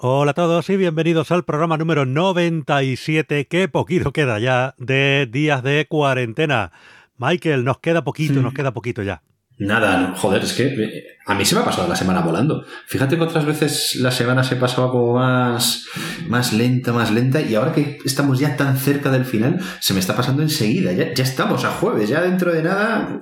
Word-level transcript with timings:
Hola 0.00 0.30
a 0.30 0.34
todos 0.34 0.70
y 0.70 0.76
bienvenidos 0.76 1.32
al 1.32 1.44
programa 1.44 1.76
número 1.76 2.06
97, 2.06 3.48
que 3.48 3.66
poquito 3.66 4.12
queda 4.12 4.38
ya 4.38 4.76
de 4.78 5.28
días 5.28 5.64
de 5.64 5.88
cuarentena. 5.88 6.70
Michael, 7.16 7.64
nos 7.64 7.80
queda 7.80 8.04
poquito, 8.04 8.40
nos 8.40 8.54
queda 8.54 8.72
poquito 8.72 9.02
ya. 9.02 9.22
Nada, 9.58 10.14
joder, 10.16 10.44
es 10.44 10.52
que 10.52 10.66
eh, 10.66 11.04
a 11.26 11.34
mí 11.34 11.44
se 11.44 11.56
me 11.56 11.62
ha 11.62 11.64
pasado 11.64 11.88
la 11.88 11.96
semana 11.96 12.20
volando. 12.20 12.64
Fíjate 12.86 13.16
que 13.16 13.22
otras 13.24 13.44
veces 13.44 13.96
la 13.96 14.12
semana 14.12 14.44
se 14.44 14.54
pasaba 14.54 14.92
como 14.92 15.14
más, 15.14 15.88
más 16.28 16.52
lenta, 16.52 16.92
más 16.92 17.10
lenta, 17.10 17.40
y 17.40 17.56
ahora 17.56 17.72
que 17.72 17.98
estamos 18.04 18.38
ya 18.38 18.56
tan 18.56 18.76
cerca 18.76 19.10
del 19.10 19.24
final, 19.24 19.58
se 19.80 19.94
me 19.94 19.98
está 19.98 20.14
pasando 20.14 20.42
enseguida. 20.42 20.92
Ya, 20.92 21.12
ya 21.12 21.24
estamos 21.24 21.64
a 21.64 21.72
jueves, 21.72 22.08
ya 22.08 22.20
dentro 22.20 22.52
de 22.52 22.62
nada 22.62 23.20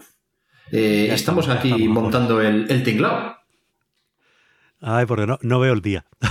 eh, 0.71 1.09
estamos, 1.11 1.49
aquí 1.49 1.89
montando 1.89 2.43
el, 2.43 2.71
el 2.71 2.83
tinglao. 2.83 3.36
Ay, 4.81 5.07
porque 5.07 5.27
no, 5.27 5.39
no 5.43 5.59
veo 5.61 5.73
el 5.73 5.81
día. 5.83 6.05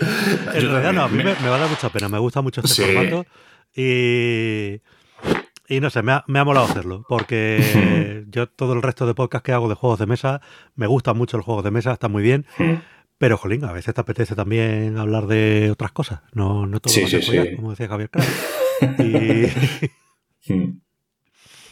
en 0.00 0.70
realidad 0.70 0.92
no, 0.92 1.02
a 1.04 1.08
mí 1.08 1.18
me, 1.18 1.34
me, 1.36 1.48
va 1.48 1.56
a 1.56 1.60
dar 1.60 1.70
mucha 1.70 1.88
pena, 1.90 2.08
me 2.08 2.18
gusta 2.18 2.40
mucho 2.42 2.60
este 2.62 2.74
Sí. 2.74 2.82
formato 2.82 3.26
y, 3.74 4.80
y 5.68 5.80
no 5.80 5.90
sé, 5.90 6.02
me 6.02 6.12
ha, 6.12 6.24
me 6.26 6.38
ha 6.38 6.44
molado 6.44 6.66
hacerlo, 6.66 7.04
porque 7.08 8.24
yo 8.28 8.48
todo 8.48 8.72
el 8.74 8.82
resto 8.82 9.06
de 9.06 9.14
podcast 9.14 9.44
que 9.44 9.52
hago 9.52 9.68
de 9.68 9.74
juegos 9.74 9.98
de 9.98 10.06
mesa, 10.06 10.40
me 10.74 10.86
gustan 10.86 11.16
mucho 11.16 11.36
los 11.36 11.46
juegos 11.46 11.64
de 11.64 11.70
mesa, 11.70 11.92
están 11.92 12.12
muy 12.12 12.22
bien, 12.22 12.46
pero 13.18 13.38
jolín, 13.38 13.64
a 13.64 13.72
veces 13.72 13.94
te 13.94 14.00
apetece 14.00 14.34
también 14.34 14.98
hablar 14.98 15.26
de 15.26 15.70
otras 15.70 15.92
cosas, 15.92 16.20
no, 16.32 16.66
no 16.66 16.80
todo 16.80 16.92
Sí, 16.92 17.04
a 17.04 17.08
ser 17.08 17.20
sí, 17.22 17.26
follar, 17.28 17.46
sí. 17.48 17.56
como 17.56 17.70
decía 17.70 17.88
Javier 17.88 18.10
Craig. 18.10 18.28
Y, 20.48 20.76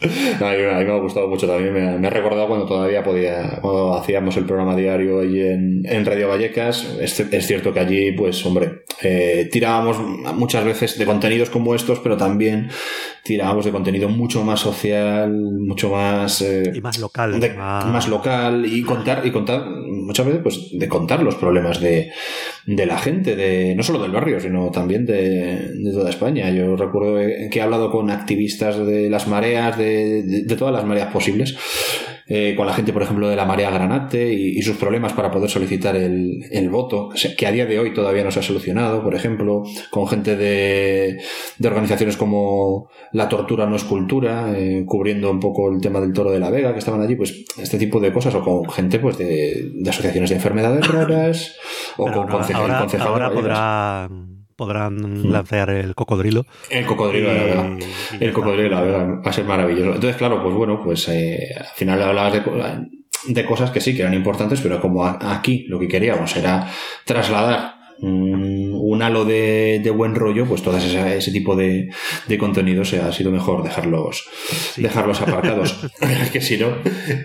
A 0.41 0.53
mí, 0.53 0.65
a 0.65 0.79
mí 0.79 0.85
me 0.85 0.93
ha 0.93 0.99
gustado 0.99 1.29
mucho 1.29 1.47
también. 1.47 1.73
Me 1.73 1.89
ha, 1.89 1.99
me 1.99 2.07
ha 2.07 2.11
recordado 2.11 2.49
cuando 2.49 2.67
todavía 2.67 3.03
podía, 3.03 3.59
cuando 3.61 3.95
hacíamos 3.95 4.37
el 4.37 4.45
programa 4.45 4.77
diario 4.77 5.21
ahí 5.21 5.41
en, 5.41 5.83
en 5.85 6.05
Radio 6.05 6.29
Vallecas. 6.29 6.97
Es, 7.01 7.19
es 7.21 7.47
cierto 7.47 7.73
que 7.73 7.81
allí, 7.81 8.13
pues, 8.13 8.45
hombre, 8.45 8.85
eh, 9.03 9.49
tirábamos 9.51 9.99
muchas 10.35 10.65
veces 10.65 10.99
de 10.99 11.07
contenidos 11.07 11.51
como 11.51 11.75
estos, 11.75 12.01
pero 12.01 12.17
también 12.17 12.69
tirábamos 13.25 13.65
de 13.65 13.71
contenido 13.73 14.09
mucho 14.11 14.45
más 14.45 14.61
social, 14.61 15.33
mucho 15.33 15.89
más. 15.91 16.43
eh, 16.43 16.73
y 16.75 16.81
más 16.83 16.99
local. 16.99 17.41
de- 17.41 17.55
más- 17.55 17.87
más 17.87 18.09
local 18.09 18.67
y 18.67 18.83
contar 18.83 19.27
y 19.27 19.31
contar 19.33 19.65
muchas 19.67 20.27
veces 20.27 20.41
pues 20.43 20.69
de 20.73 20.89
contar 20.89 21.23
los 21.23 21.35
problemas 21.37 21.81
de, 21.81 22.13
de 22.67 22.87
la 22.87 22.99
gente 22.99 23.35
de 23.35 23.75
no 23.75 23.83
solo 23.83 24.03
del 24.03 24.13
barrio 24.13 24.39
sino 24.41 24.71
también 24.71 25.07
de, 25.07 25.71
de 25.75 25.93
toda 25.93 26.11
España 26.11 26.51
yo 26.51 26.77
recuerdo 26.77 27.17
que 27.51 27.59
he 27.59 27.63
hablado 27.63 27.91
con 27.91 28.11
activistas 28.11 28.77
de 28.87 29.09
las 29.09 29.27
mareas 29.27 29.79
de- 29.79 30.23
de 30.45 30.57
todas 30.57 30.75
las 30.75 30.85
mareas 30.85 31.11
posibles 31.11 31.57
eh, 32.27 32.55
con 32.57 32.67
la 32.67 32.73
gente 32.73 32.93
por 32.93 33.03
ejemplo 33.03 33.29
de 33.29 33.37
la 33.37 33.45
marea 33.45 33.71
granate 33.71 34.33
y, 34.33 34.59
y 34.59 34.63
sus 34.63 34.77
problemas 34.77 35.13
para 35.13 35.31
poder 35.31 35.51
solicitar 35.51 35.95
el, 35.97 36.43
el 36.51 36.71
voto 36.71 37.11
que 37.37 37.47
a 37.47 37.53
día 37.53 37.67
de 37.67 37.79
hoy 37.79 37.93
todavía 37.93 38.25
no 38.25 38.31
se 38.31 38.41
ha 38.41 38.43
solucionado 38.43 39.03
por 39.03 39.15
ejemplo 39.15 39.63
con 39.91 40.07
gente 40.07 40.37
de, 40.37 41.19
de 41.59 41.69
organizaciones 41.69 42.17
como 42.17 42.89
la 43.13 43.29
tortura 43.29 43.67
no 43.67 43.77
es 43.77 43.85
cultura 43.85 44.53
eh, 44.57 44.85
cubriendo 44.87 45.31
un 45.31 45.41
poco 45.41 45.71
el 45.71 45.81
tema 45.81 46.01
del 46.01 46.13
toro 46.13 46.31
de 46.31 46.41
la 46.41 46.51
Vega 46.51 46.73
que 46.73 46.79
estaban 46.79 47.03
allí 47.03 47.15
pues 47.17 47.45
este 47.59 47.79
tipo 47.79 48.01
de 48.01 48.13
cosas 48.13 48.35
o 48.35 48.43
con 48.43 48.71
gente 48.71 48.99
pues 48.99 49.19
de, 49.19 49.71
de 49.75 49.91
asociaciones 49.91 50.31
de 50.31 50.37
enfermedades 50.37 50.87
raras 50.89 51.57
o 51.97 52.07
Pero 52.07 52.27
con 52.27 52.43
ahora. 53.01 54.09
Podrán, 54.57 55.31
lanzar 55.31 55.71
el 55.71 55.95
cocodrilo. 55.95 56.47
el 56.71 56.87
cocodrilo 56.87 57.33
la 57.33 57.47
ya 57.47 57.65
el 57.67 57.83
está. 58.21 58.33
cocodrilo 58.33 58.69
la 58.71 58.81
Vega 58.83 59.05
va 59.25 59.31
a 59.31 59.33
ser 59.33 59.45
maravilloso. 59.45 59.95
Entonces 59.95 60.17
claro 60.17 60.43
pues 60.43 60.55
bueno 60.55 60.81
pues 60.83 61.09
eh, 61.09 61.39
al 61.57 61.67
final 61.75 62.03
hablabas 62.03 62.33
de, 62.35 62.43
co- 62.43 62.57
de 63.27 63.45
cosas 63.47 63.71
que 63.71 63.81
sí 63.81 63.95
que 63.95 64.03
eran 64.03 64.15
importantes 64.15 64.61
pero 64.61 64.81
como 64.81 65.05
a- 65.05 65.19
aquí 65.37 65.65
lo 65.69 65.79
que 65.79 65.89
queríamos 65.89 66.35
era 66.37 66.69
trasladar 67.05 67.75
un, 68.01 68.73
un 68.75 69.03
halo 69.03 69.25
de, 69.25 69.81
de 69.83 69.91
buen 69.91 70.15
rollo 70.17 70.47
pues 70.47 70.63
todo 70.63 70.77
ese, 70.77 71.17
ese 71.17 71.31
tipo 71.31 71.55
de, 71.55 71.89
de 72.27 72.39
contenidos 72.39 72.93
ha 72.95 73.13
sido 73.13 73.31
mejor 73.31 73.63
dejarlos 73.63 74.25
dejarlos 74.77 75.21
aparcados 75.23 75.79
que 76.33 76.41
si 76.41 76.59
no 76.59 76.69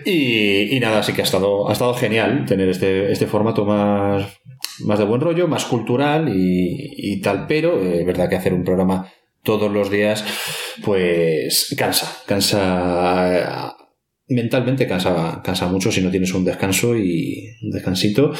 y, 0.06 0.74
y 0.76 0.80
nada 0.80 1.00
así 1.00 1.12
que 1.12 1.22
ha 1.22 1.24
estado 1.24 1.68
ha 1.68 1.72
estado 1.72 1.92
genial 1.94 2.44
tener 2.46 2.68
este, 2.68 3.10
este 3.12 3.26
formato 3.26 3.64
más 3.64 4.26
más 4.84 4.98
de 4.98 5.04
buen 5.04 5.20
rollo 5.20 5.46
más 5.48 5.64
cultural 5.64 6.28
y, 6.34 6.92
y 6.96 7.20
tal 7.20 7.46
pero 7.46 7.80
eh, 7.82 8.00
es 8.00 8.06
verdad 8.06 8.28
que 8.28 8.36
hacer 8.36 8.52
un 8.54 8.64
programa 8.64 9.08
todos 9.42 9.70
los 9.72 9.90
días 9.90 10.24
pues 10.84 11.74
cansa 11.78 12.22
cansa 12.26 13.76
mentalmente 14.32 14.86
cansa, 14.86 15.40
cansa 15.42 15.66
mucho 15.66 15.90
si 15.90 16.00
no 16.00 16.08
tienes 16.10 16.32
un 16.34 16.44
descanso 16.44 16.96
y 16.96 17.48
un 17.62 17.70
descansito. 17.72 18.32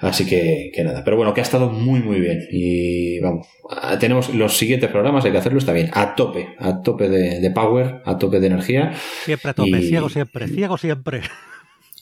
Así 0.00 0.24
que, 0.24 0.70
que 0.74 0.82
nada. 0.82 1.04
Pero 1.04 1.18
bueno, 1.18 1.34
que 1.34 1.42
ha 1.42 1.44
estado 1.44 1.68
muy, 1.68 2.00
muy 2.00 2.18
bien. 2.18 2.38
Y 2.50 3.20
vamos, 3.20 3.46
ah, 3.70 3.98
tenemos 3.98 4.34
los 4.34 4.56
siguientes 4.56 4.88
programas, 4.90 5.22
hay 5.26 5.32
que 5.32 5.36
hacerlos 5.36 5.66
también 5.66 5.90
a 5.92 6.14
tope, 6.14 6.48
a 6.58 6.80
tope 6.80 7.10
de, 7.10 7.40
de 7.40 7.50
power, 7.50 8.00
a 8.06 8.16
tope 8.16 8.40
de 8.40 8.46
energía. 8.46 8.94
Siempre 9.26 9.50
a 9.50 9.52
tope, 9.54 9.68
Y- 9.68 9.88
ciego 9.88 10.08
siempre, 10.08 10.48
ciego 10.48 10.78
siempre. 10.78 11.20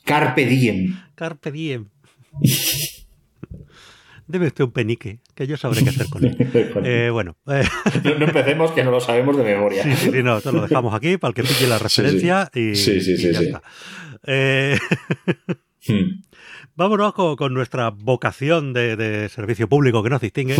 Carpe 0.04 0.46
diem. 0.46 0.96
Carpe 1.16 1.50
diem. 1.50 1.88
Debe 4.32 4.46
usted 4.48 4.64
un 4.64 4.72
penique, 4.72 5.20
que 5.34 5.46
yo 5.46 5.56
sabré 5.56 5.84
qué 5.84 5.90
hacer 5.90 6.08
con 6.10 6.24
él. 6.24 6.36
Eh, 6.84 7.10
bueno, 7.12 7.36
eh, 7.46 7.62
no, 8.02 8.14
no 8.18 8.24
empecemos 8.24 8.72
que 8.72 8.82
no 8.82 8.90
lo 8.90 9.00
sabemos 9.00 9.36
de 9.36 9.44
memoria. 9.44 9.82
sí, 9.84 9.94
sí, 9.94 10.10
sí, 10.10 10.22
no, 10.22 10.40
te 10.40 10.50
lo 10.50 10.62
dejamos 10.62 10.94
aquí 10.94 11.18
para 11.18 11.28
el 11.30 11.34
que 11.34 11.42
pille 11.42 11.66
la 11.68 11.78
Sí, 11.78 11.88
sí. 11.88 12.02
referencia 12.02 12.50
y, 12.54 12.74
Sí, 12.74 13.00
sí, 13.00 13.12
y 13.12 13.16
sí, 13.18 13.32
ya 13.32 13.40
está. 13.40 13.62
Eh, 14.26 14.78
Hmm. 15.88 16.22
vámonos 16.76 17.12
con, 17.12 17.34
con 17.34 17.52
nuestra 17.52 17.90
vocación 17.90 18.72
de, 18.72 18.94
de 18.94 19.28
servicio 19.28 19.68
público 19.68 20.00
que 20.04 20.10
nos 20.10 20.20
distingue 20.20 20.54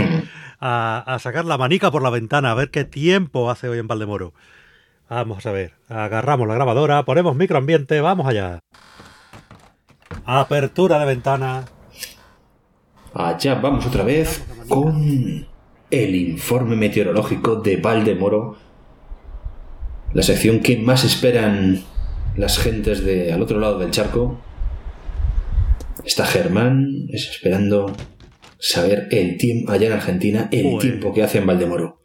a, 0.59 1.05
a 1.07 1.19
sacar 1.21 1.45
la 1.45 1.57
manica 1.57 1.93
por 1.93 2.03
la 2.03 2.11
ventana, 2.11 2.51
a 2.51 2.55
ver 2.55 2.71
qué 2.73 2.85
tiempo 2.85 3.49
hace 3.49 3.69
hoy 3.69 3.79
en 3.79 3.87
Valdemoro. 3.87 4.35
Vamos 5.09 5.47
a 5.47 5.53
ver, 5.53 5.75
agarramos 5.89 6.49
la 6.49 6.55
grabadora, 6.57 7.05
ponemos 7.05 7.37
microambiente, 7.37 8.01
vamos 8.01 8.27
allá. 8.27 8.59
Apertura 10.25 10.99
de 10.99 11.07
ventana. 11.07 11.67
Allá 13.15 13.57
vamos 13.57 13.87
otra 13.87 14.05
vez 14.05 14.43
con 14.69 15.47
el 15.91 16.15
informe 16.15 16.77
meteorológico 16.77 17.57
de 17.57 17.77
Valdemoro. 17.77 18.57
La 20.15 20.23
sección 20.23 20.61
que 20.61 20.79
más 20.79 21.05
esperan 21.05 21.83
las 22.37 22.59
gentes 22.59 23.05
de 23.05 23.33
al 23.33 23.43
otro 23.43 23.61
lado 23.61 23.79
del 23.79 23.91
charco. 23.91 24.39
Está 26.05 26.25
Germán 26.27 27.07
es 27.11 27.29
esperando 27.29 27.95
saber 28.59 29.09
el 29.11 29.37
tiempo 29.37 29.73
allá 29.73 29.89
en 29.89 29.93
Argentina, 29.93 30.49
el 30.51 30.79
tiempo 30.79 31.13
que 31.13 31.23
hace 31.23 31.39
en 31.39 31.47
Valdemoro. 31.47 32.02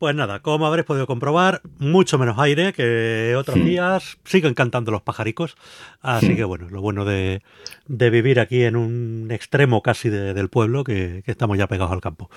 Pues 0.00 0.14
nada, 0.16 0.40
como 0.40 0.66
habréis 0.66 0.86
podido 0.86 1.06
comprobar, 1.06 1.60
mucho 1.78 2.16
menos 2.18 2.38
aire 2.38 2.72
que 2.72 3.34
otros 3.36 3.58
Hmm. 3.58 3.64
días. 3.66 4.16
Siguen 4.24 4.54
cantando 4.54 4.90
los 4.90 5.02
pajaricos. 5.02 5.56
Así 6.00 6.30
Hmm. 6.32 6.36
que 6.36 6.44
bueno, 6.44 6.70
lo 6.70 6.80
bueno 6.80 7.04
de, 7.04 7.42
de 7.86 8.08
vivir 8.08 8.40
aquí 8.40 8.64
en 8.64 8.76
un 8.76 9.28
extremo 9.30 9.82
casi 9.82 10.08
de- 10.08 10.32
del 10.32 10.48
pueblo, 10.48 10.84
que, 10.84 11.22
que 11.22 11.30
estamos 11.30 11.58
ya 11.58 11.66
pegados 11.66 11.92
al 11.92 12.00
campo. 12.00 12.30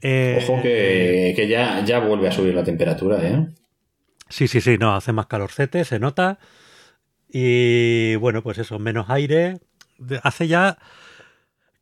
Eh, 0.00 0.38
Ojo 0.42 0.62
que, 0.62 1.34
que 1.36 1.46
ya, 1.46 1.84
ya 1.84 1.98
vuelve 1.98 2.28
a 2.28 2.32
subir 2.32 2.54
la 2.54 2.64
temperatura, 2.64 3.18
¿eh? 3.22 3.46
Sí, 4.30 4.48
sí, 4.48 4.62
sí, 4.62 4.78
no, 4.78 4.94
hace 4.96 5.12
más 5.12 5.26
calorcete, 5.26 5.84
se 5.84 5.98
nota. 5.98 6.38
Y 7.30 8.16
bueno, 8.16 8.42
pues 8.42 8.56
eso, 8.56 8.78
menos 8.78 9.10
aire. 9.10 9.58
Hace 10.22 10.48
ya 10.48 10.78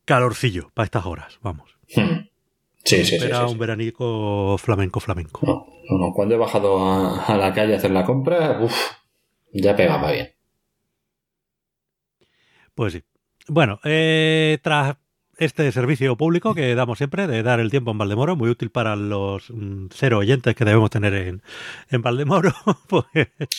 calorcillo 0.04 0.70
para 0.74 0.84
estas 0.86 1.06
horas, 1.06 1.38
vamos. 1.42 1.70
Hmm. 1.94 2.02
Sí, 2.02 2.25
sí, 2.86 3.04
sí. 3.04 3.16
Era 3.16 3.38
sí, 3.38 3.44
un 3.44 3.50
sí. 3.50 3.58
veranico 3.58 4.56
flamenco, 4.58 5.00
flamenco. 5.00 5.40
No, 5.46 5.66
no, 5.90 5.98
no. 5.98 6.12
Cuando 6.12 6.34
he 6.34 6.38
bajado 6.38 6.78
a, 6.78 7.24
a 7.24 7.36
la 7.36 7.52
calle 7.52 7.74
a 7.74 7.76
hacer 7.76 7.90
la 7.90 8.04
compra, 8.04 8.58
uff, 8.60 8.74
ya 9.52 9.76
pegaba 9.76 10.10
bien. 10.12 10.32
Pues 12.74 12.92
sí. 12.92 13.02
Bueno, 13.48 13.80
eh, 13.84 14.58
tras 14.62 14.96
este 15.38 15.70
servicio 15.70 16.16
público 16.16 16.54
que 16.54 16.74
damos 16.74 16.98
siempre 16.98 17.26
de 17.26 17.42
dar 17.42 17.60
el 17.60 17.70
tiempo 17.70 17.90
en 17.90 17.98
Valdemoro, 17.98 18.36
muy 18.36 18.48
útil 18.48 18.70
para 18.70 18.96
los 18.96 19.50
mm, 19.50 19.86
cero 19.90 20.18
oyentes 20.18 20.54
que 20.54 20.64
debemos 20.64 20.90
tener 20.90 21.14
en, 21.14 21.42
en 21.90 22.02
Valdemoro, 22.02 22.52
pues 22.88 23.04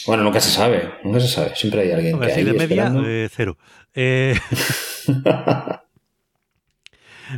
Bueno, 0.06 0.24
nunca 0.24 0.40
se 0.40 0.52
sabe, 0.52 0.94
nunca 1.04 1.20
se 1.20 1.28
sabe. 1.28 1.56
Siempre 1.56 1.82
hay 1.82 1.92
alguien 1.92 2.20
que 2.20 2.26
así 2.26 2.40
ahí 2.40 2.46
de 2.46 2.54
media, 2.54 2.94
eh, 3.06 3.30
cero. 3.32 3.58
Eh, 3.94 4.36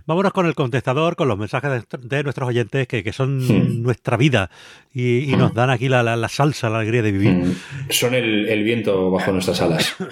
vámonos 0.06 0.34
con 0.34 0.46
el 0.46 0.56
contestador, 0.56 1.16
con 1.16 1.28
los 1.28 1.38
mensajes 1.38 1.72
de, 1.72 1.98
de 2.02 2.24
nuestros 2.24 2.48
oyentes 2.50 2.88
que, 2.88 3.04
que 3.04 3.14
son 3.14 3.82
nuestra 3.84 4.18
vida 4.18 4.50
y, 4.94 5.32
y 5.32 5.36
nos 5.36 5.54
dan 5.54 5.70
aquí 5.70 5.90
la, 5.90 6.04
la- 6.04 6.16
la 6.16 6.30
salsa, 6.30 6.70
la 6.70 6.80
alegría 6.80 7.02
de 7.02 7.12
vivir. 7.12 7.32
Mm, 7.32 7.56
Son 7.90 8.14
el, 8.14 8.48
el 8.50 8.64
viento 8.64 9.12
bajo 9.12 9.32
nuestras 9.32 9.62
alas. 9.62 9.96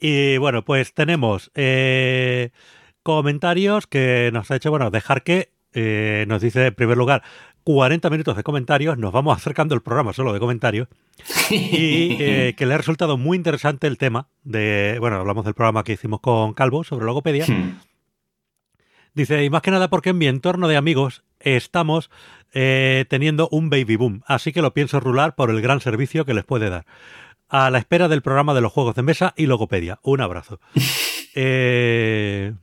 Y 0.00 0.36
bueno, 0.38 0.64
pues 0.64 0.92
tenemos 0.92 1.50
eh, 1.54 2.50
comentarios 3.02 3.86
que 3.86 4.30
nos 4.32 4.50
ha 4.50 4.56
hecho, 4.56 4.70
bueno, 4.70 4.90
dejar 4.90 5.22
que 5.22 5.50
eh, 5.72 6.24
nos 6.28 6.42
dice 6.42 6.66
en 6.66 6.74
primer 6.74 6.98
lugar 6.98 7.22
40 7.64 8.10
minutos 8.10 8.36
de 8.36 8.42
comentarios, 8.42 8.98
nos 8.98 9.10
vamos 9.10 9.36
acercando 9.36 9.74
el 9.74 9.80
programa 9.80 10.12
solo 10.12 10.32
de 10.34 10.38
comentarios 10.38 10.88
y 11.50 12.16
eh, 12.20 12.54
que 12.58 12.66
le 12.66 12.74
ha 12.74 12.78
resultado 12.78 13.16
muy 13.16 13.36
interesante 13.36 13.86
el 13.86 13.96
tema 13.96 14.28
de, 14.42 14.98
bueno, 15.00 15.16
hablamos 15.16 15.46
del 15.46 15.54
programa 15.54 15.82
que 15.82 15.92
hicimos 15.92 16.20
con 16.20 16.52
Calvo 16.52 16.84
sobre 16.84 17.06
logopedia. 17.06 17.46
Hmm. 17.46 17.80
Dice, 19.14 19.42
y 19.44 19.50
más 19.50 19.62
que 19.62 19.70
nada 19.70 19.88
porque 19.88 20.10
en 20.10 20.18
mi 20.18 20.26
entorno 20.26 20.68
de 20.68 20.76
amigos 20.76 21.24
estamos 21.40 22.10
eh, 22.52 23.06
teniendo 23.08 23.48
un 23.50 23.70
baby 23.70 23.96
boom, 23.96 24.22
así 24.26 24.52
que 24.52 24.60
lo 24.60 24.74
pienso 24.74 25.00
rular 25.00 25.34
por 25.34 25.50
el 25.50 25.62
gran 25.62 25.80
servicio 25.80 26.26
que 26.26 26.34
les 26.34 26.44
puede 26.44 26.68
dar. 26.68 26.84
A 27.48 27.70
la 27.70 27.78
espera 27.78 28.08
del 28.08 28.22
programa 28.22 28.52
de 28.52 28.60
los 28.60 28.72
juegos 28.72 28.94
de 28.94 29.02
mesa 29.02 29.32
y 29.36 29.46
logopedia. 29.46 30.00
Un 30.02 30.20
abrazo. 30.20 30.60
Eh, 31.36 32.54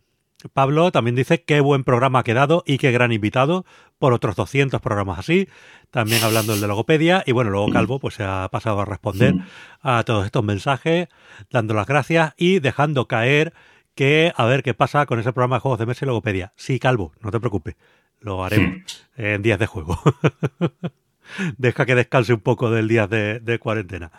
Pablo 0.50 0.92
también 0.92 1.16
dice 1.16 1.44
qué 1.44 1.60
buen 1.60 1.84
programa 1.84 2.20
ha 2.20 2.24
quedado 2.24 2.64
y 2.66 2.78
qué 2.78 2.92
gran 2.92 3.12
invitado 3.12 3.66
por 4.00 4.14
otros 4.14 4.36
200 4.36 4.82
programas 4.82 5.20
así, 5.20 5.48
también 5.92 6.24
hablando 6.24 6.54
el 6.54 6.62
de 6.62 6.68
logopedia 6.68 7.24
y 7.26 7.32
bueno, 7.32 7.52
luego 7.52 7.70
Calvo 7.70 8.00
pues 8.00 8.16
se 8.16 8.24
ha 8.24 8.48
pasado 8.52 8.82
a 8.82 8.86
responder 8.86 9.36
a 9.82 10.04
todos 10.04 10.26
estos 10.26 10.44
mensajes, 10.44 11.08
dando 11.50 11.74
las 11.74 11.88
gracias 11.88 12.34
y 12.38 12.60
dejando 12.60 13.08
caer 13.08 13.54
que 13.96 14.34
a 14.36 14.46
ver 14.46 14.64
qué 14.64 14.74
pasa 14.74 15.06
con 15.06 15.20
ese 15.20 15.34
programa 15.34 15.58
de 15.58 15.62
juegos 15.62 15.80
de 15.80 15.86
mesa 15.86 16.06
y 16.06 16.08
logopedia. 16.08 16.54
Sí, 16.56 16.80
Calvo, 16.80 17.14
no 17.22 17.32
te 17.32 17.40
preocupes, 17.40 17.76
lo 18.20 18.44
haremos 18.44 19.08
en 19.18 19.42
días 19.42 19.60
de 19.60 19.68
juego. 19.68 20.00
Deja 21.58 21.86
que 21.86 21.96
descanse 21.96 22.34
un 22.34 22.42
poco 22.42 22.72
del 22.72 22.88
día 22.88 23.08
de, 23.08 23.40
de 23.40 23.60
cuarentena. 23.60 24.12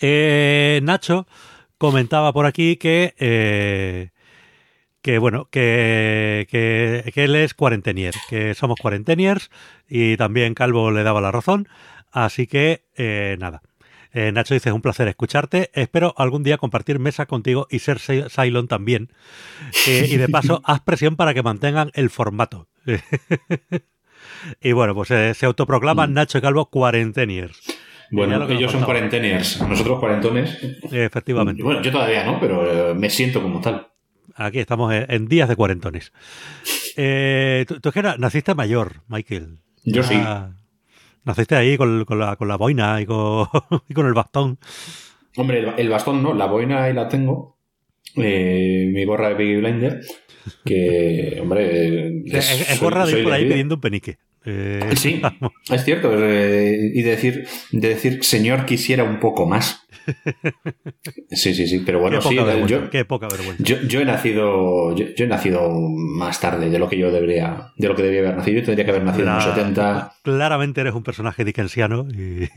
Eh, 0.00 0.80
Nacho 0.82 1.26
comentaba 1.78 2.32
por 2.32 2.46
aquí 2.46 2.76
que 2.76 3.14
eh, 3.18 4.10
que 5.04 5.18
bueno, 5.18 5.48
que, 5.50 6.46
que, 6.50 7.12
que, 7.12 7.24
él 7.24 7.36
es 7.36 7.52
cuarentenier, 7.52 8.14
que 8.30 8.54
somos 8.54 8.80
cuarenteniers 8.80 9.50
y 9.86 10.16
también 10.16 10.54
Calvo 10.54 10.90
le 10.90 11.02
daba 11.02 11.20
la 11.20 11.30
razón. 11.30 11.68
Así 12.10 12.46
que 12.46 12.86
eh, 12.96 13.36
nada. 13.38 13.60
Eh, 14.14 14.32
Nacho 14.32 14.54
dice, 14.54 14.70
es 14.70 14.74
un 14.74 14.80
placer 14.80 15.06
escucharte. 15.08 15.70
Espero 15.74 16.14
algún 16.16 16.42
día 16.42 16.56
compartir 16.56 17.00
mesa 17.00 17.26
contigo 17.26 17.66
y 17.70 17.80
ser 17.80 17.98
Cylon 17.98 18.66
también. 18.66 19.12
Eh, 19.86 20.08
y 20.10 20.16
de 20.16 20.28
paso, 20.28 20.62
haz 20.64 20.80
presión 20.80 21.16
para 21.16 21.34
que 21.34 21.42
mantengan 21.42 21.90
el 21.92 22.08
formato. 22.08 22.68
y 24.62 24.72
bueno, 24.72 24.94
pues 24.94 25.08
se 25.08 25.44
autoproclaman 25.44 26.12
mm. 26.12 26.14
Nacho 26.14 26.38
y 26.38 26.40
Calvo 26.40 26.70
cuarenteniers. 26.70 27.60
Bueno, 28.10 28.48
ellos 28.48 28.72
son 28.72 28.84
cuarenteniers, 28.84 29.60
nosotros 29.60 30.00
cuarentones. 30.00 30.56
Efectivamente. 30.90 31.62
Bueno, 31.62 31.82
yo 31.82 31.92
todavía 31.92 32.24
no, 32.24 32.40
pero 32.40 32.94
me 32.94 33.10
siento 33.10 33.42
como 33.42 33.60
tal. 33.60 33.88
Aquí 34.34 34.58
estamos 34.58 34.92
en 34.94 35.28
días 35.28 35.48
de 35.48 35.56
cuarentones. 35.56 36.12
Eh, 36.96 37.64
tú, 37.68 37.80
tú, 37.80 37.88
es 37.88 37.94
que 37.94 38.02
naciste 38.02 38.54
mayor, 38.54 39.02
Michael. 39.08 39.58
Yo 39.84 40.02
sí. 40.02 40.20
Naciste 41.24 41.56
ahí 41.56 41.76
con, 41.76 42.04
con, 42.04 42.18
la, 42.18 42.36
con 42.36 42.48
la, 42.48 42.56
boina 42.56 43.00
y 43.00 43.06
con, 43.06 43.46
y 43.88 43.94
con, 43.94 44.06
el 44.06 44.12
bastón. 44.12 44.58
Hombre, 45.36 45.60
el, 45.60 45.72
el, 45.78 45.88
bastón 45.88 46.22
no, 46.22 46.34
la 46.34 46.46
boina 46.46 46.84
ahí 46.84 46.92
la 46.92 47.08
tengo. 47.08 47.56
Eh, 48.16 48.90
mi 48.92 49.04
gorra 49.04 49.30
de 49.30 49.36
Piggy 49.36 49.56
Blinder. 49.56 50.00
Que, 50.64 51.38
hombre. 51.40 52.22
Es, 52.26 52.50
es, 52.50 52.70
es 52.70 52.80
gorra 52.80 53.06
de 53.06 53.18
ir 53.18 53.24
por 53.24 53.32
ahí 53.32 53.48
pidiendo 53.48 53.76
un 53.76 53.80
penique. 53.80 54.18
Eh, 54.44 54.92
sí, 54.96 55.22
es 55.70 55.84
cierto. 55.84 56.12
Eh, 56.14 56.90
y 56.94 57.02
decir, 57.02 57.46
de 57.72 57.88
decir, 57.88 58.22
señor, 58.24 58.66
quisiera 58.66 59.04
un 59.04 59.20
poco 59.20 59.46
más. 59.46 59.80
Sí, 61.30 61.54
sí, 61.54 61.66
sí, 61.66 61.82
pero 61.84 61.98
bueno, 61.98 62.20
qué 62.20 62.28
sí. 62.28 62.36
Yo, 62.66 62.90
qué 62.90 63.04
poca 63.04 63.26
vergüenza. 63.28 63.62
Yo, 63.62 63.80
yo 63.82 64.00
he 64.00 64.04
nacido, 64.04 64.94
yo, 64.94 65.06
yo, 65.16 65.24
he 65.24 65.28
nacido 65.28 65.70
más 65.70 66.40
tarde 66.40 66.70
de 66.70 66.78
lo 66.78 66.88
que 66.88 66.98
yo 66.98 67.10
debería, 67.10 67.72
de 67.76 67.88
lo 67.88 67.96
que 67.96 68.02
debía 68.02 68.20
haber 68.20 68.36
nacido. 68.36 68.60
Yo 68.60 68.66
tendría 68.66 68.84
que 68.84 68.90
haber 68.90 69.04
nacido 69.04 69.24
La, 69.26 69.32
en 69.32 69.36
los 69.36 69.44
70. 69.56 70.12
Claramente 70.22 70.80
eres 70.82 70.94
un 70.94 71.02
personaje 71.02 71.44
dickensiano 71.44 72.06
y. 72.10 72.44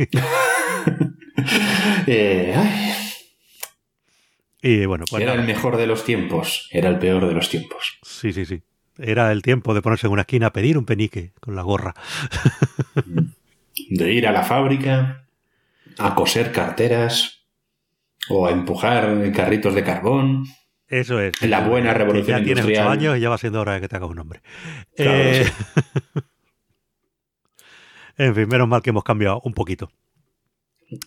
eh, 2.08 2.54
ay. 2.56 2.94
Y 4.62 4.86
bueno, 4.86 5.06
pues 5.10 5.24
era 5.24 5.34
el 5.34 5.44
mejor 5.44 5.78
de 5.78 5.88
los 5.88 6.04
tiempos, 6.04 6.68
era 6.72 6.90
el 6.90 7.00
peor 7.00 7.28
de 7.28 7.34
los 7.34 7.50
tiempos. 7.50 7.98
Sí, 8.04 8.34
sí, 8.34 8.46
sí. 8.46 8.62
Era 9.00 9.32
el 9.32 9.42
tiempo 9.42 9.74
de 9.74 9.82
ponerse 9.82 10.08
en 10.08 10.14
una 10.14 10.22
esquina 10.22 10.48
a 10.48 10.54
pedir 10.54 10.78
un 10.78 10.86
penique 10.86 11.32
con 11.40 11.56
la 11.56 11.62
gorra. 11.62 11.94
De 13.90 14.12
ir 14.12 14.28
a 14.28 14.32
la 14.32 14.44
fábrica, 14.44 15.26
a 15.98 16.16
coser 16.16 16.52
carteras 16.52 17.46
o 18.30 18.48
a 18.48 18.52
empujar 18.52 19.32
carritos 19.34 19.76
de 19.76 19.84
carbón. 19.84 20.46
Eso 20.88 21.20
es. 21.20 21.42
La 21.42 21.62
buena 21.68 21.94
revolución 21.94 22.40
ya 22.40 22.44
tienes 22.46 22.64
industrial. 22.64 22.88
ocho 22.88 22.92
años 22.92 23.18
y 23.18 23.22
ya 23.22 23.30
va 23.30 23.38
siendo 23.38 23.62
hora 23.62 23.74
de 23.74 23.82
que 23.82 23.88
te 23.88 23.96
hagas 23.98 24.10
un 24.10 24.16
nombre. 24.16 24.42
Claro, 24.96 25.12
Eh, 25.14 25.46
sí. 25.46 26.22
en 28.18 28.36
fin, 28.36 28.48
menos 28.48 28.68
mal 28.68 28.82
que 28.82 28.90
hemos 28.90 29.04
cambiado 29.04 29.42
un 29.44 29.54
poquito. 29.54 29.92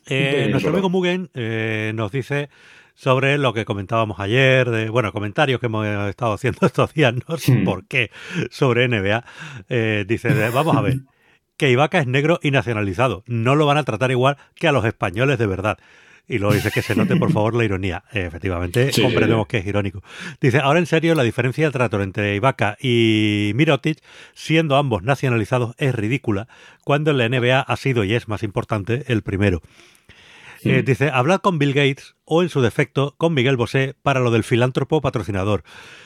Eh, 0.06 0.48
nuestro 0.50 0.70
amigo 0.72 0.90
Mugen 0.90 1.30
eh, 1.34 1.92
nos 1.94 2.12
dice 2.12 2.50
sobre 3.00 3.38
lo 3.38 3.54
que 3.54 3.64
comentábamos 3.64 4.20
ayer, 4.20 4.68
de, 4.68 4.90
bueno, 4.90 5.10
comentarios 5.10 5.58
que 5.58 5.66
hemos 5.66 5.86
estado 6.08 6.34
haciendo 6.34 6.58
estos 6.66 6.92
días, 6.92 7.14
no 7.28 7.38
sé 7.38 7.52
Hmm. 7.52 7.64
por 7.64 7.86
qué, 7.86 8.10
sobre 8.50 8.86
NBA. 8.88 9.24
Eh, 9.70 10.04
dice, 10.06 10.34
de, 10.34 10.50
vamos 10.50 10.76
a 10.76 10.82
ver, 10.82 10.98
que 11.56 11.70
Ibaka 11.70 11.98
es 11.98 12.06
negro 12.06 12.38
y 12.42 12.50
nacionalizado. 12.50 13.24
No 13.26 13.54
lo 13.54 13.64
van 13.64 13.78
a 13.78 13.84
tratar 13.84 14.10
igual 14.10 14.36
que 14.54 14.68
a 14.68 14.72
los 14.72 14.84
españoles 14.84 15.38
de 15.38 15.46
verdad. 15.46 15.78
Y 16.28 16.38
luego 16.38 16.54
dice 16.54 16.70
que 16.70 16.82
se 16.82 16.94
note, 16.94 17.16
por 17.16 17.32
favor, 17.32 17.54
la 17.54 17.64
ironía. 17.64 18.04
Eh, 18.12 18.26
efectivamente, 18.26 18.92
Sí, 18.92 19.00
comprendemos 19.02 19.46
sí. 19.46 19.48
que 19.52 19.56
es 19.58 19.66
irónico. 19.66 20.02
Dice, 20.38 20.58
ahora 20.58 20.78
en 20.78 20.86
serio, 20.86 21.14
la 21.14 21.22
diferencia 21.22 21.64
de 21.64 21.72
trato 21.72 22.02
entre 22.02 22.36
Ibaka 22.36 22.76
y 22.82 23.52
Mirotic, 23.54 23.98
siendo 24.34 24.76
ambos 24.76 25.02
nacionalizados, 25.02 25.74
es 25.78 25.94
ridícula, 25.94 26.48
cuando 26.84 27.10
en 27.12 27.16
la 27.18 27.28
NBA 27.30 27.60
ha 27.60 27.76
sido 27.76 28.04
y 28.04 28.12
es 28.12 28.28
más 28.28 28.42
importante 28.42 29.04
el 29.08 29.22
primero. 29.22 29.62
Eh, 30.64 30.82
Mm. 30.82 30.84
dice, 30.84 31.10
hablad 31.10 31.40
con 31.40 31.58
Bill 31.58 31.72
Gates 31.72 32.14
o, 32.24 32.42
en 32.42 32.48
su 32.48 32.60
defecto, 32.60 33.14
con 33.18 33.32
Miguel 33.34 33.56
Bosé 33.56 33.94
para 34.02 34.20
lo 34.20 34.30
del 34.30 34.44
filántropo 34.44 35.00
patrocinador. 35.00 35.62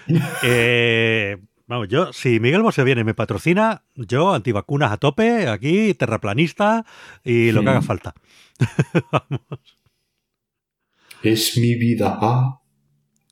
Eh, 0.45 1.39
vamos, 1.67 1.89
yo, 1.89 2.13
si 2.13 2.39
Miguel 2.41 2.63
Bosé 2.63 2.85
viene 2.85 3.01
y 3.01 3.05
me 3.05 3.15
patrocina, 3.15 3.85
yo 3.95 4.33
antivacunas 4.35 4.93
a 4.93 4.97
tope, 4.99 5.49
aquí, 5.49 5.95
terraplanista 5.95 6.85
y 7.25 7.51
lo 7.53 7.63
que 7.63 7.69
haga 7.71 7.83
falta. 7.83 8.15
Es 11.23 11.57
mi 11.57 11.75
vida. 11.77 12.19
Ah, 12.21 12.61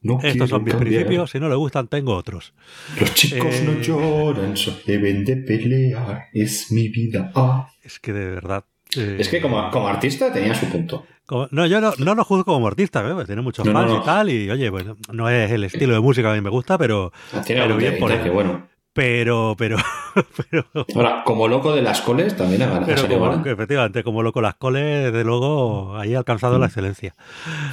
no 0.00 0.18
Estos 0.22 0.48
son 0.48 0.64
mis 0.64 0.72
cambiar. 0.72 0.92
principios, 0.94 1.30
si 1.30 1.38
no 1.38 1.48
le 1.50 1.56
gustan, 1.56 1.88
tengo 1.88 2.14
otros. 2.16 2.54
Los 2.98 3.12
chicos 3.14 3.54
Eh, 3.54 3.64
no 3.66 3.80
lloran, 3.82 4.56
solo 4.56 4.78
deben 4.86 5.24
de 5.26 5.36
pelear. 5.36 6.24
Es 6.32 6.72
mi 6.72 6.88
vida. 6.88 7.30
Ah. 7.34 7.68
Es 7.82 8.00
que 8.00 8.12
de 8.14 8.26
verdad... 8.30 8.64
eh, 8.96 9.16
Es 9.18 9.28
que 9.28 9.40
como, 9.40 9.70
como 9.70 9.88
artista 9.88 10.32
tenía 10.32 10.54
su 10.54 10.66
punto. 10.66 11.04
como- 11.26 11.48
no, 11.50 11.66
yo 11.66 11.80
no, 11.80 11.92
no 11.98 12.14
lo 12.14 12.24
juzgo 12.24 12.44
como 12.44 12.66
artista, 12.66 13.00
¿eh? 13.08 13.24
tiene 13.26 13.42
muchos 13.42 13.64
No, 13.66 13.72
fans 13.72 13.90
no. 13.90 13.98
y 14.00 14.04
tal, 14.04 14.30
y 14.30 14.50
oye, 14.50 14.70
pues 14.70 14.86
no 15.12 15.28
es 15.28 15.50
el 15.50 15.64
estilo 15.64 15.94
de 15.94 16.00
música 16.00 16.28
que 16.28 16.32
a 16.32 16.34
mí 16.34 16.40
me 16.40 16.50
gusta, 16.50 16.76
pero, 16.78 17.12
Tiene 17.44 17.62
Pero 17.62 17.76
bien 17.76 17.94
que 18.22 18.30
bueno. 18.30 18.68
pero, 18.92 19.54
pero, 19.56 19.76
pero, 20.50 20.66
Ahora, 20.94 21.22
como 21.24 21.48
loco 21.48 21.74
de 21.74 21.80
las 21.82 22.02
coles, 22.02 22.36
también 22.36 22.62
ha 22.62 22.66
ganado. 22.66 22.86
pero 22.86 23.08
como, 23.08 23.46
efectivamente, 23.46 24.02
como 24.04 24.22
loco 24.22 24.40
las 24.42 24.56
coles, 24.56 25.12
de 25.12 25.24
luego, 25.24 25.96
ahí 25.96 26.14
ha 26.14 26.18
alcanzado 26.18 26.58
la 26.58 26.66
excelencia. 26.66 27.14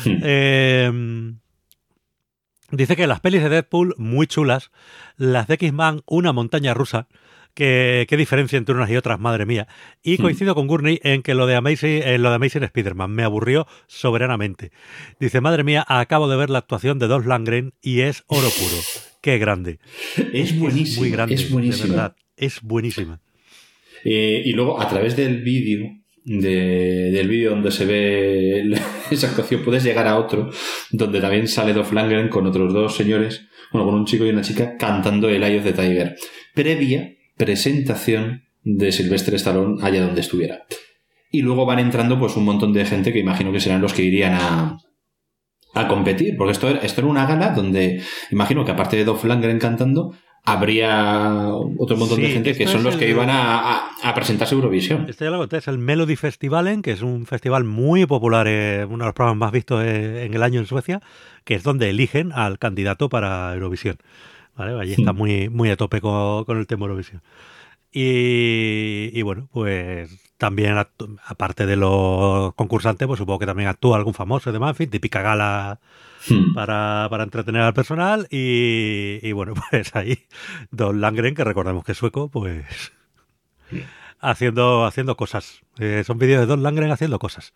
Hmm. 0.05 0.17
Eh, 0.23 1.33
dice 2.71 2.95
que 2.95 3.07
las 3.07 3.19
pelis 3.19 3.41
de 3.43 3.49
Deadpool, 3.49 3.95
muy 3.97 4.27
chulas, 4.27 4.71
las 5.17 5.47
de 5.47 5.55
X-Man, 5.55 6.01
una 6.05 6.31
montaña 6.33 6.73
rusa, 6.73 7.07
qué 8.07 8.17
diferencia 8.17 8.57
entre 8.57 8.73
unas 8.75 8.89
y 8.89 8.95
otras, 8.95 9.19
madre 9.19 9.45
mía. 9.45 9.67
Y 10.03 10.17
Hmm. 10.17 10.21
coincido 10.21 10.55
con 10.55 10.67
Gurney 10.67 10.99
en 11.03 11.21
que 11.21 11.33
lo 11.33 11.45
de 11.47 11.55
Amazing, 11.55 12.01
en 12.03 12.21
lo 12.23 12.29
de 12.29 12.35
Amazing 12.35 12.63
Spider-Man 12.63 13.11
me 13.11 13.23
aburrió 13.23 13.67
soberanamente. 13.87 14.71
Dice, 15.19 15.41
madre 15.41 15.63
mía, 15.63 15.85
acabo 15.87 16.27
de 16.29 16.37
ver 16.37 16.49
la 16.49 16.59
actuación 16.59 16.99
de 16.99 17.07
Dolph 17.07 17.25
Lundgren 17.25 17.73
y 17.81 18.01
es 18.01 18.23
oro 18.27 18.47
puro. 18.49 18.81
Qué 19.21 19.37
grande. 19.37 19.79
Es 20.33 20.57
buenísimo. 20.57 21.01
Muy 21.01 21.11
grande, 21.11 21.35
es 21.35 21.51
buenísimo. 21.51 21.83
de 21.87 21.91
verdad. 21.91 22.15
Es 22.37 22.61
buenísima. 22.61 23.19
Eh, 24.05 24.41
y 24.45 24.53
luego, 24.53 24.81
a 24.81 24.87
través 24.87 25.15
del 25.17 25.41
vídeo, 25.43 25.89
de- 26.23 27.11
del 27.11 27.27
vídeo 27.27 27.49
donde 27.51 27.71
se 27.71 27.85
ve 27.85 28.59
el- 28.61 28.73
esa 29.11 29.27
actuación, 29.27 29.61
puedes 29.63 29.83
llegar 29.83 30.07
a 30.07 30.17
otro, 30.17 30.49
donde 30.91 31.19
también 31.19 31.47
sale 31.47 31.73
Dolph 31.73 31.91
Lundgren 31.91 32.29
con 32.29 32.45
otros 32.47 32.73
dos 32.73 32.95
señores, 32.95 33.45
bueno, 33.73 33.85
con 33.85 33.95
un 33.95 34.05
chico 34.05 34.25
y 34.25 34.29
una 34.29 34.41
chica, 34.41 34.77
cantando 34.77 35.27
el 35.29 35.43
Eye 35.43 35.57
of 35.57 35.63
the 35.65 35.73
Tiger, 35.73 36.15
previa 36.53 37.13
presentación 37.39 38.43
de 38.63 38.91
Sylvester 38.91 39.33
Stallone 39.35 39.77
allá 39.81 40.01
donde 40.05 40.21
estuviera. 40.21 40.65
Y 41.31 41.41
luego 41.41 41.65
van 41.65 41.79
entrando 41.79 42.19
pues 42.19 42.35
un 42.35 42.43
montón 42.45 42.73
de 42.73 42.85
gente 42.85 43.13
que 43.13 43.19
imagino 43.19 43.51
que 43.51 43.59
serán 43.61 43.81
los 43.81 43.93
que 43.93 44.03
irían 44.03 44.33
a, 44.33 44.77
a 45.73 45.87
competir, 45.87 46.35
porque 46.37 46.51
esto 46.51 46.69
era, 46.69 46.79
esto 46.81 47.01
era 47.01 47.09
una 47.09 47.25
gala 47.25 47.51
donde 47.51 48.01
imagino 48.31 48.65
que 48.65 48.71
aparte 48.71 48.97
de 48.97 49.05
Dolph 49.05 49.23
Lundgren 49.23 49.59
cantando, 49.59 50.13
habría 50.43 51.47
otro 51.77 51.95
montón 51.97 52.21
de 52.21 52.29
gente 52.29 52.55
que 52.55 52.65
son 52.67 52.83
los 52.83 52.95
que 52.95 53.09
iban 53.09 53.29
a, 53.29 53.59
a- 53.75 53.89
a 54.03 54.13
presentarse 54.15 54.55
a 54.55 54.57
Eurovisión. 54.57 55.05
Este 55.07 55.25
ya 55.25 55.31
lo 55.31 55.37
conté, 55.37 55.57
es 55.57 55.67
el 55.67 55.77
Melody 55.77 56.15
Festivalen, 56.15 56.81
que 56.81 56.91
es 56.91 57.01
un 57.01 57.25
festival 57.25 57.63
muy 57.63 58.05
popular, 58.05 58.47
eh, 58.49 58.85
uno 58.85 59.03
de 59.03 59.07
los 59.09 59.13
programas 59.13 59.37
más 59.39 59.51
vistos 59.51 59.83
eh, 59.85 60.25
en 60.25 60.33
el 60.33 60.41
año 60.43 60.59
en 60.59 60.65
Suecia, 60.65 61.01
que 61.45 61.53
es 61.55 61.63
donde 61.63 61.89
eligen 61.89 62.31
al 62.33 62.57
candidato 62.57 63.07
para 63.09 63.53
Eurovisión. 63.53 63.97
¿Vale? 64.59 64.79
Allí 64.79 64.93
está 64.97 65.13
muy, 65.13 65.47
muy 65.49 65.71
a 65.71 65.77
tope 65.77 66.01
con, 66.01 66.57
el 66.57 66.67
tema 66.67 66.85
Eurovisión. 66.85 67.21
Y, 67.91 69.09
y, 69.13 69.21
bueno, 69.23 69.49
pues 69.51 70.11
también, 70.37 70.75
aparte 70.77 71.65
de 71.65 71.75
los 71.75 72.53
concursantes, 72.53 73.07
pues 73.07 73.17
supongo 73.17 73.39
que 73.39 73.45
también 73.45 73.69
actúa 73.69 73.97
algún 73.97 74.13
famoso 74.13 74.49
y 74.49 74.53
demás, 74.53 74.71
en 74.71 74.75
fin, 74.75 74.89
típica 74.89 75.21
gala 75.21 75.79
hmm. 76.29 76.53
para, 76.53 77.07
para, 77.09 77.23
entretener 77.23 77.61
al 77.61 77.73
personal. 77.73 78.27
Y, 78.29 79.19
y, 79.23 79.31
bueno, 79.31 79.53
pues 79.71 79.95
ahí 79.95 80.19
Don 80.71 81.01
Langren, 81.01 81.33
que 81.33 81.43
recordemos 81.43 81.83
que 81.83 81.93
es 81.93 81.97
sueco, 81.97 82.29
pues 82.29 82.91
haciendo, 84.19 84.85
haciendo 84.85 85.15
cosas. 85.15 85.61
Eh, 85.79 86.03
son 86.05 86.19
vídeos 86.19 86.41
de 86.41 86.45
Don 86.47 86.61
Langren 86.61 86.91
haciendo 86.91 87.17
cosas. 87.17 87.53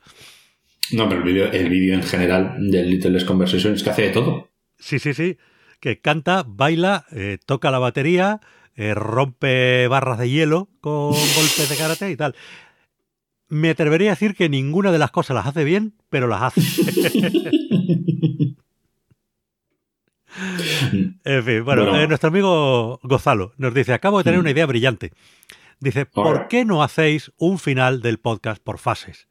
No, 0.92 1.08
pero 1.08 1.22
el 1.22 1.28
vídeo 1.28 1.52
el 1.52 1.70
vídeo 1.70 1.94
en 1.94 2.04
general 2.04 2.56
del 2.60 2.90
Little 2.90 3.12
Less 3.12 3.26
Conversation 3.26 3.74
es 3.74 3.84
que 3.84 3.90
hace 3.90 4.02
de 4.04 4.10
todo. 4.10 4.50
Sí, 4.80 5.00
sí, 5.00 5.14
sí. 5.14 5.38
Que 5.84 6.00
canta, 6.00 6.46
baila, 6.48 7.06
eh, 7.12 7.40
toca 7.46 7.70
la 7.70 7.78
batería, 7.78 8.40
eh, 8.74 8.94
rompe 8.94 9.86
barras 9.90 10.18
de 10.18 10.30
hielo 10.30 10.70
con 10.80 11.12
golpes 11.36 11.68
de 11.68 11.76
karate 11.76 12.10
y 12.10 12.16
tal. 12.16 12.38
Me 13.50 13.72
atrevería 13.72 14.12
a 14.12 14.16
decir 14.16 14.34
que 14.34 14.48
ninguna 14.48 14.94
de 14.94 14.98
las 14.98 15.12
cosas 15.12 15.36
las 15.36 15.46
hace 15.46 15.66
bien, 15.66 15.94
pero 16.10 16.30
las 16.30 16.42
hace. 16.42 16.62
en 21.26 21.44
fin, 21.44 21.66
bueno, 21.66 22.08
nuestro 22.08 22.30
amigo 22.30 23.02
Gozalo 23.04 23.52
nos 23.58 23.74
dice, 23.74 23.92
acabo 23.92 24.20
de 24.20 24.24
tener 24.24 24.40
una 24.40 24.52
idea 24.52 24.66
brillante. 24.66 25.12
Dice, 25.82 26.06
¿por 26.06 26.48
qué 26.48 26.64
no 26.64 26.82
hacéis 26.82 27.34
un 27.36 27.60
final 27.60 28.02
del 28.02 28.20
podcast 28.20 28.64
por 28.64 28.78
fases? 28.78 29.28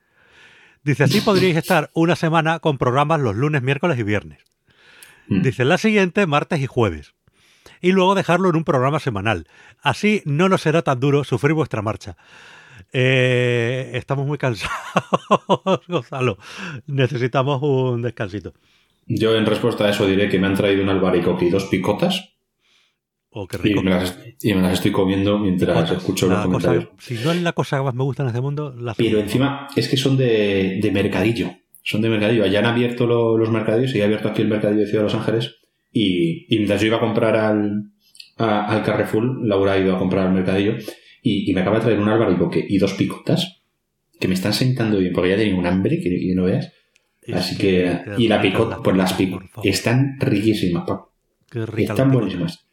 Dice, 0.85 1.05
así 1.05 1.23
podríais 1.23 1.57
estar 1.57 1.89
una 1.95 2.15
semana 2.15 2.59
con 2.59 2.77
programas 2.77 3.23
los 3.23 3.37
lunes, 3.37 3.63
miércoles 3.63 3.99
y 3.99 4.03
viernes. 4.03 4.52
Mm. 5.39 5.43
Dice, 5.43 5.65
la 5.65 5.79
siguiente, 5.79 6.27
martes 6.27 6.61
y 6.61 6.67
jueves. 6.67 7.15
Y 7.81 7.93
luego 7.93 8.15
dejarlo 8.15 8.51
en 8.51 8.57
un 8.57 8.65
programa 8.65 9.01
semanal. 9.01 9.47
Así 9.81 10.23
no 10.25 10.49
nos 10.49 10.63
será 10.63 10.83
tan 10.83 11.01
duro 11.01 11.25
sufrir 11.25 11.55
vuestra 11.55 11.83
marcha. 11.83 12.17
Eh, 12.93 13.91
estamos 13.95 14.27
muy 14.27 14.39
cansados, 14.39 14.71
Gonzalo. 15.89 16.39
Necesitamos 16.87 17.61
un 17.63 18.03
descansito. 18.03 18.55
Yo 19.07 19.35
en 19.35 19.47
respuesta 19.47 19.85
a 19.85 19.91
eso 19.91 20.07
diré 20.07 20.29
que 20.29 20.39
me 20.39 20.47
han 20.47 20.55
traído 20.55 20.83
un 20.83 20.91
albaricoque 20.91 21.47
y 21.47 21.51
dos 21.51 21.65
picotas 21.65 22.33
Oh, 23.35 23.47
qué 23.47 23.57
rico. 23.57 23.81
Y, 23.81 23.83
me 23.83 23.91
las, 24.63 24.75
estoy 24.75 24.93
comiendo 24.93 25.39
mientras 25.39 25.91
escucho 25.91 26.27
los 26.27 26.43
comentarios. 26.43 26.89
si 26.99 27.15
no 27.15 27.33
es 27.33 27.41
la 27.41 27.53
cosa 27.53 27.79
que 27.79 27.85
más 27.85 27.95
me 27.95 28.03
gusta 28.03 28.25
en 28.25 28.29
este 28.29 28.43
mundo, 28.43 28.75
las 28.79 28.95
Pero 28.97 29.21
encima 29.21 29.69
es 29.75 29.89
que 29.89 29.97
son 29.97 30.19
de, 30.19 30.91
mercadillo. 30.93 31.51
Son 31.83 32.01
de 32.01 32.09
mercadillo. 32.09 32.45
Allá 32.45 32.61
han 32.61 32.67
abierto 32.67 33.07
los 33.07 33.51
mercadillos 33.51 33.95
y 33.95 34.01
he 34.01 34.05
abierto 34.05 34.29
aquí 34.29 34.43
el 34.43 34.49
mercadillo 34.49 34.83
de 34.83 34.87
Ciudad 34.87 35.01
de 35.01 35.13
Los 35.13 35.15
Ángeles. 35.15 35.57
Y, 35.93 36.47
mientras 36.51 36.81
yo 36.81 36.87
iba 36.87 36.97
a 36.97 37.01
comprar 37.01 37.37
al, 37.37 37.91
al 38.39 38.83
Carrefour, 38.83 39.45
Laura 39.45 39.79
ido 39.79 39.95
a 39.95 39.99
comprar 39.99 40.27
al 40.27 40.33
mercadillo. 40.33 40.77
Y, 41.23 41.53
me 41.53 41.61
acaba 41.61 41.77
de 41.79 41.83
traer 41.83 41.99
un 41.99 42.09
albaricoque 42.09 42.65
y 42.69 42.79
dos 42.79 42.95
picotas 42.95 43.63
que 44.19 44.29
me 44.29 44.35
están 44.35 44.53
sentando 44.53 44.99
bien 44.99 45.13
porque 45.13 45.31
ya 45.31 45.37
tengo 45.37 45.59
un 45.59 45.67
hambre 45.67 46.01
que, 46.01 46.33
no 46.35 46.45
veas. 46.45 46.73
Así 47.33 47.57
que. 47.57 48.01
Y 48.17 48.29
la 48.29 48.41
picota, 48.41 48.79
pues 48.83 48.97
las 48.97 49.13
picotas. 49.15 49.65
Están 49.65 50.17
riquísimas, 50.21 50.85
Qué 51.51 51.65
Están 51.79 52.11
buenísimas. 52.11 52.65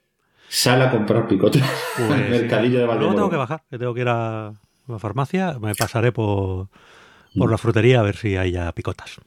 Sal 0.47 0.81
a 0.81 0.89
comprar 0.89 1.27
picote 1.27 1.59
pues, 1.95 2.09
mercadillo 2.29 2.79
de 2.79 2.85
Valdemoro. 2.85 3.11
Luego 3.11 3.15
tengo 3.15 3.29
que 3.29 3.37
bajar, 3.37 3.63
que 3.69 3.77
tengo 3.77 3.93
que 3.93 4.01
ir 4.01 4.07
a 4.07 4.53
la 4.87 4.99
farmacia. 4.99 5.59
Me 5.59 5.75
pasaré 5.75 6.11
por, 6.11 6.69
por 7.37 7.51
la 7.51 7.57
frutería 7.57 7.99
a 7.99 8.03
ver 8.03 8.15
si 8.15 8.35
hay 8.35 8.51
ya 8.51 8.71
picotas. 8.73 9.19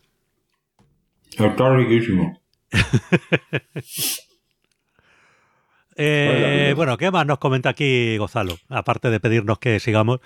Está 1.38 1.74
riquísimo. 1.74 2.40
eh, 5.96 6.72
bueno, 6.76 6.96
¿qué 6.96 7.10
más 7.10 7.26
nos 7.26 7.38
comenta 7.38 7.70
aquí 7.70 8.16
Gonzalo? 8.18 8.56
Aparte 8.68 9.10
de 9.10 9.20
pedirnos 9.20 9.58
que 9.58 9.80
sigamos, 9.80 10.20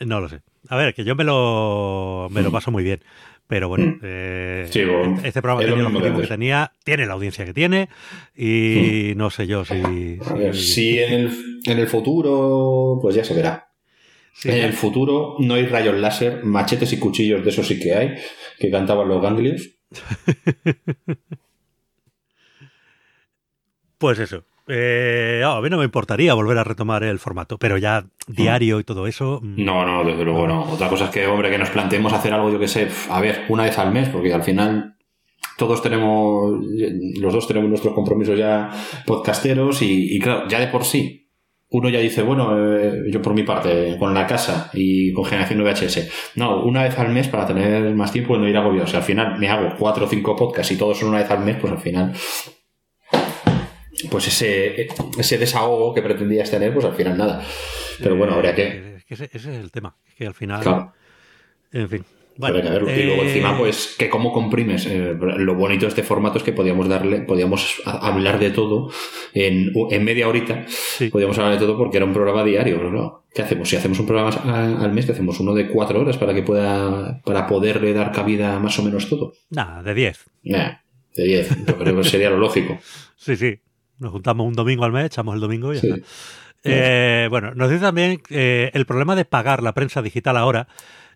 no 0.00 0.20
lo 0.20 0.28
sé. 0.28 0.40
A 0.68 0.76
ver, 0.76 0.94
que 0.94 1.04
yo 1.04 1.14
me 1.14 1.24
lo, 1.24 2.28
me 2.30 2.42
lo 2.42 2.50
paso 2.50 2.70
muy 2.70 2.84
bien. 2.84 3.00
Pero 3.48 3.68
bueno, 3.68 3.86
mm. 3.86 4.00
eh, 4.02 4.68
este 5.22 5.40
programa 5.40 5.60
tenía 5.60 6.16
que 6.16 6.26
tenía, 6.26 6.72
tiene 6.82 7.06
la 7.06 7.12
audiencia 7.12 7.44
que 7.44 7.54
tiene 7.54 7.88
y 8.36 9.12
mm. 9.14 9.18
no 9.18 9.30
sé 9.30 9.46
yo 9.46 9.64
si... 9.64 10.18
si, 10.52 10.98
en, 10.98 11.12
el, 11.12 11.60
en, 11.64 11.78
el, 11.78 11.86
futuro, 11.86 12.98
pues 13.00 13.14
ya 13.14 13.24
se 13.24 13.34
verá. 13.34 13.65
En 14.44 14.64
el 14.64 14.72
futuro 14.72 15.36
no 15.38 15.54
hay 15.54 15.66
rayos 15.66 15.96
láser, 15.96 16.44
machetes 16.44 16.92
y 16.92 16.98
cuchillos, 16.98 17.42
de 17.44 17.50
eso 17.50 17.62
sí 17.62 17.80
que 17.80 17.94
hay, 17.94 18.14
que 18.58 18.70
cantaban 18.70 19.08
los 19.08 19.22
ganglios. 19.22 19.70
pues 23.98 24.18
eso. 24.18 24.44
Eh, 24.68 25.42
a 25.46 25.60
mí 25.60 25.70
no 25.70 25.78
me 25.78 25.84
importaría 25.84 26.34
volver 26.34 26.58
a 26.58 26.64
retomar 26.64 27.04
el 27.04 27.20
formato, 27.20 27.56
pero 27.56 27.78
ya 27.78 28.04
diario 28.26 28.80
y 28.80 28.84
todo 28.84 29.06
eso. 29.06 29.40
Mm, 29.42 29.64
no, 29.64 29.86
no, 29.86 30.04
desde 30.04 30.24
luego 30.24 30.46
no. 30.48 30.64
Otra 30.64 30.88
cosa 30.88 31.04
es 31.06 31.10
que, 31.10 31.26
hombre, 31.26 31.50
que 31.50 31.58
nos 31.58 31.70
planteemos 31.70 32.12
hacer 32.12 32.32
algo, 32.32 32.50
yo 32.50 32.58
que 32.58 32.68
sé, 32.68 32.88
a 33.08 33.20
ver, 33.20 33.44
una 33.48 33.62
vez 33.62 33.78
al 33.78 33.92
mes, 33.92 34.08
porque 34.08 34.34
al 34.34 34.42
final 34.42 34.96
todos 35.56 35.82
tenemos, 35.82 36.60
los 37.20 37.32
dos 37.32 37.46
tenemos 37.46 37.68
nuestros 37.68 37.94
compromisos 37.94 38.38
ya 38.38 38.70
podcasteros 39.06 39.80
y, 39.82 40.18
claro, 40.18 40.48
ya 40.48 40.60
de 40.60 40.68
por 40.68 40.84
sí. 40.84 41.25
Uno 41.68 41.88
ya 41.88 41.98
dice, 41.98 42.22
bueno, 42.22 42.56
eh, 42.78 43.02
yo 43.10 43.20
por 43.20 43.34
mi 43.34 43.42
parte, 43.42 43.96
con 43.98 44.14
la 44.14 44.26
casa 44.26 44.70
y 44.72 45.12
con 45.12 45.24
generación 45.24 45.62
VHS. 45.64 46.34
No, 46.36 46.64
una 46.64 46.84
vez 46.84 46.98
al 46.98 47.10
mes 47.10 47.26
para 47.28 47.46
tener 47.46 47.92
más 47.94 48.12
tiempo 48.12 48.36
y 48.36 48.38
no 48.38 48.48
ir 48.48 48.56
agobiado. 48.56 48.84
O 48.84 48.88
sea, 48.88 49.00
al 49.00 49.04
final 49.04 49.38
me 49.38 49.48
hago 49.48 49.74
cuatro 49.76 50.06
o 50.06 50.08
cinco 50.08 50.36
podcasts 50.36 50.72
y 50.72 50.76
todos 50.76 50.98
son 50.98 51.08
una 51.08 51.18
vez 51.18 51.30
al 51.30 51.40
mes, 51.40 51.56
pues 51.60 51.72
al 51.72 51.80
final 51.80 52.12
pues 54.10 54.28
ese, 54.28 54.88
ese 55.18 55.38
desahogo 55.38 55.94
que 55.94 56.02
pretendías 56.02 56.50
tener, 56.50 56.72
pues 56.72 56.84
al 56.84 56.94
final 56.94 57.16
nada. 57.16 57.42
Pero 57.98 58.16
bueno, 58.16 58.34
habría 58.34 58.54
que... 58.54 59.02
ese, 59.08 59.30
es 59.32 59.46
el 59.46 59.70
tema, 59.70 59.96
que 60.16 60.26
al 60.26 60.34
final... 60.34 60.92
En 61.72 61.88
fin. 61.88 62.04
Bueno, 62.38 62.60
que 62.60 62.68
verlo. 62.68 62.94
Y 62.94 63.02
luego 63.04 63.22
encima, 63.22 63.52
eh, 63.52 63.56
pues, 63.58 63.96
que 63.98 64.10
cómo 64.10 64.32
comprimes. 64.32 64.86
Eh, 64.86 65.16
lo 65.38 65.54
bonito 65.54 65.86
de 65.86 65.88
este 65.88 66.02
formato 66.02 66.38
es 66.38 66.44
que 66.44 66.52
podíamos 66.52 66.88
darle, 66.88 67.20
podíamos 67.20 67.80
hablar 67.84 68.38
de 68.38 68.50
todo 68.50 68.90
en, 69.32 69.72
en 69.90 70.04
media 70.04 70.28
horita. 70.28 70.66
Podíamos 71.10 71.38
hablar 71.38 71.54
de 71.54 71.58
todo 71.58 71.76
porque 71.78 71.96
era 71.96 72.06
un 72.06 72.12
programa 72.12 72.44
diario. 72.44 72.82
¿no? 72.90 73.24
¿Qué 73.32 73.42
hacemos? 73.42 73.68
Si 73.68 73.76
hacemos 73.76 73.98
un 73.98 74.06
programa 74.06 74.30
al 74.82 74.92
mes, 74.92 75.06
que 75.06 75.12
hacemos 75.12 75.40
uno 75.40 75.54
de 75.54 75.68
cuatro 75.68 76.00
horas 76.00 76.18
para 76.18 76.34
que 76.34 76.42
pueda, 76.42 77.20
para 77.24 77.46
poderle 77.46 77.92
dar 77.92 78.12
cabida 78.12 78.58
más 78.58 78.78
o 78.78 78.82
menos 78.82 79.08
todo. 79.08 79.32
Nada, 79.50 79.82
de 79.82 79.94
diez. 79.94 80.24
de 80.42 80.78
diez. 81.14 81.48
Yo 81.66 81.78
creo 81.78 81.96
que 81.96 82.04
sería 82.04 82.30
lo 82.30 82.38
lógico. 82.38 82.78
Sí, 83.18 83.34
sí. 83.34 83.58
Nos 83.98 84.12
juntamos 84.12 84.46
un 84.46 84.52
domingo 84.52 84.84
al 84.84 84.92
mes, 84.92 85.06
echamos 85.06 85.34
el 85.34 85.40
domingo 85.40 85.72
y 85.72 85.80
ya 85.80 85.94
está. 85.94 86.06
Eh, 86.62 87.26
bueno, 87.28 87.54
nos 87.56 87.70
dice 87.70 87.82
también 87.82 88.20
el 88.28 88.86
problema 88.86 89.16
de 89.16 89.24
pagar 89.24 89.64
la 89.64 89.72
prensa 89.72 90.00
digital 90.00 90.36
ahora 90.36 90.68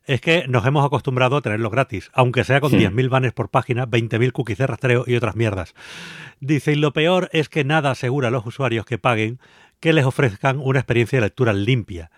es 0.05 0.21
que 0.21 0.47
nos 0.49 0.67
hemos 0.67 0.85
acostumbrado 0.85 1.37
a 1.37 1.43
tenerlo 1.43 1.71
gratis, 1.71 2.11
aunque 2.15 2.45
sea 2.45 2.61
con 2.61 2.73
10.000 2.73 3.09
banners 3.09 3.35
por 3.35 3.49
página, 3.49 3.87
20.000 3.87 4.33
cookies 4.33 4.59
de 4.59 4.67
rastreo 4.67 5.05
y 5.07 5.15
otras 5.15 5.37
mierdas. 5.37 5.75
Dice, 6.41 6.73
y 6.73 6.77
lo 6.77 6.93
peor 6.93 7.29
es 7.33 7.49
que 7.49 7.65
nada 7.65 7.91
asegura 7.91 8.29
a 8.29 8.31
los 8.31 8.47
usuarios 8.47 8.85
que 8.87 8.99
paguen 8.99 9.39
que 9.79 9.93
les 9.93 10.05
ofrezcan 10.05 10.59
una 10.59 10.81
experiencia 10.81 11.19
de 11.19 11.27
lectura 11.27 11.53
limpia. 11.53 12.11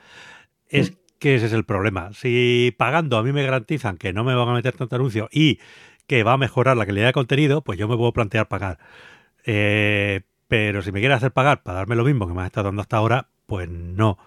Es 0.68 0.94
que 1.18 1.36
ese 1.36 1.46
es 1.46 1.52
el 1.52 1.64
problema. 1.64 2.12
Si 2.12 2.74
pagando 2.76 3.16
a 3.16 3.22
mí 3.22 3.32
me 3.32 3.44
garantizan 3.44 3.96
que 3.96 4.12
no 4.12 4.24
me 4.24 4.34
van 4.34 4.48
a 4.48 4.54
meter 4.54 4.76
tanto 4.76 4.96
anuncio 4.96 5.28
y 5.30 5.60
que 6.06 6.24
va 6.24 6.32
a 6.32 6.36
mejorar 6.38 6.76
la 6.76 6.86
calidad 6.86 7.06
de 7.06 7.12
contenido, 7.12 7.62
pues 7.62 7.78
yo 7.78 7.88
me 7.88 7.96
puedo 7.96 8.12
plantear 8.12 8.48
pagar. 8.48 8.78
Eh, 9.44 10.22
pero 10.48 10.82
si 10.82 10.92
me 10.92 11.00
quieres 11.00 11.18
hacer 11.18 11.32
pagar 11.32 11.62
para 11.62 11.78
darme 11.78 11.96
lo 11.96 12.04
mismo 12.04 12.26
que 12.26 12.34
me 12.34 12.42
has 12.42 12.46
estado 12.46 12.68
dando 12.68 12.82
hasta 12.82 12.96
ahora, 12.96 13.28
pues 13.46 13.68
no. 13.68 14.18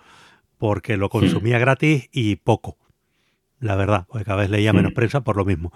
Porque 0.58 0.98
lo 0.98 1.10
consumía 1.10 1.60
gratis 1.60 2.10
y 2.12 2.38
poco. 2.38 2.78
La 3.66 3.76
verdad, 3.76 4.06
porque 4.08 4.26
cada 4.26 4.42
vez 4.42 4.52
leía 4.52 4.74
menos 4.74 4.94
prensa 4.94 5.24
por 5.24 5.38
lo 5.38 5.44
mismo. 5.44 5.74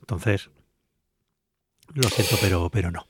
Entonces, 0.00 0.48
lo 1.92 2.08
siento, 2.08 2.36
pero, 2.40 2.70
pero 2.72 2.90
no. 2.90 3.06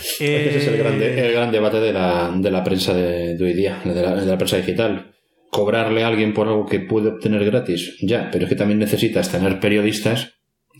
Ese 0.00 0.56
es 0.56 0.66
el, 0.66 0.78
grande, 0.78 1.26
el 1.26 1.34
gran 1.34 1.52
debate 1.52 1.78
de 1.78 1.92
la, 1.92 2.32
de 2.34 2.50
la 2.50 2.64
prensa 2.64 2.94
de, 2.94 3.36
hoy 3.38 3.52
día, 3.52 3.82
de 3.84 4.00
la, 4.00 4.14
de 4.14 4.24
la 4.24 4.38
prensa 4.38 4.56
digital. 4.56 5.12
Cobrarle 5.50 6.04
a 6.04 6.06
alguien 6.06 6.32
por 6.32 6.48
algo 6.48 6.64
que 6.64 6.80
puede 6.80 7.10
obtener 7.10 7.44
gratis, 7.44 7.98
ya, 8.00 8.30
pero 8.32 8.44
es 8.44 8.48
que 8.48 8.56
también 8.56 8.78
necesitas 8.78 9.30
tener 9.30 9.60
periodistas 9.60 10.33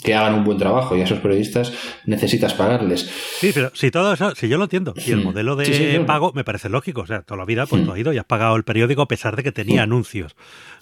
que 0.05 0.15
hagan 0.15 0.35
un 0.35 0.45
buen 0.45 0.59
trabajo 0.59 0.95
y 0.97 1.01
a 1.01 1.05
esos 1.05 1.19
periodistas 1.21 1.73
necesitas 2.05 2.53
pagarles. 2.53 3.11
Sí, 3.39 3.53
pero 3.55 3.71
si 3.75 3.91
todo 3.91 4.13
eso, 4.13 4.35
si 4.35 4.49
yo 4.49 4.59
lo 4.59 4.65
entiendo, 4.65 4.93
y 4.95 5.11
el 5.11 5.21
hmm. 5.21 5.25
modelo 5.25 5.57
de 5.57 6.05
pago 6.07 6.33
me 6.35 6.45
parece 6.45 6.69
lógico, 6.69 7.01
o 7.01 7.07
sea, 7.07 7.23
toda 7.23 7.39
la 7.39 7.47
vida 7.47 7.65
pues 7.65 7.83
hmm. 7.83 7.87
tú 7.87 7.93
has 7.93 7.99
ido 7.99 8.13
y 8.13 8.19
has 8.19 8.27
pagado 8.27 8.55
el 8.55 8.65
periódico 8.65 9.01
a 9.01 9.09
pesar 9.09 9.35
de 9.35 9.43
que 9.43 9.51
tenía 9.51 9.81
hmm. 9.81 9.85
anuncios, 9.85 10.37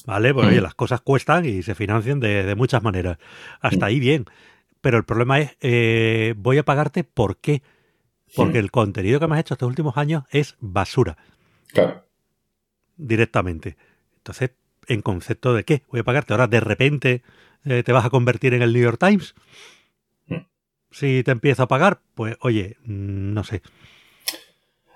¿vale? 0.04 0.34
Pues 0.34 0.48
oye, 0.48 0.60
las 0.60 0.74
cosas 0.74 1.00
cuestan 1.02 1.46
y 1.46 1.62
se 1.62 1.76
financian 1.76 2.18
de, 2.18 2.52
muchas 2.56 2.82
maneras. 2.82 3.18
Hasta 3.60 3.86
ahí 3.86 4.00
bien, 4.00 4.26
pero 4.80 4.98
el 4.98 5.04
problema 5.04 5.38
es, 5.38 5.56
eh, 5.60 6.34
voy 6.36 6.58
a 6.58 6.64
pagarte 6.64 7.04
¿por 7.04 7.36
qué? 7.36 7.62
Porque 8.34 8.58
el 8.58 8.72
contenido 8.72 9.20
que 9.20 9.28
me 9.28 9.36
has 9.36 9.42
hecho 9.42 9.54
estos 9.54 9.68
últimos 9.68 9.96
años 9.96 10.24
es 10.30 10.56
basura. 10.58 11.16
Claro. 11.68 12.04
Directamente. 12.96 13.76
Entonces, 14.16 14.50
¿en 14.88 15.00
concepto 15.00 15.54
de 15.54 15.64
qué? 15.64 15.82
Voy 15.90 16.00
a 16.00 16.04
pagarte 16.04 16.32
ahora 16.32 16.48
de 16.48 16.60
repente 16.60 17.22
eh, 17.64 17.82
te 17.82 17.92
vas 17.92 18.04
a 18.04 18.10
convertir 18.10 18.54
en 18.54 18.62
el 18.62 18.72
New 18.72 18.82
York 18.82 18.98
Times. 18.98 19.34
Si 20.90 21.22
te 21.22 21.30
empiezo 21.30 21.62
a 21.62 21.68
pagar, 21.68 22.00
pues 22.14 22.36
oye, 22.40 22.76
mm, 22.84 23.32
no 23.32 23.44
sé. 23.44 23.62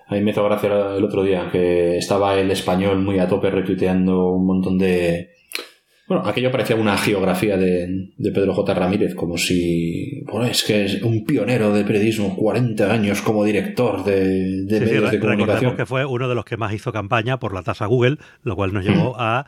A 0.09 0.15
mí 0.15 0.21
me 0.21 0.31
hizo 0.31 0.45
gracia 0.45 0.97
el 0.97 1.03
otro 1.03 1.23
día 1.23 1.49
que 1.51 1.97
estaba 1.97 2.39
el 2.39 2.51
español 2.51 3.01
muy 3.01 3.19
a 3.19 3.27
tope 3.27 3.51
retuiteando 3.51 4.31
un 4.31 4.47
montón 4.47 4.79
de, 4.79 5.31
bueno, 6.09 6.23
aquello 6.25 6.53
parecía 6.53 6.77
una 6.77 6.97
geografía 6.97 7.57
de, 7.57 8.13
Pedro 8.33 8.55
J. 8.55 8.75
Ramírez, 8.75 9.17
como 9.17 9.37
si. 9.37 10.23
Bueno, 10.31 10.47
es 10.47 10.63
que 10.63 10.85
es 10.85 11.03
un 11.03 11.25
pionero 11.25 11.73
de 11.73 11.83
periodismo, 11.83 12.37
40 12.37 12.93
años 12.93 13.23
como 13.23 13.43
director 13.43 14.05
de, 14.05 14.67
de 14.67 14.81
medios 14.81 15.11
de 15.11 15.19
comunicación. 15.19 15.77
que 15.77 15.85
fue 15.85 16.05
uno 16.05 16.29
de 16.29 16.37
los 16.37 16.45
que 16.45 16.57
más 16.57 16.73
hizo 16.73 16.93
campaña 16.93 17.41
por 17.41 17.53
la 17.53 17.63
tasa 17.63 17.87
Google, 17.87 18.19
lo 18.45 18.55
cual 18.55 18.73
nos 18.73 18.85
llevó 18.85 19.17
a, 19.19 19.47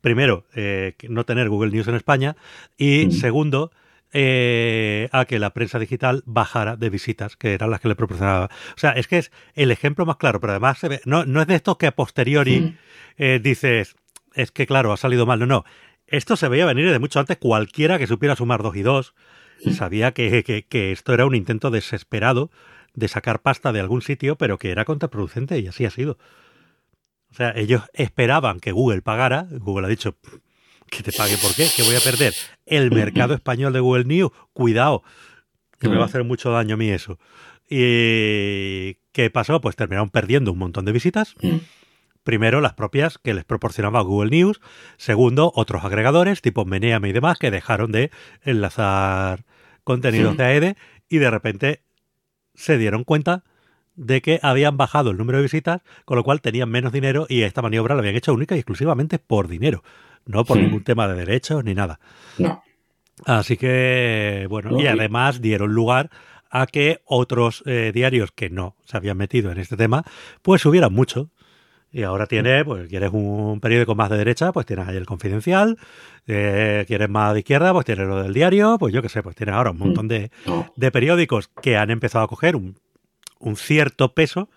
primero, 0.00 0.46
eh, 0.54 0.94
no 1.08 1.24
tener 1.24 1.48
Google 1.48 1.70
News 1.70 1.88
en 1.88 1.94
España, 1.94 2.36
y 2.76 3.10
segundo, 3.12 3.70
eh, 4.12 5.08
a 5.12 5.24
que 5.24 5.38
la 5.38 5.50
prensa 5.50 5.78
digital 5.78 6.22
bajara 6.26 6.76
de 6.76 6.90
visitas, 6.90 7.36
que 7.36 7.54
eran 7.54 7.70
las 7.70 7.80
que 7.80 7.88
le 7.88 7.96
proporcionaba. 7.96 8.46
O 8.46 8.78
sea, 8.78 8.92
es 8.92 9.08
que 9.08 9.18
es 9.18 9.32
el 9.54 9.70
ejemplo 9.70 10.06
más 10.06 10.16
claro, 10.16 10.40
pero 10.40 10.52
además 10.52 10.80
no, 11.04 11.24
no 11.24 11.40
es 11.40 11.46
de 11.46 11.56
estos 11.56 11.76
que 11.76 11.86
a 11.86 11.92
posteriori 11.92 12.76
eh, 13.18 13.40
dices, 13.42 13.96
es 14.34 14.52
que 14.52 14.66
claro, 14.66 14.92
ha 14.92 14.96
salido 14.96 15.26
mal. 15.26 15.40
No, 15.40 15.46
no. 15.46 15.64
Esto 16.06 16.36
se 16.36 16.48
veía 16.48 16.66
venir 16.66 16.90
de 16.90 16.98
mucho 16.98 17.18
antes. 17.18 17.36
Cualquiera 17.36 17.98
que 17.98 18.06
supiera 18.06 18.36
sumar 18.36 18.62
dos 18.62 18.76
y 18.76 18.82
dos 18.82 19.14
sabía 19.72 20.12
que, 20.12 20.64
que, 20.68 20.92
esto 20.92 21.14
era 21.14 21.26
un 21.26 21.34
intento 21.34 21.70
desesperado 21.70 22.50
de 22.94 23.08
sacar 23.08 23.42
pasta 23.42 23.72
de 23.72 23.80
algún 23.80 24.02
sitio, 24.02 24.36
pero 24.36 24.58
que 24.58 24.70
era 24.70 24.84
contraproducente 24.84 25.58
y 25.58 25.66
así 25.66 25.84
ha 25.84 25.90
sido. 25.90 26.18
O 27.36 27.38
sea, 27.38 27.52
ellos 27.54 27.82
esperaban 27.92 28.60
que 28.60 28.72
Google 28.72 29.02
pagara. 29.02 29.46
Google 29.50 29.84
ha 29.84 29.90
dicho 29.90 30.16
que 30.88 31.02
te 31.02 31.12
pague 31.12 31.36
por 31.36 31.54
qué, 31.54 31.68
que 31.76 31.82
voy 31.82 31.94
a 31.94 32.00
perder 32.00 32.32
el 32.64 32.90
mercado 32.94 33.34
español 33.34 33.74
de 33.74 33.80
Google 33.80 34.06
News. 34.06 34.30
Cuidado, 34.54 35.02
que 35.78 35.90
me 35.90 35.96
va 35.96 36.04
a 36.04 36.06
hacer 36.06 36.24
mucho 36.24 36.50
daño 36.50 36.76
a 36.76 36.78
mí 36.78 36.88
eso. 36.88 37.18
¿Y 37.68 38.94
qué 39.12 39.28
pasó? 39.30 39.60
Pues 39.60 39.76
terminaron 39.76 40.08
perdiendo 40.08 40.50
un 40.50 40.56
montón 40.56 40.86
de 40.86 40.92
visitas. 40.92 41.34
Primero, 42.24 42.62
las 42.62 42.72
propias 42.72 43.18
que 43.18 43.34
les 43.34 43.44
proporcionaba 43.44 44.00
Google 44.00 44.30
News. 44.30 44.62
Segundo, 44.96 45.52
otros 45.54 45.84
agregadores 45.84 46.40
tipo 46.40 46.64
Meneame 46.64 47.10
y 47.10 47.12
demás 47.12 47.38
que 47.38 47.50
dejaron 47.50 47.92
de 47.92 48.10
enlazar 48.44 49.44
contenidos 49.84 50.38
de 50.38 50.44
AED 50.44 50.76
y 51.10 51.18
de 51.18 51.30
repente 51.30 51.82
se 52.54 52.78
dieron 52.78 53.04
cuenta 53.04 53.44
de 53.96 54.20
que 54.22 54.38
habían 54.42 54.76
bajado 54.76 55.10
el 55.10 55.16
número 55.16 55.38
de 55.38 55.42
visitas, 55.42 55.80
con 56.04 56.16
lo 56.16 56.24
cual 56.24 56.40
tenían 56.40 56.70
menos 56.70 56.92
dinero 56.92 57.26
y 57.28 57.42
esta 57.42 57.62
maniobra 57.62 57.94
la 57.94 58.00
habían 58.00 58.16
hecho 58.16 58.32
única 58.32 58.54
y 58.54 58.58
exclusivamente 58.58 59.18
por 59.18 59.48
dinero, 59.48 59.82
no 60.26 60.44
por 60.44 60.58
ningún 60.58 60.84
tema 60.84 61.08
de 61.08 61.14
derechos 61.14 61.64
ni 61.64 61.74
nada. 61.74 61.98
No. 62.38 62.62
Así 63.24 63.56
que, 63.56 64.46
bueno, 64.48 64.78
y 64.78 64.86
además 64.86 65.40
dieron 65.40 65.72
lugar 65.72 66.10
a 66.50 66.66
que 66.66 67.00
otros 67.04 67.62
eh, 67.66 67.90
diarios 67.94 68.30
que 68.30 68.50
no 68.50 68.76
se 68.84 68.96
habían 68.96 69.16
metido 69.16 69.50
en 69.50 69.58
este 69.58 69.76
tema, 69.76 70.04
pues 70.42 70.62
subieran 70.62 70.92
mucho. 70.92 71.30
Y 71.90 72.02
ahora 72.02 72.26
tiene, 72.26 72.62
pues 72.64 72.88
quieres 72.88 73.10
un 73.12 73.58
periódico 73.60 73.94
más 73.94 74.10
de 74.10 74.18
derecha, 74.18 74.52
pues 74.52 74.66
tienes 74.66 74.86
ahí 74.86 74.96
el 74.96 75.06
confidencial. 75.06 75.78
Eh, 76.26 76.84
quieres 76.86 77.08
más 77.08 77.32
de 77.32 77.38
izquierda, 77.38 77.72
pues 77.72 77.86
tienes 77.86 78.06
lo 78.06 78.22
del 78.22 78.34
diario. 78.34 78.76
Pues 78.78 78.92
yo 78.92 79.00
qué 79.00 79.08
sé, 79.08 79.22
pues 79.22 79.34
tienes 79.34 79.54
ahora 79.54 79.70
un 79.70 79.78
montón 79.78 80.08
de, 80.08 80.30
de 80.74 80.90
periódicos 80.90 81.48
que 81.48 81.78
han 81.78 81.90
empezado 81.90 82.24
a 82.24 82.28
coger 82.28 82.54
un, 82.54 82.76
un 83.38 83.56
cierto 83.56 84.14
peso 84.14 84.48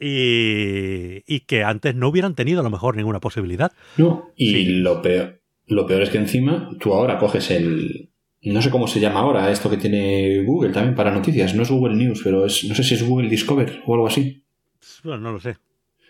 y, 0.00 1.22
y, 1.26 1.40
que 1.40 1.64
antes 1.64 1.94
no 1.94 2.08
hubieran 2.08 2.34
tenido 2.34 2.60
a 2.60 2.62
lo 2.62 2.70
mejor 2.70 2.96
ninguna 2.96 3.20
posibilidad. 3.20 3.72
No, 3.96 4.32
y 4.36 4.64
lo, 4.66 5.02
peor, 5.02 5.40
lo 5.66 5.86
peor 5.86 6.02
es 6.02 6.10
que 6.10 6.18
encima 6.18 6.70
tú 6.78 6.94
ahora 6.94 7.18
coges 7.18 7.50
el... 7.50 8.10
No 8.42 8.62
sé 8.62 8.70
cómo 8.70 8.86
se 8.86 9.00
llama 9.00 9.20
ahora 9.20 9.50
esto 9.50 9.68
que 9.68 9.76
tiene 9.76 10.44
Google 10.44 10.72
también 10.72 10.94
para 10.94 11.10
noticias. 11.10 11.54
No 11.54 11.64
es 11.64 11.70
Google 11.70 11.96
News, 11.96 12.20
pero 12.22 12.46
es 12.46 12.64
no 12.64 12.74
sé 12.74 12.84
si 12.84 12.94
es 12.94 13.02
Google 13.02 13.28
Discover 13.28 13.82
o 13.84 13.94
algo 13.94 14.06
así. 14.06 14.44
Bueno, 15.02 15.18
no 15.18 15.32
lo 15.32 15.40
sé. 15.40 15.56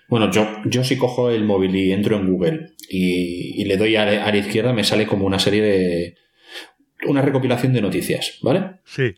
Bueno, 0.09 0.31
yo, 0.31 0.47
yo 0.65 0.85
si 0.85 0.97
cojo 0.97 1.31
el 1.31 1.45
móvil 1.45 1.75
y 1.77 1.93
entro 1.93 2.17
en 2.17 2.31
Google 2.31 2.73
y, 2.89 3.65
le 3.65 3.77
doy 3.77 3.97
a, 3.97 4.07
la 4.07 4.37
izquierda, 4.37 4.73
me 4.73 4.85
sale 4.85 5.07
como 5.07 5.27
una 5.27 5.39
serie 5.39 5.63
de. 5.63 6.17
una 7.07 7.23
recopilación 7.23 7.73
de 7.73 7.83
noticias, 7.83 8.39
¿vale? 8.43 8.81
Sí. 8.85 9.15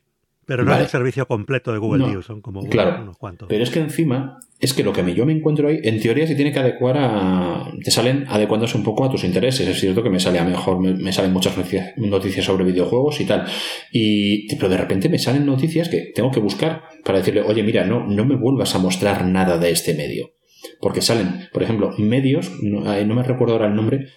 Pero 0.57 0.65
no 0.65 0.75
es 0.75 0.81
el 0.81 0.89
servicio 0.89 1.27
completo 1.29 1.73
de 1.73 1.79
Google 1.79 2.09
News, 2.09 2.27
son 2.27 2.41
como 2.41 2.61
unos 2.61 3.17
cuantos. 3.17 3.49
Pero 3.49 3.63
es 3.63 3.71
que 3.71 3.79
encima, 3.79 4.41
es 4.59 4.75
que 4.75 4.83
lo 4.83 4.93
que 4.93 5.15
yo 5.15 5.25
me 5.25 5.33
encuentro 5.33 5.69
ahí, 5.69 5.79
en 5.85 6.01
teoría 6.03 6.27
se 6.27 6.35
tiene 6.35 6.53
que 6.53 6.59
adecuar 6.59 6.97
a. 6.99 7.73
te 7.85 7.93
salen 7.93 8.25
adecuándose 8.29 8.77
un 8.77 8.83
poco 8.83 9.05
a 9.05 9.11
tus 9.11 9.23
intereses. 9.23 9.69
Es 9.69 9.79
cierto 9.79 10.03
que 10.03 10.11
me 10.11 10.19
sale 10.19 10.41
a 10.41 10.45
mejor, 10.45 10.81
me, 10.81 11.13
salen 11.13 11.33
muchas 11.33 11.57
noticias, 11.57 12.45
sobre 12.45 12.65
videojuegos 12.65 13.21
y 13.21 13.27
tal. 13.27 13.47
Y, 13.93 14.53
pero 14.57 14.69
de 14.69 14.77
repente 14.77 15.09
me 15.09 15.21
salen 15.21 15.47
noticias 15.47 15.89
que 15.89 16.11
tengo 16.13 16.33
que 16.33 16.41
buscar 16.41 16.83
para 17.05 17.19
decirle, 17.19 17.43
oye, 17.43 17.63
mira, 17.63 17.85
no, 17.85 18.05
no 18.05 18.25
me 18.25 18.35
vuelvas 18.35 18.75
a 18.75 18.81
mostrar 18.81 19.25
nada 19.25 19.57
de 19.57 19.71
este 19.71 19.95
medio 19.95 20.33
porque 20.81 21.03
salen, 21.03 21.49
por 21.53 21.63
ejemplo, 21.63 21.93
medios, 21.99 22.51
no, 22.63 22.83
me 22.83 23.23
recuerdo 23.23 23.55
ahora 23.55 23.69
el 23.69 23.75
nombre, 23.75 24.09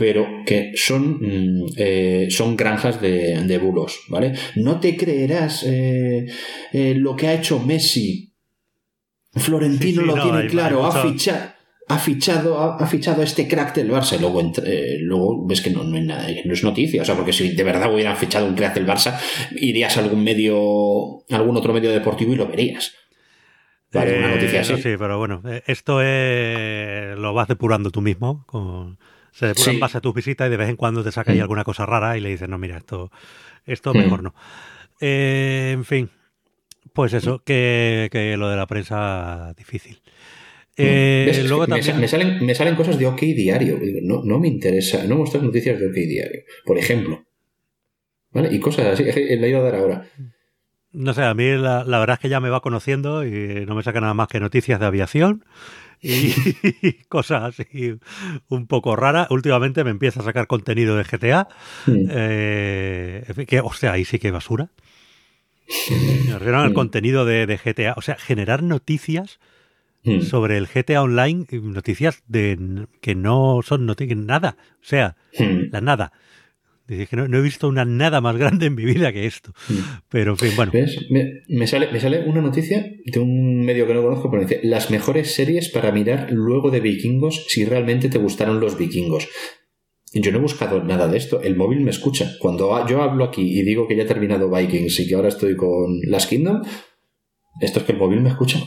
pero 0.00 0.26
que 0.46 0.72
son, 0.76 1.18
mm, 1.20 1.66
eh, 1.76 2.28
son 2.30 2.56
granjas 2.56 3.02
de, 3.02 3.58
bulos, 3.58 4.00
¿vale? 4.08 4.32
No 4.56 4.80
te 4.80 4.96
creerás 4.96 5.62
eh, 5.64 6.24
eh, 6.72 6.94
lo 6.96 7.14
que 7.14 7.26
ha 7.26 7.34
hecho 7.34 7.60
Messi. 7.60 8.32
Florentino 9.34 10.00
lo 10.00 10.14
tiene 10.14 10.46
claro, 10.46 10.86
ha 10.86 11.02
fichado 11.02 11.50
ha 11.88 11.98
fichado, 11.98 12.58
ha, 12.58 12.86
fichado 12.86 13.22
este 13.22 13.46
crack 13.46 13.74
del 13.74 13.90
Barça 13.90 14.16
y 14.16 14.20
luego, 14.20 14.40
luego 15.00 15.46
ves 15.46 15.60
que 15.60 15.70
no, 15.70 15.82
no, 15.84 16.00
nada, 16.00 16.28
no 16.44 16.52
es 16.54 16.64
noticia. 16.64 17.02
O 17.02 17.04
sea, 17.04 17.16
porque 17.16 17.32
si 17.32 17.54
de 17.54 17.64
verdad 17.64 17.92
hubieran 17.92 18.16
fichado 18.16 18.46
un 18.46 18.54
crack 18.54 18.74
del 18.74 18.86
Barça, 18.86 19.18
irías 19.56 19.96
a 19.96 20.00
algún 20.00 20.24
medio, 20.24 21.26
algún 21.28 21.56
otro 21.56 21.74
medio 21.74 21.90
deportivo 21.90 22.32
y 22.32 22.36
lo 22.36 22.46
verías. 22.46 22.94
Vale, 23.92 24.18
una 24.18 24.34
noticia 24.36 24.60
así. 24.60 24.76
Sí, 24.76 24.94
pero 24.96 25.18
bueno, 25.18 25.42
esto 25.66 26.00
es, 26.00 27.18
lo 27.18 27.34
vas 27.34 27.48
depurando 27.48 27.90
tú 27.90 28.00
mismo. 28.00 28.44
Con, 28.46 28.98
se 29.32 29.46
depura 29.46 29.72
en 29.72 29.80
base 29.80 29.98
a 29.98 30.00
tus 30.00 30.14
visitas 30.14 30.46
y 30.46 30.50
de 30.50 30.56
vez 30.56 30.68
en 30.68 30.76
cuando 30.76 31.02
te 31.04 31.12
saca 31.12 31.32
ahí 31.32 31.38
mm. 31.38 31.42
alguna 31.42 31.64
cosa 31.64 31.86
rara 31.86 32.16
y 32.16 32.20
le 32.20 32.30
dices, 32.30 32.48
no, 32.48 32.58
mira, 32.58 32.76
esto, 32.76 33.10
esto 33.66 33.94
mejor 33.94 34.20
mm. 34.20 34.24
no. 34.24 34.34
Eh, 35.00 35.70
en 35.72 35.84
fin, 35.84 36.10
pues 36.92 37.12
eso, 37.12 37.36
mm. 37.36 37.42
que, 37.44 38.08
que, 38.10 38.36
lo 38.36 38.48
de 38.48 38.56
la 38.56 38.66
prensa 38.66 39.54
difícil. 39.56 40.00
Eh, 40.76 41.44
luego 41.46 41.66
también... 41.66 42.00
me, 42.00 42.08
salen, 42.08 42.44
me 42.44 42.54
salen 42.54 42.74
cosas 42.74 42.98
de 42.98 43.06
OK 43.06 43.20
Diario. 43.20 43.78
No, 44.02 44.22
no 44.24 44.38
me 44.38 44.48
interesa, 44.48 45.04
no 45.04 45.16
mostrar 45.16 45.42
noticias 45.42 45.78
de 45.78 45.88
OK 45.88 45.94
Diario, 45.94 46.42
por 46.64 46.78
ejemplo. 46.78 47.24
¿Vale? 48.32 48.54
Y 48.54 48.60
cosas 48.60 48.86
así, 48.86 49.04
le 49.04 49.48
iba 49.48 49.58
a 49.58 49.62
dar 49.62 49.74
ahora. 49.74 50.06
No 50.92 51.14
sé, 51.14 51.22
a 51.22 51.34
mí 51.34 51.44
la, 51.56 51.84
verdad 51.84 52.14
es 52.14 52.18
que 52.18 52.28
ya 52.28 52.40
me 52.40 52.50
va 52.50 52.60
conociendo 52.60 53.24
y 53.24 53.64
no 53.66 53.74
me 53.74 53.82
saca 53.82 54.00
nada 54.00 54.14
más 54.14 54.28
que 54.28 54.40
noticias 54.40 54.80
de 54.80 54.86
aviación 54.86 55.44
y 56.02 56.32
cosas 57.08 57.60
así 57.60 57.98
un 58.48 58.66
poco 58.66 58.96
raras. 58.96 59.30
Últimamente 59.30 59.84
me 59.84 59.90
empieza 59.90 60.20
a 60.20 60.24
sacar 60.24 60.46
contenido 60.46 60.96
de 60.96 61.04
GTA. 61.04 61.48
Eh, 61.88 63.46
que, 63.46 63.60
o 63.60 63.72
sea, 63.72 63.92
ahí 63.92 64.04
sí 64.04 64.18
que 64.18 64.30
basura. 64.30 64.70
Me 65.90 66.32
refiero 66.32 66.58
al 66.58 66.72
contenido 66.72 67.24
de, 67.24 67.58
GTA. 67.62 67.94
O 67.96 68.02
sea, 68.02 68.16
generar 68.16 68.62
noticias 68.62 69.38
sobre 70.22 70.56
el 70.56 70.66
GTA 70.66 71.02
Online, 71.02 71.46
noticias 71.50 72.22
de 72.26 72.86
que 73.02 73.14
no 73.14 73.60
son 73.62 73.86
noticias, 73.86 74.18
nada. 74.18 74.56
O 74.82 74.84
sea, 74.84 75.16
la 75.38 75.80
nada. 75.80 76.12
Dice 76.90 77.06
que 77.06 77.14
no, 77.14 77.38
he 77.38 77.40
visto 77.40 77.68
una 77.68 77.84
nada 77.84 78.20
más 78.20 78.36
grande 78.36 78.66
en 78.66 78.74
mi 78.74 78.84
vida 78.84 79.12
que 79.12 79.24
esto. 79.24 79.52
Mm. 79.68 79.74
Pero, 80.08 80.32
en 80.32 80.38
fin, 80.38 80.50
bueno. 80.56 80.72
Me, 81.48 81.66
sale, 81.68 81.88
me 81.92 82.00
sale 82.00 82.24
una 82.26 82.40
noticia 82.40 82.84
de 83.04 83.20
un 83.20 83.64
medio 83.64 83.86
que 83.86 83.94
no 83.94 84.02
conozco, 84.02 84.28
pero 84.28 84.42
dice, 84.42 84.58
las 84.64 84.90
mejores 84.90 85.32
series 85.32 85.68
para 85.68 85.92
mirar 85.92 86.32
luego 86.32 86.72
de 86.72 86.80
vikingos 86.80 87.46
si 87.46 87.64
realmente 87.64 88.08
te 88.08 88.18
gustaron 88.18 88.58
los 88.58 88.76
vikingos. 88.76 89.28
Yo 90.12 90.32
no 90.32 90.38
he 90.38 90.40
buscado 90.40 90.82
nada 90.82 91.06
de 91.06 91.16
esto. 91.16 91.40
El 91.40 91.54
móvil 91.54 91.78
me 91.82 91.92
escucha. 91.92 92.32
Cuando 92.40 92.84
yo 92.88 93.02
hablo 93.02 93.22
aquí 93.22 93.60
y 93.60 93.62
digo 93.62 93.86
que 93.86 93.94
ya 93.94 94.02
he 94.02 94.06
terminado 94.06 94.50
Vikings 94.50 94.98
y 94.98 95.06
que 95.06 95.14
ahora 95.14 95.28
estoy 95.28 95.54
con 95.54 96.00
Las 96.02 96.26
Kingdom, 96.26 96.62
esto 97.60 97.78
es 97.78 97.84
que 97.84 97.92
el 97.92 97.98
móvil 97.98 98.20
me 98.20 98.30
escucha. 98.30 98.58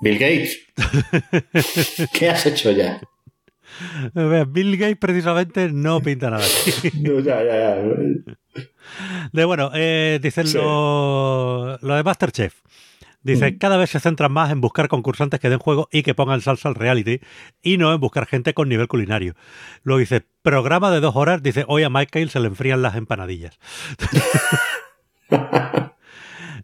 Bill 0.00 0.18
Gates, 0.18 0.58
¿qué 2.12 2.30
has 2.30 2.46
hecho 2.46 2.70
ya? 2.70 3.00
Bill 4.48 4.76
Gates 4.76 4.98
precisamente 4.98 5.70
no 5.72 6.00
pinta 6.00 6.30
nada. 6.30 6.44
no, 7.00 7.20
ya, 7.20 7.42
ya, 7.42 7.56
ya. 7.56 7.76
De 9.32 9.44
bueno, 9.44 9.70
eh, 9.74 10.18
dicen 10.22 10.52
lo, 10.54 11.78
de 11.80 12.02
Masterchef. 12.02 12.60
Dice, 13.22 13.56
cada 13.56 13.76
vez 13.76 13.90
se 13.90 14.00
centran 14.00 14.32
más 14.32 14.50
en 14.50 14.60
buscar 14.60 14.88
concursantes 14.88 15.38
que 15.38 15.48
den 15.48 15.60
juego 15.60 15.88
y 15.92 16.02
que 16.02 16.12
pongan 16.12 16.40
salsa 16.40 16.68
al 16.68 16.74
reality 16.74 17.20
y 17.62 17.78
no 17.78 17.92
en 17.94 18.00
buscar 18.00 18.26
gente 18.26 18.52
con 18.52 18.68
nivel 18.68 18.88
culinario. 18.88 19.36
Luego 19.84 20.00
dice, 20.00 20.24
programa 20.42 20.90
de 20.90 20.98
dos 20.98 21.14
horas, 21.14 21.40
dice, 21.40 21.64
hoy 21.68 21.84
a 21.84 21.88
Michael 21.88 22.30
se 22.30 22.40
le 22.40 22.48
enfrían 22.48 22.82
las 22.82 22.96
empanadillas. 22.96 23.60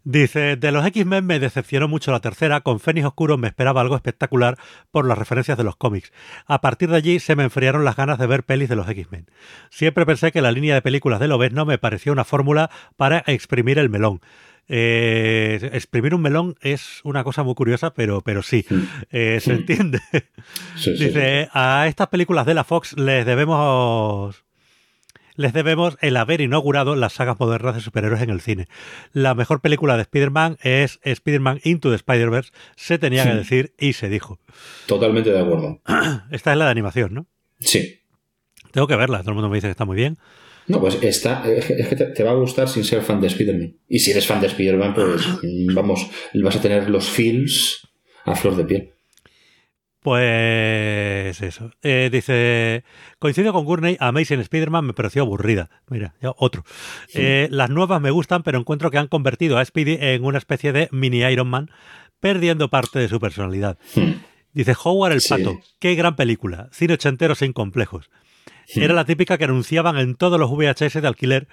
Dice, 0.03 0.55
de 0.55 0.71
los 0.71 0.85
X-Men 0.85 1.25
me 1.25 1.39
decepcionó 1.39 1.87
mucho 1.87 2.11
la 2.11 2.19
tercera, 2.19 2.61
con 2.61 2.79
Fénix 2.79 3.07
Oscuro 3.07 3.37
me 3.37 3.47
esperaba 3.47 3.81
algo 3.81 3.95
espectacular 3.95 4.57
por 4.91 5.07
las 5.07 5.17
referencias 5.17 5.57
de 5.57 5.63
los 5.63 5.75
cómics. 5.75 6.11
A 6.45 6.61
partir 6.61 6.89
de 6.89 6.97
allí 6.97 7.19
se 7.19 7.35
me 7.35 7.43
enfriaron 7.43 7.85
las 7.85 7.95
ganas 7.95 8.19
de 8.19 8.27
ver 8.27 8.43
pelis 8.43 8.69
de 8.69 8.75
los 8.75 8.87
X-Men. 8.87 9.27
Siempre 9.69 10.05
pensé 10.05 10.31
que 10.31 10.41
la 10.41 10.51
línea 10.51 10.75
de 10.75 10.81
películas 10.81 11.19
de 11.19 11.27
no 11.49 11.65
me 11.65 11.77
parecía 11.77 12.11
una 12.11 12.25
fórmula 12.25 12.69
para 12.97 13.23
exprimir 13.27 13.79
el 13.79 13.89
melón. 13.89 14.19
Eh, 14.67 15.69
exprimir 15.73 16.13
un 16.13 16.21
melón 16.21 16.55
es 16.61 17.01
una 17.03 17.23
cosa 17.23 17.43
muy 17.43 17.55
curiosa, 17.55 17.93
pero, 17.93 18.21
pero 18.21 18.43
sí, 18.43 18.65
eh, 19.09 19.39
se 19.41 19.53
entiende. 19.53 19.99
Dice, 20.75 21.49
a 21.53 21.87
estas 21.87 22.07
películas 22.09 22.45
de 22.45 22.53
la 22.53 22.63
Fox 22.63 22.97
les 22.97 23.25
debemos 23.25 24.43
les 25.39 25.53
debemos 25.53 25.97
el 26.01 26.17
haber 26.17 26.41
inaugurado 26.41 26.97
las 26.97 27.13
sagas 27.13 27.39
modernas 27.39 27.73
de 27.73 27.79
superhéroes 27.79 28.21
en 28.21 28.29
el 28.29 28.41
cine. 28.41 28.67
La 29.13 29.35
mejor 29.35 29.61
película 29.61 29.95
de 29.95 30.01
Spider-Man 30.01 30.57
es 30.63 30.99
Spider-Man 31.03 31.61
Into 31.63 31.89
the 31.89 31.95
Spider-Verse. 31.95 32.51
Se 32.75 32.97
tenía 32.97 33.23
que 33.23 33.35
decir 33.35 33.73
y 33.79 33.93
se 33.93 34.09
dijo. 34.09 34.37
Totalmente 34.85 35.31
de 35.31 35.39
acuerdo. 35.39 35.81
Esta 36.31 36.51
es 36.51 36.57
la 36.57 36.65
de 36.65 36.71
animación, 36.71 37.13
¿no? 37.13 37.25
Sí. 37.61 38.01
Tengo 38.71 38.85
que 38.85 38.97
verla, 38.97 39.19
todo 39.19 39.29
el 39.29 39.35
mundo 39.35 39.49
me 39.49 39.55
dice 39.55 39.67
que 39.67 39.71
está 39.71 39.85
muy 39.85 39.95
bien. 39.95 40.17
No, 40.67 40.81
pues 40.81 41.01
está, 41.01 41.49
es 41.49 41.65
que 41.65 41.95
te, 41.95 42.23
va 42.23 42.31
a 42.31 42.35
gustar 42.35 42.67
sin 42.67 42.83
ser 42.83 43.01
fan 43.01 43.21
de 43.21 43.27
Spider-Man. 43.27 43.77
Y 43.87 43.99
si 43.99 44.11
eres 44.11 44.27
fan 44.27 44.41
de 44.41 44.47
Spider-Man, 44.47 44.93
pues 44.93 45.21
vamos, 45.73 46.05
vas 46.33 46.55
a 46.57 46.61
tener 46.61 46.89
los 46.89 47.07
feels 47.07 47.87
a 48.25 48.35
flor 48.35 48.57
de 48.57 48.65
piel. 48.65 48.93
Pues 50.09 51.39
eso. 51.43 51.69
Eh, 51.83 52.09
dice, 52.11 52.83
coincido 53.19 53.53
con 53.53 53.63
Gurney, 53.63 53.95
Amazing 53.99 54.39
Spider-Man 54.39 54.87
me 54.87 54.93
pareció 54.93 55.21
aburrida. 55.21 55.69
Mira, 55.87 56.15
ya 56.19 56.31
otro. 56.35 56.65
Eh, 57.13 57.47
las 57.51 57.69
nuevas 57.69 58.01
me 58.01 58.09
gustan, 58.09 58.41
pero 58.41 58.57
encuentro 58.57 58.89
que 58.89 58.97
han 58.97 59.07
convertido 59.07 59.59
a 59.59 59.65
Speedy 59.65 59.99
en 60.01 60.25
una 60.25 60.39
especie 60.39 60.71
de 60.71 60.89
mini 60.91 61.19
Iron 61.19 61.47
Man, 61.47 61.69
perdiendo 62.19 62.69
parte 62.69 62.97
de 62.97 63.07
su 63.07 63.19
personalidad. 63.19 63.77
Dice 64.51 64.75
Howard 64.83 65.13
el 65.13 65.21
Pato, 65.29 65.59
qué 65.77 65.93
gran 65.93 66.15
película, 66.15 66.69
cine 66.71 66.95
ochentero 66.95 67.35
sin 67.35 67.53
complejos. 67.53 68.09
Era 68.73 68.95
la 68.95 69.05
típica 69.05 69.37
que 69.37 69.43
anunciaban 69.43 69.97
en 69.97 70.15
todos 70.15 70.39
los 70.39 70.49
VHS 70.49 71.01
de 71.01 71.07
alquiler, 71.07 71.47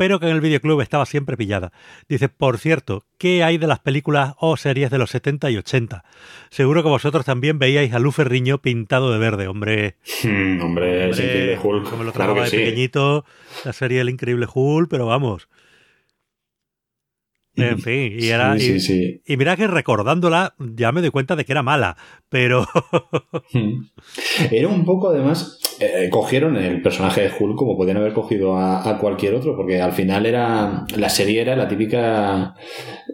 pero 0.00 0.18
que 0.18 0.24
en 0.24 0.32
el 0.34 0.40
videoclub 0.40 0.80
estaba 0.80 1.04
siempre 1.04 1.36
pillada. 1.36 1.72
Dice, 2.08 2.30
por 2.30 2.56
cierto, 2.56 3.04
¿qué 3.18 3.44
hay 3.44 3.58
de 3.58 3.66
las 3.66 3.80
películas 3.80 4.32
o 4.38 4.56
series 4.56 4.90
de 4.90 4.96
los 4.96 5.10
70 5.10 5.50
y 5.50 5.58
80? 5.58 6.04
Seguro 6.48 6.82
que 6.82 6.88
vosotros 6.88 7.26
también 7.26 7.58
veíais 7.58 7.92
a 7.92 7.98
Luferriño 7.98 8.62
pintado 8.62 9.12
de 9.12 9.18
verde, 9.18 9.46
hombre. 9.46 9.96
Hmm, 10.24 10.62
hombre, 10.62 11.10
es 11.10 11.18
increíble 11.18 11.58
Hulk. 11.62 11.90
Como 11.90 12.04
lo 12.04 12.14
claro 12.14 12.32
de 12.32 12.50
pequeñito, 12.50 13.26
la 13.66 13.74
serie 13.74 14.00
El 14.00 14.08
Increíble 14.08 14.46
Hulk, 14.50 14.88
pero 14.88 15.04
vamos. 15.04 15.50
En 17.56 17.78
fin, 17.80 18.12
y 18.18 18.28
era. 18.28 18.56
y, 18.56 19.36
mira 19.36 19.56
que 19.56 19.66
recordándola 19.66 20.54
ya 20.58 20.92
me 20.92 21.00
doy 21.00 21.10
cuenta 21.10 21.36
de 21.36 21.44
que 21.44 21.52
era 21.52 21.62
mala, 21.62 21.96
pero. 22.28 22.66
era 24.50 24.68
un 24.68 24.84
poco, 24.84 25.08
además. 25.08 25.58
Eh, 25.80 26.08
cogieron 26.10 26.56
el 26.56 26.82
personaje 26.82 27.22
de 27.22 27.32
Hulk 27.38 27.56
como 27.56 27.76
podían 27.76 27.96
haber 27.96 28.12
cogido 28.12 28.56
a, 28.56 28.98
cualquier 28.98 29.34
otro, 29.34 29.56
porque 29.56 29.80
al 29.80 29.92
final 29.92 30.26
era. 30.26 30.84
La 30.96 31.08
serie 31.08 31.40
era 31.40 31.56
la 31.56 31.66
típica. 31.68 32.54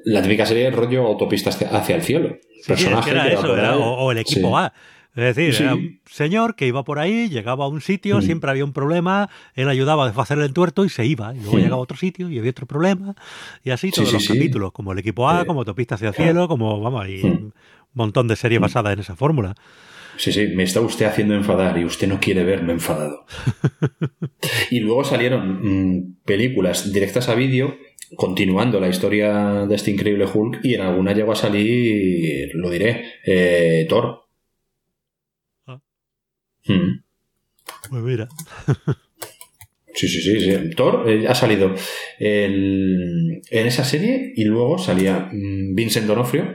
La 0.04 0.22
típica 0.22 0.44
serie 0.44 0.64
de 0.64 0.70
rollo 0.70 1.06
autopista 1.06 1.50
hacia 1.50 1.96
el 1.96 2.02
cielo. 2.02 2.36
personaje 2.66 3.10
era 3.10 3.28
eso, 3.28 3.52
o, 3.52 4.12
el 4.12 4.18
equipo 4.18 4.56
A. 4.56 4.72
Es 5.16 5.34
decir, 5.34 5.62
era 5.62 5.74
un 5.74 5.98
señor 6.04 6.56
que 6.56 6.66
iba 6.66 6.84
por 6.84 6.98
ahí, 6.98 7.30
llegaba 7.30 7.64
a 7.64 7.68
un 7.68 7.80
sitio, 7.80 8.18
mm. 8.18 8.22
siempre 8.22 8.50
había 8.50 8.66
un 8.66 8.74
problema, 8.74 9.30
él 9.54 9.68
ayudaba 9.68 10.04
a 10.04 10.06
desfacer 10.06 10.36
el 10.36 10.44
entuerto 10.44 10.84
y 10.84 10.90
se 10.90 11.06
iba. 11.06 11.34
Y 11.34 11.38
luego 11.38 11.56
mm. 11.56 11.60
llegaba 11.60 11.76
a 11.76 11.80
otro 11.80 11.96
sitio 11.96 12.28
y 12.28 12.38
había 12.38 12.50
otro 12.50 12.66
problema. 12.66 13.16
Y 13.64 13.70
así 13.70 13.90
todos 13.90 14.12
los 14.12 14.28
capítulos, 14.28 14.72
como 14.72 14.92
el 14.92 14.98
equipo 14.98 15.28
A, 15.28 15.46
como 15.46 15.60
Autopista 15.60 15.94
hacia 15.94 16.08
el 16.08 16.14
cielo, 16.14 16.48
como, 16.48 16.78
vamos, 16.80 17.04
hay 17.04 17.22
mm. 17.22 17.26
un 17.26 17.54
montón 17.94 18.28
de 18.28 18.36
series 18.36 18.60
basadas 18.60 18.92
en 18.92 19.00
esa 19.00 19.16
fórmula. 19.16 19.54
Sí, 20.18 20.32
sí, 20.32 20.48
me 20.54 20.64
está 20.64 20.80
usted 20.80 21.06
haciendo 21.06 21.34
enfadar 21.34 21.78
y 21.78 21.84
usted 21.84 22.08
no 22.08 22.20
quiere 22.20 22.44
verme 22.44 22.74
enfadado. 22.74 23.24
y 24.70 24.80
luego 24.80 25.02
salieron 25.02 26.18
películas 26.24 26.92
directas 26.92 27.28
a 27.30 27.34
vídeo 27.34 27.76
continuando 28.14 28.78
la 28.80 28.88
historia 28.88 29.66
de 29.66 29.74
este 29.74 29.90
increíble 29.90 30.26
Hulk 30.32 30.60
y 30.62 30.74
en 30.74 30.82
alguna 30.82 31.12
llegó 31.12 31.32
a 31.32 31.36
salir, 31.36 32.50
lo 32.54 32.70
diré, 32.70 33.04
eh, 33.24 33.86
Thor. 33.88 34.25
Hmm. 36.66 37.02
Pues 37.90 38.02
mira. 38.02 38.28
Sí, 39.96 40.08
sí, 40.08 40.20
sí, 40.20 40.40
sí. 40.40 40.70
Thor 40.76 41.08
eh, 41.08 41.26
ha 41.26 41.34
salido 41.34 41.74
en 42.18 43.40
esa 43.50 43.82
serie 43.82 44.34
y 44.36 44.44
luego 44.44 44.76
salía 44.76 45.30
mm, 45.32 45.74
Vincent 45.74 46.06
Donofrio, 46.06 46.54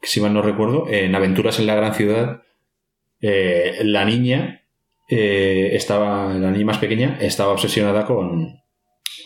que 0.00 0.08
si 0.08 0.22
mal 0.22 0.32
no 0.32 0.40
recuerdo, 0.40 0.88
en 0.88 1.14
Aventuras 1.14 1.58
en 1.58 1.66
la 1.66 1.74
Gran 1.74 1.94
Ciudad. 1.94 2.42
Eh, 3.20 3.82
la 3.84 4.06
niña 4.06 4.62
eh, 5.08 5.70
estaba, 5.74 6.32
la 6.32 6.50
niña 6.50 6.64
más 6.64 6.78
pequeña, 6.78 7.18
estaba 7.20 7.52
obsesionada 7.52 8.06
con, 8.06 8.62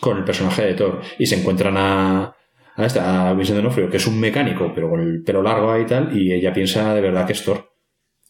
con 0.01 0.17
el 0.17 0.25
personaje 0.25 0.65
de 0.65 0.73
Thor 0.73 1.01
y 1.17 1.25
se 1.25 1.39
encuentran 1.39 1.77
a, 1.77 2.35
a, 2.75 2.85
esta, 2.85 3.29
a 3.29 3.33
Vincent 3.33 3.57
Donofrio, 3.57 3.89
que 3.89 3.97
es 3.97 4.07
un 4.07 4.19
mecánico, 4.19 4.73
pero 4.75 4.89
con 4.89 4.99
el 4.99 5.23
pelo 5.23 5.41
largo 5.41 5.79
y 5.79 5.85
tal, 5.85 6.15
y 6.15 6.33
ella 6.33 6.51
piensa 6.51 6.93
de 6.93 7.01
verdad 7.01 7.25
que 7.25 7.33
es 7.33 7.43
Thor. 7.43 7.66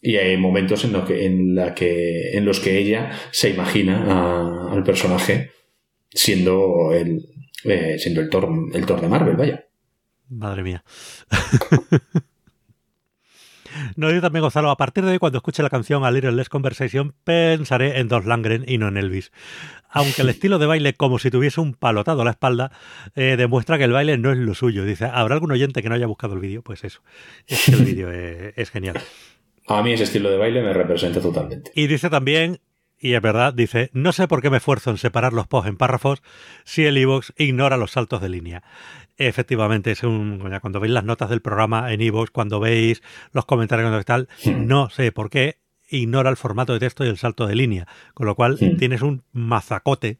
Y 0.00 0.16
hay 0.16 0.36
momentos 0.36 0.84
en, 0.84 1.04
que, 1.04 1.26
en, 1.26 1.54
la 1.54 1.74
que, 1.74 2.36
en 2.36 2.44
los 2.44 2.60
que 2.60 2.78
ella 2.78 3.10
se 3.32 3.50
imagina 3.50 4.70
al 4.70 4.84
personaje 4.84 5.50
siendo 6.10 6.92
el, 6.92 7.24
eh, 7.64 7.96
siendo 7.98 8.20
el 8.20 8.30
Thor, 8.30 8.48
el 8.72 8.86
Thor 8.86 9.00
de 9.00 9.08
Marvel, 9.08 9.36
vaya. 9.36 9.64
Madre 10.28 10.62
mía. 10.62 10.84
No 13.96 14.08
digo 14.08 14.20
también 14.20 14.42
Gonzalo, 14.42 14.70
a 14.70 14.76
partir 14.76 15.04
de 15.04 15.12
hoy 15.12 15.18
cuando 15.18 15.38
escuche 15.38 15.62
la 15.62 15.70
canción 15.70 16.04
A 16.04 16.10
Little 16.10 16.32
Less 16.32 16.48
Conversation 16.48 17.14
pensaré 17.24 17.98
en 17.98 18.08
Dos 18.08 18.24
Langren 18.24 18.64
y 18.66 18.78
no 18.78 18.88
en 18.88 18.96
Elvis. 18.96 19.30
Aunque 19.90 20.22
el 20.22 20.28
estilo 20.30 20.58
de 20.58 20.66
baile, 20.66 20.94
como 20.94 21.18
si 21.18 21.30
tuviese 21.30 21.60
un 21.60 21.74
palotado 21.74 22.22
a 22.22 22.24
la 22.24 22.32
espalda, 22.32 22.72
eh, 23.14 23.36
demuestra 23.36 23.78
que 23.78 23.84
el 23.84 23.92
baile 23.92 24.18
no 24.18 24.32
es 24.32 24.38
lo 24.38 24.54
suyo. 24.54 24.84
Dice, 24.84 25.06
¿habrá 25.06 25.34
algún 25.34 25.52
oyente 25.52 25.82
que 25.82 25.88
no 25.88 25.94
haya 25.94 26.06
buscado 26.06 26.34
el 26.34 26.40
vídeo? 26.40 26.62
Pues 26.62 26.84
eso, 26.84 27.02
es 27.46 27.64
que 27.66 27.72
el 27.72 27.84
vídeo 27.84 28.10
es 28.56 28.70
genial. 28.70 29.00
A 29.68 29.82
mí 29.82 29.92
ese 29.92 30.04
estilo 30.04 30.30
de 30.30 30.38
baile 30.38 30.62
me 30.62 30.72
representa 30.72 31.20
totalmente. 31.20 31.70
Y 31.74 31.86
dice 31.86 32.08
también, 32.08 32.60
y 32.98 33.12
es 33.12 33.22
verdad, 33.22 33.54
dice, 33.54 33.90
no 33.92 34.12
sé 34.12 34.26
por 34.26 34.42
qué 34.42 34.50
me 34.50 34.56
esfuerzo 34.56 34.90
en 34.90 34.98
separar 34.98 35.32
los 35.32 35.46
posts 35.46 35.68
en 35.68 35.76
párrafos 35.76 36.22
si 36.64 36.84
el 36.84 36.98
iVoox 36.98 37.32
ignora 37.36 37.76
los 37.76 37.92
saltos 37.92 38.20
de 38.20 38.28
línea. 38.28 38.62
Efectivamente, 39.18 39.90
es 39.92 40.02
un, 40.02 40.42
cuando 40.60 40.80
veis 40.80 40.92
las 40.92 41.04
notas 41.04 41.30
del 41.30 41.42
programa 41.42 41.92
en 41.92 42.00
iVoox, 42.00 42.30
cuando 42.30 42.60
veis 42.60 43.02
los 43.32 43.44
comentarios 43.44 44.00
y 44.00 44.04
tal, 44.04 44.28
no 44.56 44.90
sé 44.90 45.12
por 45.12 45.30
qué 45.30 45.58
ignora 45.90 46.30
el 46.30 46.36
formato 46.36 46.72
de 46.72 46.80
texto 46.80 47.04
y 47.04 47.08
el 47.08 47.18
salto 47.18 47.46
de 47.46 47.54
línea. 47.54 47.86
Con 48.14 48.26
lo 48.26 48.34
cual 48.34 48.58
tienes 48.78 49.02
un 49.02 49.22
mazacote 49.32 50.18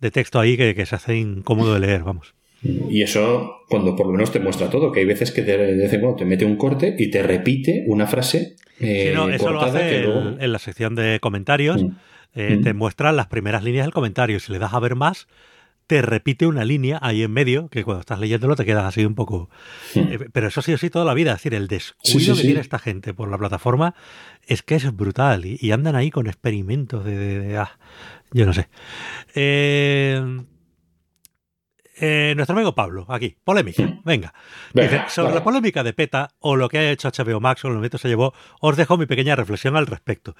de 0.00 0.10
texto 0.10 0.38
ahí 0.38 0.56
que, 0.56 0.74
que 0.74 0.86
se 0.86 0.96
hace 0.96 1.16
incómodo 1.16 1.74
de 1.74 1.80
leer, 1.80 2.02
vamos. 2.02 2.34
Y 2.62 3.02
eso, 3.02 3.64
cuando 3.68 3.96
por 3.96 4.06
lo 4.06 4.12
menos 4.12 4.30
te 4.30 4.38
muestra 4.38 4.70
todo, 4.70 4.92
que 4.92 5.00
hay 5.00 5.06
veces 5.06 5.32
que 5.32 5.42
de 5.42 5.56
vez 5.56 5.92
en 5.92 6.00
cuando 6.00 6.16
te 6.16 6.24
mete 6.24 6.44
un 6.44 6.56
corte 6.56 6.94
y 6.96 7.10
te 7.10 7.22
repite 7.22 7.84
una 7.88 8.06
frase. 8.06 8.56
Eh, 8.78 9.12
no, 9.14 9.28
eso 9.28 9.50
lo 9.50 9.60
hace 9.62 10.04
en, 10.04 10.52
la 10.52 10.58
sección 10.58 10.94
de 10.94 11.18
comentarios. 11.20 11.82
Mm. 11.82 11.90
Eh, 12.34 12.60
te 12.62 12.72
mm. 12.72 12.76
muestra 12.76 13.12
las 13.12 13.26
primeras 13.26 13.64
líneas 13.64 13.84
del 13.84 13.92
comentario. 13.92 14.38
Si 14.38 14.52
le 14.52 14.60
das 14.60 14.74
a 14.74 14.78
ver 14.78 14.94
más, 14.94 15.26
te 15.88 16.02
repite 16.02 16.46
una 16.46 16.64
línea 16.64 17.00
ahí 17.02 17.22
en 17.22 17.32
medio 17.32 17.68
que 17.68 17.82
cuando 17.82 18.00
estás 18.00 18.20
leyéndolo 18.20 18.54
te 18.54 18.64
quedas 18.64 18.84
así 18.84 19.04
un 19.04 19.16
poco. 19.16 19.50
Mm. 19.96 19.98
Eh, 19.98 20.18
pero 20.32 20.46
eso 20.46 20.62
sí 20.62 20.72
o 20.72 20.78
sí 20.78 20.88
toda 20.88 21.04
la 21.04 21.14
vida. 21.14 21.32
Es 21.32 21.38
decir, 21.38 21.54
el 21.54 21.66
descuido 21.66 22.36
que 22.36 22.42
tiene 22.42 22.60
esta 22.60 22.78
gente 22.78 23.12
por 23.12 23.28
la 23.28 23.38
plataforma 23.38 23.96
es 24.46 24.62
que 24.62 24.76
es 24.76 24.94
brutal. 24.94 25.44
Y, 25.46 25.72
andan 25.72 25.96
ahí 25.96 26.12
con 26.12 26.28
experimentos 26.28 27.04
de. 27.04 27.56
ah, 27.58 27.76
yo 28.30 28.46
no 28.46 28.52
sé. 28.52 28.68
Eh 29.34 30.22
eh, 31.94 32.32
nuestro 32.36 32.56
amigo 32.56 32.74
Pablo, 32.74 33.04
aquí, 33.08 33.36
polémica, 33.44 34.00
venga. 34.04 34.32
sobre 35.08 35.34
la 35.34 35.44
polémica 35.44 35.82
de 35.82 35.92
PETA 35.92 36.30
o 36.40 36.56
lo 36.56 36.68
que 36.68 36.78
ha 36.78 36.90
hecho 36.90 37.10
HBO 37.10 37.40
Max 37.40 37.64
o 37.64 37.68
el 37.68 37.74
momento 37.74 37.98
se 37.98 38.08
llevó, 38.08 38.32
os 38.60 38.76
dejo 38.76 38.96
mi 38.96 39.06
pequeña 39.06 39.36
reflexión 39.36 39.76
al 39.76 39.86
respecto. 39.86 40.34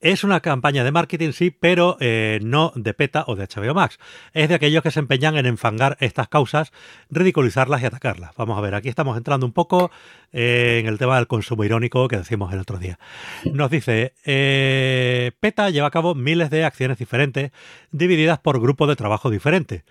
Es 0.00 0.24
una 0.24 0.40
campaña 0.40 0.84
de 0.84 0.92
marketing, 0.92 1.32
sí, 1.32 1.50
pero 1.50 1.96
eh, 2.00 2.38
no 2.42 2.72
de 2.74 2.94
PETA 2.94 3.24
o 3.26 3.36
de 3.36 3.46
HBO 3.46 3.74
Max. 3.74 3.98
Es 4.32 4.48
de 4.48 4.54
aquellos 4.54 4.82
que 4.82 4.90
se 4.90 5.00
empeñan 5.00 5.36
en 5.36 5.46
enfangar 5.46 5.96
estas 6.00 6.28
causas, 6.28 6.72
ridiculizarlas 7.10 7.82
y 7.82 7.86
atacarlas. 7.86 8.34
Vamos 8.36 8.56
a 8.58 8.60
ver, 8.60 8.74
aquí 8.74 8.88
estamos 8.88 9.16
entrando 9.16 9.46
un 9.46 9.52
poco 9.52 9.90
eh, 10.32 10.78
en 10.80 10.86
el 10.86 10.98
tema 10.98 11.16
del 11.16 11.26
consumo 11.26 11.64
irónico 11.64 12.08
que 12.08 12.16
decimos 12.16 12.52
el 12.52 12.60
otro 12.60 12.78
día. 12.78 12.98
Nos 13.52 13.70
dice, 13.70 14.14
PETA 15.40 15.70
lleva 15.70 15.88
a 15.88 15.90
cabo 15.90 16.14
miles 16.14 16.50
de 16.50 16.64
acciones 16.64 16.98
diferentes, 16.98 17.52
divididas 17.90 18.38
por 18.38 18.60
grupos 18.60 18.88
de 18.88 18.96
trabajo 18.96 19.30
diferentes. 19.30 19.84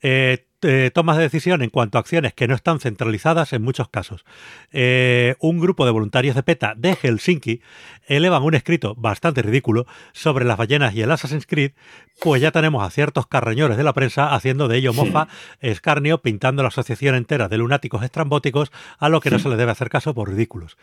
Eh, 0.00 0.46
tomas 0.92 1.16
de 1.16 1.22
decisión 1.22 1.62
en 1.62 1.70
cuanto 1.70 1.98
a 1.98 2.00
acciones 2.00 2.34
que 2.34 2.48
no 2.48 2.54
están 2.54 2.80
centralizadas 2.80 3.52
en 3.52 3.62
muchos 3.62 3.88
casos. 3.88 4.24
Eh, 4.72 5.36
un 5.40 5.60
grupo 5.60 5.84
de 5.84 5.92
voluntarios 5.92 6.34
de 6.34 6.42
PETA 6.42 6.74
de 6.76 6.96
Helsinki 6.96 7.60
elevan 8.06 8.42
un 8.42 8.54
escrito 8.54 8.94
bastante 8.96 9.42
ridículo 9.42 9.86
sobre 10.12 10.44
las 10.44 10.56
ballenas 10.56 10.94
y 10.94 11.02
el 11.02 11.10
Assassin's 11.10 11.46
Creed, 11.46 11.72
pues 12.20 12.42
ya 12.42 12.50
tenemos 12.50 12.82
a 12.82 12.90
ciertos 12.90 13.26
carreñores 13.26 13.76
de 13.76 13.84
la 13.84 13.92
prensa 13.92 14.34
haciendo 14.34 14.66
de 14.68 14.78
ello 14.78 14.92
mofa, 14.92 15.28
escarnio, 15.60 16.22
pintando 16.22 16.62
la 16.62 16.68
asociación 16.68 17.14
entera 17.14 17.48
de 17.48 17.58
lunáticos 17.58 18.02
estrambóticos 18.02 18.72
a 18.98 19.08
lo 19.08 19.20
que 19.20 19.30
no 19.30 19.38
se 19.38 19.48
le 19.48 19.56
debe 19.56 19.70
hacer 19.70 19.90
caso 19.90 20.14
por 20.14 20.28
ridículos. 20.28 20.76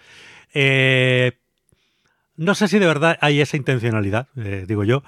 Eh, 0.54 1.34
no 2.38 2.56
sé 2.56 2.68
si 2.68 2.80
de 2.80 2.88
verdad 2.88 3.18
hay 3.22 3.42
esa 3.42 3.58
intencionalidad, 3.58 4.28
digo 4.34 4.84
yo, 4.84 5.04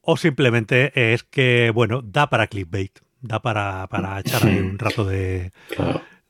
o 0.00 0.16
simplemente 0.16 1.14
es 1.14 1.22
que, 1.22 1.70
bueno, 1.74 2.02
da 2.02 2.28
para 2.28 2.46
clickbait 2.46 2.98
da 3.22 3.40
para, 3.40 3.86
para 3.86 4.20
echar 4.20 4.46
ahí 4.46 4.58
un 4.58 4.78
rato 4.78 5.04
de, 5.04 5.52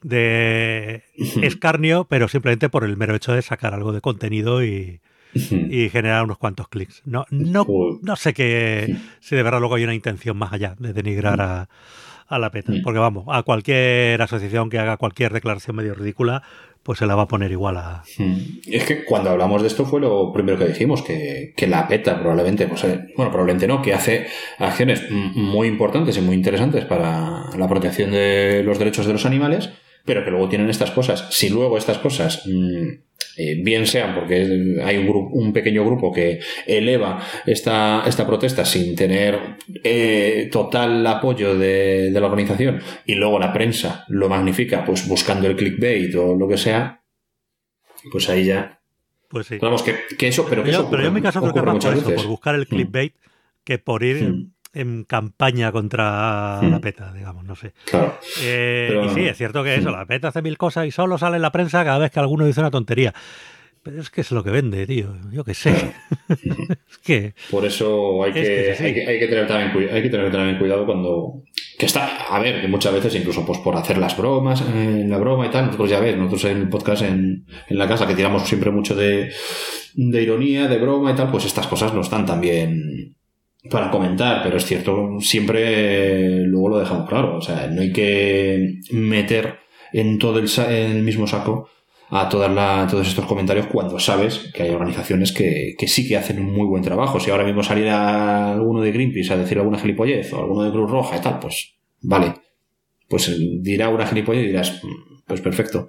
de 0.03 1.03
escarnio, 1.43 2.05
pero 2.05 2.29
simplemente 2.29 2.69
por 2.69 2.85
el 2.85 2.97
mero 2.97 3.15
hecho 3.15 3.33
de 3.33 3.43
sacar 3.43 3.75
algo 3.75 3.93
de 3.93 4.01
contenido 4.01 4.65
y, 4.65 5.01
y 5.35 5.89
generar 5.89 6.25
unos 6.25 6.39
cuantos 6.39 6.69
clics. 6.69 7.03
No, 7.05 7.27
no, 7.31 7.67
no 8.03 8.17
sé 8.17 8.35
que, 8.35 8.97
si 9.21 9.35
de 9.35 9.43
verdad 9.43 9.61
luego 9.61 9.75
hay 9.75 9.85
una 9.85 9.95
intención 9.95 10.37
más 10.37 10.53
allá 10.53 10.77
de 10.79 10.93
denigrar 10.93 11.41
a, 11.41 11.69
a 12.33 12.39
la 12.39 12.51
PETA. 12.51 12.73
Porque 12.83 12.99
vamos, 12.99 13.27
a 13.29 13.43
cualquier 13.43 14.21
asociación 14.23 14.71
que 14.71 14.79
haga 14.79 14.97
cualquier 14.97 15.33
declaración 15.33 15.77
medio 15.77 15.95
ridícula, 15.95 16.43
pues 16.83 16.99
se 16.99 17.07
la 17.07 17.15
va 17.15 17.23
a 17.23 17.29
poner 17.29 17.51
igual 17.53 17.77
a... 17.77 18.03
Es 18.67 18.85
que 18.85 19.05
cuando 19.05 19.31
hablamos 19.31 19.63
de 19.63 19.69
esto 19.69 19.85
fue 19.85 20.01
lo 20.01 20.33
primero 20.33 20.59
que 20.59 20.67
dijimos, 20.67 21.03
que, 21.03 21.53
que 21.57 21.67
la 21.67 21.87
PETA 21.87 22.19
probablemente, 22.19 22.67
pues, 22.67 22.83
bueno, 23.17 23.31
probablemente 23.31 23.69
no, 23.69 23.83
que 23.83 23.95
hace 23.95 24.27
acciones 24.59 25.09
muy 25.11 25.69
importantes 25.69 26.17
y 26.17 26.21
muy 26.21 26.35
interesantes 26.35 26.85
para 26.85 27.51
la 27.57 27.69
protección 27.69 28.11
de 28.11 28.63
los 28.65 28.79
derechos 28.79 29.07
de 29.07 29.13
los 29.13 29.27
animales, 29.27 29.71
pero 30.05 30.25
que 30.25 30.31
luego 30.31 30.49
tienen 30.49 30.71
estas 30.71 30.91
cosas. 30.91 31.29
Si 31.31 31.49
luego 31.49 31.79
estas 31.79 31.99
cosas, 31.99 32.43
mm, 32.47 33.12
eh, 33.37 33.61
bien 33.63 33.87
sean 33.87 34.15
porque 34.15 34.81
hay 34.85 34.97
un, 34.97 35.07
grupo, 35.07 35.35
un 35.35 35.53
pequeño 35.53 35.85
grupo 35.85 36.13
que 36.13 36.41
eleva 36.67 37.23
esta, 37.47 38.05
esta 38.07 38.27
protesta 38.27 38.65
sin 38.65 38.95
tener 38.95 39.57
eh, 39.83 40.49
total 40.51 41.07
apoyo 41.07 41.57
de, 41.57 42.11
la 42.13 42.27
organización 42.27 42.81
y 43.07 43.15
luego 43.15 43.39
la 43.39 43.53
prensa 43.53 44.05
lo 44.09 44.29
magnifica, 44.29 44.85
pues 44.85 45.09
buscando 45.09 45.49
el 45.49 45.57
clickbait 45.57 46.15
o 46.15 46.37
lo 46.37 46.49
que 46.49 46.59
sea, 46.59 47.03
pues 48.11 48.29
ahí 48.29 48.45
ya. 48.45 48.81
Pues 49.29 49.47
sí. 49.47 49.59
Vamos, 49.61 49.83
que, 49.83 49.97
eso, 50.29 50.47
pero 50.49 50.63
que 50.63 50.73
yo, 50.73 50.81
eso 50.81 50.91
pero 50.91 51.03
yo 51.03 51.23
caso 51.23 51.41
creo 51.41 51.55
que 51.55 51.63
más 51.63 51.85
por 51.85 51.95
eso, 51.95 52.15
por 52.15 52.27
buscar 52.27 52.55
el 52.55 52.63
mm. 52.63 52.67
clickbait, 52.67 53.15
que 53.65 53.79
por 53.79 54.03
ir 54.03 54.23
mm 54.23 54.52
en 54.75 55.05
campaña 55.05 55.71
contra 55.73 56.61
la 56.63 56.79
hmm. 56.79 56.81
PETA, 56.81 57.13
digamos, 57.13 57.45
no 57.45 57.55
sé. 57.55 57.73
Claro. 57.85 58.19
Eh, 58.43 59.03
y 59.05 59.09
sí, 59.15 59.21
es 59.27 59.37
cierto 59.37 59.63
que 59.63 59.75
eso, 59.75 59.91
hmm. 59.91 59.93
la 59.93 60.07
PETA 60.07 60.29
hace 60.29 60.43
mil 60.43 60.57
cosas 60.57 60.87
y 60.87 60.91
solo 60.91 61.19
sale 61.19 61.37
en 61.37 61.43
la 61.43 61.53
prensa 61.53 61.85
cada 61.85 61.99
vez 61.99 62.11
que 62.11 62.21
alguno 62.21 62.47
dice 62.47 62.61
una 62.61 62.71
tontería. 62.71 63.13
Pero 63.83 64.01
es 64.01 64.11
que 64.11 64.21
es 64.21 64.31
lo 64.31 64.45
que 64.45 64.51
vende, 64.51 64.87
tío. 64.87 65.13
Yo 65.33 65.43
qué 65.43 65.55
sé. 65.55 65.71
es 66.29 66.99
que. 67.03 67.35
Por 67.51 67.65
eso 67.65 68.23
hay 68.23 68.33
que, 68.33 68.77
hay, 68.79 69.19
que, 69.19 69.27
tener 69.27 69.49
también, 69.49 69.93
hay 69.93 70.03
que 70.03 70.09
tener 70.09 70.31
también 70.31 70.57
cuidado 70.57 70.87
cuando. 70.87 71.43
Que 71.77 71.87
está. 71.87 72.27
A 72.33 72.39
ver, 72.39 72.61
que 72.61 72.69
muchas 72.69 72.93
veces, 72.95 73.17
incluso 73.17 73.45
pues 73.45 73.59
por 73.59 73.75
hacer 73.75 73.99
las 73.99 74.17
bromas, 74.17 74.61
en 74.61 75.11
la 75.11 75.19
broma 75.19 75.47
y 75.47 75.51
tal. 75.51 75.67
Nosotros 75.67 75.91
ya 75.91 75.99
ves, 75.99 76.17
nosotros 76.17 76.45
en 76.45 76.59
el 76.59 76.69
podcast 76.69 77.03
en, 77.03 77.45
en 77.69 77.79
la 77.79 77.89
casa 77.89 78.07
que 78.07 78.15
tiramos 78.15 78.47
siempre 78.47 78.71
mucho 78.71 78.95
de, 78.95 79.33
de 79.95 80.23
ironía, 80.23 80.69
de 80.69 80.79
broma 80.79 81.11
y 81.11 81.17
tal, 81.17 81.33
pues 81.33 81.45
estas 81.45 81.67
cosas 81.67 81.93
no 81.93 82.03
están 82.03 82.25
también 82.25 83.17
para 83.71 83.91
comentar, 83.91 84.43
pero 84.43 84.57
es 84.57 84.65
cierto, 84.65 85.21
siempre 85.21 86.47
luego 86.47 86.71
lo 86.71 86.79
dejamos 86.79 87.09
claro. 87.09 87.37
O 87.37 87.41
sea, 87.41 87.69
no 87.69 87.81
hay 87.81 87.93
que 87.93 88.81
meter 88.91 89.59
en 89.93 90.19
todo 90.19 90.39
el, 90.39 90.49
el 90.69 91.03
mismo 91.03 91.27
saco 91.27 91.69
a 92.15 92.29
todas 92.29 92.53
la, 92.53 92.87
todos 92.91 93.09
estos 93.09 93.25
comentarios 93.25 93.67
cuando 93.69 93.99
sabes 93.99 94.51
que 94.53 94.65
hay 94.65 94.71
organizaciones 94.71 95.33
que, 95.33 95.75
que, 95.79 95.89
sí 95.89 96.07
que 96.07 96.19
hacen 96.19 96.41
un 96.41 96.53
muy 96.53 96.67
buen 96.67 96.83
trabajo. 96.83 97.19
Si 97.19 97.31
ahora 97.31 97.45
mismo 97.45 97.63
saliera 97.63 98.53
alguno 98.53 98.83
de 98.83 98.93
Greenpeace 98.93 99.33
a 99.33 99.39
decir 99.39 99.59
alguna 99.59 99.79
gilipollez 99.79 100.31
o 100.35 100.41
alguno 100.41 100.63
de 100.65 100.71
Cruz 100.73 100.91
Roja 100.91 101.17
y 101.17 101.21
tal, 101.21 101.39
pues 101.39 101.75
vale. 102.03 102.35
Pues 103.09 103.35
dirá 103.63 103.89
una 103.89 104.07
gilipollez 104.07 104.45
y 104.45 104.49
dirás, 104.49 104.83
mm, 104.85 105.23
pues 105.27 105.41
perfecto. 105.41 105.89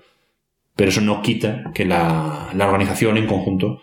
Pero 0.78 0.90
eso 0.92 1.02
no 1.02 1.22
quita 1.22 1.72
que 1.74 1.84
la, 1.84 2.52
la 2.56 2.68
organización 2.68 3.18
en 3.18 3.28
conjunto 3.28 3.82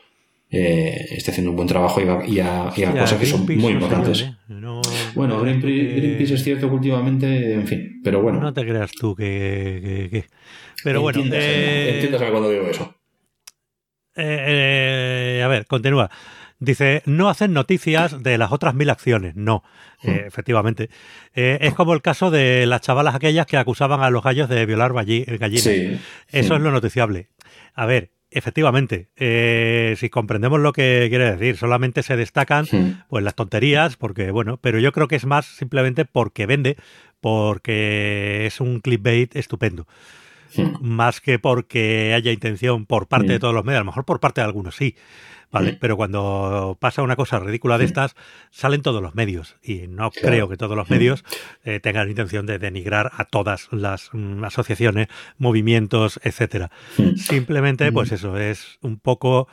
eh, 0.52 1.06
esté 1.10 1.30
haciendo 1.30 1.50
un 1.52 1.56
buen 1.56 1.68
trabajo 1.68 2.00
y 2.26 2.40
a, 2.40 2.72
cosas 2.74 3.18
que 3.18 3.26
son 3.26 3.46
muy 3.46 3.72
importantes. 3.72 4.22
¿eh? 4.22 4.34
bueno, 5.14 5.40
Greenpeace, 5.40 6.34
es 6.34 6.42
cierto 6.42 6.68
que 6.68 6.74
últimamente, 6.74 7.54
en 7.54 7.66
fin, 7.68 8.00
pero 8.02 8.20
bueno. 8.20 8.40
No 8.40 8.52
te 8.52 8.66
creas 8.66 8.90
tú 8.90 9.14
que. 9.14 10.24
Pero 10.82 11.02
bueno. 11.02 11.22
Eh, 11.32 12.08
cuando 12.30 12.50
digo 12.50 12.66
eso. 12.66 12.94
Eh, 14.16 15.40
a 15.44 15.48
ver, 15.48 15.66
continúa. 15.66 16.10
Dice, 16.58 17.02
no 17.06 17.30
hacen 17.30 17.52
noticias 17.52 18.22
de 18.22 18.36
las 18.36 18.50
otras 18.50 18.74
mil 18.74 18.90
acciones. 18.90 19.36
No, 19.36 19.62
hmm. 20.02 20.10
efectivamente. 20.10 20.90
es 21.32 21.74
como 21.74 21.94
el 21.94 22.02
caso 22.02 22.32
de 22.32 22.66
las 22.66 22.80
chavalas 22.80 23.14
aquellas 23.14 23.46
que 23.46 23.56
acusaban 23.56 24.02
a 24.02 24.10
los 24.10 24.24
gallos 24.24 24.48
de 24.48 24.66
violar 24.66 24.92
gallinas. 24.92 25.66
Eso 26.28 26.56
es 26.56 26.60
lo 26.60 26.72
noticiable. 26.72 27.28
A 27.74 27.86
ver, 27.86 28.10
Efectivamente, 28.32 29.08
eh, 29.16 29.96
si 29.98 30.08
comprendemos 30.08 30.60
lo 30.60 30.72
que 30.72 31.06
quiere 31.08 31.32
decir, 31.32 31.56
solamente 31.56 32.04
se 32.04 32.16
destacan 32.16 32.66
pues 33.08 33.24
las 33.24 33.34
tonterías, 33.34 33.96
porque 33.96 34.30
bueno, 34.30 34.56
pero 34.58 34.78
yo 34.78 34.92
creo 34.92 35.08
que 35.08 35.16
es 35.16 35.26
más 35.26 35.46
simplemente 35.46 36.04
porque 36.04 36.46
vende, 36.46 36.76
porque 37.20 38.46
es 38.46 38.60
un 38.60 38.80
clickbait 38.80 39.34
estupendo. 39.34 39.88
Más 40.80 41.20
que 41.20 41.38
porque 41.38 42.12
haya 42.14 42.32
intención 42.32 42.86
por 42.86 43.08
parte 43.08 43.32
de 43.32 43.38
todos 43.38 43.54
los 43.54 43.64
medios, 43.64 43.78
a 43.78 43.84
lo 43.84 43.90
mejor 43.90 44.04
por 44.04 44.20
parte 44.20 44.40
de 44.40 44.46
algunos 44.46 44.76
sí, 44.76 44.96
¿vale? 45.50 45.76
Pero 45.80 45.96
cuando 45.96 46.76
pasa 46.80 47.02
una 47.02 47.16
cosa 47.16 47.38
ridícula 47.38 47.78
de 47.78 47.84
estas, 47.84 48.14
salen 48.50 48.82
todos 48.82 49.02
los 49.02 49.14
medios. 49.14 49.56
Y 49.62 49.86
no 49.88 50.10
creo 50.10 50.48
que 50.48 50.56
todos 50.56 50.76
los 50.76 50.90
medios 50.90 51.24
eh, 51.64 51.80
tengan 51.80 52.08
intención 52.08 52.46
de 52.46 52.58
denigrar 52.58 53.10
a 53.14 53.24
todas 53.24 53.68
las 53.72 54.10
mm, 54.12 54.44
asociaciones, 54.44 55.08
movimientos, 55.38 56.20
etcétera. 56.22 56.70
Simplemente, 57.16 57.90
pues 57.92 58.12
eso, 58.12 58.38
es 58.38 58.78
un 58.82 58.98
poco 58.98 59.48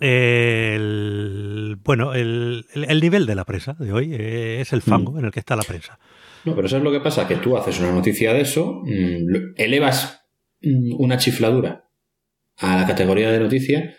el 0.00 1.76
bueno, 1.84 2.14
el, 2.14 2.64
nivel 3.00 3.26
de 3.26 3.34
la 3.34 3.44
prensa 3.44 3.74
de 3.78 3.92
hoy 3.92 4.14
eh, 4.14 4.60
es 4.60 4.72
el 4.72 4.80
fango 4.80 5.18
en 5.18 5.26
el 5.26 5.30
que 5.30 5.40
está 5.40 5.56
la 5.56 5.62
prensa. 5.62 5.98
No, 6.44 6.54
pero 6.54 6.66
eso 6.66 6.78
es 6.78 6.82
lo 6.82 6.90
que 6.90 7.00
pasa, 7.00 7.28
que 7.28 7.36
tú 7.36 7.56
haces 7.56 7.78
una 7.80 7.92
noticia 7.92 8.32
de 8.32 8.40
eso, 8.40 8.82
mm, 8.82 9.56
elevas 9.56 10.22
mm, 10.62 10.94
una 10.98 11.18
chifladura 11.18 11.84
a 12.56 12.78
la 12.78 12.86
categoría 12.86 13.30
de 13.30 13.40
noticia 13.40 13.94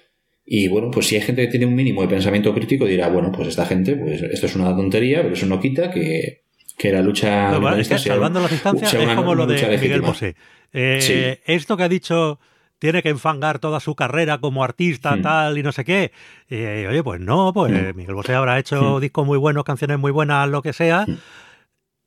y 0.45 0.67
bueno, 0.67 0.91
pues 0.91 1.07
si 1.07 1.15
hay 1.15 1.21
gente 1.21 1.43
que 1.43 1.51
tiene 1.51 1.65
un 1.65 1.75
mínimo 1.75 2.01
de 2.01 2.07
pensamiento 2.07 2.53
crítico, 2.53 2.85
dirá, 2.85 3.09
bueno, 3.09 3.31
pues 3.31 3.47
esta 3.47 3.65
gente, 3.65 3.95
pues 3.95 4.21
esto 4.21 4.47
es 4.47 4.55
una 4.55 4.75
tontería, 4.75 5.21
pero 5.21 5.33
eso 5.33 5.45
no 5.45 5.59
quita 5.59 5.91
que, 5.91 6.43
que 6.77 6.91
la 6.91 7.01
lucha. 7.01 7.51
salvando 7.97 8.39
las 8.41 8.51
distancias, 8.51 8.93
es 8.93 9.15
como 9.15 9.35
lo 9.35 9.45
de 9.45 9.77
Miguel 9.77 10.01
Bosé. 10.01 10.35
Eh, 10.73 11.41
esto 11.45 11.77
que 11.77 11.83
ha 11.83 11.89
dicho 11.89 12.39
tiene 12.79 13.03
que 13.03 13.09
enfangar 13.09 13.59
toda 13.59 13.79
su 13.79 13.93
carrera 13.93 14.39
como 14.39 14.63
artista, 14.63 15.15
hmm. 15.15 15.21
tal, 15.21 15.57
y 15.59 15.63
no 15.63 15.71
sé 15.71 15.85
qué. 15.85 16.11
Eh, 16.49 16.87
oye, 16.89 17.03
pues 17.03 17.21
no, 17.21 17.53
pues 17.53 17.71
hmm. 17.71 17.95
Miguel 17.95 18.15
Bosé 18.15 18.33
habrá 18.33 18.57
hecho 18.57 18.97
hmm. 18.97 19.01
discos 19.01 19.27
muy 19.27 19.37
buenos, 19.37 19.63
canciones 19.63 19.99
muy 19.99 20.11
buenas, 20.11 20.49
lo 20.49 20.63
que 20.63 20.73
sea. 20.73 21.05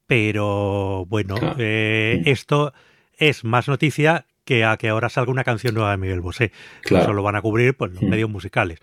Pero 0.08 1.06
bueno, 1.06 1.36
eh, 1.58 2.22
esto 2.26 2.72
es 3.16 3.44
más 3.44 3.68
noticia 3.68 4.26
que 4.44 4.64
a 4.64 4.76
que 4.76 4.88
ahora 4.88 5.08
salga 5.08 5.30
una 5.32 5.44
canción 5.44 5.74
nueva 5.74 5.90
de 5.90 5.96
Miguel 5.96 6.20
Bosé. 6.20 6.52
Claro. 6.82 7.04
Eso 7.04 7.12
lo 7.12 7.22
van 7.22 7.36
a 7.36 7.42
cubrir 7.42 7.74
pues, 7.74 7.92
los 7.92 8.02
mm. 8.02 8.08
medios 8.08 8.30
musicales. 8.30 8.78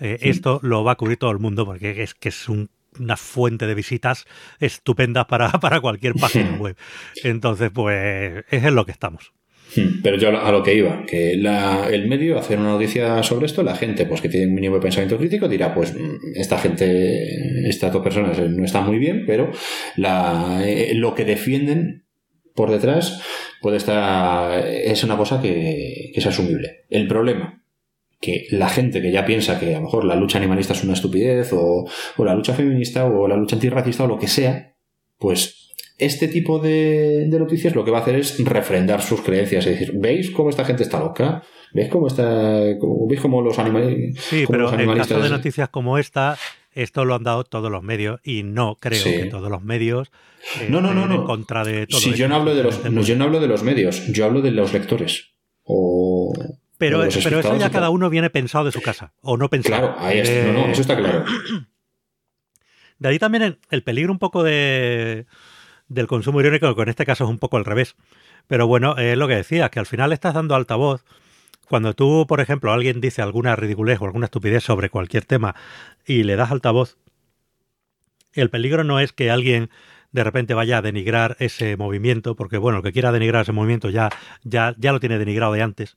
Eh, 0.00 0.18
esto 0.22 0.60
lo 0.62 0.84
va 0.84 0.92
a 0.92 0.96
cubrir 0.96 1.18
todo 1.18 1.30
el 1.30 1.38
mundo 1.38 1.64
porque 1.64 2.02
es 2.02 2.14
que 2.14 2.30
es 2.30 2.48
una 2.48 3.16
fuente 3.16 3.66
de 3.66 3.74
visitas 3.74 4.26
estupenda 4.60 5.26
para, 5.26 5.50
para 5.60 5.80
cualquier 5.80 6.14
página 6.14 6.56
web. 6.56 6.76
Entonces, 7.22 7.70
pues, 7.72 8.44
es 8.50 8.64
en 8.64 8.74
lo 8.74 8.84
que 8.84 8.92
estamos. 8.92 9.32
Hmm. 9.76 10.02
Pero 10.02 10.16
yo 10.18 10.28
a 10.28 10.52
lo 10.52 10.62
que 10.62 10.74
iba, 10.74 11.04
que 11.06 11.32
el 11.32 12.08
medio 12.08 12.38
hacer 12.38 12.58
una 12.58 12.70
noticia 12.70 13.22
sobre 13.22 13.46
esto, 13.46 13.62
la 13.62 13.74
gente 13.74 14.06
pues 14.06 14.20
que 14.20 14.28
tiene 14.28 14.46
un 14.46 14.54
mínimo 14.54 14.76
de 14.76 14.82
pensamiento 14.82 15.18
crítico 15.18 15.48
dirá, 15.48 15.74
pues 15.74 15.94
mm, 15.94 16.36
esta 16.36 16.58
gente, 16.58 17.68
estas 17.68 17.92
dos 17.92 18.02
personas 18.02 18.38
no 18.38 18.64
están 18.64 18.86
muy 18.86 18.98
bien, 18.98 19.24
pero 19.26 19.50
la, 19.96 20.62
eh, 20.64 20.92
lo 20.94 21.14
que 21.14 21.24
defienden 21.24 22.04
por 22.54 22.70
detrás 22.70 23.20
puede 23.64 23.78
estar, 23.78 24.62
es 24.66 25.02
una 25.04 25.16
cosa 25.16 25.40
que, 25.40 26.12
es 26.14 26.26
asumible. 26.26 26.84
El 26.90 27.08
problema, 27.08 27.64
que 28.20 28.46
la 28.50 28.68
gente 28.68 29.00
que 29.00 29.10
ya 29.10 29.24
piensa 29.24 29.58
que 29.58 29.74
a 29.74 29.78
lo 29.78 29.86
mejor 29.86 30.04
la 30.04 30.16
lucha 30.16 30.36
animalista 30.36 30.74
es 30.74 30.84
una 30.84 30.92
estupidez, 30.92 31.50
o, 31.54 31.86
la 32.18 32.34
lucha 32.34 32.52
feminista, 32.52 33.06
o 33.06 33.26
la 33.26 33.38
lucha 33.38 33.56
antirracista, 33.56 34.04
o 34.04 34.06
lo 34.06 34.18
que 34.18 34.28
sea, 34.28 34.76
pues 35.16 35.72
este 35.96 36.28
tipo 36.28 36.58
de, 36.58 37.26
noticias 37.30 37.74
lo 37.74 37.86
que 37.86 37.90
va 37.90 38.00
a 38.00 38.02
hacer 38.02 38.16
es 38.16 38.38
refrendar 38.44 39.00
sus 39.00 39.22
creencias, 39.22 39.64
es 39.64 39.80
decir, 39.80 39.94
¿veis 39.98 40.30
cómo 40.30 40.50
esta 40.50 40.66
gente 40.66 40.82
está 40.82 41.00
loca? 41.00 41.42
¿Veis 41.72 41.88
cómo 41.88 42.08
está, 42.08 42.60
veis 42.60 43.20
cómo 43.22 43.40
los, 43.40 43.58
animales, 43.58 44.14
sí, 44.20 44.44
pero 44.46 44.78
En 44.78 44.94
caso 44.94 45.22
de 45.22 45.30
noticias 45.30 45.70
como 45.70 45.96
esta, 45.96 46.36
esto 46.74 47.04
lo 47.04 47.14
han 47.14 47.22
dado 47.22 47.44
todos 47.44 47.70
los 47.70 47.82
medios 47.82 48.20
y 48.22 48.42
no 48.42 48.76
creo 48.80 49.02
que 49.02 49.26
todos 49.26 49.50
los 49.50 49.62
medios 49.62 50.10
eh, 50.60 50.66
no, 50.68 50.80
no, 50.80 50.92
no, 50.92 51.06
no. 51.06 51.14
en 51.14 51.24
contra 51.24 51.64
de 51.64 51.86
todo. 51.86 52.00
yo 52.00 52.28
no 52.28 52.36
hablo 52.36 52.54
de 52.54 52.62
los, 52.64 52.82
yo 53.06 53.16
no 53.16 53.24
hablo 53.24 53.40
de 53.40 53.46
los 53.46 53.62
medios, 53.62 54.06
yo 54.08 54.24
hablo 54.24 54.42
de 54.42 54.50
los 54.50 54.72
lectores 54.72 55.34
o 55.62 56.32
pero, 56.76 56.98
pero 57.22 57.38
eso 57.40 57.56
ya 57.56 57.70
cada 57.70 57.90
uno 57.90 58.10
viene 58.10 58.30
pensado 58.30 58.64
de 58.64 58.72
su 58.72 58.82
casa 58.82 59.12
o 59.20 59.36
no 59.36 59.48
pensado. 59.48 59.94
Claro, 59.94 59.96
ahí 59.98 60.22
no, 60.46 60.52
no, 60.52 60.66
eso 60.66 60.80
está 60.80 60.96
claro. 60.96 61.24
De 62.98 63.08
ahí 63.08 63.18
también 63.18 63.58
el, 63.70 63.82
peligro 63.82 64.12
un 64.12 64.18
poco 64.18 64.42
de 64.42 65.26
del 65.88 66.06
consumo 66.06 66.40
irónico, 66.40 66.74
que 66.74 66.82
en 66.82 66.88
este 66.88 67.04
caso 67.04 67.24
es 67.24 67.30
un 67.30 67.38
poco 67.38 67.56
al 67.56 67.64
revés. 67.64 67.96
Pero 68.46 68.66
bueno, 68.66 68.96
es 68.96 69.18
lo 69.18 69.28
que 69.28 69.34
decías, 69.34 69.68
que 69.70 69.80
al 69.80 69.86
final 69.86 70.12
estás 70.12 70.34
dando 70.34 70.54
altavoz 70.54 71.04
cuando 71.68 71.94
tú, 71.94 72.26
por 72.28 72.40
ejemplo, 72.40 72.72
alguien 72.72 73.00
dice 73.00 73.22
alguna 73.22 73.56
ridiculez 73.56 74.00
o 74.00 74.04
alguna 74.04 74.26
estupidez 74.26 74.64
sobre 74.64 74.90
cualquier 74.90 75.24
tema 75.24 75.54
y 76.06 76.22
le 76.24 76.36
das 76.36 76.50
altavoz, 76.50 76.96
el 78.32 78.50
peligro 78.50 78.84
no 78.84 79.00
es 79.00 79.12
que 79.12 79.30
alguien 79.30 79.70
de 80.12 80.24
repente 80.24 80.54
vaya 80.54 80.78
a 80.78 80.82
denigrar 80.82 81.36
ese 81.40 81.76
movimiento, 81.76 82.36
porque 82.36 82.58
bueno, 82.58 82.78
el 82.78 82.84
que 82.84 82.92
quiera 82.92 83.12
denigrar 83.12 83.42
ese 83.42 83.52
movimiento 83.52 83.90
ya, 83.90 84.10
ya, 84.44 84.74
ya 84.78 84.92
lo 84.92 85.00
tiene 85.00 85.18
denigrado 85.18 85.52
de 85.52 85.62
antes. 85.62 85.96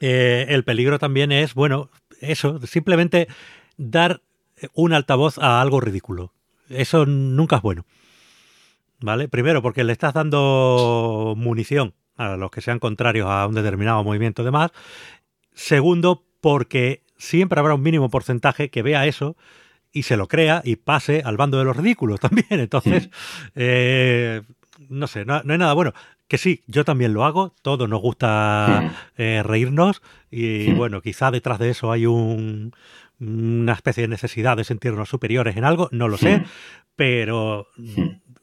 Eh, 0.00 0.46
el 0.48 0.64
peligro 0.64 0.98
también 0.98 1.32
es, 1.32 1.54
bueno, 1.54 1.90
eso, 2.20 2.60
simplemente 2.66 3.28
dar 3.76 4.22
un 4.72 4.92
altavoz 4.92 5.38
a 5.38 5.60
algo 5.60 5.80
ridículo. 5.80 6.32
Eso 6.68 7.06
nunca 7.06 7.56
es 7.56 7.62
bueno. 7.62 7.86
¿Vale? 9.00 9.28
Primero, 9.28 9.60
porque 9.62 9.84
le 9.84 9.92
estás 9.92 10.14
dando 10.14 11.34
munición 11.36 11.94
a 12.16 12.36
los 12.36 12.50
que 12.50 12.60
sean 12.60 12.78
contrarios 12.78 13.28
a 13.28 13.46
un 13.46 13.54
determinado 13.54 14.02
movimiento 14.04 14.44
de 14.44 14.50
más. 14.50 14.70
Segundo, 15.52 16.24
porque 16.40 17.03
siempre 17.24 17.58
habrá 17.58 17.74
un 17.74 17.82
mínimo 17.82 18.10
porcentaje 18.10 18.70
que 18.70 18.82
vea 18.82 19.06
eso 19.06 19.36
y 19.92 20.02
se 20.02 20.16
lo 20.16 20.28
crea 20.28 20.60
y 20.64 20.76
pase 20.76 21.22
al 21.24 21.36
bando 21.36 21.58
de 21.58 21.64
los 21.64 21.76
ridículos 21.76 22.20
también. 22.20 22.60
Entonces, 22.60 23.10
eh, 23.54 24.42
no 24.88 25.06
sé, 25.06 25.24
no, 25.24 25.36
hay 25.36 25.58
nada 25.58 25.72
bueno. 25.72 25.92
Que 26.26 26.38
sí, 26.38 26.62
yo 26.66 26.84
también 26.84 27.12
lo 27.12 27.24
hago, 27.24 27.54
todos 27.60 27.86
nos 27.88 28.00
gusta 28.00 29.10
eh, 29.18 29.42
reírnos 29.44 30.00
y 30.30 30.72
bueno, 30.72 31.02
quizá 31.02 31.30
detrás 31.30 31.58
de 31.58 31.68
eso 31.68 31.92
hay 31.92 32.06
un, 32.06 32.72
una 33.20 33.74
especie 33.74 34.02
de 34.02 34.08
necesidad 34.08 34.56
de 34.56 34.64
sentirnos 34.64 35.10
superiores 35.10 35.56
en 35.58 35.64
algo, 35.64 35.90
no 35.92 36.08
lo 36.08 36.16
sé, 36.16 36.42
pero 36.96 37.68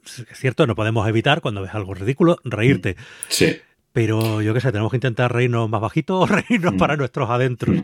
es 0.06 0.38
cierto, 0.38 0.68
no 0.68 0.76
podemos 0.76 1.08
evitar 1.08 1.42
cuando 1.42 1.64
ves 1.64 1.74
algo 1.74 1.96
ridículo 1.96 2.38
reírte. 2.44 2.96
Sí. 3.30 3.58
Pero 3.94 4.42
yo 4.42 4.54
qué 4.54 4.62
sé, 4.62 4.72
tenemos 4.72 4.92
que 4.92 4.98
intentar 4.98 5.34
reírnos 5.34 5.70
más 5.70 5.82
bajito 5.82 6.20
o 6.20 6.26
reírnos 6.28 6.76
para 6.76 6.96
nuestros 6.96 7.30
adentros. 7.30 7.82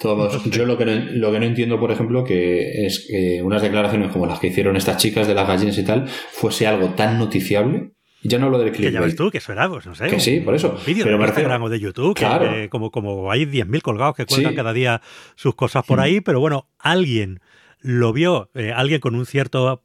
Todos. 0.00 0.44
Yo 0.50 0.66
lo 0.66 0.76
que, 0.76 0.84
no, 0.84 0.92
lo 1.12 1.32
que 1.32 1.40
no 1.40 1.46
entiendo, 1.46 1.80
por 1.80 1.90
ejemplo, 1.90 2.24
que 2.24 2.86
es 2.86 3.06
que 3.08 3.42
unas 3.42 3.62
declaraciones 3.62 4.12
como 4.12 4.26
las 4.26 4.38
que 4.38 4.48
hicieron 4.48 4.76
estas 4.76 4.98
chicas 4.98 5.26
de 5.26 5.34
las 5.34 5.48
gallinas 5.48 5.78
y 5.78 5.84
tal, 5.84 6.06
fuese 6.08 6.66
algo 6.66 6.90
tan 6.90 7.18
noticiable 7.18 7.92
ya 8.28 8.38
no 8.38 8.46
hablo 8.46 8.58
del 8.58 8.72
clip. 8.72 8.86
Que 8.86 8.92
ya 8.92 9.00
ves 9.00 9.16
tú, 9.16 9.30
que 9.30 9.38
eso 9.38 9.52
era, 9.52 9.68
pues 9.68 9.86
no 9.86 9.94
sé. 9.94 10.08
Que 10.08 10.20
sí, 10.20 10.40
por 10.40 10.54
eso. 10.54 10.76
Un 10.78 10.84
vídeo 10.84 11.04
de 11.04 11.12
Instagram 11.12 11.62
o 11.62 11.68
de 11.68 11.80
YouTube, 11.80 12.14
claro. 12.14 12.50
que, 12.50 12.68
como, 12.68 12.90
como 12.90 13.30
hay 13.30 13.44
10.000 13.44 13.82
colgados 13.82 14.16
que 14.16 14.26
cuentan 14.26 14.54
cada 14.54 14.72
día 14.72 15.00
sus 15.34 15.54
cosas 15.54 15.84
por 15.84 16.00
ahí, 16.00 16.20
pero 16.20 16.40
bueno, 16.40 16.68
alguien 16.78 17.40
lo 17.80 18.12
vio, 18.12 18.50
eh, 18.54 18.72
alguien 18.74 19.00
con 19.00 19.14
un 19.14 19.26
cierto 19.26 19.84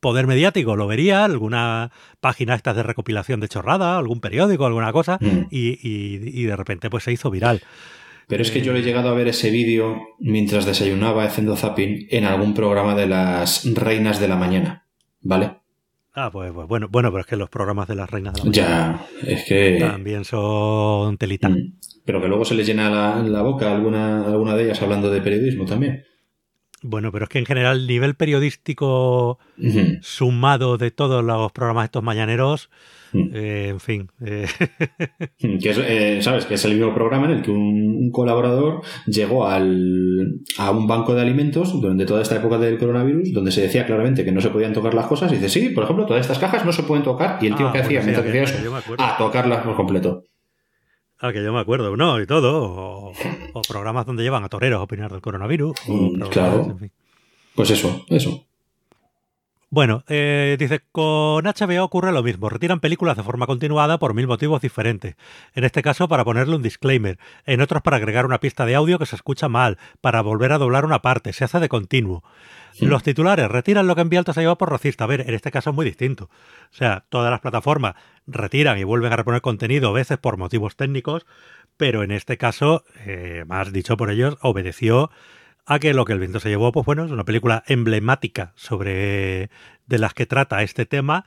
poder 0.00 0.26
mediático 0.26 0.76
lo 0.76 0.86
vería, 0.86 1.24
alguna 1.24 1.92
página 2.20 2.54
estas 2.54 2.76
de 2.76 2.82
recopilación 2.82 3.40
de 3.40 3.48
chorrada, 3.48 3.98
algún 3.98 4.20
periódico, 4.20 4.66
alguna 4.66 4.92
cosa, 4.92 5.18
mm. 5.20 5.46
y, 5.50 5.78
y, 5.82 6.44
de 6.44 6.56
repente 6.56 6.90
pues 6.90 7.04
se 7.04 7.12
hizo 7.12 7.30
viral. 7.30 7.60
Pero 8.26 8.42
es 8.42 8.50
que 8.50 8.62
yo 8.62 8.72
le 8.72 8.80
he 8.80 8.82
llegado 8.82 9.08
a 9.08 9.14
ver 9.14 9.28
ese 9.28 9.50
vídeo 9.50 9.98
mientras 10.20 10.64
desayunaba 10.64 11.24
haciendo 11.24 11.56
zapping 11.56 12.06
en 12.10 12.24
algún 12.24 12.54
programa 12.54 12.94
de 12.94 13.06
las 13.06 13.64
reinas 13.74 14.20
de 14.20 14.28
la 14.28 14.36
mañana, 14.36 14.86
¿vale? 15.20 15.60
Ah, 16.12 16.30
pues, 16.32 16.52
pues, 16.52 16.66
bueno, 16.66 16.88
bueno, 16.90 17.10
pero 17.10 17.20
es 17.20 17.26
que 17.26 17.36
los 17.36 17.48
programas 17.48 17.88
de 17.88 17.94
las 17.94 18.10
reinas 18.10 18.34
de 18.34 18.44
la 18.44 18.50
Ya, 18.50 19.06
es 19.26 19.44
que. 19.44 19.78
También 19.80 20.24
son 20.24 21.16
telita. 21.18 21.48
Mm. 21.48 21.74
Pero 22.04 22.20
que 22.20 22.28
luego 22.28 22.44
se 22.44 22.54
les 22.54 22.66
llena 22.66 23.22
la, 23.22 23.42
boca 23.42 23.72
alguna, 23.72 24.24
alguna 24.26 24.56
de 24.56 24.64
ellas 24.64 24.82
hablando 24.82 25.10
de 25.10 25.20
periodismo 25.20 25.64
también. 25.64 26.04
Bueno, 26.82 27.12
pero 27.12 27.24
es 27.24 27.28
que 27.28 27.38
en 27.38 27.46
general 27.46 27.80
el 27.80 27.86
nivel 27.86 28.14
periodístico 28.14 29.38
sumado 30.00 30.78
de 30.78 30.90
todos 30.90 31.22
los 31.22 31.52
programas 31.52 31.84
estos 31.84 32.02
mañaneros. 32.02 32.70
Eh, 33.12 33.68
en 33.70 33.80
fin. 33.80 34.10
Eh. 34.24 34.46
Que 35.38 35.74
eh, 35.76 36.22
¿Sabes? 36.22 36.46
Que 36.46 36.54
es 36.54 36.64
el 36.64 36.76
mismo 36.76 36.94
programa 36.94 37.26
en 37.26 37.32
el 37.32 37.42
que 37.42 37.50
un, 37.50 38.10
colaborador 38.12 38.82
llegó 39.06 39.46
al, 39.46 40.40
a 40.58 40.70
un 40.70 40.86
banco 40.86 41.14
de 41.14 41.20
alimentos 41.20 41.80
durante 41.80 42.06
toda 42.06 42.22
esta 42.22 42.36
época 42.36 42.58
del 42.58 42.78
coronavirus, 42.78 43.32
donde 43.32 43.52
se 43.52 43.62
decía 43.62 43.86
claramente 43.86 44.24
que 44.24 44.32
no 44.32 44.40
se 44.40 44.50
podían 44.50 44.72
tocar 44.72 44.94
las 44.94 45.06
cosas, 45.06 45.30
y 45.32 45.36
dice, 45.36 45.48
sí, 45.48 45.68
por 45.70 45.84
ejemplo, 45.84 46.06
todas 46.06 46.22
estas 46.22 46.38
cajas 46.38 46.64
no 46.64 46.72
se 46.72 46.82
pueden 46.82 47.04
tocar, 47.04 47.38
y 47.40 47.46
el 47.46 47.54
tío 47.54 47.68
ah, 47.68 47.72
que 47.72 47.78
hacía, 47.78 48.00
mientras 48.02 48.24
que 48.24 48.30
hacía 48.30 48.42
eso, 48.42 48.82
a 48.98 49.16
tocarlas 49.16 49.64
por 49.64 49.76
completo. 49.76 50.24
Ah, 51.20 51.32
que 51.32 51.42
yo 51.42 51.52
me 51.52 51.60
acuerdo, 51.60 51.94
no, 51.96 52.20
y 52.20 52.26
todo. 52.26 53.12
O, 53.52 53.62
programas 53.68 54.06
donde 54.06 54.22
llevan 54.22 54.42
a 54.42 54.48
toreros 54.48 54.80
a 54.80 54.84
opinar 54.84 55.12
del 55.12 55.20
coronavirus. 55.20 55.72
Hmm, 55.86 56.20
claro. 56.30 56.78
Pues 57.54 57.70
eso, 57.70 58.04
eso. 58.08 58.46
Bueno, 59.72 60.02
eh, 60.08 60.56
dice, 60.58 60.80
con 60.90 61.44
HBO 61.44 61.84
ocurre 61.84 62.10
lo 62.10 62.24
mismo. 62.24 62.48
Retiran 62.48 62.80
películas 62.80 63.16
de 63.16 63.22
forma 63.22 63.46
continuada 63.46 64.00
por 64.00 64.14
mil 64.14 64.26
motivos 64.26 64.60
diferentes. 64.60 65.14
En 65.54 65.62
este 65.62 65.80
caso 65.80 66.08
para 66.08 66.24
ponerle 66.24 66.56
un 66.56 66.62
disclaimer. 66.62 67.20
En 67.46 67.60
otros 67.60 67.80
para 67.80 67.98
agregar 67.98 68.26
una 68.26 68.40
pista 68.40 68.66
de 68.66 68.74
audio 68.74 68.98
que 68.98 69.06
se 69.06 69.14
escucha 69.14 69.48
mal. 69.48 69.78
Para 70.00 70.22
volver 70.22 70.50
a 70.50 70.58
doblar 70.58 70.84
una 70.84 71.02
parte. 71.02 71.32
Se 71.32 71.44
hace 71.44 71.60
de 71.60 71.68
continuo. 71.68 72.24
Los 72.80 73.04
titulares 73.04 73.48
retiran 73.48 73.86
lo 73.86 73.94
que 73.94 74.00
envía 74.00 74.18
alto 74.18 74.32
se 74.32 74.40
lleva 74.40 74.58
por 74.58 74.70
racista. 74.70 75.04
A 75.04 75.06
ver, 75.06 75.20
en 75.20 75.34
este 75.34 75.52
caso 75.52 75.70
es 75.70 75.76
muy 75.76 75.84
distinto. 75.84 76.24
O 76.24 76.74
sea, 76.74 77.04
todas 77.08 77.30
las 77.30 77.40
plataformas 77.40 77.94
retiran 78.26 78.76
y 78.76 78.82
vuelven 78.82 79.12
a 79.12 79.16
reponer 79.16 79.40
contenido 79.40 79.90
a 79.90 79.92
veces 79.92 80.18
por 80.18 80.36
motivos 80.36 80.74
técnicos, 80.74 81.26
pero 81.76 82.02
en 82.02 82.10
este 82.10 82.38
caso, 82.38 82.84
eh, 83.06 83.44
más 83.46 83.72
dicho 83.72 83.96
por 83.96 84.10
ellos, 84.10 84.36
obedeció 84.40 85.10
a 85.70 85.78
que 85.78 85.94
lo 85.94 86.04
que 86.04 86.12
el 86.12 86.18
viento 86.18 86.40
se 86.40 86.48
llevó, 86.48 86.72
pues 86.72 86.84
bueno, 86.84 87.04
es 87.04 87.12
una 87.12 87.24
película 87.24 87.62
emblemática 87.68 88.52
sobre 88.56 89.50
de 89.86 89.98
las 89.98 90.14
que 90.14 90.26
trata 90.26 90.64
este 90.64 90.84
tema. 90.84 91.26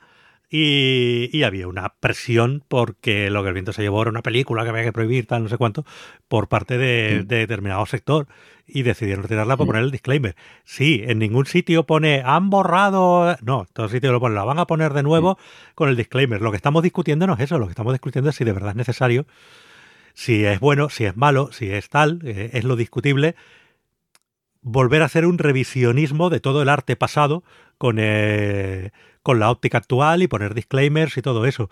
Y, 0.50 1.42
había 1.44 1.66
una 1.66 1.94
presión 1.98 2.62
porque 2.68 3.30
lo 3.30 3.42
que 3.42 3.48
el 3.48 3.54
viento 3.54 3.72
se 3.72 3.80
llevó 3.80 4.02
era 4.02 4.10
una 4.10 4.20
película 4.20 4.62
que 4.62 4.68
había 4.68 4.82
que 4.82 4.92
prohibir, 4.92 5.26
tal, 5.26 5.44
no 5.44 5.48
sé 5.48 5.56
cuánto, 5.56 5.86
por 6.28 6.48
parte 6.48 6.76
de, 6.76 7.22
mm. 7.22 7.26
determinado 7.26 7.86
sector. 7.86 8.28
Y 8.66 8.82
decidieron 8.82 9.22
retirarla 9.22 9.56
por 9.56 9.64
mm. 9.64 9.68
poner 9.68 9.82
el 9.84 9.90
disclaimer. 9.90 10.36
Sí, 10.64 11.02
en 11.06 11.20
ningún 11.20 11.46
sitio 11.46 11.84
pone 11.84 12.22
han 12.22 12.50
borrado. 12.50 13.38
No, 13.40 13.62
en 13.62 13.68
todos 13.72 13.92
sitios 13.92 14.12
lo 14.12 14.20
ponen, 14.20 14.36
la 14.36 14.44
van 14.44 14.58
a 14.58 14.66
poner 14.66 14.92
de 14.92 15.02
nuevo 15.02 15.38
mm. 15.38 15.74
con 15.74 15.88
el 15.88 15.96
disclaimer. 15.96 16.42
Lo 16.42 16.50
que 16.50 16.58
estamos 16.58 16.82
discutiendo 16.82 17.26
no 17.26 17.32
es 17.32 17.40
eso, 17.40 17.58
lo 17.58 17.64
que 17.64 17.72
estamos 17.72 17.94
discutiendo 17.94 18.28
es 18.28 18.36
si 18.36 18.44
de 18.44 18.52
verdad 18.52 18.70
es 18.70 18.76
necesario, 18.76 19.24
si 20.12 20.44
es 20.44 20.60
bueno, 20.60 20.90
si 20.90 21.06
es 21.06 21.16
malo, 21.16 21.50
si 21.50 21.70
es 21.70 21.88
tal, 21.88 22.20
eh, 22.24 22.50
es 22.52 22.64
lo 22.64 22.76
discutible 22.76 23.36
volver 24.64 25.02
a 25.02 25.04
hacer 25.04 25.26
un 25.26 25.38
revisionismo 25.38 26.30
de 26.30 26.40
todo 26.40 26.62
el 26.62 26.68
arte 26.68 26.96
pasado 26.96 27.44
con, 27.78 27.98
eh, 28.00 28.90
con 29.22 29.38
la 29.38 29.50
óptica 29.50 29.78
actual 29.78 30.22
y 30.22 30.26
poner 30.26 30.54
disclaimers 30.54 31.16
y 31.16 31.22
todo 31.22 31.46
eso. 31.46 31.70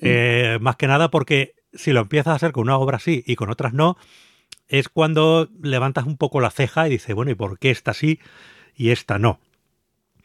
Eh, 0.00 0.58
más 0.60 0.76
que 0.76 0.86
nada 0.86 1.10
porque 1.10 1.56
si 1.74 1.92
lo 1.92 2.00
empiezas 2.00 2.32
a 2.32 2.36
hacer 2.36 2.52
con 2.52 2.62
una 2.62 2.78
obra 2.78 2.96
así 2.96 3.24
y 3.26 3.34
con 3.34 3.50
otras 3.50 3.74
no, 3.74 3.98
es 4.68 4.88
cuando 4.88 5.48
levantas 5.60 6.06
un 6.06 6.16
poco 6.16 6.40
la 6.40 6.50
ceja 6.50 6.86
y 6.86 6.92
dices, 6.92 7.14
bueno, 7.14 7.32
¿y 7.32 7.34
por 7.34 7.58
qué 7.58 7.70
esta 7.70 7.92
sí 7.92 8.20
y 8.76 8.90
esta 8.90 9.18
no? 9.18 9.40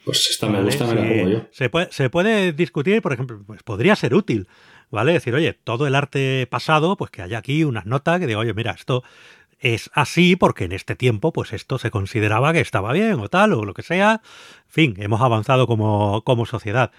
Pues 0.05 0.29
esta 0.29 0.47
me 0.47 0.61
gusta, 0.61 0.85
me 0.85 0.95
la 0.95 1.07
pongo 1.07 1.29
yo. 1.29 1.47
Se 1.51 1.69
puede, 1.69 1.91
se 1.91 2.09
puede 2.09 2.53
discutir, 2.53 3.01
por 3.01 3.13
ejemplo, 3.13 3.41
pues 3.47 3.63
podría 3.63 3.95
ser 3.95 4.13
útil, 4.13 4.47
¿vale? 4.91 5.13
Decir, 5.13 5.33
oye, 5.33 5.53
todo 5.53 5.87
el 5.87 5.95
arte 5.95 6.45
pasado, 6.47 6.97
pues 6.97 7.09
que 7.09 7.21
haya 7.21 7.37
aquí 7.37 7.63
unas 7.63 7.85
notas 7.85 8.19
que 8.19 8.27
diga, 8.27 8.39
oye, 8.39 8.53
mira, 8.53 8.71
esto 8.71 9.03
es 9.63 9.89
así 9.93 10.35
porque 10.35 10.65
en 10.65 10.73
este 10.73 10.95
tiempo 10.95 11.31
pues 11.31 11.53
esto 11.53 11.79
se 11.79 11.89
consideraba 11.89 12.51
que 12.51 12.59
estaba 12.59 12.91
bien 12.91 13.19
o 13.19 13.29
tal 13.29 13.53
o 13.53 13.63
lo 13.63 13.73
que 13.73 13.81
sea. 13.81 14.21
En 14.65 14.71
fin, 14.71 14.95
hemos 14.97 15.21
avanzado 15.21 15.65
como, 15.67 16.21
como 16.23 16.45
sociedad. 16.45 16.91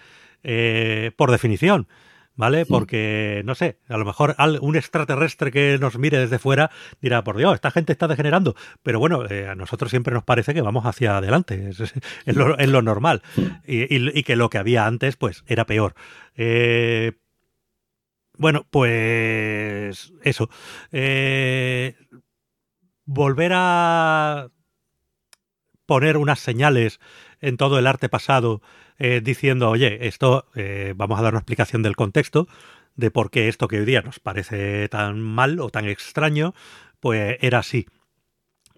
Eh, 0.43 1.11
por 1.15 1.31
definición, 1.31 1.87
¿vale? 2.35 2.65
Porque, 2.65 3.41
no 3.45 3.55
sé, 3.55 3.77
a 3.87 3.97
lo 3.97 4.05
mejor 4.05 4.35
un 4.61 4.75
extraterrestre 4.75 5.51
que 5.51 5.77
nos 5.79 5.97
mire 5.97 6.19
desde 6.19 6.39
fuera 6.39 6.71
dirá, 7.01 7.23
por 7.23 7.37
Dios, 7.37 7.53
esta 7.53 7.71
gente 7.71 7.93
está 7.93 8.07
degenerando. 8.07 8.55
Pero 8.83 8.99
bueno, 8.99 9.25
eh, 9.29 9.47
a 9.47 9.55
nosotros 9.55 9.91
siempre 9.91 10.13
nos 10.13 10.23
parece 10.23 10.53
que 10.53 10.61
vamos 10.61 10.85
hacia 10.85 11.17
adelante, 11.17 11.69
es, 12.25 12.35
lo, 12.35 12.81
normal. 12.81 13.21
Y, 13.65 14.23
que 14.23 14.35
lo 14.35 14.49
que 14.49 14.57
había 14.57 14.85
antes, 14.85 15.17
pues, 15.17 15.43
era 15.47 15.65
peor. 15.65 15.93
Eh, 16.35 17.13
bueno, 18.37 18.65
pues 18.69 20.13
eso. 20.23 20.49
Eh, 20.91 21.95
volver 23.05 23.51
a 23.53 24.49
poner 25.85 26.17
unas 26.17 26.39
señales 26.39 26.99
en 27.41 27.57
todo 27.57 27.77
el 27.79 27.87
arte 27.87 28.09
pasado 28.09 28.61
eh, 28.97 29.21
diciendo, 29.23 29.69
oye, 29.69 30.07
esto 30.07 30.47
eh, 30.55 30.93
vamos 30.95 31.19
a 31.19 31.23
dar 31.23 31.33
una 31.33 31.39
explicación 31.39 31.83
del 31.83 31.95
contexto 31.95 32.47
de 32.95 33.11
por 33.11 33.29
qué 33.29 33.47
esto 33.47 33.67
que 33.67 33.79
hoy 33.79 33.85
día 33.85 34.01
nos 34.01 34.19
parece 34.19 34.87
tan 34.89 35.19
mal 35.19 35.59
o 35.59 35.69
tan 35.69 35.85
extraño, 35.85 36.53
pues 36.99 37.37
era 37.41 37.59
así. 37.59 37.87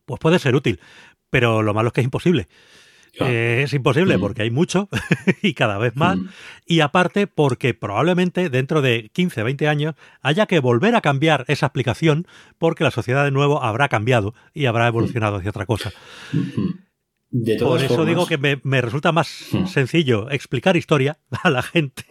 Pues 0.06 0.20
puede 0.20 0.40
ser 0.40 0.56
útil, 0.56 0.80
pero 1.30 1.62
lo 1.62 1.74
malo 1.74 1.88
es 1.88 1.94
que 1.94 2.02
es 2.02 2.06
imposible. 2.06 2.48
Eh, 3.20 3.62
es 3.64 3.74
imposible 3.74 4.18
mm. 4.18 4.22
porque 4.22 4.42
hay 4.44 4.52
mucho 4.52 4.90
y 5.42 5.54
cada 5.54 5.78
vez 5.78 5.96
más. 5.96 6.18
Mm. 6.18 6.28
Y 6.66 6.80
aparte 6.82 7.28
porque 7.28 7.74
probablemente 7.74 8.50
dentro 8.50 8.82
de 8.82 9.10
15, 9.14 9.44
20 9.44 9.68
años 9.68 9.96
haya 10.22 10.46
que 10.46 10.60
volver 10.60 10.96
a 10.96 11.02
cambiar 11.02 11.46
esa 11.48 11.66
aplicación 11.66 12.28
porque 12.58 12.84
la 12.84 12.92
sociedad 12.92 13.24
de 13.24 13.32
nuevo 13.32 13.64
habrá 13.64 13.90
cambiado 13.90 14.34
y 14.54 14.66
habrá 14.66 14.86
mm. 14.86 14.88
evolucionado 14.88 15.38
hacia 15.38 15.50
otra 15.50 15.66
cosa. 15.66 15.92
Por 17.60 17.84
eso 17.84 18.06
digo 18.06 18.26
que 18.26 18.38
me, 18.38 18.82
resulta 18.82 19.12
más 19.12 19.28
sencillo 19.66 20.30
explicar 20.32 20.78
historia 20.78 21.18
a 21.44 21.50
la 21.50 21.62
gente 21.62 22.04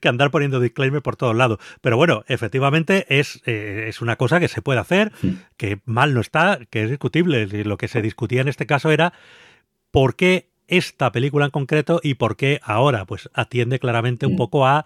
que 0.00 0.08
andar 0.08 0.30
poniendo 0.30 0.60
disclaimer 0.60 1.02
por 1.02 1.16
todos 1.16 1.36
lados. 1.36 1.58
Pero 1.82 1.96
bueno, 1.96 2.24
efectivamente 2.26 3.06
es, 3.08 3.42
eh, 3.44 3.84
es 3.88 4.00
una 4.00 4.16
cosa 4.16 4.40
que 4.40 4.48
se 4.48 4.62
puede 4.62 4.80
hacer, 4.80 5.12
que 5.58 5.80
mal 5.84 6.14
no 6.14 6.20
está, 6.20 6.60
que 6.70 6.84
es 6.84 6.90
discutible. 6.90 7.46
Lo 7.64 7.76
que 7.76 7.88
se 7.88 8.00
discutía 8.00 8.40
en 8.40 8.48
este 8.48 8.66
caso 8.66 8.90
era 8.90 9.12
por 9.96 10.14
qué 10.14 10.50
esta 10.68 11.10
película 11.10 11.46
en 11.46 11.50
concreto 11.50 12.00
y 12.02 12.16
por 12.16 12.36
qué 12.36 12.60
ahora 12.62 13.06
pues 13.06 13.30
atiende 13.32 13.78
claramente 13.78 14.26
un 14.26 14.34
mm. 14.34 14.36
poco 14.36 14.66
a 14.66 14.84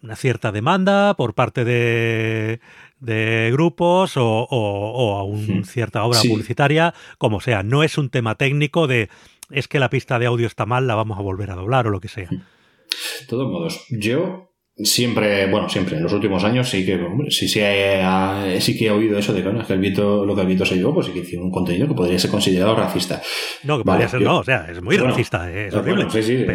una 0.00 0.16
cierta 0.16 0.50
demanda 0.50 1.14
por 1.14 1.34
parte 1.34 1.66
de, 1.66 2.60
de 3.00 3.50
grupos 3.52 4.14
o, 4.16 5.18
a 5.18 5.24
una 5.24 5.60
mm. 5.60 5.64
cierta 5.64 6.04
obra 6.04 6.20
publicitaria, 6.26 6.94
como 7.18 7.42
sea. 7.42 7.62
No 7.62 7.82
es 7.82 7.98
un 7.98 8.08
tema 8.08 8.36
técnico 8.36 8.86
de 8.86 9.10
es 9.50 9.68
que 9.68 9.78
la 9.78 9.90
pista 9.90 10.18
de 10.18 10.24
audio 10.24 10.46
está 10.46 10.64
mal, 10.64 10.86
la 10.86 10.94
vamos 10.94 11.18
a 11.18 11.22
volver 11.22 11.50
a 11.50 11.54
doblar 11.54 11.86
o 11.86 11.90
lo 11.90 12.00
que 12.00 12.08
sea. 12.08 12.30
De 12.30 13.26
todos 13.28 13.46
modos, 13.52 13.84
yo 13.90 14.51
Siempre, 14.74 15.50
bueno, 15.50 15.68
siempre, 15.68 15.98
en 15.98 16.02
los 16.02 16.12
últimos 16.14 16.42
años 16.44 16.68
sí 16.68 16.86
que, 16.86 16.98
sí, 17.28 17.46
sí, 17.46 17.60
he, 17.62 18.58
sí 18.58 18.76
que 18.76 18.86
he 18.86 18.90
oído 18.90 19.18
eso 19.18 19.34
de 19.34 19.42
que, 19.42 19.72
el 19.72 19.78
viento, 19.78 20.24
lo 20.24 20.34
que 20.34 20.40
el 20.40 20.46
viento 20.46 20.64
se 20.64 20.76
llevó, 20.76 20.94
pues 20.94 21.06
sí 21.06 21.12
que 21.12 21.18
hicieron 21.18 21.46
un 21.46 21.52
contenido 21.52 21.86
que 21.88 21.94
podría 21.94 22.18
ser 22.18 22.30
considerado 22.30 22.74
racista. 22.74 23.20
No, 23.64 23.76
que 23.76 23.84
podría 23.84 24.08
ser, 24.08 24.22
no, 24.22 24.38
o 24.38 24.44
sea, 24.44 24.66
es 24.70 24.82
muy 24.82 24.96
racista, 24.96 25.52
eh, 25.52 25.66
es 25.66 25.74
horrible. 25.74 26.06
sí, 26.10 26.22
sí, 26.22 26.46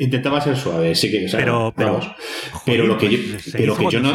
intentaba 0.00 0.38
ser 0.40 0.54
suave, 0.54 0.94
sí 0.94 1.10
que, 1.10 1.26
pero, 1.32 1.72
pero, 1.74 1.98
pero 2.66 2.86
lo 2.86 2.98
que 2.98 3.08
yo, 3.08 3.18
pero 3.52 3.74
que 3.74 3.86
yo 3.90 4.00
no. 4.00 4.12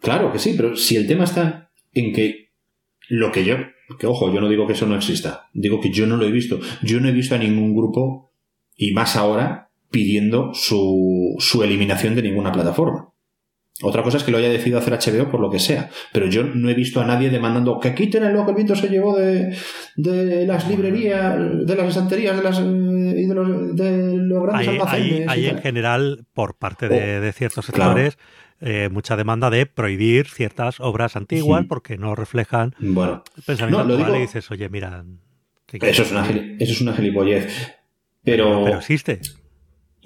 Claro 0.00 0.32
que 0.32 0.38
sí, 0.40 0.54
pero 0.56 0.76
si 0.76 0.96
el 0.96 1.06
tema 1.06 1.24
está 1.24 1.70
en 1.92 2.12
que 2.12 2.50
lo 3.08 3.30
que 3.30 3.44
yo, 3.44 3.56
que 3.98 4.06
ojo, 4.06 4.32
yo 4.32 4.40
no 4.40 4.48
digo 4.48 4.66
que 4.66 4.72
eso 4.72 4.86
no 4.86 4.96
exista, 4.96 5.48
digo 5.52 5.80
que 5.80 5.90
yo 5.90 6.06
no 6.06 6.16
lo 6.16 6.26
he 6.26 6.30
visto. 6.30 6.58
Yo 6.82 7.00
no 7.00 7.08
he 7.08 7.12
visto 7.12 7.34
a 7.34 7.38
ningún 7.38 7.76
grupo, 7.76 8.32
y 8.76 8.92
más 8.92 9.14
ahora, 9.16 9.69
pidiendo 9.90 10.52
su, 10.54 11.34
su 11.38 11.62
eliminación 11.62 12.14
de 12.14 12.22
ninguna 12.22 12.52
plataforma. 12.52 13.10
Otra 13.82 14.02
cosa 14.02 14.18
es 14.18 14.24
que 14.24 14.30
lo 14.30 14.38
haya 14.38 14.50
decidido 14.50 14.78
hacer 14.78 14.92
HBO 14.92 15.30
por 15.30 15.40
lo 15.40 15.50
que 15.50 15.58
sea, 15.58 15.88
pero 16.12 16.26
yo 16.26 16.44
no 16.44 16.68
he 16.68 16.74
visto 16.74 17.00
a 17.00 17.06
nadie 17.06 17.30
demandando 17.30 17.80
que 17.80 17.94
quiten 17.94 18.24
el 18.24 18.34
lo 18.34 18.44
que 18.44 18.50
el 18.50 18.56
viento 18.56 18.76
se 18.76 18.88
llevó 18.88 19.16
de, 19.16 19.56
de 19.96 20.46
las 20.46 20.68
librerías, 20.68 21.38
de 21.66 21.76
las 21.76 21.88
estanterías 21.88 22.36
de 22.36 22.42
las, 22.42 22.60
y 22.60 23.26
de 23.26 23.34
los, 23.34 23.76
de 23.76 24.16
los 24.16 24.42
grandes 24.42 24.68
hay, 24.68 24.74
almacenes. 24.74 25.28
Hay, 25.28 25.46
en 25.46 25.58
general, 25.58 26.26
por 26.34 26.58
parte 26.58 26.88
de, 26.88 27.18
oh, 27.18 27.20
de 27.22 27.32
ciertos 27.32 27.64
sectores, 27.64 28.18
eh, 28.60 28.90
mucha 28.92 29.16
demanda 29.16 29.48
de 29.48 29.64
prohibir 29.64 30.26
ciertas 30.28 30.78
obras 30.80 31.16
antiguas 31.16 31.64
porque 31.66 31.96
no 31.96 32.14
reflejan 32.14 32.74
bueno, 32.78 33.24
el 33.34 33.42
pensamiento 33.42 33.84
no, 33.84 33.94
actual 33.94 34.16
y 34.16 34.20
dices, 34.20 34.50
oye, 34.50 34.68
mira... 34.68 35.04
Eso 35.72 36.02
es, 36.02 36.10
una, 36.10 36.28
eso 36.28 36.72
es 36.72 36.80
una 36.80 36.92
gilipollez. 36.94 37.76
Pero, 38.24 38.64
pero 38.64 38.78
existe. 38.78 39.20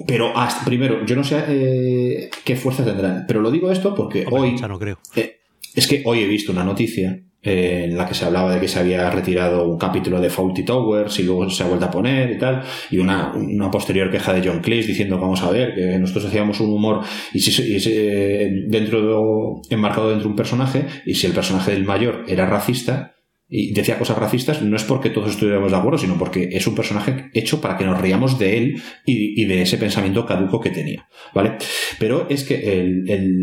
Pero 0.06 0.36
hasta, 0.36 0.64
primero, 0.64 1.04
yo 1.06 1.14
no 1.14 1.22
sé 1.22 1.44
eh, 1.48 2.30
qué 2.44 2.56
fuerza 2.56 2.84
tendrán, 2.84 3.24
pero 3.26 3.40
lo 3.40 3.50
digo 3.50 3.70
esto 3.70 3.94
porque 3.94 4.26
hoy... 4.30 4.56
no 4.56 4.78
creo. 4.78 4.98
Eh, 5.14 5.38
es 5.74 5.86
que 5.86 6.02
hoy 6.04 6.20
he 6.20 6.26
visto 6.26 6.52
una 6.52 6.64
noticia 6.64 7.20
eh, 7.42 7.84
en 7.84 7.96
la 7.96 8.06
que 8.06 8.14
se 8.14 8.24
hablaba 8.24 8.52
de 8.54 8.60
que 8.60 8.68
se 8.68 8.80
había 8.80 9.08
retirado 9.10 9.68
un 9.68 9.78
capítulo 9.78 10.20
de 10.20 10.30
Faulty 10.30 10.64
Towers 10.64 11.18
y 11.20 11.22
luego 11.22 11.48
se 11.48 11.62
ha 11.62 11.66
vuelto 11.66 11.86
a 11.86 11.90
poner 11.90 12.32
y 12.32 12.38
tal, 12.38 12.62
y 12.90 12.98
una, 12.98 13.32
una 13.34 13.70
posterior 13.70 14.10
queja 14.10 14.32
de 14.32 14.48
John 14.48 14.60
Cleese 14.60 14.88
diciendo, 14.88 15.18
vamos 15.18 15.42
a 15.42 15.50
ver, 15.50 15.74
que 15.74 15.98
nosotros 15.98 16.24
hacíamos 16.24 16.58
un 16.60 16.70
humor 16.70 17.02
y 17.32 17.40
si, 17.40 17.62
y 17.62 18.68
dentro 18.68 19.60
de, 19.62 19.74
enmarcado 19.74 20.08
dentro 20.08 20.24
de 20.24 20.30
un 20.30 20.36
personaje, 20.36 20.86
y 21.06 21.14
si 21.14 21.26
el 21.26 21.34
personaje 21.34 21.70
del 21.70 21.84
mayor 21.84 22.24
era 22.26 22.46
racista, 22.46 23.13
y 23.56 23.72
decía 23.72 24.00
cosas 24.00 24.18
racistas, 24.18 24.62
no 24.62 24.74
es 24.74 24.82
porque 24.82 25.10
todos 25.10 25.30
estuviéramos 25.30 25.70
de 25.70 25.76
acuerdo, 25.76 25.96
sino 25.96 26.18
porque 26.18 26.48
es 26.50 26.66
un 26.66 26.74
personaje 26.74 27.30
hecho 27.34 27.60
para 27.60 27.76
que 27.76 27.84
nos 27.84 28.00
riamos 28.00 28.36
de 28.36 28.58
él 28.58 28.82
y, 29.06 29.44
de 29.44 29.62
ese 29.62 29.78
pensamiento 29.78 30.26
caduco 30.26 30.60
que 30.60 30.70
tenía, 30.70 31.08
¿vale? 31.32 31.58
Pero 32.00 32.26
es 32.28 32.42
que 32.42 32.92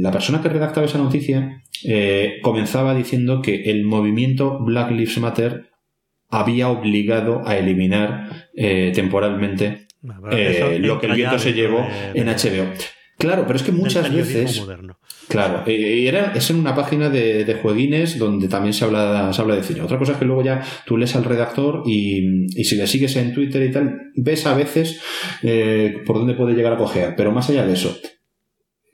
la 0.01 0.12
persona 0.12 0.41
que 0.41 0.49
redactaba 0.49 0.86
esa 0.86 0.97
noticia 0.97 1.64
eh, 1.86 2.39
comenzaba 2.41 2.93
diciendo 2.93 3.41
que 3.41 3.72
el 3.72 3.86
movimiento 3.86 4.59
Black 4.59 4.91
Lives 4.91 5.18
Matter 5.20 5.70
había 6.30 6.68
obligado 6.68 7.47
a 7.47 7.55
eliminar 7.55 8.49
eh, 8.53 8.91
temporalmente 8.93 9.88
eh, 10.30 10.78
lo 10.82 10.99
que 10.99 11.05
el 11.05 11.14
viento 11.14 11.39
se 11.39 11.53
llevó 11.53 11.88
en 12.14 12.28
HBO. 12.28 12.68
Claro, 13.18 13.43
pero 13.47 13.55
es 13.55 13.64
que 13.64 13.72
muchas 13.72 14.14
veces. 14.14 14.62
Claro, 15.28 15.63
y 15.65 16.07
era, 16.07 16.34
es 16.36 16.49
en 16.49 16.57
una 16.57 16.76
página 16.76 17.09
de, 17.09 17.45
de, 17.45 17.53
jueguines 17.55 18.19
donde 18.19 18.47
también 18.47 18.74
se 18.74 18.84
habla, 18.84 19.32
se 19.32 19.41
habla 19.41 19.55
de 19.55 19.63
cine. 19.63 19.82
Otra 19.82 19.97
cosa 19.97 20.13
es 20.13 20.17
que 20.17 20.26
luego 20.26 20.43
ya 20.43 20.61
tú 20.86 20.97
lees 20.97 21.15
al 21.15 21.24
redactor 21.24 21.84
y, 21.86 22.47
y 22.59 22.63
si 22.65 22.76
le 22.76 22.86
sigues 22.86 23.15
en 23.15 23.34
Twitter 23.34 23.63
y 23.63 23.72
tal, 23.72 24.11
ves 24.15 24.45
a 24.45 24.55
veces 24.55 24.99
eh, 25.43 26.01
por 26.05 26.17
dónde 26.17 26.34
puede 26.34 26.53
llegar 26.53 26.74
a 26.74 26.78
coger. 26.78 27.15
Pero 27.15 27.32
más 27.32 27.49
allá 27.49 27.65
de 27.65 27.74
eso, 27.74 27.97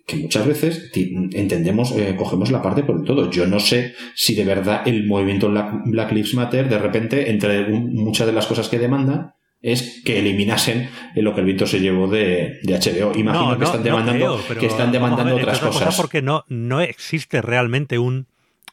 que 0.08 0.18
muchas 0.18 0.48
veces 0.48 0.92
entendemos, 0.94 1.92
eh, 1.92 2.16
cogemos 2.18 2.50
la 2.52 2.62
parte 2.62 2.84
por 2.84 2.98
el 2.98 3.04
todo. 3.04 3.30
Yo 3.30 3.46
no 3.46 3.60
sé 3.60 3.94
si 4.16 4.36
de 4.36 4.46
verdad 4.46 4.88
el 4.88 5.06
movimiento 5.06 5.52
Black 5.86 6.12
Lives 6.12 6.34
Matter, 6.34 6.70
de 6.70 6.80
repente, 6.80 7.30
entre 7.30 7.68
muchas 7.68 8.26
de 8.28 8.34
las 8.34 8.48
cosas 8.48 8.70
que 8.70 8.80
demanda, 8.80 9.37
es 9.62 10.02
que 10.06 10.20
eliminasen 10.20 10.90
lo 11.16 11.34
que 11.34 11.42
el 11.42 11.46
viento 11.46 11.66
se 11.66 11.80
llevó 11.80 12.08
de, 12.08 12.60
HBO. 12.64 13.18
Imagino 13.18 13.58
que 13.58 13.66
están 13.66 13.84
demandando, 13.84 14.40
que 14.60 14.66
están 14.66 14.92
demandando 14.92 15.36
otras 15.36 15.60
cosas. 15.60 15.96
Porque 15.96 16.22
no, 16.22 16.46
no 16.48 16.82
existe 16.82 17.42
realmente 17.42 17.98
un 17.98 18.28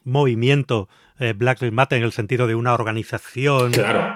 movimiento 0.04 0.88
eh, 1.18 1.32
Black 1.36 1.60
Lives 1.60 1.74
Matter 1.74 1.98
en 1.98 2.04
el 2.04 2.12
sentido 2.12 2.46
de 2.46 2.54
una 2.54 2.74
organización 2.74 3.72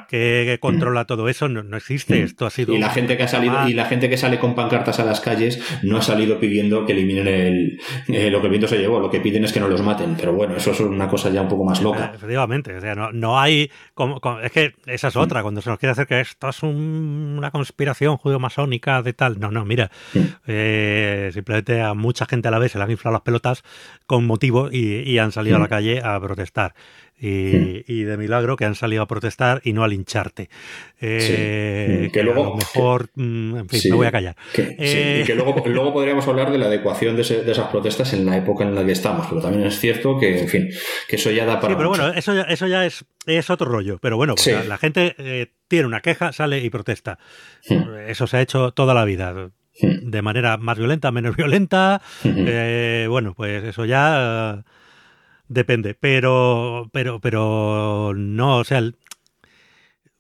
que, 0.09 0.59
controla 0.61 1.05
todo 1.05 1.29
eso 1.29 1.49
no, 1.49 1.77
existe. 1.77 2.21
Mm. 2.21 2.25
Esto 2.25 2.47
ha 2.47 2.51
sido 2.51 2.75
y 2.75 2.79
la 2.79 2.91
gente 2.91 3.17
que 3.17 3.23
ha 3.23 3.29
salido 3.29 3.69
y 3.69 3.73
la 3.73 3.85
gente 3.85 4.11
que 4.11 4.17
sale 4.17 4.39
con 4.39 4.55
pancartas 4.55 4.99
a 4.99 5.05
las 5.05 5.21
calles 5.21 5.63
no 5.83 5.99
ha 5.99 6.03
salido 6.03 6.41
pidiendo 6.41 6.85
que 6.87 6.93
eliminen 6.93 7.29
el, 7.29 7.81
eh, 8.09 8.31
lo 8.31 8.41
que 8.41 8.47
el 8.47 8.51
viento 8.51 8.69
se 8.69 8.79
llevó. 8.79 9.01
Lo 9.01 9.11
que 9.11 9.21
piden 9.21 9.45
es 9.45 9.53
que 9.53 9.61
no 9.61 9.69
los 9.69 9.83
maten. 9.83 10.17
Pero 10.17 10.33
bueno, 10.33 10.57
eso 10.57 10.73
es 10.73 10.81
una 10.81 11.09
cosa 11.09 11.31
ya 11.31 11.43
un 11.43 11.49
poco 11.49 11.65
más 11.65 11.81
loca. 11.81 12.13
Efectivamente, 12.15 12.77
o 12.77 12.81
sea, 12.81 12.95
no, 12.95 13.39
hay 13.39 13.71
como, 13.95 14.21
es 14.43 14.53
que 14.53 14.75
esa 14.87 15.09
es 15.09 15.17
mm. 15.17 15.21
otra 15.21 15.43
cuando 15.43 15.63
se 15.63 15.71
nos 15.71 15.79
quiere 15.79 15.93
hacer 15.93 16.07
que 16.07 16.21
esto 16.21 16.49
es 16.49 16.63
una 16.63 17.51
conspiración 17.51 18.17
judeo-masónica 18.17 19.03
de 19.03 19.13
tal. 19.13 19.39
No, 19.39 19.51
no, 19.51 19.65
mira, 19.65 19.91
mm. 20.15 20.19
eh, 20.47 21.31
simplemente 21.33 21.81
a 21.81 21.95
mucha 21.95 22.27
gente 22.27 22.49
a 22.49 22.51
la 22.51 22.59
vez 22.59 22.73
se 22.73 22.79
le 22.79 22.85
han 22.85 22.91
inflado 22.91 23.13
las 23.13 23.23
pelotas 23.23 23.63
con 24.07 24.27
motivo 24.27 24.69
y, 24.71 25.19
han 25.19 25.33
salido 25.33 25.57
a 25.57 25.59
la 25.59 25.69
calle 25.69 26.01
a 26.01 26.21
protestar. 26.21 26.75
Y, 27.21 28.05
de 28.05 28.17
milagro 28.17 28.57
que 28.57 28.65
han 28.65 28.77
salido 28.77 29.03
a 29.03 29.09
protestar 29.09 29.61
y 29.65 29.73
no 29.73 29.83
a 29.83 29.89
lincharte. 29.89 30.49
Eh, 31.01 32.11
que, 32.13 32.23
luego. 32.23 32.47
A 32.47 32.49
lo 32.51 32.57
mejor. 32.57 33.11
Mm, 33.15 33.57
en 33.57 33.69
fin, 33.69 33.81
me 33.91 33.97
voy 33.97 34.07
a 34.07 34.13
callar. 34.13 34.37
Que, 34.53 34.77
eh, 34.79 35.25
que 35.27 35.35
luego, 35.35 35.63
luego 35.67 35.93
podríamos 35.93 36.27
hablar 36.29 36.53
de 36.53 36.59
la 36.59 36.67
adecuación 36.67 37.17
de, 37.17 37.23
esas 37.23 37.69
protestas 37.69 38.13
en 38.13 38.25
la 38.25 38.37
época 38.37 38.65
en 38.65 38.75
la 38.75 38.85
que 38.85 38.93
estamos, 38.93 39.27
pero 39.29 39.41
también 39.41 39.67
es 39.67 39.79
cierto 39.81 40.19
que, 40.19 40.41
en 40.41 40.49
fin, 40.49 40.69
que 41.09 41.17
eso 41.17 41.31
ya 41.31 41.45
da 41.45 41.61
para. 41.61 41.75
Sí, 41.75 41.77
pero 41.77 41.89
bueno, 41.89 42.09
eso 42.09 42.35
ya, 42.35 42.43
eso 42.43 42.69
ya 42.69 42.87
es, 42.87 43.05
es 43.27 43.51
otro 43.51 43.69
rollo. 43.69 43.99
Pero 44.01 44.17
bueno, 44.17 44.35
pues 44.37 44.67
la, 44.67 44.79
gente 44.79 45.17
eh, 45.19 45.49
tiene 45.67 45.87
una 45.87 46.01
queja, 46.01 46.33
sale 46.33 46.61
y 46.61 46.71
protesta. 46.71 47.19
Eso 48.07 48.27
se 48.29 48.37
ha 48.37 48.41
hecho 48.41 48.71
toda 48.71 48.95
la 48.95 49.05
vida 49.05 49.51
de 49.81 50.23
manera 50.23 50.57
más 50.57 50.79
violenta, 50.79 51.11
menos 51.11 51.37
violenta. 51.37 52.01
bueno, 53.09 53.35
pues 53.35 53.65
eso 53.65 53.85
ya 53.85 54.65
Depende, 55.49 55.95
pero, 55.95 56.91
pero, 56.93 57.21
pero 57.21 58.13
no, 58.15 58.59
o 58.59 58.65
sea, 58.65 58.83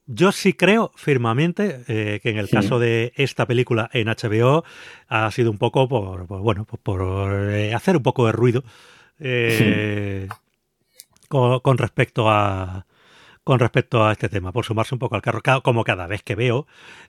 yo 0.06 0.32
sí 0.32 0.54
creo 0.54 0.90
firmemente 0.96 1.84
eh, 1.86 2.20
que 2.22 2.30
en 2.30 2.38
el 2.38 2.48
caso 2.48 2.78
de 2.78 3.12
esta 3.14 3.44
película 3.44 3.90
en 3.92 4.08
HBO 4.08 4.64
ha 5.06 5.30
sido 5.30 5.50
un 5.50 5.58
poco 5.58 5.86
por, 5.86 6.26
bueno, 6.26 6.64
por, 6.64 7.50
eh, 7.50 7.74
hacer 7.74 7.98
un 7.98 8.02
poco 8.02 8.24
de 8.24 8.32
ruido 8.32 8.64
eh, 9.20 10.28
con, 11.28 11.76
respecto 11.76 12.30
a, 12.30 12.86
con 13.48 13.60
respecto 13.60 14.04
a 14.04 14.12
este 14.12 14.28
tema, 14.28 14.52
por 14.52 14.66
sumarse 14.66 14.94
un 14.94 14.98
poco 14.98 15.14
al 15.14 15.22
carro, 15.22 15.40
como 15.62 15.82
cada 15.82 16.06
vez 16.06 16.22
que 16.22 16.34
veo 16.34 16.66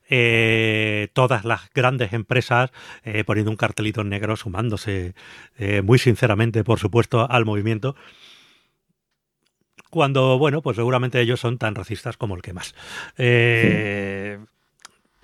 eh, 0.10 1.10
todas 1.12 1.44
las 1.44 1.70
grandes 1.74 2.14
empresas 2.14 2.72
eh, 3.04 3.26
poniendo 3.26 3.52
un 3.52 3.58
cartelito 3.58 4.00
en 4.00 4.08
negro, 4.08 4.38
sumándose 4.38 5.16
eh, 5.58 5.82
muy 5.82 6.00
sinceramente, 6.00 6.64
por 6.64 6.80
supuesto, 6.80 7.30
al 7.30 7.44
movimiento. 7.44 7.98
Cuando, 9.90 10.38
bueno, 10.40 10.62
pues 10.62 10.78
seguramente 10.78 11.20
ellos 11.20 11.42
son 11.42 11.58
tan 11.58 11.76
racistas 11.76 12.16
como 12.16 12.38
el 12.38 12.42
que 12.42 12.54
más. 12.54 12.74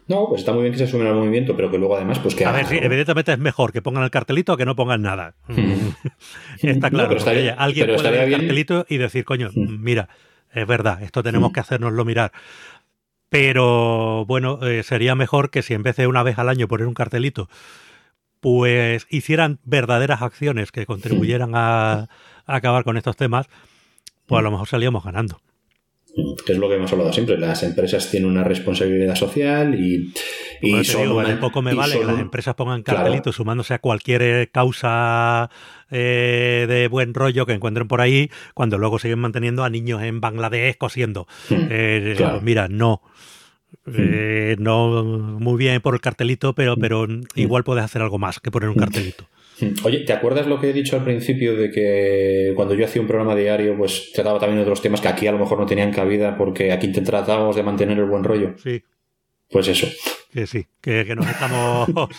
No, 0.08 0.28
pues 0.28 0.42
está 0.42 0.52
muy 0.52 0.64
bien 0.64 0.74
que 0.74 0.80
se 0.80 0.88
sumen 0.88 1.08
al 1.08 1.16
movimiento, 1.16 1.56
pero 1.56 1.72
que 1.72 1.78
luego 1.78 1.96
además, 1.96 2.20
pues 2.20 2.36
que. 2.36 2.44
A 2.44 2.52
ver, 2.52 2.66
sí, 2.66 2.78
evidentemente 2.82 3.32
es 3.32 3.40
mejor 3.40 3.72
que 3.72 3.82
pongan 3.82 4.04
el 4.04 4.12
cartelito 4.12 4.58
que 4.58 4.66
no 4.66 4.76
pongan 4.76 5.02
nada. 5.02 5.36
está 6.62 6.90
claro. 6.90 7.16
alguien 7.58 7.96
puede 7.96 8.12
ver 8.12 8.24
el 8.24 8.32
cartelito 8.32 8.86
y 8.90 8.98
decir, 8.98 9.24
coño, 9.24 9.50
mira, 9.56 10.10
es 10.56 10.68
verdad, 10.68 11.04
esto 11.04 11.22
tenemos 11.22 11.52
mm. 11.52 11.54
que 11.54 11.60
hacernoslo 11.60 12.06
mirar. 12.06 12.32
Pero 13.30 14.26
bueno, 14.26 14.60
eh, 14.66 14.84
sería 14.84 15.16
mejor 15.16 15.50
que 15.50 15.62
si 15.62 15.74
en 15.74 15.84
vez 15.84 15.98
de 15.98 16.08
una 16.08 16.24
vez 16.24 16.40
al 16.40 16.50
año 16.50 16.68
poner 16.68 16.88
un 16.88 16.94
cartelito, 16.94 17.50
pues 18.40 19.08
hicieran 19.10 19.60
verdaderas 19.64 20.22
acciones 20.22 20.72
que 20.72 20.86
contribuyeran 20.86 21.52
a, 21.56 22.08
acabar 22.46 22.84
con 22.84 22.96
estos 22.96 23.18
temas, 23.18 23.48
pues 24.26 24.40
a 24.40 24.42
lo 24.42 24.52
mejor 24.52 24.68
salíamos 24.68 25.04
ganando 25.04 25.42
que 26.46 26.54
es 26.54 26.58
lo 26.58 26.70
que 26.70 26.76
hemos 26.76 26.92
hablado 26.94 27.12
siempre. 27.12 27.38
Las 27.38 27.62
empresas 27.64 28.10
tienen 28.10 28.30
una 28.30 28.44
responsabilidad 28.44 29.16
social 29.16 29.76
y, 29.76 30.14
y 30.62 30.84
son 30.86 31.40
poco 31.40 31.62
me 31.62 31.74
vale 31.74 32.00
que 32.00 32.06
las 32.06 32.20
empresas 32.20 32.56
pongan 32.56 32.84
cartelitos 32.84 33.36
sumándose 33.36 33.74
a 33.74 33.80
cualquier 33.80 34.50
causa 34.50 35.50
eh, 35.92 36.66
de 36.68 36.88
buen 36.88 37.14
rollo 37.14 37.46
que 37.46 37.54
encuentren 37.54 37.88
por 37.88 38.02
ahí, 38.02 38.30
cuando 38.54 38.78
luego 38.78 39.00
siguen 39.00 39.20
manteniendo 39.20 39.64
a 39.64 39.70
niños 39.70 40.02
en 40.04 40.22
Bangladesh 40.22 40.78
cosiendo. 40.78 41.28
Eh, 41.50 42.18
mira, 42.42 42.68
no. 42.68 43.02
Eh, 43.94 44.56
no 44.58 45.04
muy 45.04 45.58
bien 45.58 45.82
por 45.82 45.94
el 45.94 46.02
cartelito, 46.02 46.54
pero, 46.54 46.76
pero 46.78 47.06
igual 47.36 47.64
puedes 47.64 47.84
hacer 47.84 48.02
algo 48.02 48.18
más 48.18 48.40
que 48.40 48.52
poner 48.52 48.70
un 48.70 48.76
cartelito. 48.76 49.28
Oye, 49.84 50.00
¿te 50.00 50.12
acuerdas 50.12 50.48
lo 50.48 50.60
que 50.60 50.70
he 50.70 50.74
dicho 50.74 50.98
al 50.98 51.04
principio 51.04 51.56
de 51.56 51.72
que 51.72 52.54
cuando 52.56 52.74
yo 52.74 52.86
hacía 52.86 53.02
un 53.02 53.08
programa 53.08 53.36
diario, 53.36 53.78
pues 53.78 54.12
trataba 54.14 54.40
también 54.40 54.58
de 54.58 54.64
otros 54.64 54.82
temas 54.82 55.00
que 55.00 55.08
aquí 55.08 55.28
a 55.28 55.32
lo 55.32 55.40
mejor 55.40 55.60
no 55.60 55.66
tenían 55.66 55.94
cabida 55.94 56.38
porque 56.38 56.72
aquí 56.72 56.90
tratábamos 56.90 57.56
de 57.56 57.64
mantener 57.64 57.98
el 58.00 58.06
buen 58.06 58.24
rollo? 58.24 58.56
Sí. 58.62 58.84
Pues 59.50 59.68
eso. 59.68 59.88
Que 60.34 60.48
sí, 60.48 60.66
que, 60.82 61.16
nos 61.16 61.28
estamos. 61.28 61.88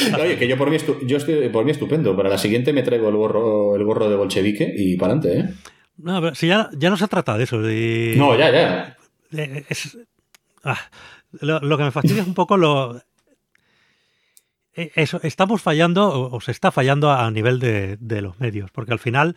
Oye, 0.20 0.38
que 0.38 0.48
yo 0.48 0.56
por 0.56 0.70
mí, 0.70 0.76
yo 1.06 1.16
estoy 1.16 1.48
por 1.48 1.64
mí 1.64 1.70
estupendo. 1.70 2.16
Para 2.16 2.28
la 2.28 2.38
siguiente 2.38 2.72
me 2.72 2.82
traigo 2.82 3.08
el 3.08 3.16
gorro, 3.16 3.76
el 3.76 3.84
gorro 3.84 4.08
de 4.08 4.16
bolchevique 4.16 4.72
y 4.76 4.96
para 4.96 5.14
adelante, 5.14 5.40
¿eh? 5.40 5.54
No, 5.98 6.20
pero 6.20 6.34
si 6.34 6.48
ya, 6.48 6.70
ya 6.76 6.90
no 6.90 6.96
se 6.96 7.08
trata 7.08 7.36
de 7.36 7.44
eso. 7.44 7.58
No, 7.58 8.36
ya, 8.36 8.50
ya. 8.50 8.96
Ah, 10.64 10.78
lo, 11.40 11.76
que 11.76 11.84
me 11.84 11.90
fastidia 11.90 12.22
es 12.22 12.28
un 12.28 12.34
poco 12.34 12.56
lo. 12.56 13.02
Eh, 14.74 14.90
eso, 14.94 15.20
estamos 15.22 15.60
fallando, 15.60 16.30
o, 16.30 16.40
se 16.40 16.50
está 16.50 16.70
fallando 16.70 17.10
a 17.10 17.30
nivel 17.30 17.58
de, 17.58 18.22
los 18.22 18.38
medios, 18.40 18.70
porque 18.70 18.92
al 18.92 18.98
final 18.98 19.36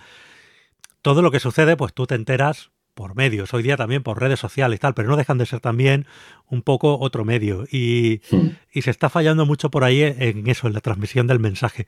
todo 1.01 1.21
lo 1.21 1.31
que 1.31 1.39
sucede, 1.39 1.75
pues 1.75 1.93
tú 1.93 2.05
te 2.05 2.15
enteras 2.15 2.71
por 2.95 3.15
medios, 3.15 3.53
hoy 3.53 3.61
día 3.61 3.77
también 3.77 4.01
por 4.01 4.19
redes 4.19 4.39
sociales 4.39 4.77
y 4.77 4.79
tal, 4.79 4.93
pero 4.93 5.09
no 5.09 5.17
dejan 5.17 5.37
de 5.37 5.45
ser 5.45 5.59
también 5.59 6.07
un 6.47 6.61
poco 6.63 6.97
otro 6.97 7.25
medio. 7.25 7.65
Y, 7.71 8.21
hmm. 8.31 8.79
se 8.81 8.89
está 8.89 9.09
fallando 9.09 9.45
mucho 9.45 9.69
por 9.69 9.83
ahí 9.83 10.01
en 10.01 10.47
eso, 10.47 10.67
en 10.67 10.73
la 10.73 10.81
transmisión 10.81 11.27
del 11.27 11.39
mensaje. 11.39 11.85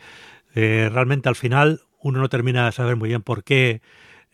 Eh, 0.53 0.89
realmente 0.91 1.30
al 1.30 1.36
final 1.36 1.82
uno 2.01 2.20
no 2.20 2.30
termina 2.30 2.66
de 2.66 2.72
saber 2.74 2.97
muy 2.97 3.10
bien 3.10 3.22
por 3.22 3.43
qué 3.43 3.82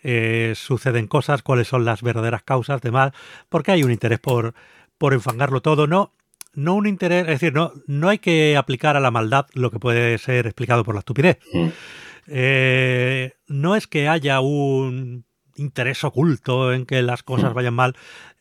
eh, 0.01 0.53
suceden 0.55 1.07
cosas, 1.07 1.43
cuáles 1.43 1.67
son 1.67 1.86
las 1.86 2.01
verdaderas 2.01 2.43
causas, 2.43 2.82
demás, 2.82 3.13
porque 3.49 3.71
hay 3.71 3.84
un 3.84 3.91
interés 3.91 4.19
por, 4.19 4.53
por 4.97 5.13
enfangarlo 5.13 5.61
todo, 5.61 5.88
no, 5.88 6.13
no 6.53 6.76
un 6.76 6.88
interés, 6.88 7.21
es 7.21 7.39
decir, 7.39 7.53
no, 7.53 7.71
no 7.88 8.09
hay 8.09 8.17
que 8.17 8.57
aplicar 8.57 8.97
a 8.97 8.99
la 8.99 9.11
maldad 9.11 9.45
lo 9.53 9.71
que 9.71 9.80
puede 9.80 10.17
ser 10.17 10.47
explicado 10.47 10.84
por 10.84 10.95
la 10.95 10.99
estupidez. 10.99 11.39
Eh, 12.28 13.34
no 13.47 13.76
es 13.76 13.88
que 13.88 14.07
haya 14.07 14.39
un 14.39 15.26
interés 15.56 16.04
oculto 16.04 16.74
en 16.74 16.86
que 16.86 17.01
las 17.01 17.24
cosas 17.24 17.51
mm. 17.51 17.56
vayan 17.56 17.74
mal, 17.74 17.95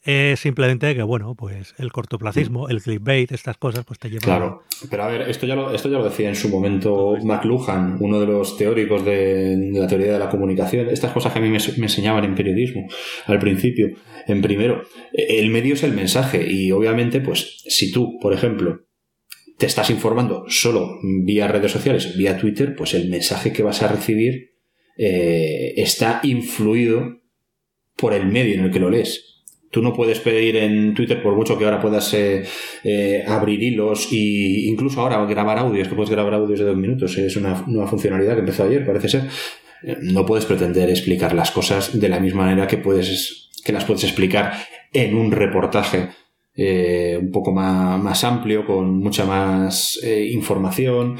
es 0.04 0.40
simplemente 0.40 0.96
que, 0.96 1.02
bueno, 1.02 1.36
pues 1.36 1.74
el 1.78 1.92
cortoplacismo, 1.92 2.68
el 2.68 2.82
clickbait, 2.82 3.30
estas 3.30 3.56
cosas, 3.56 3.84
pues 3.84 4.00
te 4.00 4.08
llevan. 4.08 4.24
Claro, 4.24 4.62
pero 4.90 5.04
a 5.04 5.06
ver, 5.06 5.22
esto 5.30 5.46
ya 5.46 5.54
lo, 5.54 5.72
esto 5.72 5.88
ya 5.88 5.98
lo 5.98 6.04
decía 6.04 6.28
en 6.28 6.34
su 6.34 6.48
momento 6.48 7.16
McLuhan, 7.22 7.98
uno 8.00 8.18
de 8.18 8.26
los 8.26 8.56
teóricos 8.56 9.04
de, 9.04 9.70
la 9.72 9.86
teoría 9.86 10.12
de 10.12 10.18
la 10.18 10.28
comunicación. 10.28 10.88
Estas 10.88 11.12
cosas 11.12 11.32
que 11.32 11.38
a 11.38 11.42
mí 11.42 11.48
me, 11.48 11.58
enseñaban 11.58 12.24
en 12.24 12.34
periodismo 12.34 12.88
al 13.26 13.38
principio, 13.38 13.90
en 14.26 14.42
primero. 14.42 14.82
El 15.12 15.50
medio 15.50 15.74
es 15.74 15.84
el 15.84 15.92
mensaje 15.92 16.50
y 16.50 16.72
obviamente, 16.72 17.20
pues, 17.20 17.62
si 17.68 17.92
tú, 17.92 18.18
por 18.20 18.32
ejemplo, 18.32 18.80
te 19.56 19.66
estás 19.66 19.90
informando 19.90 20.46
solo 20.48 20.98
vía 21.24 21.46
redes 21.46 21.70
sociales, 21.70 22.16
vía 22.16 22.36
Twitter, 22.36 22.74
pues 22.76 22.94
el 22.94 23.08
mensaje 23.08 23.52
que 23.52 23.62
vas 23.62 23.82
a 23.84 23.88
recibir 23.88 24.51
eh, 24.96 25.74
está 25.76 26.20
influido 26.22 27.22
por 27.96 28.14
el 28.14 28.26
medio 28.26 28.54
en 28.54 28.64
el 28.64 28.70
que 28.70 28.80
lo 28.80 28.90
lees. 28.90 29.32
Tú 29.72 29.80
no 29.80 29.94
puedes 29.94 30.20
pedir 30.20 30.56
en 30.56 30.92
Twitter, 30.92 31.22
por 31.22 31.34
mucho 31.34 31.56
que 31.56 31.64
ahora 31.64 31.80
puedas 31.80 32.12
eh, 32.12 32.44
eh, 32.84 33.24
abrir 33.26 33.62
hilos 33.62 34.08
e 34.12 34.66
incluso 34.66 35.00
ahora 35.00 35.24
grabar 35.24 35.58
audios, 35.58 35.88
que 35.88 35.94
puedes 35.94 36.10
grabar 36.10 36.34
audios 36.34 36.58
de 36.58 36.66
dos 36.66 36.76
minutos. 36.76 37.16
Es 37.16 37.36
una 37.36 37.64
nueva 37.66 37.88
funcionalidad 37.88 38.34
que 38.34 38.40
empezó 38.40 38.64
ayer, 38.64 38.84
parece 38.84 39.08
ser. 39.08 39.22
Eh, 39.82 39.96
no 40.02 40.26
puedes 40.26 40.44
pretender 40.44 40.90
explicar 40.90 41.34
las 41.34 41.50
cosas 41.52 41.98
de 41.98 42.08
la 42.10 42.20
misma 42.20 42.42
manera 42.42 42.66
que 42.66 42.76
puedes 42.76 43.48
que 43.64 43.72
las 43.72 43.84
puedes 43.84 44.04
explicar 44.04 44.52
en 44.92 45.14
un 45.14 45.32
reportaje 45.32 46.10
un 46.54 47.30
poco 47.30 47.52
más, 47.52 47.98
más, 48.02 48.24
amplio, 48.24 48.66
con 48.66 48.98
mucha 48.98 49.24
más 49.24 49.98
información 50.04 51.16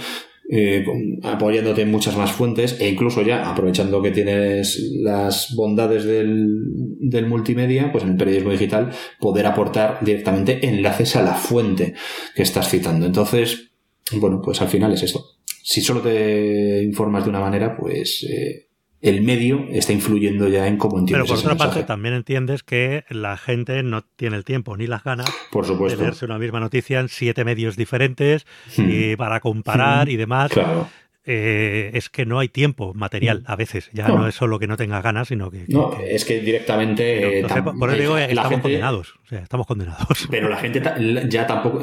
eh, 0.55 0.85
apoyándote 1.23 1.81
en 1.81 1.91
muchas 1.91 2.15
más 2.15 2.31
fuentes 2.31 2.79
e 2.79 2.87
incluso 2.87 3.23
ya 3.23 3.51
aprovechando 3.51 4.03
que 4.03 4.11
tienes 4.11 4.79
las 5.01 5.55
bondades 5.57 6.05
del, 6.05 7.27
multimedia, 7.27 7.91
pues 7.91 8.05
en 8.05 8.11
el 8.11 8.17
periodismo 8.19 8.51
digital 8.51 8.91
poder 9.19 9.47
aportar 9.47 10.01
directamente 10.03 10.69
enlaces 10.69 11.17
a 11.17 11.23
la 11.23 11.33
fuente 11.33 11.95
que 12.35 12.43
estás 12.43 12.69
citando. 12.69 13.07
Entonces, 13.07 13.71
bueno, 14.13 14.43
pues 14.45 14.61
al 14.61 14.69
final 14.69 14.93
es 14.93 15.05
esto. 15.05 15.25
Si 15.47 15.81
solo 15.81 16.03
te 16.03 16.83
informas 16.83 17.25
de 17.25 17.31
una 17.31 17.41
manera, 17.41 17.75
pues 17.75 18.23
eh, 18.31 18.67
el 19.03 19.21
medio 19.23 19.67
está 19.71 19.93
influyendo 19.93 20.49
ya 20.49 20.69
en 20.69 20.77
cómo 20.77 21.01
entiendes. 21.01 21.29
Pero 21.29 21.41
por 21.41 21.53
otra 21.53 21.57
parte 21.57 21.83
también 21.83 22.15
entiendes 22.15 22.63
que 22.63 23.05
la 23.11 23.37
gente 23.37 23.83
no 23.83 24.03
tiene 24.03 24.37
el 24.37 24.45
tiempo 24.45 24.77
ni 24.77 24.87
las 24.87 25.03
ganas 25.03 25.29
por 25.51 25.67
supuesto. 25.67 25.99
de 25.99 26.05
leerse 26.05 26.25
una 26.25 26.39
misma 26.39 26.61
noticia 26.61 27.01
en 27.01 27.09
siete 27.09 27.45
medios 27.45 27.77
diferentes 27.77 28.47
hmm. 28.77 28.89
y 28.89 29.17
para 29.17 29.41
comparar 29.41 30.09
y 30.09 30.17
demás. 30.17 30.53
Claro. 30.53 30.89
Eh, 31.25 31.93
es 31.95 32.11
que 32.11 32.27
no 32.27 32.41
hay 32.41 32.49
tiempo 32.49 32.95
material 32.95 33.41
hmm. 33.41 33.51
a 33.51 33.57
veces. 33.57 33.91
Ya 33.93 34.07
no, 34.07 34.27
es 34.29 34.37
solo 34.37 34.61
que 34.61 34.69
no 34.69 34.77
tenga 34.77 35.03
ganas, 35.03 35.29
sino 35.29 35.51
que. 35.51 35.65
no, 35.67 35.97
es 36.01 36.25
que 36.25 36.41
directamente. 36.41 37.45
por 37.79 37.91
eso 37.91 37.99
digo, 37.99 38.19
estamos 38.19 38.61
condenados. 38.61 39.15
O 39.25 39.29
sea, 39.29 39.41
estamos 39.41 39.67
condenados. 39.67 40.29
Pero 40.31 40.49
la 40.49 40.59
gente 40.59 40.81
ya 41.29 41.47
tampoco. 41.47 41.81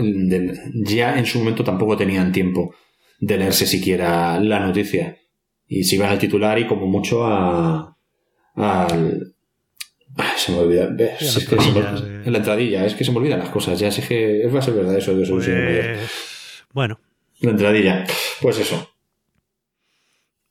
Ya 0.73 1.19
en 1.19 1.25
su 1.25 1.39
momento 1.39 1.65
tampoco 1.65 1.97
tenían 1.97 2.31
tiempo 2.31 2.73
de 3.19 3.37
leerse 3.37 3.65
siquiera 3.65 4.39
la 4.39 4.59
noticia 4.59 5.18
y 5.69 5.83
se 5.83 5.95
iban 5.95 6.09
al 6.09 6.19
titular 6.19 6.57
y 6.57 6.67
como 6.67 6.87
mucho 6.87 7.25
a, 7.25 7.95
al... 8.55 9.33
Se 10.35 10.51
me 10.51 10.57
olvida. 10.57 10.89
es 11.19 11.47
que 11.47 11.55
En 11.55 12.31
la 12.31 12.39
entradilla, 12.39 12.85
es 12.85 12.95
que 12.95 13.05
se 13.05 13.11
me 13.11 13.19
olvidan 13.19 13.39
las 13.39 13.49
cosas. 13.49 13.79
Ya 13.79 13.87
es 13.87 14.05
que 14.05 14.47
va 14.47 14.59
a 14.59 14.61
ser 14.61 14.73
verdad 14.73 14.97
eso 14.97 15.15
de 15.15 15.25
pues... 15.25 16.65
Bueno. 16.73 16.99
La 17.39 17.51
entradilla. 17.51 18.05
Pues 18.41 18.59
eso. 18.59 18.89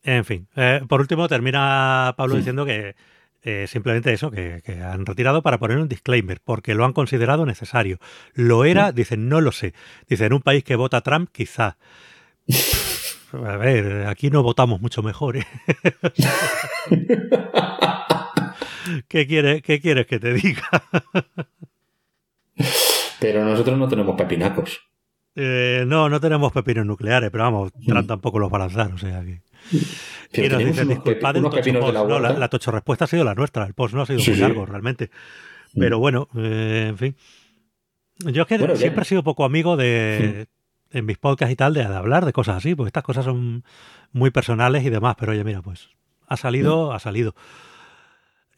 En 0.04 0.24
fin. 0.24 0.48
Eh, 0.56 0.80
por 0.88 1.00
último, 1.00 1.28
termina 1.28 2.14
Pablo 2.16 2.36
diciendo 2.36 2.64
que 2.64 2.94
eh, 3.42 3.66
simplemente 3.66 4.12
eso, 4.12 4.30
que, 4.30 4.62
han 4.82 5.04
retirado 5.04 5.42
para 5.42 5.58
poner 5.58 5.78
un 5.78 5.88
disclaimer, 5.88 6.40
porque 6.42 6.74
lo 6.74 6.84
han 6.84 6.92
considerado 6.92 7.44
necesario. 7.44 7.98
Lo 8.32 8.64
era, 8.64 8.92
dicen, 8.92 9.28
no 9.28 9.40
lo 9.40 9.52
sé. 9.52 9.74
Dicen, 10.08 10.28
en 10.28 10.32
un 10.34 10.42
país 10.42 10.64
que 10.64 10.76
vota 10.76 11.02
Trump, 11.02 11.28
quizá. 11.32 11.76
A 13.32 13.56
ver, 13.56 14.06
aquí 14.06 14.30
no 14.30 14.42
votamos 14.42 14.80
mucho 14.80 15.02
mejor. 15.02 15.36
¿eh? 15.36 15.46
¿Qué, 19.08 19.26
quieres, 19.26 19.62
¿Qué 19.62 19.80
quieres 19.80 20.06
que 20.06 20.18
te 20.18 20.32
diga? 20.32 20.68
pero 23.20 23.44
nosotros 23.44 23.78
no 23.78 23.88
tenemos 23.88 24.16
pepinacos. 24.16 24.80
Eh, 25.34 25.84
no, 25.86 26.08
no 26.08 26.20
tenemos 26.20 26.52
pepinos 26.52 26.86
nucleares, 26.86 27.30
pero 27.30 27.44
vamos, 27.44 27.72
mm. 27.76 28.06
tampoco 28.06 28.38
los 28.38 28.52
va 28.52 28.56
a 28.56 28.60
lanzar, 28.60 28.92
o 28.92 28.98
sea 28.98 29.22
que... 29.22 29.42
Pero 30.32 30.58
no, 30.58 32.18
la, 32.18 32.48
tocho 32.48 32.70
respuesta 32.70 33.04
ha 33.04 33.08
sido 33.08 33.24
la 33.24 33.34
nuestra, 33.34 33.64
el 33.64 33.74
post 33.74 33.94
no 33.94 34.02
ha 34.02 34.06
sido 34.06 34.20
muy 34.26 34.36
largo 34.36 34.66
realmente. 34.66 35.10
Pero 35.74 35.98
mm. 35.98 36.00
bueno, 36.00 36.28
eh, 36.36 36.86
en 36.88 36.98
fin. 36.98 37.16
Yo 38.18 38.42
es 38.42 38.48
que 38.48 38.76
siempre 38.76 39.02
he 39.02 39.04
sido 39.04 39.22
poco 39.22 39.44
amigo 39.44 39.76
de, 39.76 40.48
en 40.90 41.06
mis 41.06 41.18
podcasts 41.18 41.52
y 41.52 41.56
tal 41.56 41.74
de, 41.74 41.82
hablar 41.82 42.24
de 42.24 42.32
cosas 42.32 42.56
así, 42.56 42.74
porque 42.74 42.88
estas 42.88 43.04
cosas 43.04 43.24
son 43.24 43.64
muy 44.12 44.30
personales 44.30 44.84
y 44.84 44.90
demás, 44.90 45.16
pero 45.18 45.32
oye, 45.32 45.44
mira, 45.44 45.62
pues 45.62 45.90
ha 46.26 46.36
salido, 46.36 46.92
ha 46.92 46.98
salido. 46.98 47.34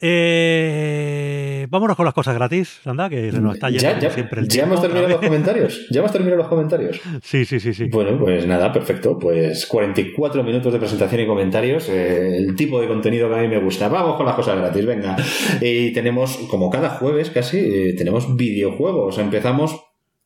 Eh, 0.03 1.67
vámonos 1.69 1.95
con 1.95 2.05
las 2.05 2.15
cosas 2.15 2.33
gratis, 2.33 2.81
anda, 2.85 3.07
que 3.07 3.31
se 3.31 3.39
nos 3.39 3.53
está 3.53 3.69
yendo 3.69 4.09
siempre 4.09 4.41
el 4.41 4.47
¿Ya 4.47 4.63
hemos 4.63 4.81
terminado 4.81 5.09
los 5.09 5.19
comentarios? 5.21 5.87
¿Ya 5.91 5.99
hemos 5.99 6.11
terminado 6.11 6.37
los 6.37 6.47
comentarios? 6.47 6.99
Sí, 7.21 7.45
sí, 7.45 7.59
sí, 7.59 7.71
sí. 7.71 7.85
Bueno, 7.85 8.17
pues 8.17 8.47
nada, 8.47 8.73
perfecto. 8.73 9.19
Pues 9.19 9.67
44 9.67 10.43
minutos 10.43 10.73
de 10.73 10.79
presentación 10.79 11.21
y 11.21 11.27
comentarios. 11.27 11.87
Eh, 11.87 12.35
el 12.37 12.55
tipo 12.55 12.81
de 12.81 12.87
contenido 12.87 13.29
que 13.29 13.35
a 13.35 13.41
mí 13.41 13.47
me 13.47 13.59
gusta. 13.59 13.89
Vamos 13.89 14.17
con 14.17 14.25
las 14.25 14.33
cosas 14.33 14.57
gratis, 14.57 14.85
venga. 14.87 15.15
Y 15.61 15.93
tenemos, 15.93 16.35
como 16.49 16.71
cada 16.71 16.89
jueves 16.89 17.29
casi, 17.29 17.59
eh, 17.59 17.93
tenemos 17.95 18.35
videojuegos. 18.35 19.19
Empezamos 19.19 19.79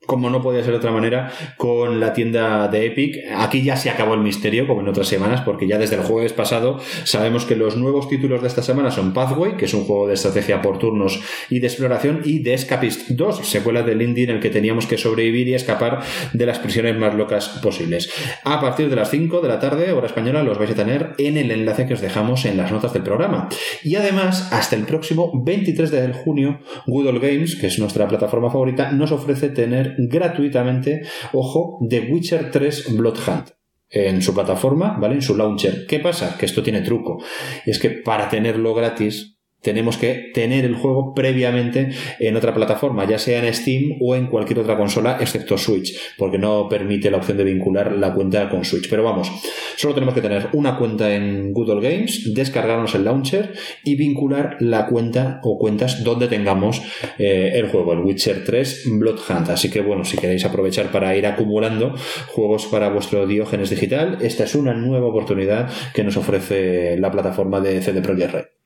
como 0.06 0.30
no 0.30 0.42
podía 0.42 0.62
ser 0.62 0.72
de 0.72 0.78
otra 0.78 0.92
manera, 0.92 1.32
con 1.58 2.00
la 2.00 2.14
tienda 2.14 2.68
de 2.68 2.88
Epic. 2.88 3.18
Aquí 3.36 3.64
ya 3.64 3.76
se 3.76 3.90
acabó 3.90 4.14
el 4.14 4.22
misterio, 4.22 4.68
como 4.68 4.82
en 4.82 4.88
otras 4.88 5.08
semanas, 5.08 5.42
porque 5.42 5.68
ya 5.68 5.78
desde 5.78 5.96
el 5.96 6.04
jueves 6.04 6.34
pasado 6.34 6.80
sabemos 7.04 7.46
que 7.46 7.56
los 7.56 7.78
nuevos 7.78 8.08
títulos 8.10 8.42
de 8.42 8.48
esta 8.48 8.62
semana 8.62 8.92
son 8.92 9.14
Pathway, 9.14 9.58
que 9.58 9.66
es 9.66 9.74
un 9.74 9.86
juego 9.86 10.08
de 10.08 10.14
estrategia 10.14 10.62
por 10.62 10.80
turnos 10.80 11.20
y 11.50 11.60
de 11.60 11.68
exploración, 11.68 12.22
y 12.24 12.42
The 12.44 12.54
Escapist 12.54 13.10
2, 13.10 13.48
secuela 13.48 13.84
del 13.84 14.02
indie 14.02 14.26
en 14.26 14.32
el 14.32 14.40
que 14.40 14.50
teníamos 14.50 14.86
que 14.86 14.98
sobrevivir 14.98 15.48
y 15.48 15.54
escapar 15.54 16.02
de 16.34 16.46
las 16.46 16.60
prisiones 16.60 16.98
más 16.98 17.14
locas 17.16 17.50
posibles. 17.62 18.10
A 18.44 18.60
partir 18.60 18.90
de 18.90 18.96
las 18.96 19.10
5 19.10 19.42
de 19.42 19.48
la 19.48 19.60
tarde, 19.60 19.92
hora 19.92 20.08
española, 20.08 20.44
los 20.44 20.58
vais 20.58 20.72
a 20.72 20.76
tener 20.76 21.14
en 21.18 21.38
el 21.38 21.52
enlace 21.52 21.86
que 21.86 21.94
os 21.94 22.02
dejamos 22.02 22.46
en 22.46 22.58
las 22.58 22.72
notas 22.72 22.94
del 22.94 23.04
programa. 23.04 23.50
Y 23.84 23.96
además, 23.96 24.52
hasta 24.52 24.76
el 24.76 24.84
próximo 24.84 25.32
23 25.44 25.92
de 25.92 26.14
junio, 26.14 26.60
Good 26.88 27.20
Games, 27.22 27.56
que 27.56 27.68
es 27.68 27.80
nuestra 27.80 28.08
plataforma 28.08 28.50
favorita, 28.50 28.92
nos 28.92 29.12
ofrece 29.12 29.50
tener 29.50 29.95
gratuitamente, 29.98 31.02
ojo, 31.34 31.80
The 31.90 32.02
Witcher 32.12 32.52
3 32.52 32.96
Bloodhunt 32.96 33.50
en 33.90 34.22
su 34.22 34.34
plataforma, 34.34 34.98
¿vale? 35.00 35.16
En 35.16 35.22
su 35.22 35.36
launcher. 35.36 35.86
¿Qué 35.88 36.00
pasa? 36.00 36.38
Que 36.38 36.46
esto 36.46 36.64
tiene 36.64 36.82
truco. 36.82 37.24
Y 37.66 37.72
es 37.72 37.80
que 37.80 37.90
para 37.92 38.30
tenerlo 38.30 38.74
gratis 38.74 39.35
tenemos 39.66 39.98
que 39.98 40.30
tener 40.32 40.64
el 40.64 40.76
juego 40.76 41.16
previamente 41.16 41.90
en 42.20 42.36
otra 42.38 42.54
plataforma, 42.54 43.04
ya 43.06 43.18
sea 43.18 43.44
en 43.44 43.52
Steam 43.52 43.98
o 44.00 44.16
en 44.16 44.28
cualquier 44.28 44.60
otra 44.60 44.78
consola, 44.78 45.18
excepto 45.20 45.58
Switch, 45.58 45.98
porque 46.20 46.38
no 46.38 46.70
permite 46.70 47.10
la 47.10 47.18
opción 47.18 47.38
de 47.38 47.46
vincular 47.46 47.94
la 47.94 48.14
cuenta 48.14 48.48
con 48.48 48.64
Switch. 48.64 48.88
Pero 48.88 49.04
vamos, 49.04 49.32
solo 49.76 49.96
tenemos 49.96 50.14
que 50.14 50.22
tener 50.22 50.50
una 50.54 50.78
cuenta 50.78 51.16
en 51.16 51.52
Google 51.52 51.82
Games, 51.82 52.32
descargarnos 52.36 52.94
el 52.94 53.06
launcher 53.06 53.54
y 53.84 53.96
vincular 53.96 54.58
la 54.60 54.86
cuenta 54.86 55.40
o 55.42 55.58
cuentas 55.58 56.04
donde 56.04 56.28
tengamos 56.28 56.84
eh, 57.18 57.54
el 57.56 57.68
juego, 57.70 57.94
el 57.94 58.00
Witcher 58.02 58.44
3 58.46 58.84
Blood 59.00 59.20
Hunt. 59.28 59.50
Así 59.50 59.72
que 59.72 59.82
bueno, 59.82 60.06
si 60.06 60.16
queréis 60.16 60.46
aprovechar 60.46 60.92
para 60.92 61.18
ir 61.18 61.26
acumulando 61.26 61.96
juegos 62.28 62.68
para 62.68 62.90
vuestro 62.90 63.26
Diógenes 63.26 63.72
digital, 63.72 64.20
esta 64.22 64.44
es 64.44 64.54
una 64.54 64.76
nueva 64.76 65.08
oportunidad 65.08 65.72
que 65.96 66.04
nos 66.04 66.18
ofrece 66.18 66.98
la 67.00 67.10
plataforma 67.10 67.62
de 67.62 67.82
CD 67.82 68.02
Projekt 68.02 68.32
Red. 68.32 68.65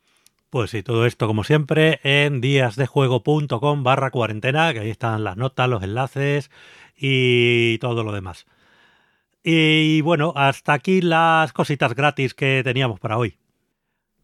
Pues 0.49 0.71
sí, 0.71 0.81
todo 0.81 1.05
esto 1.05 1.27
como 1.27 1.43
siempre 1.43 1.99
en 2.01 2.41
díasdejuego.com 2.41 3.83
barra 3.83 4.09
cuarentena, 4.09 4.73
que 4.73 4.79
ahí 4.79 4.89
están 4.89 5.23
las 5.23 5.37
notas, 5.37 5.69
los 5.69 5.83
enlaces 5.83 6.49
y 6.95 7.77
todo 7.77 8.03
lo 8.03 8.11
demás. 8.11 8.47
Y 9.43 10.01
bueno, 10.01 10.33
hasta 10.35 10.73
aquí 10.73 11.01
las 11.01 11.53
cositas 11.53 11.93
gratis 11.93 12.33
que 12.33 12.61
teníamos 12.63 12.99
para 12.99 13.17
hoy. 13.17 13.37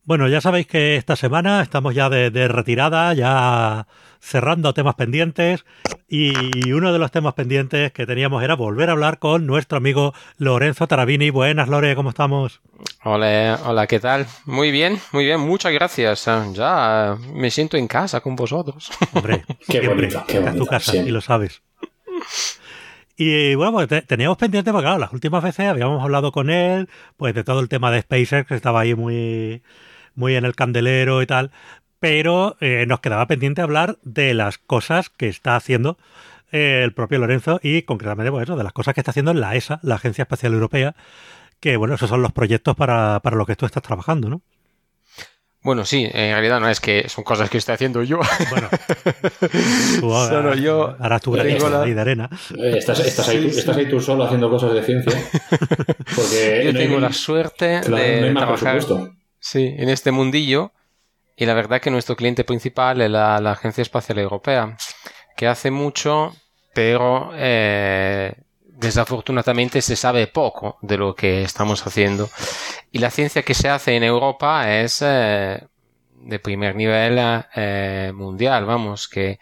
Bueno, 0.04 0.28
ya 0.28 0.42
sabéis 0.42 0.68
que 0.68 0.96
esta 0.98 1.16
semana 1.16 1.62
estamos 1.62 1.94
ya 1.94 2.10
de, 2.10 2.48
retirada, 2.48 3.14
ya 3.14 3.88
cerrando 4.20 4.74
temas 4.74 4.96
pendientes 4.96 5.66
y 6.08 6.72
uno 6.72 6.94
de 6.94 7.00
los 7.00 7.12
temas 7.12 7.34
pendientes 7.34 7.92
que 7.92 8.06
teníamos 8.06 8.44
era 8.44 8.56
volver 8.56 8.90
a 8.90 8.92
hablar 8.94 9.18
con 9.18 9.48
nuestro 9.48 9.78
amigo 9.78 10.14
Lorenzo 10.38 10.88
Tarabini. 10.88 11.32
Buenas, 11.32 11.68
Lore, 11.68 11.96
¿cómo 11.96 12.10
estamos? 12.10 12.62
Hola, 13.04 13.60
hola, 13.66 13.88
¿qué 13.88 14.00
tal? 14.00 14.28
Muy 14.46 14.70
bien, 14.70 15.00
muy 15.12 15.26
bien, 15.26 15.40
muchas 15.40 15.74
gracias. 15.74 16.26
Ya 16.54 17.18
me 17.34 17.50
siento 17.50 17.78
en 17.78 17.88
casa 17.88 18.22
con 18.22 18.36
vosotros. 18.36 18.92
Hombre, 19.14 19.44
qué 19.68 19.80
siempre, 19.80 20.10
qué 20.28 20.40
tu 20.58 20.66
casa 20.68 20.96
y 20.96 21.10
lo 21.10 21.22
sabes. 21.22 21.64
Y 23.18 23.56
bueno, 23.56 23.72
pues 23.72 24.06
teníamos 24.06 24.38
pendiente, 24.38 24.72
porque 24.72 24.86
claro, 24.86 25.00
las 25.00 25.14
últimas 25.14 25.42
veces 25.42 25.68
habíamos 25.68 26.04
hablado 26.04 26.32
con 26.32 26.50
él, 26.50 26.90
pues 27.18 27.34
de 27.34 27.44
todo 27.44 27.62
el 27.62 27.70
tema 27.70 27.90
de 27.90 28.02
SpaceX, 28.02 28.48
que 28.48 28.56
estaba 28.56 28.82
ahí 28.82 28.94
muy 28.94 29.64
muy 30.16 30.36
en 30.36 30.46
el 30.46 30.56
candelero 30.56 31.22
y 31.22 31.28
tal, 31.28 31.52
pero 32.06 32.56
eh, 32.62 32.86
nos 32.88 33.00
quedaba 33.00 33.26
pendiente 33.26 33.64
hablar 33.64 33.98
de 34.04 34.36
las 34.36 34.60
cosas 34.60 35.10
que 35.10 35.28
está 35.28 35.56
haciendo 35.56 35.98
eh, 36.52 36.82
el 36.84 36.94
propio 36.94 37.18
Lorenzo 37.18 37.60
y 37.64 37.82
concretamente 37.82 38.32
pues 38.32 38.48
de 38.48 38.64
las 38.64 38.74
cosas 38.74 38.94
que 38.94 39.02
está 39.02 39.10
haciendo 39.10 39.32
en 39.32 39.42
la 39.42 39.56
ESA, 39.56 39.80
la 39.82 39.96
Agencia 39.96 40.22
Espacial 40.22 40.54
Europea, 40.54 40.96
que 41.60 41.78
bueno, 41.78 41.96
esos 41.96 42.08
son 42.08 42.22
los 42.22 42.32
proyectos 42.32 42.76
para, 42.76 43.22
para 43.22 43.36
los 43.36 43.48
que 43.48 43.56
tú 43.56 43.66
estás 43.66 43.82
trabajando, 43.82 44.30
¿no? 44.30 44.44
Bueno, 45.64 45.84
sí, 45.84 46.04
en 46.04 46.34
realidad 46.34 46.60
no 46.60 46.70
es 46.70 46.80
que 46.80 47.10
son 47.10 47.24
cosas 47.24 47.50
que 47.50 47.58
estoy 47.58 47.74
haciendo 47.74 48.04
yo. 48.04 48.20
Bueno, 48.52 48.70
solo 50.00 50.54
yo. 50.54 50.96
Harás 51.00 51.24
tu 51.24 51.32
granito 51.32 51.72
la... 51.72 51.82
de 51.86 52.00
arena. 52.00 52.30
Eh, 52.56 52.78
estás, 52.78 53.00
estás, 53.00 53.30
ahí, 53.30 53.48
estás, 53.48 53.76
ahí, 53.76 53.90
tú 53.90 54.00
solo 54.00 54.26
haciendo 54.26 54.48
cosas 54.48 54.76
de 54.76 54.84
ciencia. 54.84 55.20
Porque 56.16 56.62
yo 56.66 56.74
tengo 56.76 57.00
la 57.00 57.12
suerte 57.12 57.82
de 57.82 58.32
trabajar. 58.32 58.80
Sí, 59.40 59.74
en 59.76 59.90
este 59.90 60.12
mundillo. 60.12 60.72
Y 61.36 61.46
la 61.46 61.54
verdad 61.54 61.82
que 61.82 61.92
nuestro 61.92 62.16
cliente 62.16 62.44
principal 62.44 63.02
es 63.02 63.10
la, 63.10 63.38
Agencia 63.38 63.82
Espacial 63.82 64.20
Europea, 64.20 64.78
que 65.36 65.48
hace 65.48 65.70
mucho, 65.72 66.34
pero 66.74 67.32
eh, 67.36 68.34
desafortunadamente 68.66 69.82
se 69.82 69.96
sabe 69.96 70.28
poco 70.28 70.78
de 70.82 70.98
lo 70.98 71.14
que 71.14 71.44
estamos 71.44 71.86
haciendo. 71.86 72.30
Y 72.92 73.00
la 73.00 73.12
ciencia 73.12 73.44
que 73.44 73.54
se 73.54 73.70
hace 73.70 73.96
en 73.96 74.04
Europa 74.04 74.74
es 74.74 75.02
eh, 75.02 75.62
de 76.26 76.40
primer 76.40 76.76
nivel 76.76 77.18
eh, 77.56 78.12
mundial, 78.16 78.66
vamos, 78.66 79.08
que 79.08 79.40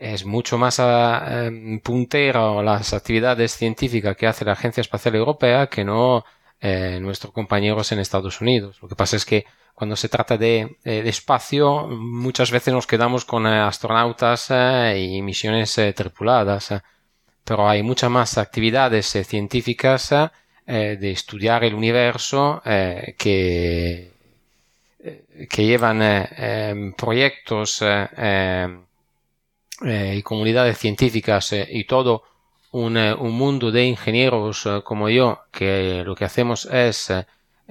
es 0.00 0.24
mucho 0.24 0.56
más 0.56 0.80
eh, 0.80 1.80
puntero 1.84 2.62
las 2.62 2.94
actividades 2.94 3.54
científicas 3.54 4.16
que 4.16 4.26
hace 4.26 4.46
la 4.46 4.52
Agencia 4.52 4.80
Espacial 4.80 5.14
Europea 5.14 5.66
que 5.66 5.84
no 5.84 6.24
eh, 6.60 6.98
nuestros 7.00 7.32
compañeros 7.32 7.92
en 7.92 7.98
Estados 7.98 8.40
Unidos. 8.40 8.78
Lo 8.80 8.88
que 8.88 8.96
pasa 8.96 9.16
es 9.16 9.26
que 9.26 9.44
cuando 9.80 9.96
se 9.96 10.10
trata 10.10 10.36
de, 10.36 10.76
eh, 10.84 11.02
espacio, 11.06 11.86
muchas 11.88 12.50
veces 12.50 12.74
nos 12.74 12.86
quedamos 12.86 13.24
con 13.24 13.46
eh, 13.46 13.60
astronautas 13.60 14.50
y 14.94 15.22
misiones 15.22 15.74
tripuladas. 15.94 16.74
pero 17.44 17.66
hay 17.66 17.82
muchas 17.82 18.10
más 18.10 18.36
actividades 18.36 19.06
científicas 19.26 20.10
de 20.66 21.10
estudiar 21.10 21.64
el 21.64 21.74
universo 21.74 22.62
que, 23.18 24.12
que 25.48 25.66
llevan 25.66 26.02
em, 26.02 26.92
proyectos 26.92 27.82
y 29.82 30.22
comunidades 30.22 30.78
científicas 30.78 31.52
y 31.52 31.84
todo 31.84 32.22
eh, 32.72 33.14
un, 33.18 33.32
mundo 33.32 33.72
de 33.72 33.84
ingenieros 33.84 34.64
eh, 34.66 34.80
como 34.84 35.08
yo, 35.08 35.40
que 35.50 36.04
lo 36.04 36.14
que 36.14 36.24
hacemos 36.24 36.66
es 36.66 37.12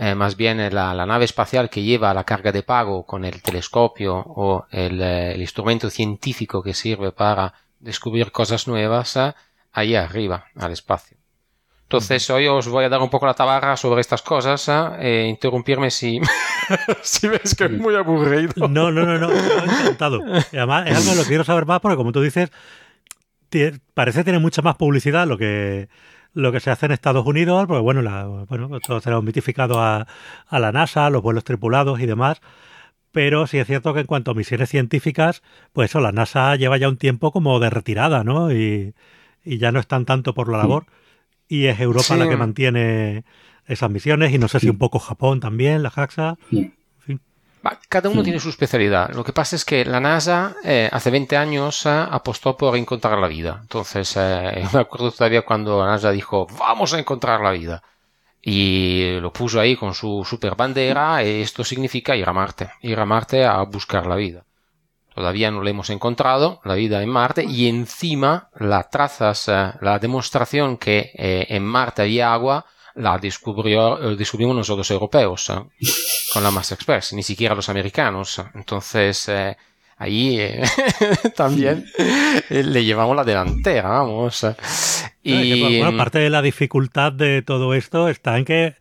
eh, 0.01 0.15
más 0.15 0.37
bien 0.37 0.57
la, 0.73 1.05
nave 1.05 1.25
espacial 1.25 1.69
que 1.69 1.83
lleva 1.83 2.13
la 2.13 2.23
carga 2.23 2.53
de 2.53 2.63
pago 2.63 3.05
con 3.05 3.25
el 3.25 3.41
telescopio 3.41 4.15
o 4.15 4.65
el, 4.71 5.41
instrumento 5.41 5.89
científico 5.89 6.63
que 6.63 6.73
sirve 6.73 7.11
para 7.11 7.53
descubrir 7.81 8.31
cosas 8.31 8.65
nuevas 8.65 9.19
ahí 9.73 9.95
arriba, 9.95 10.45
al 10.55 10.71
espacio. 10.71 11.17
Entonces 11.83 12.29
hoy 12.29 12.47
os 12.47 12.69
voy 12.69 12.85
a 12.85 12.89
dar 12.89 13.01
un 13.01 13.09
poco 13.09 13.25
la 13.25 13.33
tabarra 13.33 13.75
sobre 13.75 13.99
estas 13.99 14.21
cosas 14.21 14.69
e 15.01 15.25
interrumpirme 15.27 15.91
si, 15.91 16.21
si 17.01 17.27
ves 17.27 17.53
que 17.53 17.65
es 17.65 17.71
muy 17.71 17.95
aburrido. 17.95 18.69
No, 18.69 18.91
no, 18.91 19.03
no, 19.03 19.17
no, 19.17 19.29
encantado. 19.63 20.21
además 20.53 20.87
es 20.87 20.95
algo 20.95 21.09
de 21.09 21.15
lo 21.17 21.23
que 21.23 21.27
quiero 21.27 21.43
saber 21.43 21.65
más 21.65 21.81
porque 21.81 21.97
como 21.97 22.13
tú 22.13 22.21
dices, 22.21 22.51
parece 23.93 24.23
tener 24.23 24.39
mucha 24.39 24.61
más 24.61 24.77
publicidad 24.77 25.27
lo 25.27 25.37
que 25.37 25.89
lo 26.33 26.51
que 26.51 26.59
se 26.59 26.71
hace 26.71 26.85
en 26.85 26.91
Estados 26.91 27.25
Unidos, 27.25 27.65
porque 27.67 27.81
bueno, 27.81 28.01
la, 28.01 28.25
bueno 28.25 28.69
pues 28.69 28.81
todo 28.83 29.01
será 29.01 29.19
mitificado 29.21 29.81
a, 29.81 30.07
a 30.47 30.59
la 30.59 30.71
NASA, 30.71 31.09
los 31.09 31.21
vuelos 31.21 31.43
tripulados 31.43 31.99
y 31.99 32.05
demás, 32.05 32.41
pero 33.11 33.47
sí 33.47 33.57
es 33.57 33.67
cierto 33.67 33.93
que 33.93 34.01
en 34.01 34.05
cuanto 34.05 34.31
a 34.31 34.35
misiones 34.35 34.69
científicas, 34.69 35.41
pues 35.73 35.89
eso, 35.89 35.99
la 35.99 36.11
NASA 36.11 36.55
lleva 36.55 36.77
ya 36.77 36.89
un 36.89 36.97
tiempo 36.97 37.31
como 37.31 37.59
de 37.59 37.69
retirada, 37.69 38.23
¿no? 38.23 38.51
Y, 38.51 38.93
y 39.43 39.57
ya 39.57 39.71
no 39.71 39.79
están 39.79 40.05
tanto 40.05 40.33
por 40.33 40.49
la 40.49 40.59
labor, 40.59 40.85
y 41.47 41.65
es 41.65 41.79
Europa 41.79 42.15
la 42.15 42.29
que 42.29 42.37
mantiene 42.37 43.23
esas 43.65 43.89
misiones, 43.89 44.33
y 44.33 44.37
no 44.37 44.47
sé 44.47 44.59
si 44.59 44.69
un 44.69 44.77
poco 44.77 44.99
Japón 44.99 45.39
también, 45.39 45.81
la 45.81 45.89
JAXA. 45.89 46.37
Cada 47.89 48.09
uno 48.09 48.23
tiene 48.23 48.39
su 48.39 48.49
especialidad. 48.49 49.09
Lo 49.13 49.23
que 49.23 49.33
pasa 49.33 49.55
es 49.55 49.65
que 49.65 49.83
la 49.83 49.99
NASA 49.99 50.55
eh, 50.63 50.89
hace 50.91 51.09
20 51.11 51.35
años 51.35 51.85
eh, 51.85 51.89
apostó 51.89 52.55
por 52.55 52.77
encontrar 52.77 53.17
la 53.17 53.27
vida. 53.27 53.59
Entonces, 53.61 54.15
eh, 54.17 54.63
me 54.73 54.79
acuerdo 54.79 55.11
todavía 55.11 55.41
cuando 55.41 55.79
la 55.79 55.91
NASA 55.91 56.11
dijo, 56.11 56.47
vamos 56.57 56.93
a 56.93 56.99
encontrar 56.99 57.41
la 57.41 57.51
vida. 57.51 57.83
Y 58.41 59.19
lo 59.19 59.33
puso 59.33 59.59
ahí 59.59 59.75
con 59.75 59.93
su 59.93 60.23
super 60.23 60.55
bandera. 60.55 61.23
Y 61.23 61.41
esto 61.41 61.63
significa 61.63 62.15
ir 62.15 62.27
a 62.29 62.33
Marte. 62.33 62.71
Ir 62.81 62.99
a 62.99 63.05
Marte 63.05 63.45
a 63.45 63.61
buscar 63.63 64.05
la 64.05 64.15
vida. 64.15 64.45
Todavía 65.13 65.51
no 65.51 65.61
la 65.61 65.71
hemos 65.71 65.89
encontrado, 65.89 66.61
la 66.63 66.75
vida 66.75 67.03
en 67.03 67.09
Marte. 67.09 67.43
Y 67.43 67.67
encima, 67.67 68.49
las 68.57 68.89
trazas, 68.89 69.47
la 69.47 69.99
demostración 69.99 70.77
que 70.77 71.11
en 71.13 71.65
Marte 71.65 72.03
había 72.03 72.33
agua, 72.33 72.65
la 72.99 73.17
descubrió, 73.17 74.15
descubrimos 74.15 74.55
nosotros 74.55 74.89
europeos 74.91 75.51
con 76.33 76.43
la 76.43 76.51
Mass 76.51 76.73
Express, 76.73 77.13
ni 77.13 77.23
siquiera 77.23 77.55
los 77.55 77.69
americanos. 77.69 78.41
Entonces, 78.53 79.29
eh, 79.29 79.55
ahí 79.97 80.39
eh, 80.39 80.63
también 81.35 81.85
eh, 81.97 82.63
le 82.63 82.83
llevamos 82.83 83.15
la 83.15 83.23
delantera, 83.23 83.89
vamos. 83.89 84.45
Y 85.23 85.79
bueno, 85.79 85.97
parte 85.97 86.19
de 86.19 86.29
la 86.29 86.41
dificultad 86.41 87.13
de 87.13 87.41
todo 87.41 87.73
esto 87.73 88.09
está 88.09 88.37
en 88.37 88.45
que 88.45 88.75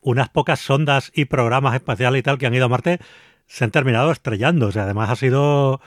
unas 0.00 0.28
pocas 0.28 0.60
sondas 0.60 1.10
y 1.14 1.24
programas 1.24 1.74
espaciales 1.74 2.20
y 2.20 2.22
tal 2.22 2.38
que 2.38 2.46
han 2.46 2.54
ido 2.54 2.66
a 2.66 2.68
Marte 2.68 3.00
se 3.46 3.64
han 3.64 3.70
terminado 3.72 4.12
estrellando. 4.12 4.68
O 4.68 4.72
sea, 4.72 4.84
además 4.84 5.10
ha 5.10 5.16
sido, 5.16 5.80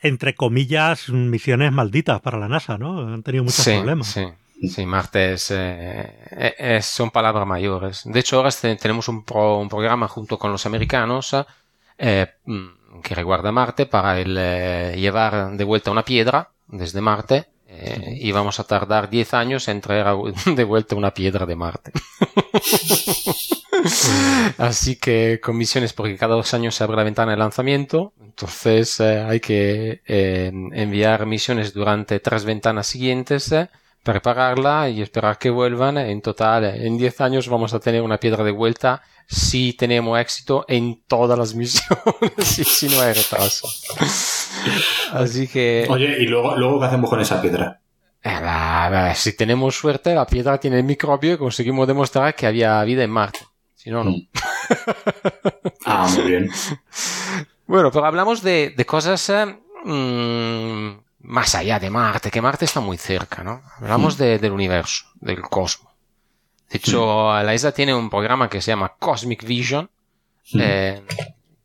entre 0.00 0.34
comillas, 0.34 1.10
misiones 1.10 1.72
malditas 1.72 2.20
para 2.20 2.38
la 2.38 2.48
NASA, 2.48 2.78
¿no? 2.78 3.00
Han 3.00 3.22
tenido 3.22 3.44
muchos 3.44 3.64
problemas. 3.64 4.06
Sí. 4.06 4.24
Sí, 4.62 4.86
Marte 4.86 5.34
eh, 5.50 6.54
es, 6.58 6.86
son 6.86 7.10
palabras 7.10 7.46
mayores. 7.46 8.02
De 8.04 8.20
hecho, 8.20 8.36
ahora 8.36 8.50
tenemos 8.50 9.08
un, 9.08 9.16
un 9.16 9.68
programa 9.68 10.08
junto 10.08 10.38
con 10.38 10.52
los 10.52 10.64
americanos 10.64 11.36
eh, 11.98 12.26
mm, 12.44 13.00
que 13.02 13.14
reguarda 13.14 13.52
Marte 13.52 13.86
para 13.86 14.20
el, 14.20 14.36
eh, 14.38 14.94
llevar 14.96 15.56
de 15.56 15.64
vuelta 15.64 15.90
una 15.90 16.04
piedra 16.04 16.50
desde 16.66 17.00
Marte 17.00 17.46
y 18.16 18.30
vamos 18.30 18.60
a 18.60 18.64
tardar 18.64 19.10
10 19.10 19.34
años 19.34 19.66
en 19.66 19.80
traer 19.80 20.06
de 20.54 20.64
vuelta 20.64 20.94
una 20.94 21.12
piedra 21.12 21.44
de 21.44 21.56
Marte. 21.56 21.90
Así 24.58 24.94
que 24.94 25.40
con 25.42 25.56
misiones, 25.56 25.92
porque 25.92 26.16
cada 26.16 26.36
dos 26.36 26.54
años 26.54 26.76
se 26.76 26.84
abre 26.84 26.96
la 26.96 27.02
ventana 27.02 27.32
de 27.32 27.38
lanzamiento, 27.38 28.12
entonces 28.20 29.00
hay 29.00 29.40
que 29.40 30.02
enviar 30.06 31.26
misiones 31.26 31.74
durante 31.74 32.20
tres 32.20 32.44
ventanas 32.44 32.86
siguientes 32.86 33.52
prepararla 34.04 34.88
y 34.88 35.02
esperar 35.02 35.38
que 35.38 35.50
vuelvan. 35.50 35.98
En 35.98 36.22
total, 36.22 36.64
en 36.64 36.96
10 36.96 37.20
años 37.22 37.48
vamos 37.48 37.74
a 37.74 37.80
tener 37.80 38.02
una 38.02 38.18
piedra 38.18 38.44
de 38.44 38.52
vuelta 38.52 39.02
si 39.26 39.72
tenemos 39.72 40.20
éxito 40.20 40.64
en 40.68 41.02
todas 41.08 41.36
las 41.36 41.54
misiones 41.56 42.58
y 42.58 42.64
si 42.64 42.88
no 42.88 43.00
hay 43.00 43.14
retraso. 43.14 43.66
Así 45.12 45.48
que... 45.48 45.86
Oye, 45.90 46.22
¿y 46.22 46.26
luego, 46.26 46.56
luego 46.56 46.78
qué 46.78 46.86
hacemos 46.86 47.10
con 47.10 47.20
esa 47.20 47.42
piedra? 47.42 47.80
Eh, 48.22 49.12
si 49.16 49.36
tenemos 49.36 49.74
suerte, 49.74 50.14
la 50.14 50.26
piedra 50.26 50.58
tiene 50.58 50.78
el 50.78 50.84
microbio 50.84 51.34
y 51.34 51.38
conseguimos 51.38 51.86
demostrar 51.86 52.34
que 52.34 52.46
había 52.46 52.82
vida 52.84 53.02
en 53.02 53.10
Marte. 53.10 53.40
Si 53.74 53.90
no, 53.90 54.04
no. 54.04 54.12
Mm. 54.12 54.28
ah, 55.86 56.08
muy 56.14 56.30
bien. 56.30 56.50
Bueno, 57.66 57.90
pero 57.90 58.04
hablamos 58.04 58.42
de, 58.42 58.74
cosas 58.86 59.26
eh, 59.30 59.46
mm, 59.84 61.03
más 61.24 61.54
allá 61.54 61.80
de 61.80 61.90
Marte, 61.90 62.30
que 62.30 62.42
Marte 62.42 62.66
está 62.66 62.80
muy 62.80 62.98
cerca, 62.98 63.42
¿no? 63.42 63.62
Hablamos 63.78 64.16
del 64.18 64.52
universo, 64.52 65.06
del 65.14 65.40
cosmos. 65.40 65.92
De 66.70 66.78
hecho, 66.78 67.32
la 67.42 67.54
isla 67.54 67.72
tiene 67.72 67.94
un 67.94 68.10
programa 68.10 68.48
que 68.48 68.60
se 68.60 68.72
llama 68.72 68.94
Cosmic 68.98 69.44
Vision, 69.44 69.90
eh, 70.58 71.02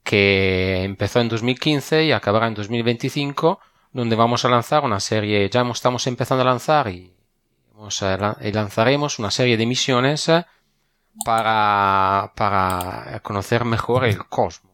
que 0.04 0.84
empezó 0.84 1.20
en 1.20 1.30
2015 1.30 2.06
y 2.06 2.12
acabará 2.12 2.48
en 2.48 2.54
2025, 2.54 3.60
donde 3.92 4.16
vamos 4.16 4.46
a 4.46 4.50
lanzar 4.50 4.84
una 4.84 5.00
serie, 5.00 5.50
ya 5.50 5.62
estamos 5.62 6.08
empezando 6.08 6.44
a 6.44 6.46
lanzar 6.46 6.88
y, 6.90 7.14
lanzaremos 8.54 9.20
una 9.20 9.32
serie 9.32 9.58
de 9.58 9.66
misiones 9.66 10.30
eh, 10.30 10.46
para, 11.26 12.32
para 12.36 13.20
conocer 13.24 13.66
mejor 13.66 14.06
el 14.06 14.26
cosmos. 14.28 14.69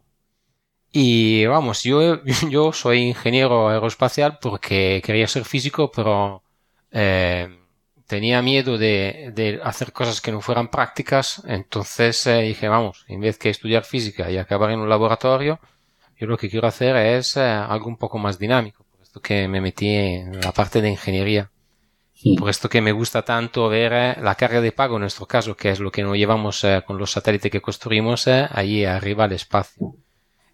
Y 0.97 1.45
vamos, 1.45 1.83
yo, 1.83 2.23
yo 2.49 2.71
soy 2.71 2.99
ingeniero 2.99 3.67
aeroespacial 3.67 4.39
porque 4.41 5.01
quería 5.03 5.27
ser 5.27 5.43
físico, 5.43 5.91
pero 5.93 6.41
eh, 6.89 7.49
tenía 8.07 8.41
miedo 8.41 8.77
de, 8.77 9.33
de, 9.35 9.59
hacer 9.61 9.91
cosas 9.91 10.21
que 10.21 10.31
no 10.31 10.39
fueran 10.39 10.69
prácticas, 10.69 11.43
entonces 11.47 12.25
eh, 12.27 12.43
dije, 12.43 12.69
vamos, 12.69 13.03
en 13.09 13.19
vez 13.19 13.37
que 13.37 13.49
estudiar 13.49 13.83
física 13.83 14.31
y 14.31 14.37
acabar 14.37 14.71
en 14.71 14.79
un 14.79 14.87
laboratorio, 14.87 15.59
yo 16.17 16.27
lo 16.27 16.37
que 16.37 16.49
quiero 16.49 16.65
hacer 16.65 16.95
es 16.95 17.35
eh, 17.35 17.41
algo 17.41 17.87
un 17.87 17.97
poco 17.97 18.17
más 18.17 18.39
dinámico, 18.39 18.85
por 18.89 19.01
esto 19.01 19.21
que 19.21 19.49
me 19.49 19.59
metí 19.59 19.89
en 19.89 20.39
la 20.39 20.53
parte 20.53 20.81
de 20.81 20.91
ingeniería. 20.91 21.51
Por 22.39 22.49
esto 22.49 22.69
que 22.69 22.79
me 22.79 22.93
gusta 22.93 23.23
tanto 23.23 23.67
ver 23.67 23.91
eh, 23.91 24.15
la 24.21 24.35
carga 24.35 24.61
de 24.61 24.71
pago 24.71 24.95
en 24.95 25.01
nuestro 25.01 25.25
caso, 25.25 25.57
que 25.57 25.71
es 25.71 25.81
lo 25.81 25.91
que 25.91 26.03
nos 26.03 26.15
llevamos 26.15 26.65
con 26.87 26.97
los 26.97 27.11
satélites 27.11 27.51
que 27.51 27.61
construimos 27.61 28.29
allí 28.29 28.85
arriba 28.85 29.25
al 29.25 29.33
espacio. 29.33 29.97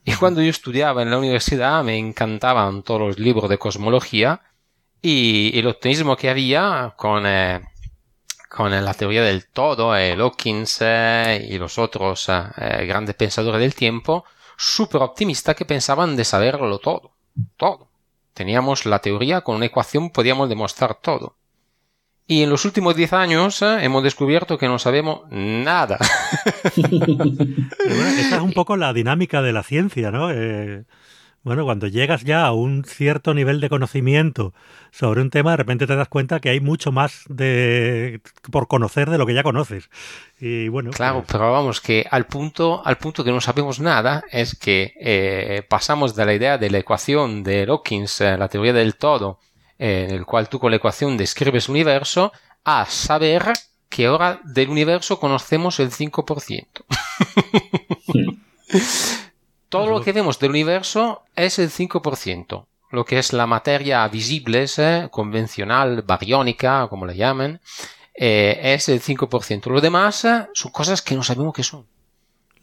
Y 0.03 0.13
cuando 0.15 0.41
yo 0.41 0.49
estudiaba 0.49 1.01
en 1.01 1.11
la 1.11 1.17
universidad 1.17 1.83
me 1.83 1.97
encantaban 1.97 2.83
todos 2.83 3.01
los 3.01 3.19
libros 3.19 3.49
de 3.49 3.57
cosmología, 3.57 4.41
y 5.01 5.57
el 5.57 5.67
optimismo 5.67 6.15
que 6.15 6.29
había 6.29 6.93
con, 6.95 7.25
eh, 7.25 7.61
con 8.51 8.69
la 8.69 8.93
teoría 8.93 9.23
del 9.23 9.47
todo, 9.47 9.95
eh, 9.95 10.13
Hawkins 10.13 10.79
eh, 10.81 11.47
y 11.49 11.57
los 11.57 11.77
otros 11.77 12.27
eh, 12.29 12.85
grandes 12.85 13.15
pensadores 13.15 13.61
del 13.61 13.73
tiempo, 13.73 14.25
súper 14.57 15.01
optimista 15.01 15.53
que 15.53 15.63
pensaban 15.63 16.17
de 16.17 16.25
saberlo 16.25 16.77
todo, 16.79 17.13
todo. 17.55 17.87
Teníamos 18.33 18.85
la 18.85 18.99
teoría, 18.99 19.41
con 19.41 19.55
una 19.55 19.67
ecuación 19.67 20.09
podíamos 20.09 20.49
demostrar 20.49 20.95
todo. 20.95 21.37
Y 22.27 22.43
en 22.43 22.49
los 22.49 22.65
últimos 22.65 22.95
10 22.95 23.13
años 23.13 23.61
hemos 23.61 24.03
descubierto 24.03 24.57
que 24.57 24.67
no 24.67 24.79
sabemos 24.79 25.21
nada. 25.29 25.97
esa 26.75 28.35
es 28.35 28.41
un 28.41 28.53
poco 28.53 28.77
la 28.77 28.93
dinámica 28.93 29.41
de 29.41 29.51
la 29.51 29.63
ciencia, 29.63 30.11
¿no? 30.11 30.29
Bueno, 31.43 31.65
cuando 31.65 31.87
llegas 31.87 32.23
ya 32.23 32.45
a 32.45 32.51
un 32.51 32.83
cierto 32.83 33.33
nivel 33.33 33.61
de 33.61 33.69
conocimiento 33.69 34.53
sobre 34.91 35.21
un 35.21 35.31
tema, 35.31 35.51
de 35.51 35.57
repente 35.57 35.87
te 35.87 35.95
das 35.95 36.07
cuenta 36.07 36.39
que 36.39 36.49
hay 36.49 36.59
mucho 36.59 36.91
más 36.91 37.23
de 37.29 38.21
por 38.51 38.67
conocer 38.67 39.09
de 39.09 39.17
lo 39.17 39.25
que 39.25 39.33
ya 39.33 39.41
conoces. 39.41 39.89
Y 40.39 40.67
bueno. 40.67 40.91
Claro, 40.91 41.21
pues 41.21 41.29
pero 41.31 41.51
vamos, 41.51 41.81
que 41.81 42.05
al 42.11 42.27
punto, 42.27 42.85
al 42.85 42.97
punto 42.97 43.23
que 43.23 43.31
no 43.31 43.41
sabemos 43.41 43.79
nada, 43.79 44.23
es 44.31 44.55
que 44.55 44.93
eh, 44.99 45.63
pasamos 45.67 46.15
de 46.15 46.25
la 46.27 46.33
idea 46.35 46.57
de 46.59 46.69
la 46.69 46.77
ecuación 46.77 47.41
de 47.41 47.65
Hawkins, 47.67 48.21
eh, 48.21 48.37
la 48.37 48.47
teoría 48.47 48.73
del 48.73 48.95
todo, 48.95 49.39
eh, 49.39 49.50
en 49.81 50.11
el 50.11 50.25
cual 50.27 50.47
tú 50.47 50.59
con 50.59 50.69
la 50.69 50.77
ecuación 50.77 51.17
describes 51.17 51.65
el 51.65 51.71
universo, 51.71 52.31
a 52.63 52.85
saber 52.85 53.51
que 53.89 54.05
ahora 54.05 54.39
del 54.43 54.69
universo 54.69 55.19
conocemos 55.19 55.79
el 55.79 55.89
5%. 55.89 56.67
todo 59.69 59.87
lo 59.87 60.01
que 60.01 60.11
vemos 60.11 60.37
del 60.37 60.51
universo 60.51 61.23
es 61.35 61.57
el 61.57 61.71
5%. 61.71 62.65
Lo 62.91 63.05
que 63.05 63.17
es 63.17 63.33
la 63.33 63.47
materia 63.47 64.07
visible, 64.07 64.67
eh, 64.77 65.07
convencional, 65.09 66.03
bariónica, 66.03 66.87
como 66.87 67.07
la 67.07 67.13
llaman, 67.13 67.59
eh, 68.13 68.59
es 68.61 68.87
el 68.87 69.01
5%. 69.01 69.65
Lo 69.71 69.81
demás 69.81 70.25
eh, 70.25 70.45
son 70.53 70.71
cosas 70.71 71.01
que 71.01 71.15
no 71.15 71.23
sabemos 71.23 71.55
qué 71.55 71.63
son. 71.63 71.87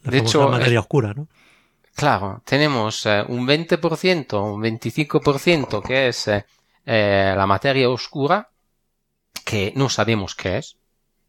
de 0.05 0.19
hecho, 0.19 0.45
la 0.45 0.59
materia 0.59 0.79
oscura, 0.79 1.15
¿no? 1.15 1.27
Claro, 1.97 2.43
tenemos 2.45 3.05
un 3.07 3.45
20%, 3.45 4.41
un 4.41 4.63
25% 4.63 5.83
que 5.83 6.07
es 6.07 6.31
la 6.89 7.47
materia 7.47 7.91
oscura, 7.91 8.51
que 9.45 9.73
no 9.77 9.89
sabemos 9.89 10.35
qué 10.35 10.59
es, 10.59 10.77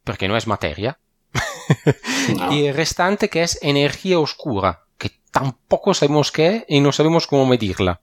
porque 0.04 0.28
no 0.28 0.38
es 0.38 0.48
materia. 0.48 1.00
y 2.52 2.66
el 2.66 2.76
restante 2.76 3.30
que 3.30 3.44
es 3.44 3.60
energía 3.62 4.20
oscura, 4.20 4.86
tampoco 5.32 5.94
sabemos 5.94 6.32
qué 6.32 6.66
y 6.68 6.80
no 6.82 6.92
sabemos 6.92 7.28
cómo 7.28 7.46
medirla. 7.46 8.02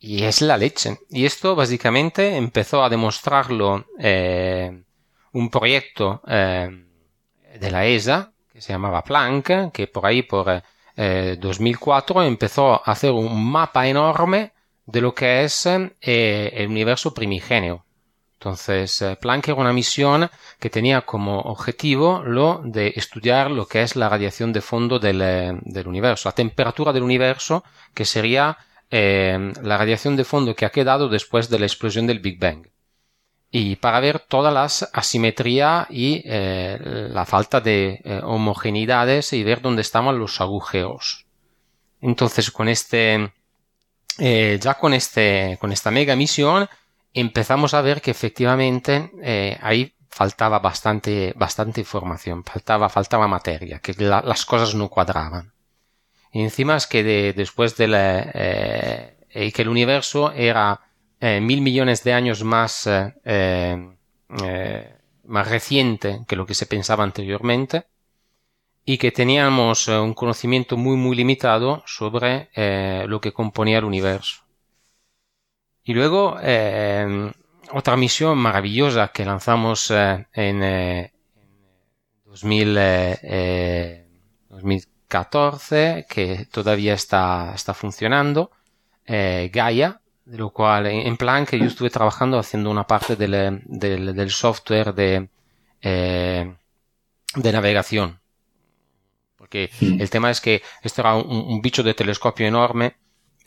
Y 0.00 0.24
es 0.24 0.42
la 0.42 0.56
leche. 0.56 0.98
Y 1.10 1.24
esto 1.24 1.56
básicamente 1.56 2.36
empezó 2.36 2.84
a 2.84 2.88
demostrarlo 2.88 3.86
eh, 3.98 4.82
un 5.32 5.50
proyecto 5.50 6.22
eh, 6.26 6.84
de 7.58 7.70
la 7.70 7.86
ESA 7.86 8.32
que 8.52 8.60
se 8.60 8.72
llamaba 8.72 9.02
Planck, 9.02 9.72
que 9.72 9.86
por 9.88 10.06
ahí 10.06 10.22
por 10.22 10.62
2004 10.96 12.22
eh, 12.22 12.26
empezó 12.26 12.74
a 12.74 12.92
hacer 12.92 13.10
un 13.10 13.50
mapa 13.50 13.88
enorme 13.88 14.52
de 14.88 15.00
lo 15.02 15.14
que 15.14 15.44
es 15.44 15.66
el 15.66 16.66
universo 16.66 17.12
primigenio. 17.12 17.84
Entonces, 18.38 19.02
eh, 19.02 19.16
Planck 19.20 19.48
era 19.48 19.60
una 19.60 19.72
misión 19.72 20.30
que 20.58 20.70
tenía 20.70 21.02
como 21.02 21.40
objetivo 21.40 22.22
lo 22.24 22.62
de 22.64 22.92
estudiar 22.96 23.50
lo 23.50 23.66
que 23.66 23.82
es 23.82 23.96
la 23.96 24.08
radiación 24.08 24.52
de 24.52 24.60
fondo 24.60 24.98
del, 24.98 25.20
eh, 25.20 25.84
universo, 25.84 26.28
la 26.28 26.34
temperatura 26.34 26.92
del 26.92 27.02
universo, 27.02 27.64
que 27.92 28.04
sería 28.04 28.56
eh, 28.90 29.52
la 29.62 29.76
radiación 29.76 30.16
de 30.16 30.24
fondo 30.24 30.54
que 30.54 30.64
ha 30.64 30.70
quedado 30.70 31.08
después 31.08 31.50
de 31.50 31.58
la 31.58 31.66
explosión 31.66 32.06
del 32.06 32.20
Big 32.20 32.38
Bang. 32.38 32.68
Y 33.50 33.76
para 33.76 34.00
ver 34.00 34.20
todas 34.20 34.54
las 34.54 34.88
asimetrías 34.92 35.86
y 35.90 36.22
la 36.26 37.24
falta 37.26 37.62
de 37.62 38.20
homogeneidades 38.22 39.32
y 39.32 39.42
ver 39.42 39.62
dónde 39.62 39.80
estaban 39.80 40.18
los 40.18 40.42
agujeros. 40.42 41.26
Entonces, 42.02 42.50
con 42.50 42.68
este, 42.68 43.32
ya 44.18 44.74
con 44.74 44.94
este, 44.94 45.58
con 45.60 45.72
esta 45.72 45.90
mega 45.90 46.16
misión, 46.16 46.68
empezamos 47.12 47.74
a 47.74 47.82
ver 47.82 48.00
que 48.00 48.10
efectivamente 48.10 49.10
eh, 49.22 49.58
ahí 49.60 49.94
faltaba 50.08 50.58
bastante, 50.58 51.32
bastante 51.36 51.80
información, 51.80 52.44
faltaba, 52.44 52.88
faltaba 52.88 53.28
materia, 53.28 53.78
que 53.78 53.94
las 53.98 54.44
cosas 54.44 54.74
no 54.74 54.88
cuadraban. 54.88 55.52
Y 56.32 56.42
encima 56.42 56.76
es 56.76 56.86
que 56.86 57.32
después 57.32 57.76
de 57.76 57.88
la, 57.88 58.30
eh, 58.34 59.52
que 59.54 59.62
el 59.62 59.68
universo 59.68 60.32
era 60.32 60.80
eh, 61.20 61.40
mil 61.40 61.60
millones 61.60 62.04
de 62.04 62.12
años 62.12 62.42
más, 62.44 62.88
más 65.24 65.48
reciente 65.48 66.20
que 66.26 66.36
lo 66.36 66.46
que 66.46 66.54
se 66.54 66.66
pensaba 66.66 67.04
anteriormente, 67.04 67.86
y 68.90 68.96
que 68.96 69.12
teníamos 69.12 69.86
un 69.88 70.14
conocimiento 70.14 70.78
muy 70.78 70.96
muy 70.96 71.14
limitado 71.14 71.82
sobre 71.84 72.48
lo 73.06 73.20
que 73.20 73.34
componía 73.34 73.76
el 73.78 73.84
universo. 73.84 74.36
Y 75.84 75.92
luego, 75.92 76.38
eh, 76.42 77.30
otra 77.72 77.98
misión 77.98 78.38
maravillosa 78.38 79.08
que 79.08 79.26
lanzamos 79.26 79.90
eh, 79.90 80.26
en 80.32 81.10
2014, 84.48 85.98
eh, 85.98 86.06
que 86.08 86.46
todavía 86.50 86.94
está, 86.94 87.52
está 87.54 87.74
funcionando, 87.74 88.50
Gaia, 89.06 90.00
de 90.24 90.38
lo 90.38 90.48
cual 90.50 90.86
en 90.86 91.16
plan 91.18 91.44
que 91.44 91.58
yo 91.58 91.66
estuve 91.66 91.90
trabajando 91.90 92.38
haciendo 92.38 92.70
una 92.70 92.86
parte 92.86 93.16
del, 93.16 93.62
del, 93.66 94.30
software 94.30 94.94
de, 94.94 95.28
de 95.82 97.52
navegación. 97.52 98.18
Porque 99.48 99.70
hmm. 99.80 100.00
el 100.00 100.10
tema 100.10 100.30
es 100.30 100.40
que 100.40 100.62
esto 100.82 101.00
era 101.00 101.14
un 101.14 101.60
bicho 101.62 101.82
de 101.82 101.94
telescopio 101.94 102.46
enorme 102.46 102.96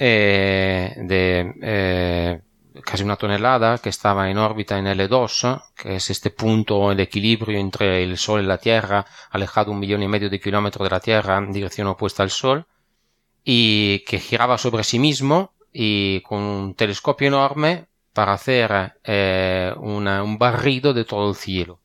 eh, 0.03 0.95
de 0.97 1.53
eh, 1.61 2.41
casi 2.83 3.03
una 3.03 3.17
tonelada 3.17 3.77
que 3.77 3.89
estaba 3.89 4.31
en 4.31 4.39
órbita 4.39 4.79
en 4.79 4.87
L2, 4.87 5.61
que 5.75 5.97
es 5.97 6.09
este 6.09 6.31
punto, 6.31 6.91
el 6.91 6.99
equilibrio 6.99 7.59
entre 7.59 8.01
el 8.01 8.17
Sol 8.17 8.41
y 8.41 8.47
la 8.47 8.57
Tierra, 8.57 9.05
alejado 9.29 9.71
un 9.71 9.77
millón 9.77 10.01
y 10.01 10.07
medio 10.07 10.27
de 10.31 10.39
kilómetros 10.39 10.87
de 10.87 10.89
la 10.89 10.99
Tierra 10.99 11.37
en 11.37 11.53
dirección 11.53 11.85
opuesta 11.85 12.23
al 12.23 12.31
Sol, 12.31 12.65
y 13.43 13.99
que 14.07 14.17
giraba 14.17 14.57
sobre 14.57 14.83
sí 14.83 14.97
mismo 14.97 15.53
y 15.71 16.21
con 16.21 16.39
un 16.39 16.73
telescopio 16.73 17.27
enorme 17.27 17.85
para 18.11 18.33
hacer 18.33 18.93
eh, 19.03 19.71
un 19.77 20.37
barrido 20.39 20.95
de 20.95 21.05
todo 21.05 21.29
el 21.29 21.35
cielo 21.35 21.79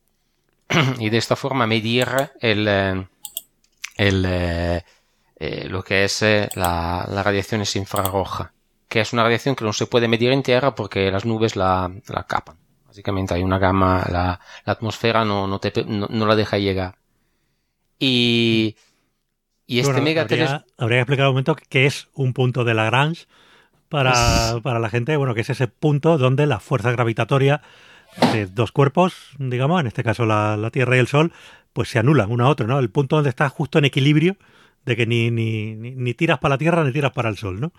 y 0.97 1.11
de 1.11 1.17
esta 1.17 1.35
forma 1.35 1.67
medir 1.67 2.07
el, 2.41 3.07
el, 3.97 4.83
lo 5.69 5.83
que 5.83 6.03
es 6.03 6.21
la, 6.21 7.07
la 7.09 7.23
radiación 7.23 7.63
infrarroja, 7.75 8.53
que 8.87 9.01
es 9.01 9.13
una 9.13 9.23
radiación 9.23 9.55
que 9.55 9.65
no 9.65 9.73
se 9.73 9.87
puede 9.87 10.07
medir 10.07 10.31
en 10.31 10.43
tierra 10.43 10.75
porque 10.75 11.11
las 11.11 11.25
nubes 11.25 11.55
la, 11.55 11.91
la 12.07 12.23
capan. 12.23 12.57
Básicamente 12.87 13.33
hay 13.33 13.43
una 13.43 13.59
gama, 13.59 14.05
la, 14.09 14.39
la 14.65 14.73
atmósfera 14.73 15.25
no, 15.25 15.47
no, 15.47 15.59
te, 15.59 15.83
no, 15.85 16.25
la 16.25 16.35
deja 16.35 16.57
llegar. 16.57 16.95
Y, 17.99 18.75
y 19.67 19.79
este 19.79 20.01
mega 20.01 20.23
habría, 20.23 20.65
habría, 20.77 20.97
que 20.97 21.01
explicar 21.01 21.27
un 21.27 21.33
momento 21.33 21.55
qué 21.69 21.85
es 21.85 22.07
un 22.13 22.33
punto 22.33 22.63
de 22.63 22.73
Lagrange 22.73 23.27
para, 23.89 24.59
para 24.63 24.79
la 24.79 24.89
gente, 24.89 25.15
bueno, 25.17 25.35
que 25.35 25.41
es 25.41 25.49
ese 25.49 25.67
punto 25.67 26.17
donde 26.17 26.47
la 26.47 26.59
fuerza 26.59 26.91
gravitatoria 26.91 27.61
de 28.33 28.47
dos 28.47 28.71
cuerpos, 28.71 29.31
digamos, 29.37 29.79
en 29.81 29.87
este 29.87 30.03
caso 30.03 30.25
la, 30.25 30.57
la, 30.57 30.71
Tierra 30.71 30.95
y 30.95 30.99
el 30.99 31.07
Sol, 31.07 31.33
pues 31.77 31.89
se 31.89 31.99
anulan 31.99 32.31
uno 32.31 32.43
a 32.43 32.49
otro, 32.49 32.65
¿no? 32.65 32.79
El 32.79 32.89
punto 32.89 33.17
donde 33.17 33.29
está 33.29 33.47
justo 33.49 33.77
en 33.77 33.85
equilibrio, 33.85 34.35
de 34.83 34.95
que 34.95 35.05
ni, 35.05 35.29
ni, 35.29 35.75
ni, 35.75 36.13
tiras 36.15 36.39
para 36.39 36.55
la 36.55 36.57
Tierra 36.57 36.83
ni 36.83 36.91
tiras 36.91 37.11
para 37.11 37.29
el 37.29 37.37
Sol, 37.37 37.61
¿no? 37.61 37.71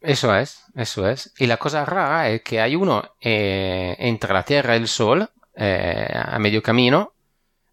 Eso 0.00 0.34
es, 0.34 0.64
eso 0.74 1.08
es. 1.08 1.32
Y 1.38 1.46
la 1.46 1.56
cosa 1.56 1.84
rara 1.84 2.28
es 2.28 2.42
que 2.42 2.60
hay 2.60 2.74
uno 2.74 3.08
eh, 3.20 3.94
entre 4.00 4.34
la 4.34 4.42
Tierra 4.42 4.74
y 4.74 4.80
el 4.80 4.88
Sol, 4.88 5.30
eh, 5.54 6.08
a 6.12 6.36
medio 6.40 6.60
camino, 6.60 7.12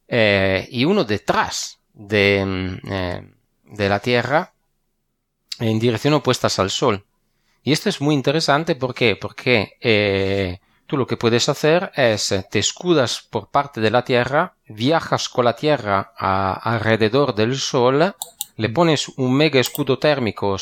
eh, 0.08 0.68
y 0.70 0.86
uno 0.86 1.06
detrás 1.06 1.80
de, 1.92 2.46
mm, 2.46 3.76
de 3.76 3.90
la 3.90 4.00
Tierra 4.00 4.54
en 5.58 5.80
dirección 5.80 6.14
opuesta 6.14 6.50
al 6.56 6.70
Sol. 6.70 7.04
Y 7.64 7.72
esto 7.72 7.90
es 7.90 8.00
muy 8.00 8.14
interesante 8.14 8.76
¿por 8.76 8.94
qué? 8.94 9.16
porque 9.16 10.60
tú 10.94 10.98
lo 10.98 11.08
que 11.08 11.18
puedes 11.18 11.50
hacer 11.50 11.92
es 11.96 12.32
eh, 12.32 12.46
te 12.48 12.60
escudas 12.60 13.28
por 13.28 13.50
parte 13.50 13.82
de 13.82 13.90
la 13.90 14.04
Tierra, 14.04 14.54
viajas 14.68 15.28
con 15.28 15.46
la 15.46 15.56
Tierra 15.56 16.14
alrededor 16.16 17.34
del 17.34 17.58
Sol, 17.58 18.14
le 18.58 18.70
mm. 18.70 18.74
pones 18.74 19.10
un 19.18 19.34
mega 19.34 19.60
escudo 19.60 19.98
térmico 19.98 20.56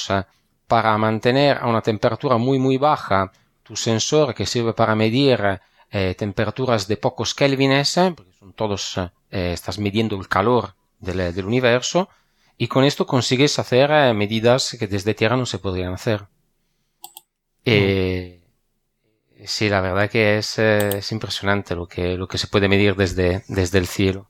para 0.67 0.97
mantener 0.97 1.57
a 1.57 1.67
una 1.67 1.81
temperatura 1.81 2.37
muy 2.37 2.59
muy 2.59 2.77
baja 2.77 3.33
tu 3.61 3.75
sensor 3.75 4.33
que 4.33 4.45
sirve 4.45 4.71
para 4.71 4.95
medir 4.95 5.59
eh, 5.91 6.15
temperaturas 6.17 6.87
de 6.87 6.95
pocos 6.95 7.35
kelvines, 7.35 7.99
porque 8.15 8.31
son 8.39 8.53
todos, 8.53 9.01
estás 9.29 9.79
midiendo 9.79 10.15
el 10.15 10.29
calor 10.29 10.75
del, 10.99 11.35
del, 11.35 11.45
universo, 11.45 12.07
y 12.57 12.69
con 12.69 12.85
esto 12.85 13.05
consigues 13.05 13.59
hacer 13.59 14.13
medidas 14.13 14.77
que 14.79 14.87
desde 14.87 15.13
Tierra 15.13 15.35
no 15.35 15.45
se 15.45 15.59
podrían 15.59 15.91
hacer. 15.91 16.27
Eh, 17.65 18.40
sí, 19.45 19.69
la 19.69 19.81
verdad 19.81 20.09
que 20.09 20.37
es, 20.37 20.59
eh, 20.59 20.97
es, 20.99 21.11
impresionante 21.11 21.75
lo 21.75 21.87
que, 21.87 22.17
lo 22.17 22.27
que 22.27 22.37
se 22.37 22.47
puede 22.47 22.69
medir 22.69 22.95
desde, 22.95 23.43
desde 23.47 23.77
el 23.77 23.87
cielo. 23.87 24.27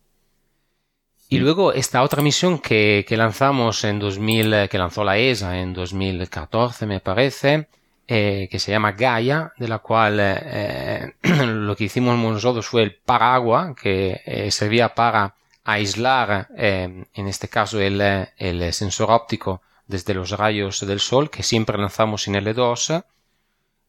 Y 1.30 1.39
luego 1.39 1.74
esta 1.74 2.03
otra 2.03 2.22
misión 2.22 2.59
que, 2.59 3.05
que 3.07 3.16
lanzamos 3.16 3.84
en 3.84 3.99
2000, 3.99 4.53
eh, 4.53 4.70
que 4.70 4.78
lanzó 4.78 5.03
la 5.03 5.18
ESA 5.18 5.59
en 5.59 5.74
2014 5.74 6.86
me 6.86 6.99
parece, 6.99 7.68
eh, 8.14 8.49
que 8.51 8.59
se 8.59 8.72
llama 8.72 8.91
Gaia, 8.91 9.53
de 9.57 9.70
la 9.70 9.80
cual 9.80 10.18
eh, 10.20 11.14
lo 11.45 11.78
que 11.78 11.86
hicimos 11.86 12.18
nosotros 12.18 12.68
fue 12.68 12.84
el 12.84 12.95
paraguas 12.95 13.74
que 13.82 14.20
eh, 14.26 14.51
servía 14.51 14.93
para 14.93 15.34
aislar, 15.64 16.49
en 16.57 17.07
este 17.14 17.47
caso, 17.47 17.80
el, 17.80 18.01
el 18.01 18.74
sensor 18.74 19.12
óptico 19.12 19.62
desde 19.88 20.14
los 20.14 20.32
rayos 20.32 20.86
del 20.86 20.99
sol, 20.99 21.30
que 21.30 21.41
siempre 21.41 21.78
lanzamos 21.78 22.28
en 22.28 22.34
L2, 22.34 23.05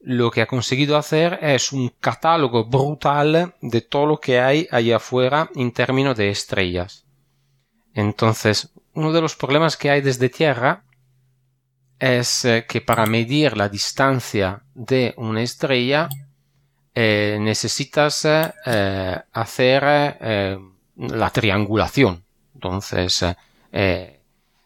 lo 0.04 0.30
que 0.30 0.42
ha 0.42 0.46
conseguido 0.46 0.96
hacer 0.96 1.38
es 1.42 1.72
un 1.72 1.92
catálogo 2.00 2.64
brutal 2.64 3.54
de 3.60 3.80
todo 3.80 4.06
lo 4.06 4.18
que 4.18 4.40
hay 4.40 4.66
allá 4.70 4.96
afuera 4.96 5.48
en 5.54 5.72
términos 5.72 6.16
de 6.16 6.30
estrellas. 6.30 7.04
Entonces, 7.94 8.70
uno 8.94 9.12
de 9.12 9.20
los 9.20 9.36
problemas 9.36 9.76
que 9.76 9.90
hay 9.90 10.00
desde 10.00 10.28
Tierra 10.28 10.84
es 11.98 12.44
eh, 12.44 12.66
que 12.68 12.80
para 12.80 13.06
medir 13.06 13.56
la 13.56 13.68
distancia 13.68 14.62
de 14.74 15.14
una 15.16 15.42
estrella 15.42 16.08
eh, 16.94 17.38
necesitas 17.40 18.24
eh, 18.24 19.20
hacer 19.32 20.58
la 20.96 21.30
triangulación. 21.30 22.24
Entonces, 22.54 23.24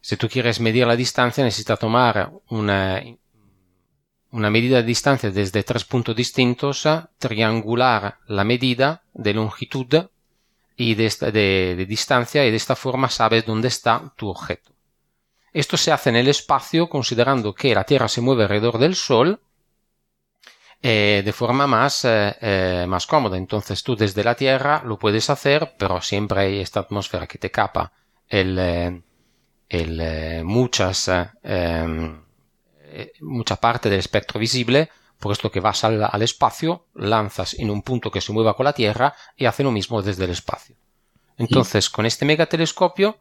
si 0.00 0.16
tú 0.16 0.28
quieres 0.28 0.60
medir 0.60 0.86
la 0.86 0.96
distancia, 0.96 1.44
necesitas 1.44 1.78
tomar 1.78 2.32
una 2.48 3.02
una 4.30 4.50
medida 4.50 4.76
de 4.78 4.82
distancia 4.82 5.30
desde 5.30 5.62
tres 5.62 5.84
puntos 5.84 6.14
distintos, 6.14 6.86
triangular 7.18 8.18
la 8.26 8.44
medida 8.44 9.02
de 9.14 9.34
longitud 9.34 10.08
y 10.76 10.94
de, 10.94 11.86
distancia 11.88 12.44
y 12.44 12.50
de 12.50 12.56
esta 12.56 12.76
forma 12.76 13.08
sabes 13.08 13.46
dónde 13.46 13.68
está 13.68 14.12
tu 14.16 14.28
objeto. 14.28 14.72
Esto 15.52 15.76
se 15.76 15.90
hace 15.90 16.10
en 16.10 16.16
el 16.16 16.28
espacio 16.28 16.88
considerando 16.88 17.54
que 17.54 17.74
la 17.74 17.84
Tierra 17.84 18.08
se 18.08 18.20
mueve 18.20 18.42
alrededor 18.42 18.78
del 18.78 18.94
Sol 18.94 19.40
eh, 20.82 21.22
de 21.24 21.32
forma 21.32 21.66
más, 21.66 22.04
eh, 22.04 22.36
eh, 22.40 22.84
más 22.86 23.06
cómoda. 23.06 23.38
Entonces 23.38 23.82
tú 23.82 23.96
desde 23.96 24.22
la 24.22 24.34
Tierra 24.34 24.82
lo 24.84 24.98
puedes 24.98 25.30
hacer, 25.30 25.74
pero 25.78 26.02
siempre 26.02 26.40
hay 26.42 26.60
esta 26.60 26.80
atmósfera 26.80 27.26
que 27.26 27.38
te 27.38 27.50
capa 27.50 27.92
el, 28.28 29.02
el 29.68 30.44
muchas 30.44 31.10
em, 31.42 32.25
eh, 32.98 33.12
mucha 33.20 33.56
parte 33.56 33.90
del 33.90 33.98
espectro 33.98 34.40
visible, 34.40 34.88
puesto 35.18 35.50
que 35.50 35.60
vas 35.60 35.84
al, 35.84 36.22
espacio, 36.22 36.86
lanzas 36.94 37.52
en 37.58 37.68
un 37.70 37.82
punto 37.82 38.10
que 38.10 38.22
se 38.22 38.32
mueva 38.32 38.56
con 38.56 38.64
la 38.64 38.72
Tierra 38.72 39.14
y 39.36 39.44
hace 39.44 39.62
lo 39.62 39.70
mismo 39.70 40.00
desde 40.00 40.24
el 40.24 40.30
espacio. 40.30 40.76
Entonces, 41.36 41.90
con 41.90 42.06
este 42.06 42.24
megatelescopio 42.24 43.18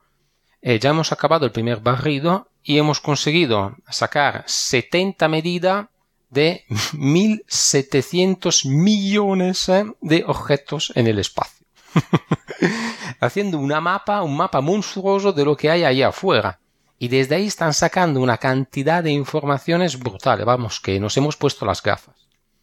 eh, 0.61 0.79
ya 0.79 0.91
hemos 0.91 1.11
acabado 1.11 1.45
el 1.45 1.51
primer 1.51 1.81
barrido 1.81 2.49
y 2.63 2.77
hemos 2.77 3.01
conseguido 3.01 3.75
sacar 3.89 4.45
70 4.47 5.27
medidas 5.27 5.87
de 6.29 6.63
1700 6.93 8.65
millones 8.67 9.67
eh, 9.67 9.83
de 9.99 10.23
objetos 10.25 10.93
en 10.95 11.07
el 11.07 11.19
espacio. 11.19 11.65
Haciendo 13.19 13.59
una 13.59 13.81
mapa, 13.81 14.21
un 14.21 14.37
mapa 14.37 14.61
monstruoso 14.61 15.33
de 15.33 15.43
lo 15.43 15.57
que 15.57 15.69
hay 15.69 15.83
allá 15.83 16.07
afuera 16.07 16.61
y 16.97 17.07
desde 17.07 17.35
ahí 17.35 17.47
están 17.47 17.73
sacando 17.73 18.21
una 18.21 18.37
cantidad 18.37 19.03
de 19.03 19.11
informaciones 19.11 19.99
brutales. 19.99 20.45
Vamos, 20.45 20.79
que 20.79 20.99
nos 20.99 21.17
hemos 21.17 21.35
puesto 21.35 21.65
las 21.65 21.81
gafas. 21.81 22.15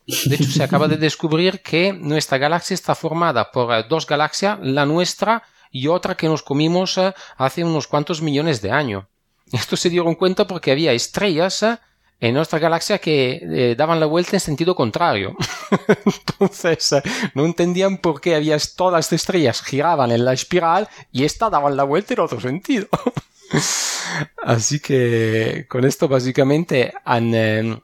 De 0.07 0.35
hecho, 0.35 0.51
se 0.51 0.63
acaba 0.63 0.89
de 0.89 0.97
descubrir 1.09 1.61
que 1.63 1.93
nuestra 1.93 2.39
galaxia 2.39 2.75
está 2.75 2.95
formada 2.95 3.51
por 3.51 3.73
eh, 3.73 3.85
dos 3.89 4.07
galaxias, 4.07 4.59
la 4.63 4.87
nuestra 4.87 5.43
y 5.71 5.87
otra 5.87 6.17
que 6.17 6.29
nos 6.29 6.43
comimos 6.43 6.99
eh, 6.99 7.15
hace 7.37 7.65
unos 7.65 7.87
cuantos 7.87 8.21
millones 8.23 8.63
de 8.63 8.71
años. 8.71 9.05
Esto 9.53 9.77
se 9.77 9.91
dieron 9.91 10.15
cuenta 10.15 10.47
porque 10.47 10.73
había 10.73 10.93
estrellas 10.93 11.63
eh, 11.63 11.79
en 12.21 12.35
nuestra 12.35 12.61
galaxia 12.61 12.99
que 12.99 13.75
daban 13.77 13.99
la 13.99 14.07
vuelta 14.07 14.37
en 14.37 14.41
sentido 14.41 14.77
contrario. 14.77 15.35
Entonces, 16.39 16.95
no 17.35 17.45
entendían 17.45 17.99
por 17.99 18.21
qué 18.21 18.37
había 18.37 18.57
todas 18.77 18.93
las 18.93 19.13
estrellas 19.13 19.61
giraban 19.61 20.13
en 20.13 20.25
la 20.25 20.33
espiral 20.33 20.89
y 21.11 21.25
esta 21.25 21.51
daban 21.51 21.77
la 21.77 21.83
vuelta 21.83 22.15
en 22.15 22.21
otro 22.21 22.41
sentido. 22.41 22.87
Así 24.43 24.81
que 24.81 25.67
con 25.69 25.85
esto 25.85 26.09
básicamente 26.09 26.93
eh, 27.07 27.79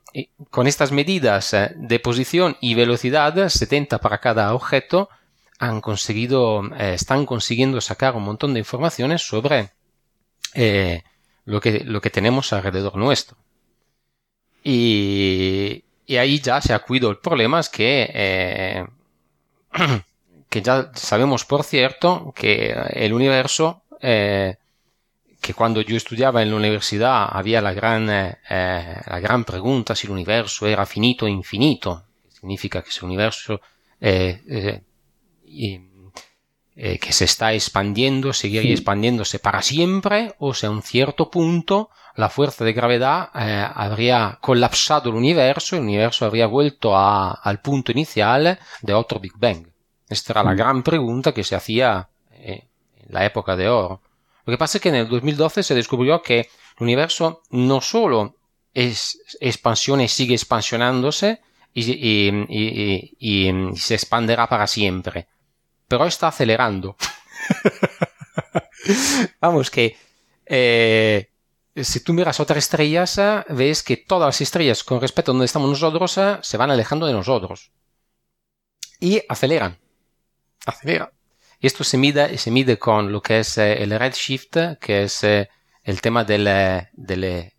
con 0.51 0.67
estas 0.67 0.93
medidas 0.93 1.53
eh, 1.55 1.73
de 1.77 2.01
posición 2.01 2.57
y 2.61 2.75
velocidad, 2.75 3.49
70 3.49 3.99
para 3.99 4.19
cada 4.19 4.55
objeto, 4.55 5.09
han 5.59 5.81
conseguido, 5.81 6.63
eh, 6.79 6.95
están 6.95 7.27
consiguiendo 7.27 7.81
sacar 7.81 8.17
un 8.17 8.25
montón 8.25 8.55
de 8.55 8.61
informaciones 8.61 9.23
sobre 9.23 9.71
lo, 11.45 11.61
que, 11.61 11.85
lo 11.85 12.01
que 12.01 12.11
tenemos 12.11 12.53
alrededor 12.53 12.97
nuestro. 12.97 13.37
Y, 14.65 15.85
y 16.07 16.17
ahí 16.17 16.41
ya 16.41 16.61
se 16.61 16.75
ha 16.75 16.81
cuido 16.81 17.11
el 17.11 17.19
problema 17.19 17.61
es 17.61 17.69
que, 17.69 18.85
que 20.49 20.63
ya 20.63 20.91
sabemos 20.95 21.45
por 21.45 21.63
cierto 21.65 22.33
que 22.35 22.71
el 22.93 23.13
universo 23.13 23.83
cuando 25.57 25.81
yo 25.81 25.97
estudiaba 25.97 26.43
en 26.43 26.51
la 26.51 26.57
universidad 26.57 27.29
había 27.31 27.61
la 27.61 27.73
gran, 27.73 28.09
eh, 28.11 28.37
la 29.07 29.21
gran 29.21 29.45
pregunta 29.45 29.95
si 29.95 30.07
el 30.07 30.13
universo 30.13 30.67
era 30.67 30.85
finito 30.85 31.25
o 31.25 31.29
infinito. 31.29 32.05
Significa 32.29 32.83
que 32.83 32.91
ese 32.91 33.05
universo 33.05 33.61
eh, 34.01 34.43
eh, 34.49 34.83
eh, 36.81 36.99
que 37.01 37.13
se 37.13 37.25
está 37.25 37.53
expandiendo, 37.55 38.33
seguiría 38.33 38.73
expandiéndose 38.73 39.41
para 39.41 39.63
siempre, 39.63 40.37
o 40.39 40.55
sea, 40.55 40.69
a 40.69 40.73
un 40.73 40.83
cierto 40.83 41.29
punto 41.29 41.91
la 42.15 42.29
fuerza 42.29 42.65
de 42.65 42.73
gravedad 42.73 43.31
eh, 43.35 43.67
habría 43.75 44.39
colapsado 44.41 45.11
el 45.11 45.17
universo, 45.17 45.75
el 45.75 45.83
universo 45.83 46.25
habría 46.25 46.47
vuelto 46.47 46.97
a, 46.97 47.33
al 47.33 47.61
punto 47.61 47.91
inicial 47.91 48.61
de 48.81 48.95
otro 48.95 49.19
Big 49.19 49.33
Bang. 49.37 49.67
Esta 50.09 50.35
era 50.35 50.45
la 50.45 50.53
mm. 50.53 50.57
gran 50.57 50.83
pregunta 50.85 51.33
que 51.33 51.43
se 51.43 51.57
hacía 51.57 52.09
en 52.31 52.63
la 53.09 53.25
época 53.25 53.57
de 53.57 53.69
oro. 53.69 54.01
Lo 54.49 54.53
que 54.53 54.59
pasa 54.59 54.79
es 54.79 54.83
que 54.83 54.89
en 54.89 54.95
el 54.95 55.09
2012 55.09 55.63
se 55.63 55.75
descubrió 55.75 56.23
que 56.23 56.39
el 56.39 56.47
universo 56.79 57.43
no 57.51 57.83
solo 57.83 58.37
es 58.73 59.21
expansión 59.41 60.01
y 60.01 60.09
sigue 60.09 60.33
expansionándose, 60.33 61.43
y, 61.75 62.31
se 63.77 63.95
expanderá 63.95 64.49
para 64.49 64.67
siempre. 64.67 65.29
Pero 65.87 66.07
está 66.07 66.29
acelerando. 66.29 66.97
Vamos, 69.43 69.71
que 69.71 69.99
eh, 70.47 71.29
si 71.77 72.01
tú 72.01 72.15
miras 72.15 72.41
otras 72.41 72.57
estrellas, 72.57 73.21
ves 73.51 73.83
que 73.83 73.99
todas 73.99 74.29
las 74.29 74.41
estrellas 74.41 74.83
con 74.83 74.99
respecto 74.99 75.31
a 75.31 75.35
donde 75.35 75.45
estamos 75.45 75.69
nosotros 75.69 76.19
se 76.41 76.57
van 76.57 76.71
alejando 76.71 77.05
de 77.07 77.13
nosotros. 77.13 77.71
Y 78.99 79.23
aceleran. 79.29 79.77
Aceleran. 80.65 81.18
Y 81.61 81.67
esto 81.67 81.83
se 81.85 81.99
mide, 81.99 82.39
se 82.39 82.51
mide 82.51 82.79
con 82.79 83.13
lo 83.13 83.21
que 83.21 83.41
es 83.41 83.59
eh, 83.59 83.83
el 83.83 83.99
redshift, 83.99 84.57
que 84.81 85.05
es 85.05 85.25
eh, 85.25 85.49
el 85.83 86.01
tema 86.01 86.25
del, 86.25 86.47
eh, 86.47 86.89
del 86.93 87.53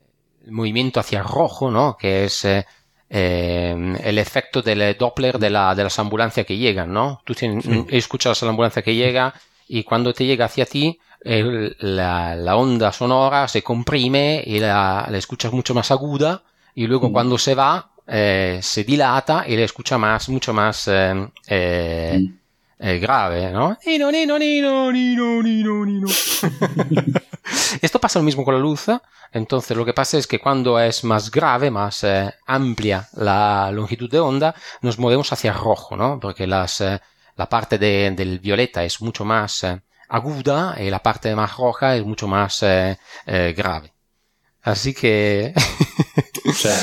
movimiento 0.47 1.00
hacia 1.00 1.22
rojo, 1.22 1.70
¿no? 1.70 1.97
Que 1.97 2.26
es 2.26 2.45
el 2.45 4.18
efecto 4.18 4.62
del 4.62 4.95
Doppler 4.97 5.39
de, 5.39 5.50
la, 5.50 5.76
de 5.76 5.84
las 5.84 6.00
ambulancias 6.00 6.45
que 6.45 6.58
llegan, 6.58 6.93
¿no? 6.93 7.22
Tú 7.26 7.34
tienes, 7.34 7.66
escuchas 7.89 8.41
a 8.41 8.45
la 8.45 8.52
ambulancia 8.52 8.82
que 8.82 8.95
llega 8.95 9.34
y 9.68 9.84
cuando 9.84 10.14
te 10.14 10.26
llega 10.26 10.45
hacia 10.45 10.66
ti, 10.66 11.00
la, 11.22 12.36
la, 12.36 12.56
onda 12.56 12.93
sonora 12.93 13.47
se 13.47 13.62
comprime 13.62 14.41
y 14.45 14.60
la, 14.60 15.08
la 15.10 15.18
escuchas 15.18 15.52
mucho 15.52 15.74
más 15.74 15.91
aguda 15.91 16.43
y 16.74 16.88
luego 16.88 17.10
mm. 17.10 17.12
cuando 17.12 17.38
se 17.38 17.56
va 17.56 17.91
se 18.08 18.84
dilata 18.86 19.43
y 19.47 19.58
la 19.58 19.64
escucha 19.64 19.97
más, 19.97 20.30
mucho 20.30 20.54
más 20.54 20.88
mm 20.88 21.26
eh, 21.47 22.38
grave, 22.80 23.51
¿no? 23.51 23.77
Nino, 23.86 24.11
nino, 24.11 24.39
nino, 24.39 24.91
nino, 24.91 25.43
nino, 25.43 25.86
nino. 25.86 26.07
Esto 27.82 27.99
pasa 27.99 28.19
lo 28.19 28.25
mismo 28.25 28.45
con 28.45 28.53
la 28.53 28.59
luz. 28.59 28.88
Entonces, 29.32 29.77
lo 29.77 29.86
que 29.86 29.93
pasa 29.93 30.17
es 30.17 30.25
que 30.25 30.39
cuando 30.39 30.80
es 30.80 31.03
más 31.03 31.30
grave, 31.30 31.69
más 31.69 32.03
eh, 32.03 32.34
amplia 32.47 33.07
la 33.13 33.69
longitud 33.71 34.09
de 34.09 34.19
onda, 34.19 34.55
nos 34.82 34.97
movemos 34.97 35.32
hacia 35.32 35.53
rojo, 35.53 35.95
¿no? 35.95 36.19
Porque 36.19 36.47
las, 36.47 36.82
eh, 36.82 36.99
la 37.36 37.47
parte 37.47 37.77
de, 37.77 38.11
del 38.11 38.39
violeta 38.39 38.84
es 38.84 39.01
mucho 39.01 39.25
más 39.25 39.63
eh, 39.63 39.82
aguda 40.07 40.75
y 40.80 40.89
la 40.89 40.99
parte 40.99 41.36
más 41.36 41.55
roja 41.57 41.95
es 41.95 42.03
mucho 42.03 42.27
más 42.27 42.61
grave. 42.61 43.93
Así 44.63 44.93
que. 44.93 45.53
o 46.49 46.53
sea, 46.53 46.77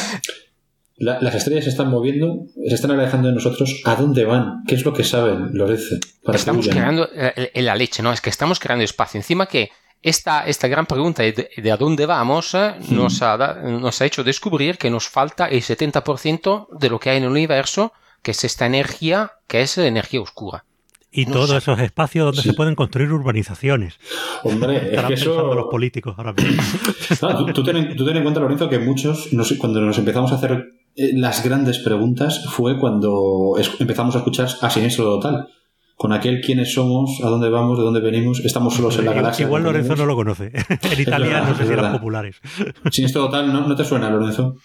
las 0.99 1.35
estrellas 1.35 1.65
se 1.65 1.71
están 1.71 1.91
moviendo, 1.91 2.47
se 2.69 2.75
están 2.75 2.91
alejando 2.93 3.29
de 3.29 3.35
nosotros. 3.35 3.83
¿A 3.85 3.97
dónde 3.97 4.25
van? 4.25 4.63
¿Qué 4.67 4.75
es 4.75 4.85
lo 4.85 4.93
que 4.93 5.05
saben, 5.05 5.51
Lorenzo? 5.53 5.97
Estamos 6.33 6.69
creando 6.69 7.09
eh, 7.15 7.51
la 7.63 7.75
leche, 7.75 8.03
¿no? 8.03 8.13
Es 8.13 8.21
que 8.21 8.31
estamos 8.31 8.59
creando 8.59 8.85
espacio. 8.85 9.19
Encima 9.19 9.47
que 9.47 9.71
esta, 10.03 10.47
esta 10.47 10.69
gran 10.69 10.87
pregunta 10.87 11.23
de, 11.23 11.71
a 11.71 11.77
dónde 11.77 12.07
vamos 12.07 12.55
eh, 12.55 12.77
nos, 12.91 13.21
ha, 13.23 13.37
nos 13.63 14.01
ha 14.01 14.07
hecho 14.07 14.25
descubrir 14.25 14.79
que 14.79 14.91
nos 14.91 15.09
falta 15.09 15.47
el 15.47 15.63
70% 15.63 16.69
de 16.79 16.91
lo 16.91 16.99
que 16.99 17.11
hay 17.11 17.19
en 17.19 17.25
el 17.25 17.31
universo, 17.31 17.93
que 18.23 18.31
es 18.31 18.45
esta 18.45 18.67
energía, 18.67 19.33
que 19.47 19.63
es 19.63 19.77
energía 19.79 20.21
oscura. 20.21 20.65
Y 21.11 21.25
todos 21.25 21.51
esos 21.51 21.79
espacios 21.81 22.27
donde 22.27 22.43
se 22.43 22.53
pueden 22.53 22.75
construir 22.75 23.11
urbanizaciones. 23.11 23.99
Hombre, 24.43 24.95
es 24.95 25.03
que 25.03 25.15
eso... 25.15 25.55
los 25.55 25.67
políticos 25.71 26.15
ahora 26.19 26.35
mismo. 26.35 26.63
tú, 27.55 27.65
ten, 27.65 27.77
en 27.77 28.23
cuenta, 28.23 28.39
Lorenzo, 28.39 28.69
que 28.69 28.79
muchos, 28.79 29.31
cuando 29.59 29.81
nos 29.81 29.97
empezamos 29.97 30.31
a 30.33 30.35
hacer 30.35 30.53
eh, 30.53 30.65
las 30.97 31.45
grandes 31.45 31.79
preguntas 31.79 32.45
fue 32.49 32.79
cuando 32.79 33.55
empezamos 33.79 34.15
a 34.15 34.19
escuchar 34.19 34.49
a 34.61 34.71
Siniestro 34.71 35.05
Total. 35.05 35.49
Con 35.95 36.13
aquel 36.13 36.43
quiénes 36.43 36.75
somos, 36.75 37.21
a 37.25 37.29
dónde 37.29 37.49
vamos, 37.49 37.79
de 37.79 37.85
dónde 37.85 38.01
venimos, 38.01 38.41
estamos 38.45 38.75
solos 38.75 38.99
en 38.99 39.07
la 39.07 39.15
galaxia. 39.15 39.47
Igual 39.47 39.63
Lorenzo 39.63 39.97
no 39.97 40.05
lo 40.05 40.15
conoce. 40.15 40.53
en 40.69 41.01
Italia 41.01 41.41
no 41.41 41.57
sé 41.57 41.67
si 41.67 41.73
eran 41.73 41.93
populares. 41.93 42.37
Siniestro 42.91 43.27
Total, 43.27 43.51
¿no, 43.51 43.67
¿no 43.67 43.75
te 43.75 43.85
suena, 43.85 44.11
Lorenzo? 44.11 44.57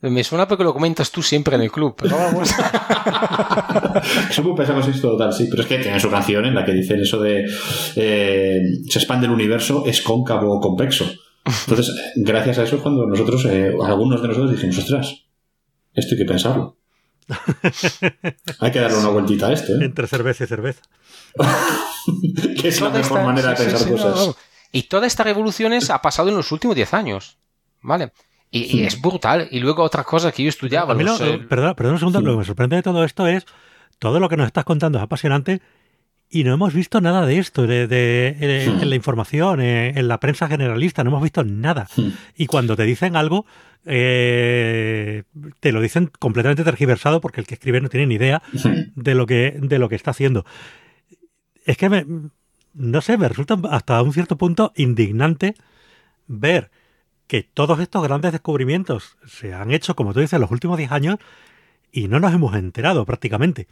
Me 0.00 0.22
suena 0.22 0.46
porque 0.46 0.62
lo 0.62 0.72
comentas 0.72 1.10
tú 1.10 1.22
siempre 1.22 1.56
en 1.56 1.62
el 1.62 1.72
club, 1.72 1.96
pero 2.00 2.16
vamos. 2.16 2.48
Somos 4.30 4.56
pensamos 4.56 4.86
esto 4.86 5.10
total, 5.10 5.32
sí, 5.32 5.48
pero 5.50 5.62
es 5.62 5.68
que 5.68 5.78
tiene 5.78 5.98
su 5.98 6.08
canción 6.08 6.44
en 6.44 6.54
la 6.54 6.64
que 6.64 6.72
dicen 6.72 7.00
eso 7.00 7.20
de 7.20 7.50
eh, 7.96 8.62
se 8.88 8.98
expande 9.00 9.26
el 9.26 9.32
universo, 9.32 9.84
es 9.86 10.00
cóncavo 10.00 10.56
o 10.56 10.60
convexo. 10.60 11.04
Entonces, 11.44 12.12
gracias 12.14 12.58
a 12.58 12.62
eso, 12.62 12.80
cuando 12.80 13.06
nosotros, 13.06 13.44
eh, 13.46 13.72
algunos 13.84 14.22
de 14.22 14.28
nosotros 14.28 14.52
dijimos, 14.52 14.78
ostras, 14.78 15.27
esto 15.94 16.14
hay 16.14 16.18
que 16.18 16.24
pensarlo. 16.24 16.76
hay 18.60 18.70
que 18.70 18.80
darle 18.80 18.98
una 18.98 19.08
vueltita 19.10 19.48
a 19.48 19.52
esto. 19.52 19.72
¿eh? 19.72 19.84
Entre 19.84 20.06
cerveza 20.06 20.44
y 20.44 20.46
cerveza. 20.46 20.82
que 22.60 22.68
es 22.68 22.80
la 22.80 22.90
mejor 22.90 23.22
manera 23.22 23.50
de 23.50 23.56
pensar 23.56 23.88
cosas. 23.88 24.36
Y 24.72 24.84
toda 24.84 25.06
esta 25.06 25.24
revolución 25.24 25.72
ha 25.90 26.02
pasado 26.02 26.28
en 26.28 26.36
los 26.36 26.52
últimos 26.52 26.76
10 26.76 26.94
años. 26.94 27.38
¿Vale? 27.80 28.12
Y, 28.50 28.82
es 28.82 29.00
brutal. 29.00 29.48
Y 29.50 29.60
luego 29.60 29.82
otra 29.82 30.04
cosa 30.04 30.32
que 30.32 30.42
yo 30.42 30.48
estudiaba. 30.48 30.94
Eh, 30.94 31.46
perdón, 31.48 31.92
un 31.92 31.98
segundo, 31.98 32.20
lo 32.20 32.32
que 32.32 32.38
me 32.38 32.44
sorprende 32.44 32.76
de 32.76 32.82
todo 32.82 33.04
esto 33.04 33.26
es 33.26 33.44
todo 33.98 34.20
lo 34.20 34.28
que 34.28 34.36
nos 34.36 34.46
estás 34.46 34.64
contando 34.64 34.98
es 34.98 35.04
apasionante 35.04 35.60
y 36.30 36.44
no 36.44 36.52
hemos 36.52 36.74
visto 36.74 37.00
nada 37.00 37.24
de 37.24 37.38
esto 37.38 37.66
de, 37.66 38.36
en 38.38 38.90
la 38.90 38.96
información, 38.96 39.60
en 39.60 40.08
la 40.08 40.20
prensa 40.20 40.46
generalista, 40.46 41.02
no 41.02 41.10
hemos 41.10 41.22
visto 41.22 41.42
nada. 41.44 41.88
Y 42.36 42.46
cuando 42.46 42.76
te 42.76 42.82
dicen 42.84 43.16
algo, 43.16 43.46
eh, 43.86 45.22
te 45.60 45.72
lo 45.72 45.80
dicen 45.80 46.10
completamente 46.18 46.64
tergiversado 46.64 47.20
porque 47.22 47.40
el 47.40 47.46
que 47.46 47.54
escribe 47.54 47.80
no 47.80 47.88
tiene 47.88 48.06
ni 48.06 48.16
idea 48.16 48.42
de 48.94 49.14
lo 49.14 49.26
que, 49.26 49.56
de 49.58 49.78
lo 49.78 49.88
que 49.88 49.96
está 49.96 50.10
haciendo. 50.10 50.44
Es 51.64 51.78
que 51.78 51.88
me, 51.88 52.04
no 52.74 53.00
sé, 53.00 53.16
me 53.16 53.28
resulta 53.28 53.58
hasta 53.70 54.02
un 54.02 54.12
cierto 54.12 54.36
punto 54.36 54.72
indignante 54.76 55.54
ver 56.26 56.70
que 57.26 57.42
todos 57.42 57.80
estos 57.80 58.02
grandes 58.02 58.32
descubrimientos 58.32 59.16
se 59.26 59.54
han 59.54 59.70
hecho, 59.70 59.96
como 59.96 60.12
tú 60.12 60.20
dices, 60.20 60.34
en 60.34 60.42
los 60.42 60.50
últimos 60.50 60.76
10 60.76 60.92
años 60.92 61.16
y 61.90 62.08
no 62.08 62.20
nos 62.20 62.34
hemos 62.34 62.54
enterado 62.54 63.06
prácticamente. 63.06 63.66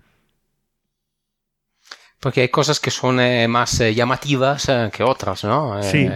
Porque 2.20 2.40
hay 2.40 2.48
cosas 2.48 2.80
que 2.80 2.90
son 2.90 3.20
eh, 3.20 3.46
más 3.46 3.78
eh, 3.80 3.94
llamativas 3.94 4.70
que 4.92 5.02
otras, 5.02 5.44
¿no? 5.44 5.82
Sí. 5.82 6.08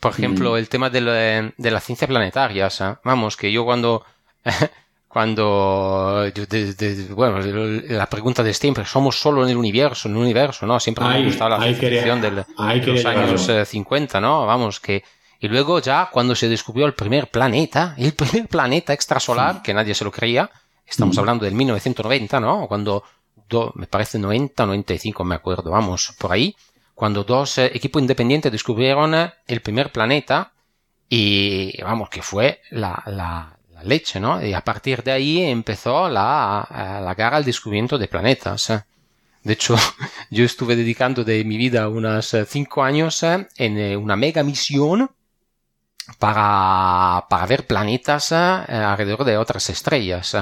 Por 0.00 0.12
ejemplo, 0.12 0.56
el 0.56 0.68
tema 0.68 0.90
de 0.90 1.00
la, 1.00 1.12
de 1.56 1.70
la 1.70 1.80
ciencia 1.80 2.06
planetaria. 2.06 2.68
Vamos, 3.04 3.36
que 3.36 3.50
yo 3.52 3.64
cuando... 3.64 4.04
cuando 5.14 6.24
bueno 7.10 7.38
la 7.38 8.06
pregunta 8.06 8.42
de 8.42 8.52
siempre 8.52 8.84
somos 8.84 9.16
solo 9.16 9.44
en 9.44 9.50
el 9.50 9.56
universo 9.56 10.08
en 10.08 10.16
el 10.16 10.22
universo 10.22 10.66
no 10.66 10.80
siempre 10.80 11.04
me 11.04 11.14
ha 11.14 11.24
gustado 11.24 11.50
la 11.50 11.62
ciencia 11.62 12.16
de 12.16 12.30
los 12.32 13.04
años 13.04 13.68
50 13.68 14.18
eh, 14.18 14.20
no 14.20 14.44
vamos 14.44 14.80
que 14.80 15.04
y 15.38 15.46
luego 15.46 15.78
ya 15.78 16.08
cuando 16.10 16.34
se 16.34 16.48
descubrió 16.48 16.84
el 16.86 16.94
primer 16.94 17.30
planeta 17.30 17.94
el 17.96 18.12
primer 18.14 18.48
planeta 18.48 18.92
extrasolar 18.92 19.62
que 19.62 19.72
nadie 19.72 19.94
se 19.94 20.02
lo 20.02 20.10
creía 20.10 20.50
estamos 20.84 21.16
hablando 21.16 21.44
del 21.44 21.54
1990 21.54 22.40
no 22.40 22.66
cuando 22.66 23.04
me 23.74 23.86
parece 23.86 24.18
90 24.18 24.66
95 24.66 25.24
me 25.24 25.34
acuerdo 25.34 25.70
vamos 25.70 26.14
por 26.18 26.32
ahí 26.32 26.56
cuando 26.94 27.24
dos 27.24 27.58
eh, 27.58 27.70
equipos 27.74 28.00
independientes 28.00 28.52
descubrieron 28.52 29.14
eh, 29.14 29.32
el 29.46 29.60
primer 29.60 29.90
planeta 29.90 30.52
y 31.08 31.80
vamos, 31.82 32.08
que 32.08 32.22
fue 32.22 32.60
la, 32.70 33.02
la, 33.06 33.50
leche, 33.82 34.18
¿no? 34.18 34.42
Y 34.42 34.54
a 34.54 34.62
partir 34.62 35.02
de 35.02 35.12
ahí 35.12 35.42
empezó 35.42 36.08
la, 36.08 36.66
eh, 36.70 37.04
la 37.04 37.14
guerra 37.14 37.36
al 37.36 37.44
descubrimiento 37.44 37.98
de 37.98 38.08
planetas. 38.08 38.72
De 39.42 39.52
hecho, 39.52 39.76
yo 40.30 40.44
estuve 40.44 40.74
dedicando 40.74 41.22
de 41.22 41.44
mi 41.44 41.58
vida 41.58 41.86
unos 41.90 42.34
cinco 42.48 42.82
años 42.82 43.22
en 43.22 43.98
una 43.98 44.16
mega 44.16 44.42
misión 44.42 45.10
para, 46.18 47.26
para 47.28 47.46
ver 47.46 47.66
planetas 47.66 48.32
alrededor 48.32 49.24
de 49.24 49.36
otras 49.36 49.68
estrellas. 49.68 50.34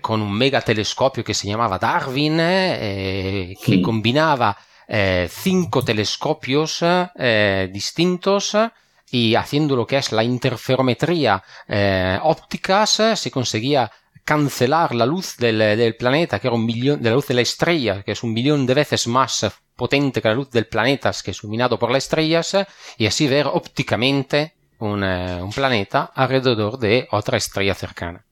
Con 0.00 0.22
un 0.22 0.32
mega 0.32 0.60
telescopio 0.60 1.22
que 1.22 1.34
se 1.34 1.48
llamaba 1.48 1.78
Darwin, 1.78 2.36
que 2.38 3.82
combinaba 3.82 4.56
eh, 4.92 5.28
cinco 5.30 5.84
telescopios 5.84 6.80
eh, 6.82 7.70
distintos 7.72 8.56
y 9.08 9.36
haciendo 9.36 9.76
lo 9.76 9.86
que 9.86 9.98
es 9.98 10.10
la 10.10 10.24
interferometría 10.24 11.40
eh, 11.68 12.18
ópticas 12.20 13.00
se 13.14 13.30
conseguía 13.30 13.88
cancelar 14.24 14.96
la 14.96 15.06
luz 15.06 15.36
del, 15.36 15.94
planeta, 15.94 16.40
que 16.40 16.48
era 16.48 16.56
un 16.56 16.66
millón, 16.66 17.00
de 17.00 17.08
la 17.08 17.14
luz 17.14 17.28
de 17.28 17.34
la 17.34 17.40
estrella, 17.42 18.02
que 18.02 18.12
es 18.12 18.24
un 18.24 18.32
millón 18.32 18.66
de 18.66 18.74
veces 18.74 19.06
más 19.06 19.46
potente 19.76 20.20
que 20.20 20.28
la 20.28 20.34
luz 20.34 20.50
del 20.50 20.66
planeta 20.66 21.12
que 21.24 21.30
es 21.30 21.38
iluminado 21.44 21.78
por 21.78 21.92
las 21.92 22.04
estrellas, 22.04 22.56
y 22.98 23.06
así 23.06 23.28
ver 23.28 23.46
ópticamente 23.46 24.56
un, 24.80 25.04
un 25.04 25.52
planeta 25.52 26.10
alrededor 26.16 26.80
de 26.80 27.06
otra 27.12 27.36
estrella 27.36 27.76
cercana. 27.76 28.24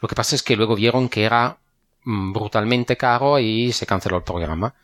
Lo 0.00 0.08
que 0.08 0.14
pasa 0.14 0.34
es 0.34 0.42
que 0.42 0.56
luego 0.56 0.74
vieron 0.74 1.08
que 1.08 1.24
era 1.24 1.58
mm, 2.04 2.32
brutalmente 2.32 2.96
caro 2.96 3.38
y 3.38 3.72
se 3.72 3.86
canceló 3.86 4.16
el 4.16 4.22
programa. 4.22 4.74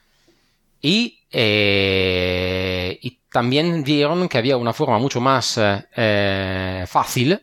Y, 0.81 1.21
eh, 1.31 2.99
y 3.01 3.19
también 3.31 3.83
vieron 3.83 4.29
que 4.29 4.39
había 4.39 4.57
una 4.57 4.73
forma 4.73 4.99
mucho 4.99 5.21
más 5.21 5.59
eh, 5.59 6.85
fácil 6.87 7.41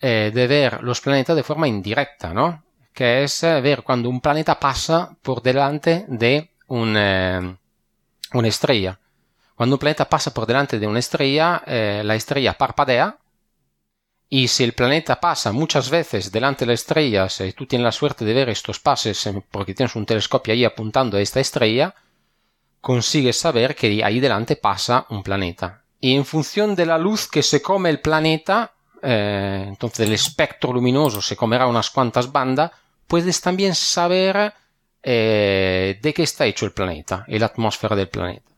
eh, 0.00 0.30
de 0.32 0.46
ver 0.46 0.82
los 0.82 1.00
planetas 1.00 1.36
de 1.36 1.42
forma 1.42 1.66
indirecta, 1.66 2.34
¿no? 2.34 2.62
Que 2.92 3.24
es 3.24 3.42
ver 3.42 3.82
cuando 3.82 4.08
un 4.08 4.20
planeta 4.20 4.58
pasa 4.58 5.16
por 5.22 5.42
delante 5.42 6.04
de 6.08 6.50
un, 6.68 6.90
una 6.96 8.48
estrella. 8.48 8.98
Cuando 9.54 9.76
un 9.76 9.80
planeta 9.80 10.08
pasa 10.08 10.32
por 10.32 10.46
delante 10.46 10.78
de 10.78 10.86
una 10.86 10.98
estrella, 10.98 11.62
la 11.66 12.14
estrella 12.14 12.54
parpadea 12.54 13.18
Y 14.28 14.48
si 14.48 14.64
el 14.64 14.72
planeta 14.72 15.20
pasa 15.20 15.52
muchas 15.52 15.88
veces 15.88 16.32
delante 16.32 16.64
de 16.64 16.68
la 16.68 16.74
estrella, 16.74 17.28
si 17.28 17.52
tú 17.52 17.66
tienes 17.66 17.84
la 17.84 17.92
suerte 17.92 18.24
de 18.24 18.34
ver 18.34 18.48
estos 18.48 18.80
pases 18.80 19.28
porque 19.50 19.74
tienes 19.74 19.94
un 19.94 20.04
telescopio 20.04 20.52
ahí 20.52 20.64
apuntando 20.64 21.16
a 21.16 21.20
esta 21.20 21.38
estrella, 21.38 21.94
consigues 22.80 23.38
saber 23.38 23.76
que 23.76 24.02
ahí 24.04 24.18
delante 24.18 24.56
pasa 24.56 25.06
un 25.10 25.22
planeta. 25.22 25.82
Y 26.00 26.14
en 26.14 26.24
función 26.24 26.74
de 26.74 26.86
la 26.86 26.98
luz 26.98 27.28
que 27.28 27.42
se 27.42 27.62
come 27.62 27.88
el 27.88 28.00
planeta, 28.00 28.72
eh, 29.02 29.64
entonces 29.68 30.06
el 30.06 30.12
espectro 30.12 30.72
luminoso 30.72 31.22
se 31.22 31.36
comerá 31.36 31.66
unas 31.66 31.90
cuantas 31.90 32.30
bandas, 32.30 32.72
puedes 33.06 33.40
también 33.40 33.74
saber 33.74 34.52
eh, 35.02 35.98
de 36.02 36.14
qué 36.14 36.22
está 36.24 36.46
hecho 36.46 36.66
el 36.66 36.72
planeta 36.72 37.24
y 37.28 37.38
la 37.38 37.46
atmósfera 37.46 37.94
del 37.94 38.08
planeta. 38.08 38.50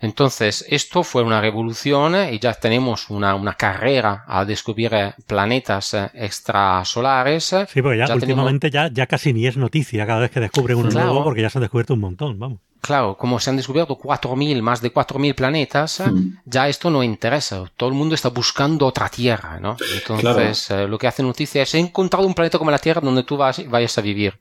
Entonces, 0.00 0.64
esto 0.68 1.02
fue 1.02 1.22
una 1.22 1.40
revolución 1.40 2.16
y 2.32 2.38
ya 2.38 2.54
tenemos 2.54 3.10
una, 3.10 3.34
una 3.34 3.54
carrera 3.54 4.24
a 4.26 4.44
descubrir 4.44 4.92
planetas 5.26 5.94
extrasolares. 6.14 7.54
Sí, 7.68 7.82
porque 7.82 7.98
ya, 7.98 8.14
últimamente 8.14 8.70
ya, 8.70 8.88
ya 8.90 9.06
casi 9.06 9.32
ni 9.32 9.46
es 9.46 9.56
noticia 9.56 10.06
cada 10.06 10.20
vez 10.20 10.30
que 10.30 10.40
descubren 10.40 10.78
uno 10.78 10.90
nuevo 10.90 11.22
porque 11.22 11.42
ya 11.42 11.50
se 11.50 11.58
han 11.58 11.62
descubierto 11.62 11.94
un 11.94 12.00
montón, 12.00 12.38
vamos. 12.38 12.60
Claro, 12.80 13.16
como 13.18 13.38
se 13.38 13.50
han 13.50 13.56
descubierto 13.56 13.98
4.000, 13.98 14.62
más 14.62 14.80
de 14.80 14.92
4.000 14.92 15.34
planetas, 15.34 16.02
ya 16.46 16.66
esto 16.68 16.90
no 16.90 17.02
interesa. 17.02 17.64
Todo 17.76 17.90
el 17.90 17.94
mundo 17.94 18.14
está 18.14 18.30
buscando 18.30 18.86
otra 18.86 19.10
Tierra, 19.10 19.60
¿no? 19.60 19.76
Entonces, 19.94 20.70
eh, 20.70 20.88
lo 20.88 20.98
que 20.98 21.06
hace 21.06 21.22
noticia 21.22 21.62
es 21.62 21.74
he 21.74 21.78
encontrado 21.78 22.26
un 22.26 22.32
planeta 22.32 22.58
como 22.58 22.70
la 22.70 22.78
Tierra 22.78 23.02
donde 23.02 23.22
tú 23.22 23.36
vas, 23.36 23.68
vayas 23.68 23.98
a 23.98 24.00
vivir. 24.00 24.38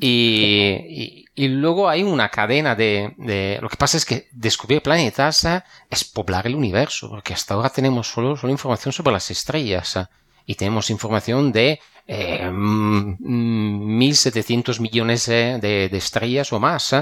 Y, 0.00 1.24
y 1.36 1.48
luego 1.48 1.88
hay 1.88 2.04
una 2.04 2.28
cadena 2.28 2.76
de, 2.76 3.58
Lo 3.60 3.68
que 3.68 3.76
pasa 3.76 3.96
es 3.96 4.04
que 4.04 4.28
descubrir 4.32 4.82
planetas 4.82 5.44
eh, 5.44 5.64
es 5.90 6.04
poblar 6.04 6.46
el 6.46 6.54
universo, 6.54 7.10
porque 7.10 7.34
hasta 7.34 7.54
ahora 7.54 7.70
tenemos 7.70 8.06
solo, 8.06 8.36
solo 8.36 8.52
información 8.52 8.92
sobre 8.92 9.10
las 9.12 9.28
estrellas. 9.30 9.96
Eh, 9.96 10.06
y 10.46 10.54
tenemos 10.54 10.90
información 10.90 11.50
de 11.52 11.80
eh, 12.06 12.44
1.700 12.44 14.78
millones 14.78 15.26
de, 15.26 15.58
de, 15.58 15.96
estrellas 15.96 16.52
o 16.52 16.60
más. 16.60 16.92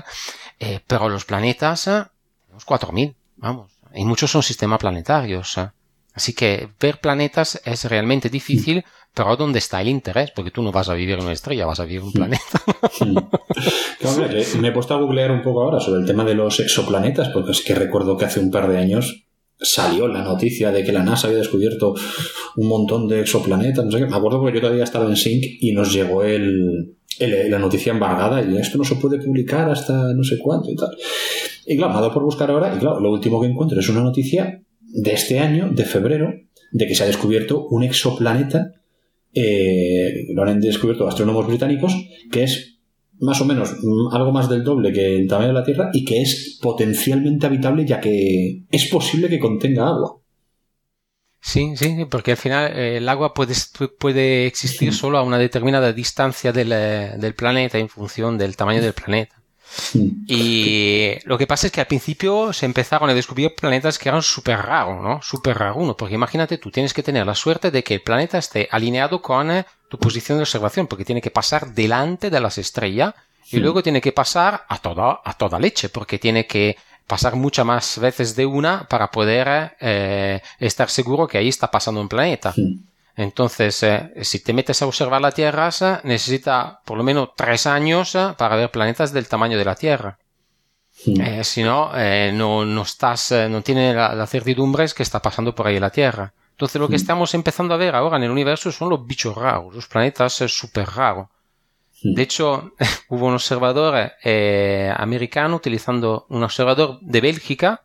Eh, 0.58 0.80
pero 0.86 1.10
los 1.10 1.26
planetas, 1.26 1.84
tenemos 1.84 2.64
4.000, 2.64 3.14
vamos. 3.36 3.70
Y 3.94 4.06
muchos 4.06 4.30
son 4.30 4.42
sistemas 4.42 4.78
planetarios. 4.78 5.58
Así 6.14 6.34
que 6.34 6.68
ver 6.80 7.00
planetas 7.00 7.60
es 7.64 7.84
realmente 7.84 8.28
difícil 8.28 8.84
pero 9.14 9.36
¿dónde 9.36 9.58
está 9.58 9.80
el 9.82 9.88
interés? 9.88 10.30
Porque 10.34 10.50
tú 10.50 10.62
no 10.62 10.72
vas 10.72 10.88
a 10.88 10.94
vivir 10.94 11.16
en 11.18 11.24
una 11.24 11.32
estrella, 11.32 11.66
vas 11.66 11.80
a 11.80 11.84
vivir 11.84 12.00
en 12.00 12.06
un 12.06 12.12
planeta. 12.12 12.62
me 14.60 14.68
he 14.68 14.72
puesto 14.72 14.94
a 14.94 14.98
googlear 14.98 15.30
un 15.30 15.42
poco 15.42 15.62
ahora 15.62 15.80
sobre 15.80 16.00
el 16.00 16.06
tema 16.06 16.24
de 16.24 16.34
los 16.34 16.60
exoplanetas, 16.60 17.28
porque 17.28 17.52
es 17.52 17.60
que 17.60 17.74
recuerdo 17.74 18.16
que 18.16 18.24
hace 18.24 18.40
un 18.40 18.50
par 18.50 18.70
de 18.70 18.78
años 18.78 19.26
salió 19.60 20.08
la 20.08 20.22
noticia 20.22 20.72
de 20.72 20.82
que 20.82 20.92
la 20.92 21.02
NASA 21.02 21.26
había 21.26 21.40
descubierto 21.40 21.94
un 22.56 22.68
montón 22.68 23.06
de 23.06 23.20
exoplanetas. 23.20 23.84
No 23.84 23.90
sé 23.90 23.98
qué. 23.98 24.06
Me 24.06 24.16
acuerdo 24.16 24.44
que 24.46 24.54
yo 24.54 24.60
todavía 24.60 24.84
estaba 24.84 25.06
en 25.06 25.16
Sync 25.16 25.44
y 25.60 25.72
nos 25.72 25.92
llegó 25.92 26.22
el, 26.22 26.96
la 27.18 27.58
noticia 27.58 27.92
embargada 27.92 28.42
y 28.42 28.56
esto 28.56 28.78
no 28.78 28.84
se 28.84 28.96
puede 28.96 29.18
publicar 29.18 29.68
hasta 29.68 30.14
no 30.14 30.24
sé 30.24 30.38
cuánto 30.38 30.70
y 30.70 30.76
tal. 30.76 30.90
Y 31.66 31.76
claro, 31.76 31.92
me 31.92 31.98
ha 31.98 32.00
dado 32.00 32.14
por 32.14 32.24
buscar 32.24 32.50
ahora 32.50 32.74
y 32.74 32.78
claro, 32.78 32.98
lo 32.98 33.12
último 33.12 33.42
que 33.42 33.48
encuentro 33.48 33.78
es 33.78 33.88
una 33.90 34.00
noticia 34.00 34.62
de 34.92 35.12
este 35.12 35.40
año, 35.40 35.70
de 35.72 35.84
febrero, 35.84 36.32
de 36.70 36.86
que 36.86 36.94
se 36.94 37.04
ha 37.04 37.06
descubierto 37.06 37.66
un 37.68 37.82
exoplaneta 37.82 38.72
eh, 39.34 40.26
lo 40.34 40.42
han 40.42 40.60
descubierto 40.60 41.08
astrónomos 41.08 41.46
británicos, 41.46 41.94
que 42.30 42.44
es 42.44 42.78
más 43.18 43.40
o 43.40 43.44
menos 43.44 43.72
mm, 43.82 44.14
algo 44.14 44.32
más 44.32 44.48
del 44.48 44.64
doble 44.64 44.92
que 44.92 45.16
el 45.16 45.28
tamaño 45.28 45.48
de 45.48 45.54
la 45.54 45.64
Tierra 45.64 45.90
y 45.92 46.04
que 46.04 46.20
es 46.20 46.58
potencialmente 46.60 47.46
habitable 47.46 47.86
ya 47.86 48.00
que 48.00 48.64
es 48.70 48.86
posible 48.88 49.28
que 49.28 49.38
contenga 49.38 49.86
agua. 49.86 50.18
Sí, 51.40 51.76
sí, 51.76 52.04
porque 52.08 52.32
al 52.32 52.36
final 52.36 52.72
eh, 52.76 52.98
el 52.98 53.08
agua 53.08 53.34
puede, 53.34 53.54
puede 53.98 54.46
existir 54.46 54.92
solo 54.92 55.18
a 55.18 55.22
una 55.22 55.38
determinada 55.38 55.92
distancia 55.92 56.52
del, 56.52 56.70
eh, 56.72 57.14
del 57.18 57.34
planeta 57.34 57.78
en 57.78 57.88
función 57.88 58.38
del 58.38 58.54
tamaño 58.56 58.80
del 58.80 58.92
planeta. 58.92 59.41
Y 60.26 61.14
lo 61.24 61.38
que 61.38 61.46
pasa 61.46 61.66
es 61.66 61.72
que 61.72 61.80
al 61.80 61.86
principio 61.86 62.52
se 62.52 62.66
empezaron 62.66 63.10
a 63.10 63.14
descubrir 63.14 63.54
planetas 63.54 63.98
que 63.98 64.08
eran 64.08 64.22
súper 64.22 64.58
raros, 64.58 65.02
¿no? 65.02 65.22
Súper 65.22 65.58
raro 65.58 65.96
porque 65.96 66.14
imagínate, 66.14 66.58
tú 66.58 66.70
tienes 66.70 66.92
que 66.92 67.02
tener 67.02 67.26
la 67.26 67.34
suerte 67.34 67.70
de 67.70 67.82
que 67.82 67.94
el 67.94 68.02
planeta 68.02 68.38
esté 68.38 68.68
alineado 68.70 69.22
con 69.22 69.50
eh, 69.50 69.64
tu 69.88 69.98
posición 69.98 70.38
de 70.38 70.42
observación, 70.42 70.86
porque 70.86 71.04
tiene 71.04 71.20
que 71.20 71.30
pasar 71.30 71.74
delante 71.74 72.30
de 72.30 72.40
las 72.40 72.58
estrellas 72.58 73.14
y 73.50 73.58
luego 73.58 73.82
tiene 73.82 74.00
que 74.00 74.12
pasar 74.12 74.64
a 74.68 74.78
toda, 74.78 75.20
a 75.24 75.36
toda 75.36 75.58
leche, 75.58 75.88
porque 75.88 76.18
tiene 76.18 76.46
que 76.46 76.76
pasar 77.06 77.36
muchas 77.36 77.66
más 77.66 77.98
veces 77.98 78.36
de 78.36 78.46
una 78.46 78.86
para 78.88 79.10
poder 79.10 79.76
eh, 79.80 80.40
estar 80.58 80.88
seguro 80.88 81.26
que 81.26 81.38
ahí 81.38 81.48
está 81.48 81.70
pasando 81.70 82.00
un 82.00 82.08
planeta. 82.08 82.54
Entonces, 83.16 83.82
eh, 83.82 84.12
si 84.22 84.42
te 84.42 84.52
metes 84.52 84.80
a 84.80 84.86
observar 84.86 85.20
la 85.20 85.32
Tierra, 85.32 85.70
necesita 86.04 86.80
por 86.84 86.96
lo 86.96 87.04
menos 87.04 87.30
tres 87.36 87.66
años 87.66 88.14
eh, 88.14 88.34
para 88.38 88.56
ver 88.56 88.70
planetas 88.70 89.12
del 89.12 89.28
tamaño 89.28 89.58
de 89.58 89.64
la 89.64 89.74
Tierra. 89.74 90.18
Eh, 91.06 91.42
si 91.42 91.62
no, 91.62 91.90
no, 92.32 92.64
no 92.64 92.82
estás, 92.82 93.32
no 93.50 93.62
tiene 93.62 93.92
la, 93.92 94.14
la, 94.14 94.26
certidumbre 94.26 94.86
que 94.94 95.02
está 95.02 95.20
pasando 95.20 95.54
por 95.54 95.66
ahí 95.66 95.80
la 95.80 95.90
Tierra. 95.90 96.32
Entonces, 96.52 96.80
lo 96.80 96.88
que 96.88 96.96
estamos 96.96 97.34
empezando 97.34 97.74
a 97.74 97.76
ver 97.76 97.94
ahora 97.94 98.18
en 98.18 98.24
el 98.24 98.30
universo 98.30 98.70
son 98.70 98.88
los 98.90 99.04
bichos 99.06 99.34
raros, 99.34 99.74
los 99.74 99.88
planetas 99.88 100.32
súper 100.32 100.88
raros. 100.88 101.28
De 102.02 102.22
hecho, 102.22 102.72
hubo 103.08 103.26
un 103.26 103.34
observador 103.34 104.12
americano 104.96 105.56
utilizando 105.56 106.26
un 106.28 106.44
observador 106.44 106.98
de 107.00 107.20
Bélgica, 107.20 107.82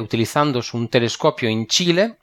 utilizando 0.00 0.62
un 0.74 0.88
telescopio 0.88 1.48
en 1.48 1.66
Chile, 1.66 2.16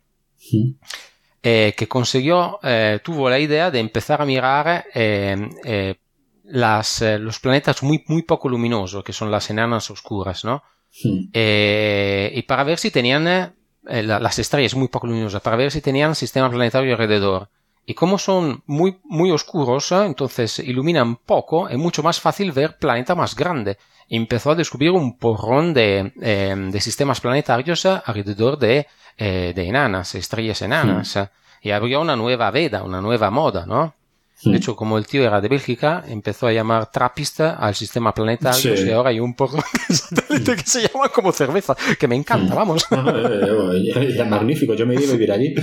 eh, 1.47 1.75
que 1.77 1.87
consiguió, 1.87 2.59
eh, 2.63 3.01
tuvo 3.03 3.29
la 3.29 3.37
idea 3.37 3.69
de 3.69 3.77
empezar 3.77 4.19
a 4.19 4.25
mirar 4.25 4.83
eh, 4.95 5.95
las, 6.43 7.03
los 7.19 7.39
planetas 7.39 7.83
muy, 7.83 8.03
muy 8.07 8.23
poco 8.23 8.49
luminosos, 8.49 9.03
que 9.03 9.13
son 9.13 9.29
las 9.29 9.47
enanas 9.51 9.91
oscuras, 9.91 10.43
¿no? 10.43 10.63
y 11.03 12.41
para 12.47 12.63
ver 12.63 12.79
si 12.79 12.89
tenían 12.89 13.53
las 13.83 14.39
estrellas 14.39 14.73
muy 14.73 14.87
poco 14.87 15.05
luminosas, 15.05 15.43
para 15.43 15.57
ver 15.57 15.69
si 15.69 15.81
tenían 15.81 16.15
sistema 16.15 16.49
planetario 16.49 16.93
alrededor. 16.93 17.49
Y 17.85 17.93
como 17.93 18.17
son 18.17 18.63
muy, 18.65 18.97
muy 19.03 19.29
oscuros, 19.29 19.91
entonces 19.91 20.57
iluminan 20.57 21.15
poco, 21.15 21.69
es 21.69 21.77
mucho 21.77 22.01
más 22.01 22.19
fácil 22.19 22.53
ver 22.53 22.79
planeta 22.79 23.13
más 23.13 23.35
grande. 23.35 23.77
empezó 24.09 24.51
a 24.51 24.55
descubrir 24.55 24.89
un 24.89 25.15
porrón 25.19 25.75
de, 25.75 26.11
de 26.15 26.81
sistemas 26.81 27.21
planetarios 27.21 27.85
alrededor 27.85 28.57
de 28.57 28.87
eh, 29.17 29.53
de 29.55 29.67
enanas, 29.67 30.15
estrellas 30.15 30.61
enanas. 30.61 31.17
Y 31.61 31.71
había 31.71 31.99
una 31.99 32.15
nueva 32.15 32.51
veda, 32.51 32.83
una 32.83 33.01
nueva 33.01 33.31
moda, 33.31 33.65
¿no? 33.65 33.95
De 34.43 34.57
hecho, 34.57 34.75
como 34.75 34.97
el 34.97 35.07
tío 35.07 35.23
era 35.23 35.39
de 35.39 35.47
Bélgica, 35.47 36.03
empezó 36.07 36.47
a 36.47 36.51
llamar 36.51 36.91
trapista 36.91 37.55
al 37.55 37.73
sistema 37.73 38.13
planetario 38.13 38.85
y 38.85 38.91
ahora 38.91 39.09
hay 39.09 39.19
un 39.19 39.33
de 39.89 39.95
satélite 39.95 40.55
que 40.57 40.63
se 40.63 40.81
llama 40.81 41.09
como 41.09 41.31
cerveza, 41.31 41.75
que 41.97 42.07
me 42.07 42.15
encanta, 42.15 42.53
vamos. 42.53 42.85
es 42.91 44.27
magnífico, 44.29 44.73
yo 44.73 44.85
me 44.85 44.95
iba 44.95 45.03
a 45.03 45.11
vivir 45.13 45.31
allí. 45.31 45.55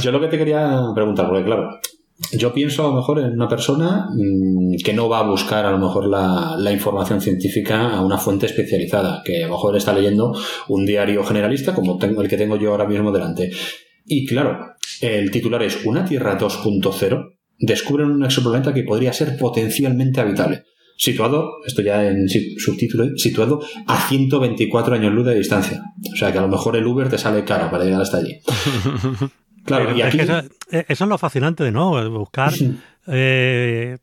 yo 0.00 0.10
lo 0.10 0.20
que 0.20 0.26
te 0.26 0.36
quería 0.36 0.80
preguntar, 0.94 1.28
porque 1.28 1.44
claro, 1.44 1.80
yo 2.30 2.52
pienso 2.52 2.84
a 2.84 2.88
lo 2.88 2.96
mejor 2.96 3.20
en 3.20 3.32
una 3.32 3.48
persona 3.48 4.08
mm, 4.14 4.76
que 4.84 4.92
no 4.92 5.08
va 5.08 5.18
a 5.18 5.28
buscar 5.28 5.66
a 5.66 5.70
lo 5.70 5.78
mejor 5.78 6.06
la, 6.06 6.72
información 6.72 7.20
científica 7.20 7.94
a 7.94 8.02
una 8.02 8.18
fuente 8.18 8.46
especializada, 8.46 9.22
que 9.24 9.44
a 9.44 9.46
lo 9.46 9.54
mejor 9.54 9.76
está 9.76 9.92
leyendo 9.92 10.32
un 10.68 10.86
diario 10.86 11.24
generalista 11.24 11.74
como 11.74 11.98
tengo, 11.98 12.22
el 12.22 12.28
que 12.28 12.36
tengo 12.36 12.56
yo 12.56 12.70
ahora 12.70 12.86
mismo 12.86 13.12
delante. 13.12 13.50
Y 14.06 14.26
claro, 14.26 14.74
el 15.00 15.30
titular 15.30 15.62
es 15.62 15.84
Una 15.84 16.04
Tierra 16.04 16.38
2.0 16.38 17.32
descubren 17.58 18.10
un 18.10 18.24
exoplaneta 18.24 18.74
que 18.74 18.82
podría 18.82 19.12
ser 19.12 19.36
potencialmente 19.38 20.20
habitable. 20.20 20.64
Situado, 20.96 21.62
esto 21.66 21.82
ya 21.82 22.06
en 22.06 22.28
subtítulo, 22.28 23.16
situado 23.16 23.60
a 23.86 24.08
124 24.08 24.94
años 24.94 25.12
luz 25.12 25.26
de 25.26 25.36
distancia. 25.36 25.80
O 26.12 26.16
sea 26.16 26.32
que 26.32 26.38
a 26.38 26.42
lo 26.42 26.48
mejor 26.48 26.76
el 26.76 26.86
Uber 26.86 27.08
te 27.08 27.18
sale 27.18 27.44
caro 27.44 27.70
para 27.70 27.84
llegar 27.84 28.02
hasta 28.02 28.18
allí. 28.18 28.38
Claro, 29.64 29.96
y 29.96 30.02
aquí... 30.02 30.20
Eh, 30.20 30.84
eso, 30.88 31.04
es 31.04 31.08
lo 31.08 31.18
fascinante 31.18 31.64
de 31.64 31.70
no 31.70 32.10
buscar. 32.10 32.52
Eh, 33.06 33.98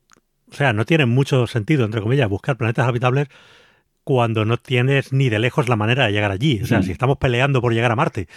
o 0.50 0.54
sea, 0.54 0.72
no 0.72 0.84
tiene 0.84 1.06
mucho 1.06 1.46
sentido, 1.46 1.84
entre 1.84 2.02
comillas, 2.02 2.28
buscar 2.28 2.56
planetas 2.56 2.86
habitables 2.86 3.28
cuando 4.04 4.44
no 4.44 4.56
tienes 4.56 5.12
ni 5.12 5.28
de 5.28 5.38
lejos 5.38 5.68
la 5.68 5.76
manera 5.76 6.06
de 6.06 6.12
llegar 6.12 6.30
allí. 6.30 6.60
O 6.62 6.66
sea, 6.66 6.82
si 6.82 6.90
estamos 6.92 7.18
peleando 7.18 7.60
por 7.60 7.72
llegar 7.72 7.92
a 7.92 7.96
Marte. 7.96 8.28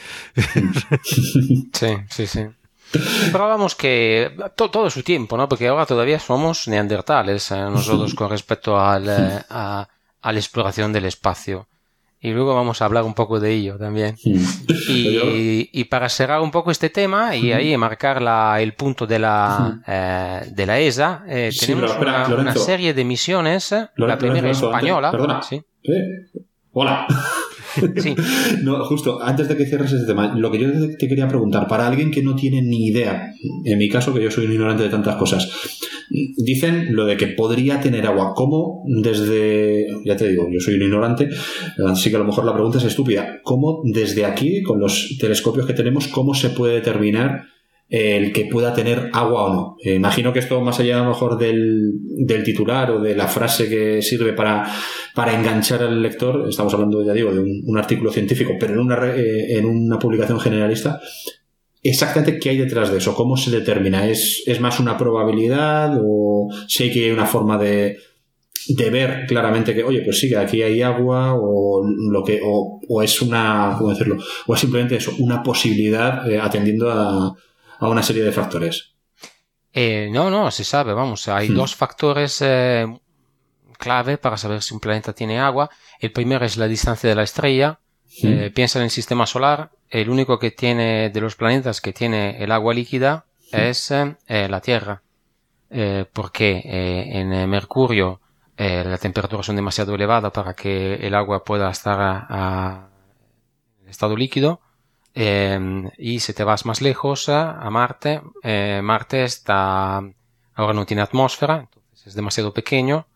sí, 1.73 1.87
sí, 2.09 2.27
sí. 2.27 2.45
Pero 3.31 3.47
vamos 3.47 3.75
que 3.75 4.31
todo 4.55 4.89
su 4.89 5.01
tiempo, 5.01 5.35
¿no? 5.35 5.49
Porque 5.49 5.67
ahora 5.67 5.85
todavía 5.85 6.19
somos 6.19 6.67
neandertales 6.67 7.49
eh, 7.51 7.55
nosotros 7.55 8.13
con 8.13 8.29
respecto 8.29 8.79
al, 8.79 9.09
a, 9.49 9.89
a, 10.21 10.31
la 10.31 10.39
exploración 10.39 10.93
del 10.93 11.05
espacio 11.05 11.67
y 12.23 12.31
luego 12.31 12.55
vamos 12.55 12.81
a 12.81 12.85
hablar 12.85 13.03
un 13.03 13.13
poco 13.13 13.41
de 13.41 13.51
ello 13.51 13.77
también. 13.77 14.15
Y, 14.87 15.83
para 15.85 16.07
cerrar 16.07 16.39
un 16.39 16.51
poco 16.51 16.71
este 16.71 16.89
tema 16.89 17.35
y 17.35 17.51
ahí 17.51 17.75
marcar 17.75 18.21
la, 18.21 18.61
el 18.61 18.73
punto 18.73 19.05
de 19.05 19.19
la, 19.19 19.81
eh, 19.85 20.49
de 20.49 20.65
la 20.65 20.79
ESA, 20.79 21.23
eh, 21.27 21.51
tenemos 21.59 21.95
una, 21.97 22.55
serie 22.55 22.93
de 22.93 23.03
misiones, 23.03 23.75
la 23.97 24.17
primera 24.17 24.49
española. 24.49 25.11
Perdona. 25.11 25.41
¿Sí? 25.41 25.61
Hola. 26.71 27.05
No, 28.63 28.83
justo, 28.85 29.21
antes 29.21 29.47
de 29.47 29.57
que 29.57 29.65
cierres 29.65 29.91
ese 29.91 30.05
tema, 30.05 30.35
lo 30.35 30.51
que 30.51 30.59
yo 30.59 30.67
te 30.97 31.07
quería 31.07 31.27
preguntar, 31.27 31.67
para 31.67 31.87
alguien 31.87 32.11
que 32.11 32.23
no 32.23 32.35
tiene 32.35 32.61
ni 32.61 32.87
idea, 32.87 33.33
en 33.65 33.77
mi 33.77 33.89
caso, 33.89 34.13
que 34.13 34.23
yo 34.23 34.31
soy 34.31 34.45
un 34.45 34.53
ignorante 34.53 34.83
de 34.83 34.89
tantas 34.89 35.15
cosas, 35.15 35.49
dicen 36.37 36.95
lo 36.95 37.05
de 37.05 37.17
que 37.17 37.27
podría 37.27 37.79
tener 37.79 38.05
agua. 38.05 38.33
¿Cómo 38.35 38.83
desde, 38.85 39.87
ya 40.05 40.15
te 40.15 40.29
digo, 40.29 40.47
yo 40.51 40.59
soy 40.59 40.75
un 40.75 40.83
ignorante, 40.83 41.29
así 41.87 42.09
que 42.09 42.15
a 42.15 42.19
lo 42.19 42.25
mejor 42.25 42.45
la 42.45 42.53
pregunta 42.53 42.77
es 42.77 42.83
estúpida, 42.85 43.39
¿cómo 43.43 43.81
desde 43.83 44.25
aquí, 44.25 44.61
con 44.63 44.79
los 44.79 45.17
telescopios 45.19 45.65
que 45.65 45.73
tenemos, 45.73 46.07
cómo 46.07 46.33
se 46.33 46.49
puede 46.49 46.75
determinar 46.75 47.52
el 47.93 48.33
que 48.33 48.45
pueda 48.45 48.73
tener 48.73 49.11
agua 49.13 49.43
o 49.43 49.53
no. 49.53 49.77
Eh, 49.83 49.93
imagino 49.93 50.33
que 50.33 50.39
esto, 50.39 50.59
más 50.61 50.79
allá 50.79 50.99
a 50.99 51.03
lo 51.03 51.09
mejor 51.09 51.37
del, 51.37 51.93
titular 52.43 52.89
o 52.89 52.99
de 52.99 53.15
la 53.15 53.27
frase 53.27 53.69
que 53.69 54.01
sirve 54.01 54.33
para, 54.33 54.65
para 55.13 55.35
enganchar 55.35 55.83
al 55.83 56.01
lector, 56.01 56.49
estamos 56.49 56.73
hablando, 56.73 57.05
ya 57.05 57.13
digo, 57.13 57.31
de 57.31 57.39
un, 57.39 57.77
artículo 57.77 58.11
científico, 58.11 58.53
pero 58.59 58.73
en 58.73 58.79
una, 58.79 59.15
eh, 59.15 59.59
en 59.59 59.67
una 59.67 59.99
publicación 59.99 60.39
generalista, 60.39 60.99
exactamente 61.83 62.39
qué 62.39 62.49
hay 62.49 62.57
detrás 62.57 62.91
de 62.91 62.97
eso, 62.97 63.13
cómo 63.13 63.37
se 63.37 63.51
determina. 63.51 64.09
¿Es, 64.09 64.41
es 64.47 64.59
más 64.59 64.79
una 64.79 64.97
probabilidad 64.97 65.95
o 66.03 66.47
sé 66.67 66.89
que 66.89 67.05
hay 67.05 67.11
una 67.11 67.27
forma 67.27 67.59
de, 67.59 67.99
de 68.69 68.89
ver 68.89 69.25
claramente 69.27 69.75
que, 69.75 69.83
oye, 69.83 70.01
pues 70.01 70.19
sí, 70.19 70.33
aquí 70.33 70.63
hay 70.63 70.81
agua 70.81 71.35
o 71.35 71.85
lo 72.09 72.23
que, 72.23 72.41
o, 72.43 73.03
es 73.03 73.21
una, 73.21 73.75
¿cómo 73.77 73.91
decirlo? 73.91 74.17
O 74.47 74.55
es 74.55 74.61
simplemente 74.61 74.95
eso, 74.95 75.11
una 75.19 75.43
posibilidad 75.43 76.27
eh, 76.27 76.39
atendiendo 76.39 76.89
a, 76.89 77.35
a 77.85 77.89
una 77.89 78.03
serie 78.03 78.23
de 78.23 78.31
factores. 78.31 78.93
Eh, 79.73 80.09
no, 80.11 80.29
no, 80.29 80.51
se 80.51 80.63
sabe, 80.63 80.93
vamos, 80.93 81.27
hay 81.27 81.49
hmm. 81.49 81.55
dos 81.55 81.75
factores 81.75 82.39
eh, 82.41 82.85
clave 83.79 84.17
para 84.17 84.37
saber 84.37 84.61
si 84.61 84.73
un 84.73 84.79
planeta 84.79 85.13
tiene 85.13 85.39
agua. 85.39 85.69
El 85.99 86.11
primero 86.11 86.45
es 86.45 86.57
la 86.57 86.67
distancia 86.67 87.09
de 87.09 87.15
la 87.15 87.23
estrella. 87.23 87.79
Hmm. 88.21 88.27
Eh, 88.27 88.51
piensa 88.51 88.79
en 88.79 88.85
el 88.85 88.91
sistema 88.91 89.25
solar, 89.25 89.71
el 89.89 90.09
único 90.09 90.37
que 90.37 90.51
tiene 90.51 91.09
de 91.09 91.21
los 91.21 91.35
planetas 91.35 91.81
que 91.81 91.91
tiene 91.91 92.43
el 92.43 92.51
agua 92.51 92.73
líquida 92.73 93.25
hmm. 93.51 93.55
es 93.57 93.91
la 94.27 94.61
Tierra. 94.61 95.01
porque 96.13 96.61
en 96.63 97.49
Mercurio 97.49 98.21
la 98.57 98.97
temperatura 98.99 99.41
son 99.41 99.55
demasiado 99.55 99.95
elevada 99.95 100.29
para 100.31 100.53
que 100.53 100.95
el 100.95 101.15
agua 101.15 101.43
pueda 101.43 101.71
estar 101.71 102.87
en 103.81 103.89
estado 103.89 104.15
líquido 104.15 104.61
Em, 105.15 105.89
y 105.97 106.19
si 106.19 106.33
te 106.33 106.43
vas 106.43 106.65
más 106.65 106.81
lejos 106.81 107.29
a 107.29 107.69
Marte, 107.69 108.21
eh, 108.43 108.81
Marte 108.83 109.23
está 109.23 110.01
ahora 110.55 110.73
no 110.73 110.85
tiene 110.85 111.01
atmósfera, 111.01 111.59
entonces 111.59 112.07
es 112.07 112.13
demasiado 112.13 112.53
pequeño. 112.53 113.07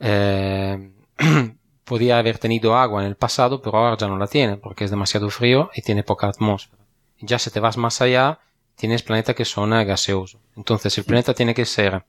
Eh, 0.00 0.90
podía 1.84 2.18
haber 2.18 2.38
tenido 2.38 2.76
agua 2.76 3.02
en 3.02 3.08
el 3.08 3.16
pasado, 3.16 3.60
pero 3.60 3.78
ahora 3.78 3.96
ya 3.96 4.08
no 4.08 4.16
la 4.16 4.26
tiene 4.26 4.56
porque 4.56 4.84
es 4.84 4.90
demasiado 4.90 5.30
frío 5.30 5.70
y 5.74 5.82
tiene 5.82 6.02
poca 6.02 6.28
atmósfera. 6.28 6.82
Ya 7.20 7.38
si 7.38 7.50
te 7.50 7.60
vas 7.60 7.76
más 7.76 8.00
allá, 8.00 8.40
tienes 8.76 9.02
planetas 9.02 9.34
que 9.34 9.44
son 9.44 9.70
gaseosos. 9.70 10.40
Entonces 10.56 10.96
el 10.98 11.04
planeta 11.04 11.34
tiene 11.34 11.54
que 11.54 11.64
ser 11.64 12.04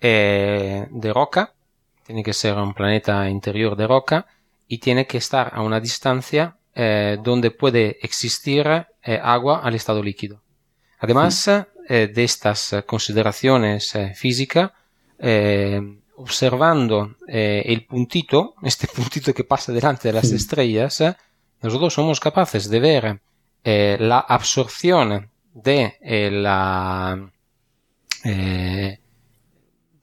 eh, 0.00 0.86
de 0.90 1.12
roca, 1.12 1.54
tiene 2.04 2.22
que 2.22 2.32
ser 2.32 2.56
un 2.56 2.74
planeta 2.74 3.28
interior 3.28 3.76
de 3.76 3.86
roca 3.86 4.26
y 4.66 4.78
tiene 4.78 5.06
que 5.06 5.18
estar 5.18 5.52
a 5.54 5.62
una 5.62 5.80
distancia 5.80 6.56
eh, 6.80 7.18
donde 7.20 7.50
puede 7.50 7.98
existir 8.02 8.64
eh, 8.68 9.20
agua 9.20 9.62
al 9.64 9.74
estado 9.74 10.00
líquido. 10.00 10.44
Además 11.00 11.48
eh, 11.48 11.64
de 12.06 12.22
estas 12.22 12.72
consideraciones 12.86 13.98
físicas, 14.14 14.70
observando 16.14 17.16
el 17.26 17.84
puntito, 17.84 18.54
este 18.62 18.86
puntito 18.86 19.34
que 19.34 19.42
pasa 19.42 19.72
delante 19.72 20.06
de 20.06 20.14
las 20.14 20.30
estrellas, 20.30 21.02
nosotros 21.60 21.92
somos 21.92 22.20
capaces 22.20 22.70
de 22.70 22.78
ver 22.78 23.20
la 23.64 24.20
absorción 24.20 25.28
de 25.52 25.96
la 26.30 27.28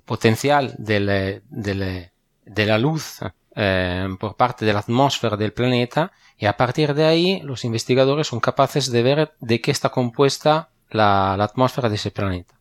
potencial 0.03 0.75
de 0.77 2.11
la 2.65 2.77
luz 2.77 3.21
por 4.19 4.35
parte 4.35 4.65
de 4.65 4.73
la 4.73 4.79
atmósfera 4.79 5.37
del 5.37 5.53
planeta 5.53 6.11
y 6.37 6.45
a 6.45 6.57
partir 6.57 6.93
de 6.93 7.05
ahí, 7.05 7.39
los 7.41 7.63
investigadores 7.63 8.27
son 8.27 8.39
capaces 8.39 8.91
de 8.91 9.03
ver 9.03 9.33
de 9.39 9.61
qué 9.61 9.71
está 9.71 9.89
compuesta 9.89 10.69
la, 10.89 11.33
atmósfera 11.33 11.89
de 11.89 11.95
ese 11.95 12.11
planeta. 12.11 12.59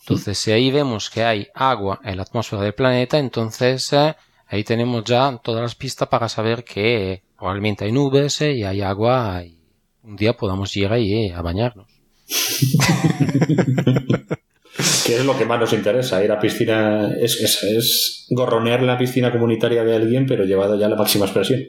Entonces, 0.00 0.38
si 0.38 0.52
ahí 0.52 0.70
vemos 0.70 1.10
que 1.10 1.24
hay 1.24 1.48
agua 1.52 2.00
en 2.04 2.16
la 2.16 2.22
atmósfera 2.22 2.62
del 2.62 2.74
planeta, 2.74 3.18
entonces 3.18 3.92
eh, 3.92 4.14
ahí 4.46 4.62
tenemos 4.62 5.02
ya 5.04 5.36
todas 5.42 5.62
las 5.62 5.74
pistas 5.74 6.08
para 6.08 6.28
saber 6.28 6.62
que 6.62 7.24
probablemente 7.36 7.84
hay 7.84 7.92
nubes 7.92 8.40
eh, 8.40 8.52
y 8.52 8.62
hay 8.62 8.82
agua 8.82 9.42
y 9.44 9.58
un 10.04 10.14
día 10.14 10.36
podamos 10.36 10.76
ir 10.76 10.92
ahí 10.92 11.26
eh, 11.26 11.34
a 11.34 11.42
bañarnos. 11.42 11.88
¿Qué 15.06 15.14
es 15.14 15.24
lo 15.24 15.38
que 15.38 15.44
más 15.44 15.60
nos 15.60 15.72
interesa? 15.72 16.24
Ir 16.24 16.32
a 16.32 16.40
piscina 16.40 17.12
es, 17.16 17.40
es, 17.40 18.26
gorronear 18.30 18.82
la 18.82 18.98
piscina 18.98 19.30
comunitaria 19.30 19.84
de 19.84 19.94
alguien, 19.94 20.26
pero 20.26 20.44
llevado 20.44 20.76
ya 20.76 20.86
a 20.86 20.88
la 20.88 20.96
máxima 20.96 21.26
expresión. 21.26 21.60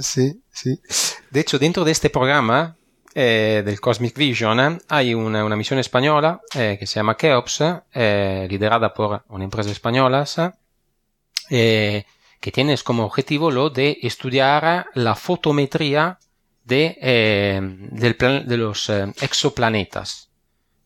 Sí, 0.00 0.42
sí. 0.50 0.80
De 1.30 1.40
hecho, 1.40 1.60
dentro 1.60 1.84
de 1.84 1.92
este 1.92 2.10
programa 2.10 2.76
eh, 3.14 3.62
del 3.64 3.80
Cosmic 3.80 4.16
Vision 4.16 4.80
hay 4.88 5.14
una, 5.14 5.54
misión 5.54 5.78
española 5.78 6.40
eh, 6.56 6.76
que 6.76 6.88
se 6.88 6.96
llama 6.96 7.16
Keops, 7.16 7.62
eh, 7.94 8.48
liderada 8.50 8.92
por 8.92 9.22
una 9.28 9.44
empresa 9.44 9.70
española, 9.70 10.26
que 11.48 12.50
tiene 12.52 12.76
como 12.78 13.04
objetivo 13.04 13.52
lo 13.52 13.70
de 13.70 13.96
estudiar 14.02 14.86
la 14.94 15.14
fotometría 15.14 16.18
de, 16.64 16.98
de 17.92 18.56
los 18.56 18.90
exoplanetas. 19.20 20.30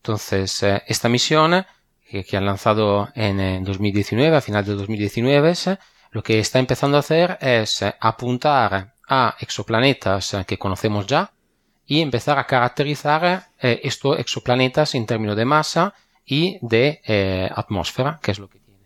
Entonces, 0.03 0.63
esta 0.85 1.09
misión 1.09 1.65
que, 2.09 2.23
que, 2.23 2.37
han 2.37 2.45
lanzado 2.45 3.09
en 3.15 3.63
2019, 3.63 4.35
a 4.35 4.41
final 4.41 4.65
de 4.65 4.73
2019, 4.73 5.53
lo 6.11 6.23
que 6.23 6.39
está 6.39 6.59
empezando 6.59 6.97
a 6.97 7.01
hacer 7.01 7.37
es 7.41 7.83
apuntar 7.99 8.93
a 9.07 9.35
exoplanetas 9.39 10.35
que 10.45 10.57
conocemos 10.57 11.07
ya 11.07 11.31
y 11.85 12.01
empezar 12.01 12.37
a 12.37 12.45
caracterizar 12.45 13.49
eh, 13.59 13.79
estos 13.83 14.19
exoplanetas 14.19 14.93
en 14.93 15.05
términos 15.05 15.37
de 15.37 15.45
masa 15.45 15.93
y 16.25 16.59
de 16.61 17.01
eh, 17.05 17.49
atmósfera, 17.55 18.19
que 18.21 18.31
es 18.31 18.39
lo 18.39 18.49
que 18.49 18.59
tienen. 18.59 18.83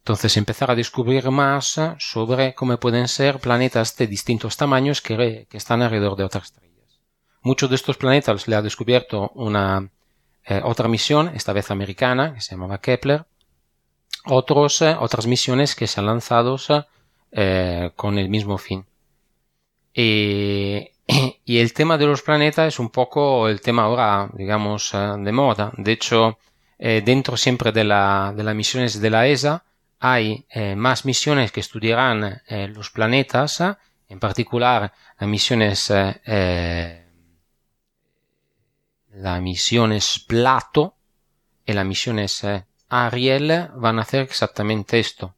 Entonces 0.00 0.36
empezar 0.36 0.70
a 0.70 0.74
descubrir 0.74 1.30
más 1.30 1.80
sobre 1.98 2.54
cómo 2.54 2.78
pueden 2.78 3.08
ser 3.08 3.40
planetas 3.40 3.96
de 3.96 4.06
distintos 4.06 4.56
tamaños 4.56 5.00
que, 5.00 5.48
están 5.50 5.80
alrededor 5.80 6.16
de 6.16 6.24
otras 6.24 6.44
estrellas. 6.44 7.00
Muchos 7.40 7.70
de 7.70 7.76
estos 7.76 7.96
planetas 7.96 8.46
le 8.46 8.56
ha 8.56 8.62
descubierto 8.62 9.30
una 9.34 9.90
eh, 10.46 10.60
otra 10.64 10.88
misión, 10.88 11.32
esta 11.34 11.52
vez 11.52 11.70
americana, 11.70 12.34
que 12.34 12.40
se 12.40 12.52
llamaba 12.52 12.80
Kepler. 12.80 13.26
Otros, 14.24 14.82
otras 14.82 15.26
misiones 15.26 15.74
que 15.74 15.86
se 15.86 16.00
han 16.00 16.06
lanzado 16.06 16.56
con 17.94 18.18
el 18.18 18.28
mismo 18.28 18.58
fin. 18.58 18.86
Y, 19.94 20.90
y, 21.44 21.58
el 21.58 21.72
tema 21.72 21.96
de 21.98 22.06
los 22.06 22.22
planetas 22.22 22.68
es 22.68 22.78
un 22.78 22.90
poco 22.90 23.48
el 23.48 23.60
tema 23.60 23.84
ahora, 23.84 24.28
digamos, 24.34 24.92
eh, 24.94 25.14
de 25.18 25.32
moda. 25.32 25.72
De 25.76 25.92
hecho, 25.92 26.38
eh, 26.78 27.02
dentro 27.04 27.36
siempre 27.36 27.72
de, 27.72 27.84
la, 27.84 28.32
de 28.36 28.42
las 28.42 28.54
misiones 28.54 29.00
de 29.00 29.10
la 29.10 29.26
ESA 29.26 29.64
hay 29.98 30.44
eh, 30.50 30.76
más 30.76 31.06
misiones 31.06 31.50
que 31.52 31.60
estudiarán 31.60 32.42
los 32.74 32.90
planetas, 32.90 33.62
en 34.08 34.20
particular 34.20 34.92
las 35.18 35.28
misiones, 35.28 35.90
las 39.16 39.40
misiones 39.40 40.24
Plato 40.26 40.94
y 41.64 41.72
las 41.72 41.86
misiones 41.86 42.46
Ariel 42.88 43.68
van 43.76 43.98
a 43.98 44.02
hacer 44.02 44.20
exactamente 44.20 45.00
esto. 45.00 45.34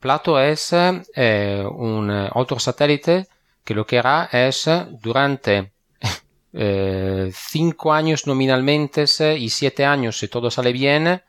Plato 0.00 0.40
es 0.40 0.72
un 0.72 2.28
otro 2.34 2.58
satélite 2.58 3.28
que 3.64 3.74
lo 3.74 3.86
que 3.86 3.98
hará 3.98 4.28
es 4.32 4.68
durante 5.00 5.72
eh, 6.52 7.30
cinco 7.32 7.92
años 7.92 8.26
nominalmente 8.26 9.04
y 9.38 9.48
siete 9.48 9.84
años 9.84 10.18
si 10.18 10.28
todo 10.28 10.50
sale 10.50 10.72
bien, 10.72 11.22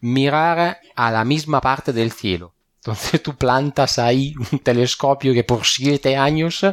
mirar 0.00 0.78
a 0.94 1.10
la 1.10 1.24
misma 1.24 1.60
parte 1.60 1.92
del 1.92 2.12
cielo. 2.12 2.54
Entonces 2.76 3.22
tú 3.22 3.36
plantas 3.36 3.98
ahí 3.98 4.34
un 4.52 4.58
telescopio 4.60 5.32
que 5.32 5.44
por 5.44 5.64
siete 5.64 6.16
años 6.16 6.64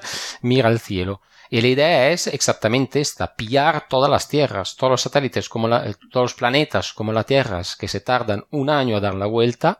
mira 0.42 0.70
el 0.70 0.80
cielo. 0.80 1.22
Y 1.50 1.62
la 1.62 1.68
idea 1.68 2.10
es 2.12 2.28
exactamente 2.28 3.02
esta, 3.02 3.36
pillar 3.36 3.88
todas 3.90 4.10
las 4.10 4.28
tierras, 4.28 4.76
todos 4.76 4.92
los 4.92 5.02
satélites, 5.02 5.50
como 5.50 5.68
todos 5.68 6.24
los 6.26 6.34
planetas 6.36 6.94
como 6.94 7.12
las 7.12 7.26
tierras 7.26 7.76
que 7.76 7.88
se 7.88 8.02
tardan 8.02 8.46
un 8.52 8.70
año 8.70 8.98
a 8.98 9.00
dar 9.00 9.16
la 9.16 9.26
vuelta, 9.26 9.80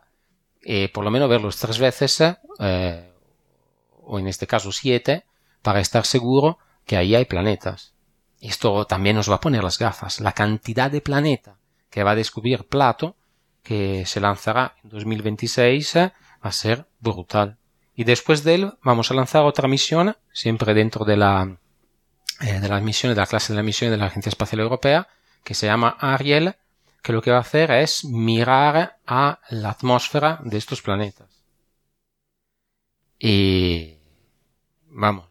y 0.62 0.88
por 0.88 1.04
lo 1.04 1.12
menos 1.12 1.28
verlos 1.30 1.56
tres 1.58 1.78
veces, 1.78 2.20
eh, 2.58 3.12
o 4.02 4.18
en 4.18 4.26
este 4.26 4.48
caso 4.48 4.72
siete, 4.72 5.24
para 5.62 5.80
estar 5.80 6.04
seguro 6.04 6.58
que 6.84 6.96
ahí 6.96 7.14
hay 7.14 7.24
planetas. 7.24 7.94
Esto 8.40 8.84
también 8.86 9.14
nos 9.16 9.30
va 9.30 9.36
a 9.36 9.40
poner 9.40 9.62
las 9.62 9.78
gafas. 9.78 10.20
La 10.20 10.32
cantidad 10.32 10.90
de 10.90 11.00
planeta 11.00 11.58
que 11.88 12.02
va 12.02 12.12
a 12.12 12.16
descubrir 12.16 12.66
Plato, 12.66 13.16
que 13.62 14.06
se 14.06 14.20
lanzará 14.20 14.74
en 14.82 14.90
2026, 14.90 15.96
va 15.96 16.12
a 16.40 16.52
ser 16.52 16.86
brutal. 16.98 17.58
Y 17.94 18.04
después 18.04 18.42
de 18.44 18.54
él 18.54 18.72
vamos 18.82 19.10
a 19.10 19.14
lanzar 19.14 19.44
otra 19.44 19.68
misión, 19.68 20.16
siempre 20.32 20.72
dentro 20.72 21.04
de 21.04 21.16
la, 21.18 21.59
de 22.40 22.68
las 22.68 22.82
misiones, 22.82 23.16
de 23.16 23.20
la 23.20 23.26
clase 23.26 23.52
de 23.52 23.58
la 23.58 23.62
misión 23.62 23.90
de 23.90 23.96
la 23.96 24.06
Agencia 24.06 24.30
Espacial 24.30 24.60
Europea, 24.60 25.08
que 25.44 25.54
se 25.54 25.66
llama 25.66 25.96
Ariel, 26.00 26.56
que 27.02 27.12
lo 27.12 27.22
que 27.22 27.30
va 27.30 27.38
a 27.38 27.40
hacer 27.40 27.70
es 27.70 28.04
mirar 28.04 28.98
a 29.06 29.40
la 29.50 29.70
atmósfera 29.70 30.40
de 30.42 30.58
estos 30.58 30.82
planetas. 30.82 31.28
Y 33.18 33.98
vamos, 34.88 35.28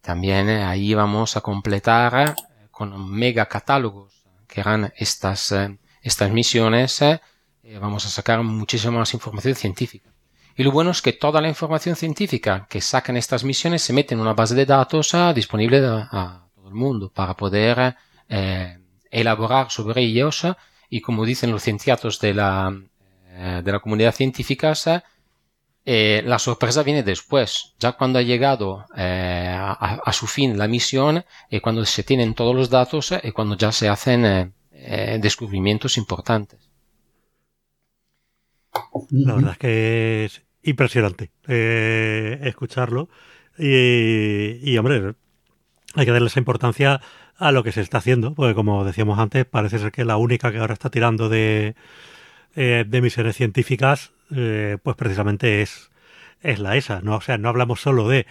también 0.00 0.48
eh, 0.48 0.64
ahí 0.64 0.94
vamos 0.94 1.36
a 1.36 1.40
completar 1.40 2.28
eh, 2.28 2.34
con 2.70 3.10
mega 3.10 3.46
catálogos 3.46 4.24
que 4.46 4.60
eran 4.60 4.92
estas, 4.96 5.52
eh, 5.52 5.78
estas 6.02 6.30
misiones, 6.30 7.00
vamos 7.80 8.06
a 8.06 8.08
sacar 8.08 8.42
muchísima 8.42 8.98
más 8.98 9.12
información 9.12 9.54
científica. 9.54 10.10
Y 10.58 10.64
lo 10.64 10.72
bueno 10.72 10.90
es 10.90 11.00
que 11.00 11.12
toda 11.12 11.40
la 11.40 11.48
información 11.48 11.94
científica 11.94 12.66
que 12.68 12.80
sacan 12.80 13.16
estas 13.16 13.44
misiones 13.44 13.80
se 13.80 13.92
mete 13.92 14.14
en 14.14 14.20
una 14.20 14.34
base 14.34 14.56
de 14.56 14.66
datos 14.66 15.14
disponible 15.32 15.78
a, 15.78 16.48
todo 16.52 16.68
el 16.68 16.74
mundo 16.74 17.12
para 17.14 17.34
poder 17.34 17.94
elaborar 19.08 19.70
sobre 19.70 20.02
ellos 20.02 20.46
y 20.90 21.00
como 21.00 21.24
dicen 21.24 21.52
los 21.52 21.62
científicos 21.62 22.18
de 22.18 22.34
la, 22.34 22.76
de 23.62 23.72
la 23.72 23.78
comunidad 23.78 24.12
científica, 24.12 24.74
eh, 25.90 26.22
la 26.26 26.38
sorpresa 26.38 26.82
viene 26.82 27.02
después, 27.02 27.74
ya 27.78 27.92
cuando 27.92 28.18
ha 28.18 28.22
llegado 28.22 28.84
eh, 28.96 29.56
a, 29.56 30.12
su 30.12 30.26
fin 30.26 30.58
la 30.58 30.68
misión 30.68 31.24
y 31.48 31.60
cuando 31.60 31.82
se 31.86 32.02
tienen 32.02 32.34
todos 32.34 32.54
los 32.54 32.68
datos 32.68 33.14
y 33.22 33.30
cuando 33.30 33.56
ya 33.56 33.72
se 33.72 33.88
hacen 33.88 34.52
eh, 34.72 35.18
descubrimientos 35.22 35.96
importantes. 35.96 36.68
La 39.10 39.34
verdad 39.34 39.52
es 39.52 39.58
que 39.58 40.47
impresionante 40.68 41.30
escucharlo 42.46 43.08
y, 43.58 44.76
hombre, 44.78 45.14
hay 45.94 46.06
que 46.06 46.12
darle 46.12 46.28
esa 46.28 46.38
importancia 46.38 47.00
a 47.36 47.52
lo 47.52 47.62
que 47.62 47.72
se 47.72 47.80
está 47.80 47.98
haciendo, 47.98 48.34
porque 48.34 48.54
como 48.54 48.84
decíamos 48.84 49.18
antes, 49.18 49.44
parece 49.44 49.78
ser 49.78 49.92
que 49.92 50.04
la 50.04 50.16
única 50.16 50.52
que 50.52 50.58
ahora 50.58 50.74
está 50.74 50.90
tirando 50.90 51.28
de, 51.28 51.74
de 52.54 53.00
misiones 53.00 53.36
científicas 53.36 54.12
eh, 54.34 54.78
pues 54.82 54.96
precisamente 54.96 55.62
es, 55.62 55.90
es 56.42 56.58
la 56.58 56.76
ESA, 56.76 57.00
¿no? 57.02 57.16
O 57.16 57.20
sea, 57.20 57.38
no 57.38 57.48
hablamos 57.48 57.80
solo 57.80 58.08
de 58.08 58.26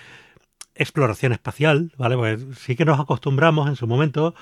exploración 0.76 1.34
espacial, 1.34 1.91
¿vale? 1.97 2.15
Pues 2.15 2.45
sí 2.57 2.76
que 2.76 2.85
nos 2.85 2.99
acostumbramos 2.99 3.68
en 3.68 3.76
su 3.76 3.88
momento 3.88 4.35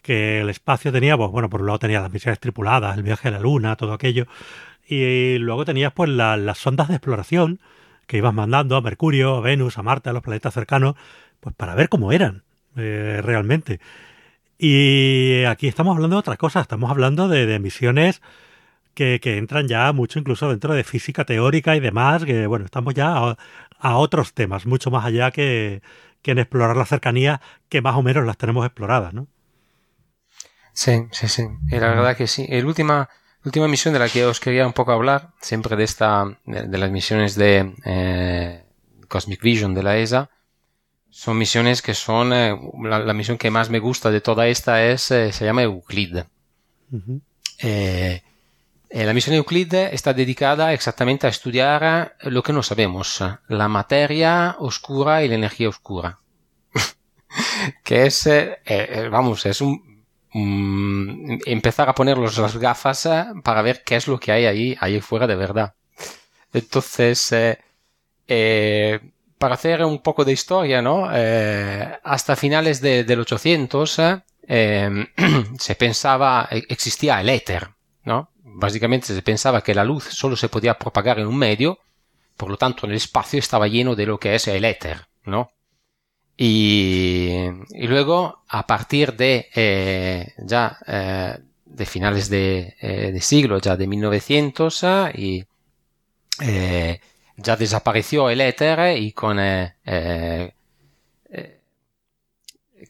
que 0.00 0.40
el 0.40 0.48
espacio 0.48 0.90
tenía, 0.90 1.16
pues 1.16 1.30
bueno, 1.30 1.50
por 1.50 1.60
un 1.60 1.66
lado 1.66 1.78
tenía 1.78 2.00
las 2.00 2.12
misiones 2.12 2.40
tripuladas, 2.40 2.96
el 2.96 3.02
viaje 3.02 3.28
a 3.28 3.32
la 3.32 3.40
Luna, 3.40 3.76
todo 3.76 3.92
aquello, 3.92 4.26
y 4.86 5.38
luego 5.38 5.64
tenías 5.64 5.92
pues 5.92 6.10
las 6.10 6.58
sondas 6.58 6.88
de 6.88 6.94
exploración 6.94 7.60
que 8.06 8.18
ibas 8.18 8.34
mandando 8.34 8.76
a 8.76 8.82
Mercurio, 8.82 9.36
a 9.36 9.40
Venus, 9.40 9.78
a 9.78 9.82
Marte, 9.82 10.10
a 10.10 10.12
los 10.12 10.22
planetas 10.22 10.54
cercanos, 10.54 10.96
pues 11.40 11.54
para 11.54 11.74
ver 11.74 11.88
cómo 11.88 12.12
eran 12.12 12.42
eh, 12.76 13.20
realmente. 13.22 13.80
Y 14.58 15.44
aquí 15.44 15.66
estamos 15.66 15.96
hablando 15.96 16.16
de 16.16 16.20
otra 16.20 16.36
cosa, 16.36 16.60
estamos 16.60 16.90
hablando 16.90 17.26
de, 17.28 17.58
misiones 17.58 18.22
que, 18.94 19.18
entran 19.24 19.66
ya 19.66 19.92
mucho 19.92 20.18
incluso 20.18 20.48
dentro 20.50 20.74
de 20.74 20.84
física 20.84 21.24
teórica 21.24 21.74
y 21.74 21.80
demás, 21.80 22.24
que 22.24 22.46
bueno, 22.46 22.64
estamos 22.64 22.94
ya 22.94 23.36
a, 23.78 23.96
otros 23.96 24.34
temas, 24.34 24.66
mucho 24.66 24.90
más 24.90 25.04
allá 25.04 25.30
que, 25.30 25.82
en 26.22 26.38
explorar 26.38 26.76
la 26.76 26.84
cercanía, 26.84 27.40
que 27.68 27.82
más 27.82 27.96
o 27.96 28.02
menos 28.02 28.24
las 28.24 28.36
tenemos 28.36 28.64
exploradas, 28.64 29.12
¿no? 29.14 29.26
Sí, 30.74 31.06
sí, 31.10 31.28
sí. 31.28 31.42
La 31.68 31.88
verdad 31.88 32.16
que 32.16 32.26
sí. 32.26 32.46
La 32.48 32.64
última, 32.64 33.08
última 33.44 33.68
misión 33.68 33.92
de 33.92 34.00
la 34.00 34.08
que 34.08 34.24
os 34.24 34.40
quería 34.40 34.66
un 34.66 34.72
poco 34.72 34.92
hablar, 34.92 35.30
siempre 35.40 35.76
de 35.76 35.84
esta, 35.84 36.38
de, 36.44 36.78
las 36.78 36.90
misiones 36.90 37.34
de 37.34 37.74
eh, 37.84 38.64
Cosmic 39.08 39.42
Vision 39.42 39.74
de 39.74 39.82
la 39.82 39.96
ESA, 39.98 40.30
son 41.10 41.36
misiones 41.38 41.82
que 41.82 41.94
son, 41.94 42.32
eh, 42.32 42.56
la, 42.82 43.12
misión 43.12 43.38
que 43.38 43.50
más 43.50 43.68
me 43.68 43.80
gusta 43.80 44.10
de 44.10 44.20
toda 44.20 44.46
esta 44.46 44.84
es, 44.84 45.10
eh, 45.10 45.32
se 45.32 45.44
llama 45.44 45.62
Euclid. 45.62 46.18
La 48.90 49.14
misión 49.14 49.34
Euclid 49.36 49.74
está 49.74 50.12
dedicada 50.12 50.72
exactamente 50.72 51.26
a 51.26 51.30
estudiar 51.30 52.16
lo 52.22 52.42
que 52.42 52.52
no 52.52 52.62
sabemos, 52.62 53.22
la 53.48 53.68
materia 53.68 54.56
oscura 54.58 55.24
y 55.24 55.28
la 55.28 55.34
energía 55.34 55.68
oscura. 55.68 56.18
que 57.84 58.06
es, 58.06 58.28
vamos, 59.10 59.46
es 59.46 59.60
un, 59.60 59.91
empezar 60.34 61.88
a 61.88 61.94
ponerlos 61.94 62.38
las 62.38 62.56
gafas 62.56 63.08
para 63.44 63.62
ver 63.62 63.82
qué 63.84 63.96
es 63.96 64.08
lo 64.08 64.18
que 64.18 64.32
hay 64.32 64.46
ahí, 64.46 64.76
ahí 64.80 65.00
fuera 65.00 65.26
de 65.26 65.36
verdad. 65.36 65.74
Entonces, 66.52 67.34
para 69.38 69.54
hacer 69.54 69.84
un 69.84 70.00
poco 70.00 70.24
de 70.24 70.32
historia, 70.32 70.80
¿no? 70.80 71.08
hasta 72.02 72.36
finales 72.36 72.80
del 72.80 73.20
800 73.20 74.00
se 75.58 75.74
pensaba, 75.78 76.48
existía 76.50 77.20
el 77.20 77.28
éter, 77.28 77.68
¿no? 78.04 78.32
básicamente 78.54 79.06
se 79.08 79.22
pensaba 79.22 79.62
que 79.62 79.74
la 79.74 79.84
luz 79.84 80.04
solo 80.04 80.36
se 80.36 80.48
podía 80.48 80.78
propagar 80.78 81.18
en 81.18 81.26
un 81.26 81.36
medio, 81.36 81.78
por 82.36 82.50
lo 82.50 82.56
tanto 82.56 82.86
el 82.86 82.94
espacio 82.94 83.38
estaba 83.38 83.68
lleno 83.68 83.94
de 83.94 84.06
lo 84.06 84.18
que 84.18 84.34
es 84.34 84.48
el 84.48 84.64
éter, 84.64 85.06
¿no? 85.24 85.52
Y, 86.36 87.36
luego, 87.86 88.42
a 88.48 88.66
partir 88.66 89.14
de 89.14 89.48
eh, 89.54 90.32
ya 90.38 90.78
eh, 90.86 91.38
de 91.64 91.86
finales 91.86 92.28
de, 92.28 92.74
eh, 92.80 93.12
de, 93.12 93.20
siglo, 93.20 93.60
ya 93.60 93.76
de 93.76 93.86
1900, 93.86 94.84
y 95.14 95.44
ya 97.36 97.56
desapareció 97.56 98.30
el 98.30 98.40
éter 98.40 98.96
y 98.98 99.12
con 99.12 99.38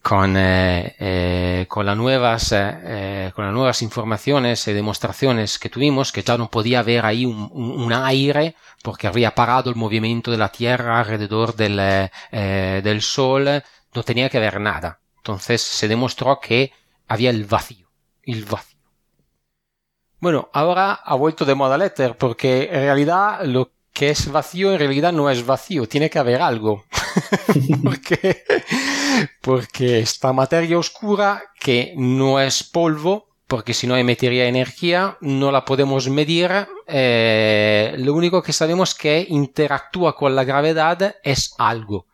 con, 0.00 0.34
con, 1.68 1.86
las 1.86 1.96
nuevas, 1.96 2.48
con 3.34 3.44
las 3.44 3.54
nuevas 3.54 3.82
informaciones 3.82 4.66
y 4.66 4.72
demostraciones 4.72 5.58
que 5.58 5.68
tuvimos, 5.68 6.12
que 6.12 6.22
ya 6.22 6.38
no 6.38 6.50
podía 6.50 6.80
haber 6.80 7.04
ahí 7.04 7.26
un, 7.26 7.92
aire 7.92 8.56
porque 8.82 9.06
había 9.06 9.34
parado 9.34 9.70
el 9.70 9.76
movimiento 9.76 10.30
de 10.30 10.38
la 10.38 10.50
Tierra 10.50 10.98
alrededor 11.00 11.54
del, 11.54 12.10
del 12.30 13.02
Sol, 13.02 13.62
no 13.94 14.02
tenía 14.02 14.28
que 14.28 14.38
haber 14.38 14.60
nada. 14.60 15.00
Entonces 15.18 15.62
se 15.62 15.88
demostró 15.88 16.40
que 16.40 16.72
había 17.06 17.30
el 17.30 17.44
vacío, 17.44 17.88
el 18.24 18.44
vacío. 18.44 18.78
Bueno, 20.18 20.50
ahora 20.52 20.92
ha 20.92 21.14
vuelto 21.14 21.44
de 21.44 21.54
moda 21.54 21.76
el 21.76 22.14
porque 22.14 22.64
en 22.64 22.82
realidad 22.82 23.44
lo 23.44 23.72
que 23.92 24.10
es 24.10 24.30
vacío 24.30 24.72
en 24.72 24.78
realidad 24.78 25.12
no 25.12 25.28
es 25.30 25.44
vacío, 25.44 25.88
tiene 25.88 26.08
que 26.10 26.18
haber 26.18 26.40
algo. 26.40 26.84
porque, 27.82 28.44
porque 29.40 29.98
esta 30.00 30.32
materia 30.32 30.78
oscura 30.78 31.42
que 31.58 31.92
no 31.96 32.40
es 32.40 32.62
polvo, 32.62 33.28
porque 33.52 33.74
si 33.74 33.86
no 33.86 33.98
emitiría 33.98 34.48
energía, 34.48 35.18
no 35.20 35.52
la 35.52 35.66
podemos 35.66 36.08
medir. 36.08 36.50
Eh, 36.86 37.94
lo 37.98 38.14
único 38.14 38.42
que 38.42 38.54
sabemos 38.54 38.94
que 38.94 39.26
interactúa 39.28 40.16
con 40.16 40.34
la 40.34 40.44
gravedad 40.44 41.16
es 41.22 41.54
algo. 41.58 42.06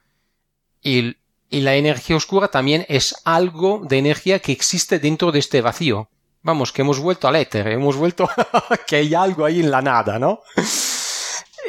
Y, 0.83 1.17
y 1.49 1.61
la 1.61 1.77
energía 1.77 2.17
oscura 2.17 2.49
también 2.49 2.85
es 2.89 3.15
algo 3.25 3.83
de 3.89 3.99
energía 3.99 4.41
que 4.41 4.51
existe 4.51 4.99
dentro 4.99 5.31
de 5.31 5.39
este 5.39 5.61
vacío. 5.61 6.09
Vamos, 6.43 6.73
que 6.73 6.83
hemos 6.83 6.99
vuelto 6.99 7.29
al 7.29 7.37
éter, 7.37 7.69
hemos 7.69 7.95
vuelto 7.95 8.29
que 8.89 8.97
hay 8.97 9.15
algo 9.15 9.45
ahí 9.45 9.61
en 9.61 9.71
la 9.71 9.81
nada, 9.81 10.19
¿no? 10.19 10.41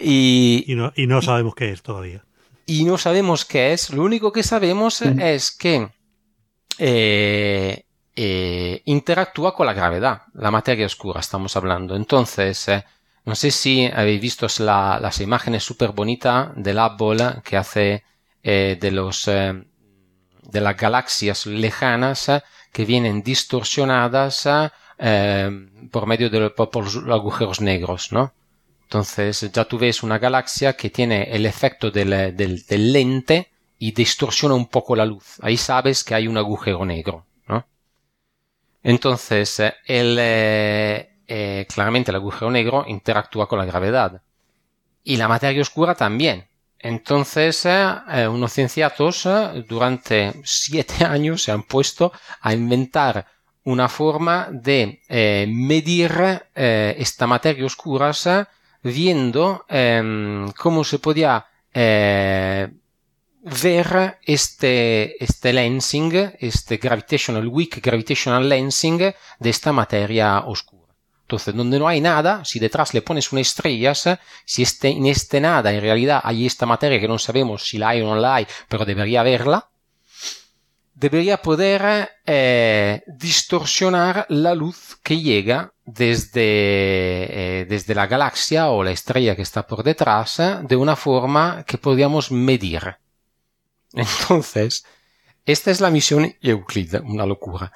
Y, 0.01 0.65
no, 0.69 0.91
y 0.95 1.05
no 1.05 1.21
sabemos 1.21 1.53
qué 1.53 1.69
es 1.69 1.83
todavía. 1.83 2.25
Y 2.65 2.85
no 2.85 2.97
sabemos 2.97 3.45
qué 3.45 3.73
es. 3.73 3.91
Lo 3.91 4.01
único 4.01 4.31
que 4.31 4.41
sabemos 4.41 5.03
es 5.03 5.51
que 5.51 5.89
eh, 6.79 7.83
eh, 8.21 8.81
interactúa 8.85 9.55
con 9.55 9.65
la 9.65 9.73
gravedad, 9.73 10.23
la 10.33 10.51
materia 10.51 10.85
oscura, 10.85 11.21
estamos 11.21 11.55
hablando. 11.55 11.95
Entonces, 11.95 12.67
eh, 12.67 12.83
no 13.23 13.33
sé 13.33 13.49
si 13.51 13.85
habéis 13.85 14.19
visto 14.19 14.47
las 14.59 15.21
imágenes 15.21 15.63
súper 15.63 15.91
bonitas 15.91 16.49
del 16.55 16.79
Hubble 16.79 17.41
que 17.43 17.55
hace 17.55 18.03
de 18.41 18.91
los 18.91 19.25
de 19.25 20.61
las 20.61 20.77
galaxias 20.77 21.45
lejanas 21.45 22.31
que 22.71 22.85
vienen 22.85 23.21
distorsionadas 23.21 24.49
por 25.91 26.07
medio 26.07 26.29
de 26.29 26.39
los 26.39 26.53
agujeros 27.09 27.61
negros, 27.61 28.11
¿no? 28.11 28.33
Entonces 28.89 29.51
ya 29.53 29.65
tú 29.65 29.77
ves 29.77 30.01
una 30.01 30.17
galaxia 30.17 30.73
que 30.73 30.89
tiene 30.89 31.29
el 31.31 31.45
efecto 31.45 31.91
del, 31.91 32.35
del, 32.35 32.91
lente 32.91 33.51
y 33.77 33.91
distorsiona 33.91 34.55
un 34.55 34.65
poco 34.65 34.95
la 34.95 35.05
luz. 35.05 35.37
Ahí 35.43 35.57
sabes 35.57 36.03
que 36.03 36.15
hay 36.15 36.27
un 36.27 36.39
agujero 36.39 36.83
negro. 36.83 37.27
Entonces, 38.83 39.59
el, 39.85 40.17
eh, 40.19 41.09
eh, 41.27 41.65
claramente 41.69 42.11
el 42.11 42.15
agujero 42.15 42.49
negro 42.51 42.85
interactúa 42.87 43.47
con 43.47 43.59
la 43.59 43.65
gravedad. 43.65 44.21
Y 45.03 45.17
la 45.17 45.27
materia 45.27 45.61
oscura 45.61 45.95
también. 45.95 46.47
Entonces, 46.77 47.65
eh, 47.65 48.27
unos 48.29 48.53
cienciatos 48.53 49.27
durante 49.67 50.33
siete 50.43 51.03
años 51.05 51.43
se 51.43 51.51
han 51.51 51.63
puesto 51.63 52.13
a 52.41 52.53
inventar 52.53 53.25
una 53.63 53.89
forma 53.89 54.47
de 54.51 55.01
medir 55.47 56.41
esta 56.55 57.27
materia 57.27 57.65
oscura 57.65 58.11
viendo 58.81 59.65
em, 59.67 60.49
cómo 60.53 60.83
se 60.83 60.97
podía 60.97 61.45
ver 63.41 64.17
este, 64.23 65.23
este 65.23 65.53
lensing, 65.53 66.33
este 66.39 66.77
gravitational 66.77 67.47
weak 67.47 67.81
gravitational 67.81 68.47
lensing 68.47 68.97
de 68.97 69.49
esta 69.49 69.71
materia 69.71 70.39
oscura. 70.39 70.79
Entonces, 71.21 71.53
donde 71.53 71.77
no 71.77 71.87
hay 71.87 72.01
nada, 72.01 72.43
si 72.43 72.57
detrás 72.57 72.93
le 72.93 73.03
pones 73.03 73.31
unas 73.31 73.47
estrellas, 73.47 74.09
si 74.45 74.63
este, 74.63 74.89
en 74.89 75.05
este 75.05 75.39
nada 75.39 75.71
en 75.71 75.79
realidad 75.79 76.21
hay 76.23 76.47
esta 76.47 76.65
materia 76.65 76.99
que 76.99 77.07
no 77.07 77.19
sabemos 77.19 77.67
si 77.67 77.77
la 77.77 77.89
hay 77.89 78.01
o 78.01 78.05
no 78.05 78.15
la 78.15 78.35
hay, 78.35 78.47
pero 78.67 78.83
debería 78.83 79.21
haberla, 79.21 79.69
debería 80.95 81.41
poder 81.41 82.09
eh, 82.25 83.03
distorsionar 83.05 84.25
la 84.29 84.55
luz 84.55 84.97
que 85.03 85.21
llega 85.21 85.71
desde, 85.85 86.41
eh, 86.41 87.65
desde 87.69 87.95
la 87.95 88.07
galaxia 88.07 88.69
o 88.69 88.83
la 88.83 88.91
estrella 88.91 89.35
que 89.35 89.43
está 89.43 89.65
por 89.65 89.83
detrás 89.83 90.41
de 90.63 90.75
una 90.75 90.95
forma 90.95 91.63
que 91.65 91.77
podríamos 91.77 92.31
medir. 92.31 92.97
Entonces, 93.93 94.85
esta 95.45 95.71
es 95.71 95.81
la 95.81 95.89
misión 95.89 96.35
Euclid, 96.41 96.95
una 97.03 97.25
locura. 97.25 97.71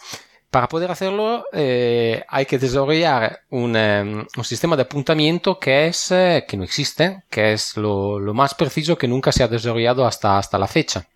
Para 0.54 0.68
poder 0.68 0.92
hacerlo 0.92 1.46
eh, 1.52 2.24
hay 2.28 2.46
que 2.46 2.60
desarrollar 2.60 3.42
un, 3.50 3.76
em, 3.76 4.24
un, 4.38 4.44
sistema 4.44 4.76
de 4.76 4.84
apuntamiento 4.84 5.58
que 5.60 5.88
es 5.88 6.12
eh, 6.12 6.46
que 6.48 6.56
no 6.56 6.64
existe, 6.64 7.24
que 7.28 7.54
es 7.54 7.76
lo, 7.76 8.20
lo, 8.20 8.36
más 8.36 8.54
preciso 8.54 8.96
que 8.96 9.08
nunca 9.08 9.32
se 9.32 9.42
ha 9.42 9.48
desarrollado 9.48 10.06
hasta, 10.06 10.38
hasta 10.38 10.60
la 10.60 10.68
fecha. 10.68 11.08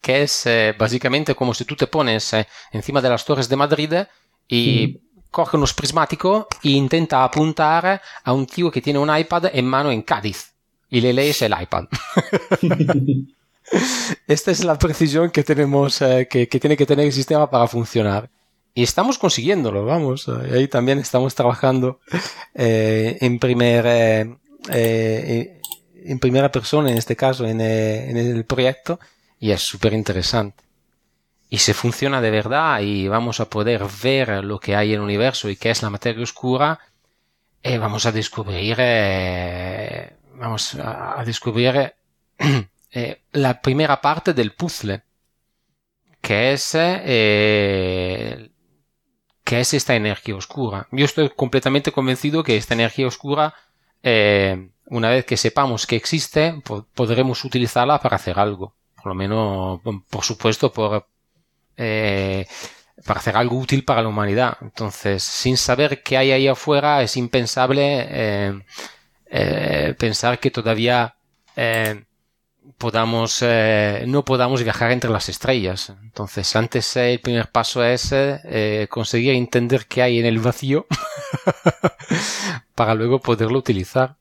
Que 0.00 0.22
es 0.22 0.46
eh, 0.46 0.74
básicamente 0.76 1.36
como 1.36 1.54
si 1.54 1.64
tú 1.64 1.76
te 1.76 1.86
pones 1.86 2.34
encima 2.72 3.00
de 3.00 3.10
las 3.10 3.24
torres 3.24 3.48
de 3.48 3.54
Madrid 3.54 3.94
y 4.48 5.00
coge 5.30 5.56
unos 5.56 5.72
prismáticos 5.72 6.46
e 6.64 6.70
intenta 6.70 7.22
apuntar 7.22 8.02
a 8.24 8.32
un 8.32 8.46
tío 8.46 8.68
que 8.68 8.82
tiene 8.82 8.98
un 8.98 9.16
iPad 9.16 9.50
en 9.52 9.66
mano 9.66 9.92
en 9.92 10.02
Cádiz 10.02 10.54
y 10.90 11.00
le 11.00 11.12
lees 11.12 11.40
el 11.42 11.54
iPad. 11.60 11.84
Esta 14.26 14.50
es 14.50 14.64
la 14.64 14.78
precisión 14.78 15.30
que 15.30 15.42
tenemos, 15.42 16.00
eh, 16.02 16.28
que, 16.28 16.46
tiene 16.46 16.76
que 16.76 16.86
tener 16.86 17.06
el 17.06 17.12
sistema 17.12 17.50
para 17.50 17.66
funcionar. 17.66 18.30
Y 18.74 18.82
estamos 18.82 19.18
consiguiéndolo, 19.18 19.84
vamos. 19.84 20.28
Eh, 20.28 20.54
ahí 20.54 20.68
también 20.68 20.98
estamos 20.98 21.34
trabajando 21.34 22.00
eh, 22.54 23.18
en, 23.20 23.38
primer, 23.38 23.86
en 24.68 26.18
primera 26.20 26.50
persona, 26.50 26.90
en 26.90 26.98
este 26.98 27.16
caso, 27.16 27.46
en, 27.46 27.60
en 27.60 28.16
el 28.16 28.44
proyecto. 28.44 28.98
Y 29.38 29.50
es 29.50 29.60
súper 29.60 29.92
interesante. 29.92 30.64
Y 31.48 31.58
si 31.58 31.72
funciona 31.72 32.20
de 32.20 32.30
verdad 32.30 32.80
y 32.80 33.06
vamos 33.06 33.38
a 33.38 33.48
poder 33.48 33.82
ver 34.02 34.44
lo 34.44 34.58
que 34.58 34.74
hay 34.74 34.88
en 34.88 34.96
el 34.96 35.02
universo 35.02 35.48
y 35.48 35.56
qué 35.56 35.70
es 35.70 35.82
la 35.82 35.90
materia 35.90 36.22
oscura, 36.22 36.80
vamos 37.62 38.06
a 38.06 38.12
descubrir, 38.12 38.76
vamos 40.34 40.74
a 40.74 41.22
descubrir 41.24 41.94
eh, 42.96 43.22
la 43.32 43.60
primera 43.60 44.00
parte 44.00 44.32
del 44.34 44.52
puzzle, 44.52 45.02
que 46.20 46.52
es, 46.52 46.70
eh, 46.76 48.50
que 49.42 49.60
es 49.60 49.74
esta 49.74 49.96
energía 49.96 50.36
oscura. 50.36 50.86
Yo 50.92 51.04
estoy 51.04 51.28
completamente 51.30 51.90
convencido 51.90 52.44
que 52.44 52.56
esta 52.56 52.74
energía 52.74 53.08
oscura, 53.08 53.52
eh, 54.04 54.70
una 54.86 55.10
vez 55.10 55.24
que 55.24 55.36
sepamos 55.36 55.88
que 55.88 55.96
existe, 55.96 56.62
podremos 56.94 57.44
utilizarla 57.44 58.00
para 58.00 58.14
hacer 58.14 58.38
algo. 58.38 58.76
Por 58.94 59.06
lo 59.06 59.14
menos, 59.16 59.80
por 60.08 60.22
supuesto, 60.22 60.72
por, 60.72 61.08
para 61.74 63.18
hacer 63.20 63.36
algo 63.36 63.58
útil 63.58 63.84
para 63.84 64.02
la 64.02 64.08
humanidad. 64.08 64.56
Entonces, 64.60 65.24
sin 65.24 65.56
saber 65.56 66.00
qué 66.04 66.16
hay 66.16 66.30
ahí 66.30 66.46
afuera, 66.46 67.02
es 67.02 67.16
impensable 67.16 68.64
pensar 69.98 70.38
que 70.38 70.52
todavía 70.52 71.16
podamos, 72.78 73.38
eh, 73.42 74.04
no 74.06 74.24
podamos 74.24 74.62
viajar 74.62 74.92
entre 74.92 75.10
las 75.10 75.28
estrellas. 75.28 75.92
Entonces, 76.02 76.54
antes 76.56 76.96
eh, 76.96 77.14
el 77.14 77.20
primer 77.20 77.50
paso 77.50 77.84
es 77.84 78.10
eh, 78.12 78.86
conseguir 78.90 79.34
entender 79.34 79.86
qué 79.86 80.02
hay 80.02 80.18
en 80.18 80.26
el 80.26 80.38
vacío 80.38 80.86
para 82.74 82.94
luego 82.94 83.20
poderlo 83.20 83.58
utilizar. 83.58 84.16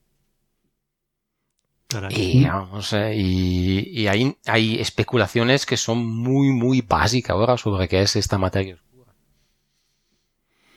Y, 2.09 2.43
vamos, 2.45 2.91
y, 2.93 3.87
y 3.91 4.07
hay, 4.07 4.35
hay, 4.47 4.79
especulaciones 4.79 5.67
que 5.67 5.77
son 5.77 6.03
muy, 6.03 6.47
muy 6.49 6.81
básicas 6.81 7.35
ahora 7.35 7.55
sobre 7.55 7.87
qué 7.87 8.01
es 8.01 8.15
esta 8.15 8.39
materia 8.39 8.73
oscura. 8.73 9.13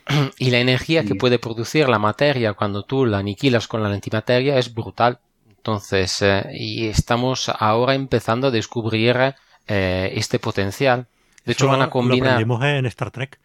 Y 0.39 0.51
la 0.51 0.59
energía 0.59 1.05
que 1.05 1.15
puede 1.15 1.39
producir 1.39 1.89
la 1.89 1.99
materia 1.99 2.53
cuando 2.53 2.83
tú 2.83 3.07
la 3.07 3.19
aniquilas 3.19 3.67
con 3.67 3.83
la 3.83 3.89
antimateria 3.89 4.59
es 4.59 4.75
brutal. 4.75 5.21
Entonces, 5.67 6.23
eh, 6.23 6.45
y 6.55 6.87
estamos 6.87 7.49
ahora 7.49 7.97
empezando 7.97 8.47
a 8.47 8.51
descubrir 8.53 9.35
eh, 9.67 10.13
este 10.15 10.39
potencial. 10.39 11.09
De 11.45 11.55
hecho, 11.55 11.67
van 11.67 11.83
a 11.83 11.91
combinar. 11.91 12.41
Lo 12.41 12.65
en 12.65 12.87
Star 12.87 13.11
Trek. 13.11 13.41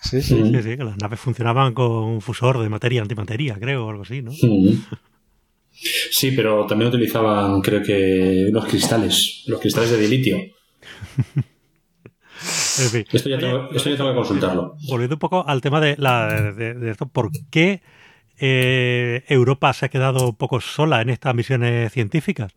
Sí 0.00 0.22
sí. 0.22 0.40
sí, 0.62 0.76
que 0.76 0.84
las 0.84 0.96
naves 0.98 1.18
funcionaban 1.18 1.74
con 1.74 1.90
un 1.90 2.20
fusor 2.20 2.60
de 2.60 2.68
materia 2.68 3.02
antimateria, 3.02 3.56
creo, 3.58 3.84
o 3.84 3.90
algo 3.90 4.02
así, 4.02 4.22
¿no? 4.22 4.30
Sí, 5.72 6.30
pero 6.36 6.66
también 6.66 6.88
utilizaban, 6.88 7.60
creo 7.62 7.82
que, 7.82 8.46
los 8.52 8.64
cristales, 8.66 9.42
los 9.48 9.60
cristales 9.60 9.90
de 9.90 10.06
litio. 10.06 10.38
Esto 13.12 13.28
ya, 13.28 13.38
tengo, 13.38 13.70
esto 13.72 13.90
ya 13.90 13.96
tengo 13.96 14.10
que 14.10 14.16
consultarlo. 14.16 14.76
Volviendo 14.88 15.16
un 15.16 15.18
poco 15.18 15.46
al 15.46 15.60
tema 15.60 15.78
de, 15.80 15.96
la, 15.98 16.52
de 16.52 16.90
esto, 16.90 17.06
¿por 17.06 17.30
qué 17.50 17.82
eh, 18.40 19.24
Europa 19.28 19.72
se 19.74 19.86
ha 19.86 19.88
quedado 19.90 20.30
un 20.30 20.36
poco 20.36 20.60
sola 20.60 21.02
en 21.02 21.10
estas 21.10 21.34
misiones 21.34 21.92
científicas, 21.92 22.54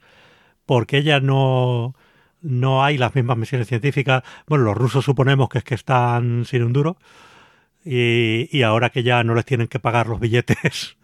porque 0.65 1.03
ya 1.03 1.19
no, 1.19 1.95
no 2.41 2.83
hay 2.83 2.97
las 2.97 3.15
mismas 3.15 3.37
misiones 3.37 3.67
científicas. 3.67 4.23
Bueno, 4.47 4.65
los 4.65 4.77
rusos 4.77 5.05
suponemos 5.05 5.49
que 5.49 5.59
es 5.59 5.63
que 5.65 5.75
están 5.75 6.45
sin 6.45 6.63
un 6.63 6.73
duro, 6.73 6.97
y, 7.85 8.61
ahora 8.63 8.89
que 8.91 9.03
ya 9.03 9.23
no 9.25 9.35
les 9.35 9.45
tienen 9.45 9.67
que 9.67 9.79
pagar 9.79 10.07
los 10.07 10.19
billetes 10.19 10.97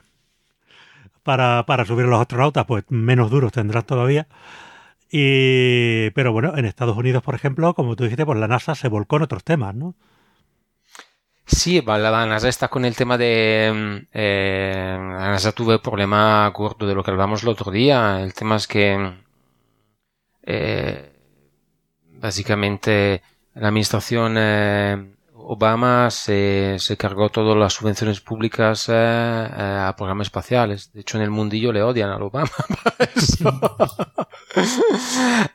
para, 1.23 1.65
para 1.65 1.85
subir 1.85 2.05
a 2.05 2.09
los 2.09 2.21
astronautas, 2.21 2.65
pues 2.65 2.85
menos 2.89 3.29
duros 3.31 3.51
tendrán 3.51 3.83
todavía. 3.83 4.27
Y, 5.11 6.11
pero 6.11 6.31
bueno, 6.31 6.55
en 6.57 6.65
Estados 6.65 6.95
Unidos, 6.97 7.23
por 7.23 7.35
ejemplo, 7.35 7.73
como 7.73 7.95
tú 7.95 8.03
dijiste, 8.03 8.25
pues 8.25 8.39
la 8.39 8.47
NASA 8.47 8.75
se 8.75 8.87
volcó 8.87 9.17
en 9.17 9.23
otros 9.23 9.43
temas, 9.43 9.75
¿no? 9.75 9.95
Sí, 11.51 11.81
la 11.81 12.25
NASA 12.27 12.47
está 12.47 12.67
con 12.67 12.85
el 12.85 12.95
tema 12.95 13.17
de... 13.17 13.71
Mm, 13.73 14.07
eh, 14.13 14.95
la 14.99 15.29
NASA 15.31 15.51
tuvo 15.51 15.73
el 15.73 15.81
problema 15.81 16.47
gordo 16.49 16.85
de 16.87 16.93
lo 16.93 17.03
que 17.03 17.11
hablamos 17.11 17.41
el 17.43 17.49
otro 17.49 17.71
día. 17.71 18.21
El 18.21 18.33
tema 18.35 18.55
es 18.57 18.67
que 18.67 19.13
eh, 20.43 21.11
básicamente 22.11 23.21
la 23.55 23.69
administración 23.69 24.35
eh, 24.37 25.15
Obama 25.51 26.11
se, 26.11 26.75
se, 26.77 26.95
cargó 26.95 27.29
todas 27.29 27.57
las 27.57 27.73
subvenciones 27.73 28.21
públicas 28.21 28.87
eh, 28.87 28.93
eh, 28.93 29.77
a 29.81 29.95
programas 29.97 30.27
espaciales. 30.27 30.93
De 30.93 31.01
hecho, 31.01 31.17
en 31.17 31.23
el 31.23 31.31
mundillo 31.31 31.73
le 31.73 31.81
odian 31.81 32.11
al 32.11 32.21
Obama 32.21 32.51
para 32.83 33.11
eso. 33.15 33.59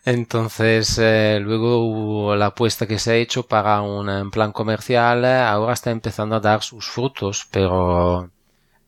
Entonces, 0.04 0.98
eh, 1.00 1.38
luego 1.40 2.34
la 2.34 2.46
apuesta 2.46 2.88
que 2.88 2.98
se 2.98 3.12
ha 3.12 3.14
hecho 3.14 3.46
para 3.46 3.82
un 3.82 4.32
plan 4.32 4.50
comercial 4.50 5.24
ahora 5.24 5.74
está 5.74 5.92
empezando 5.92 6.34
a 6.34 6.40
dar 6.40 6.62
sus 6.62 6.88
frutos, 6.88 7.46
pero 7.52 8.30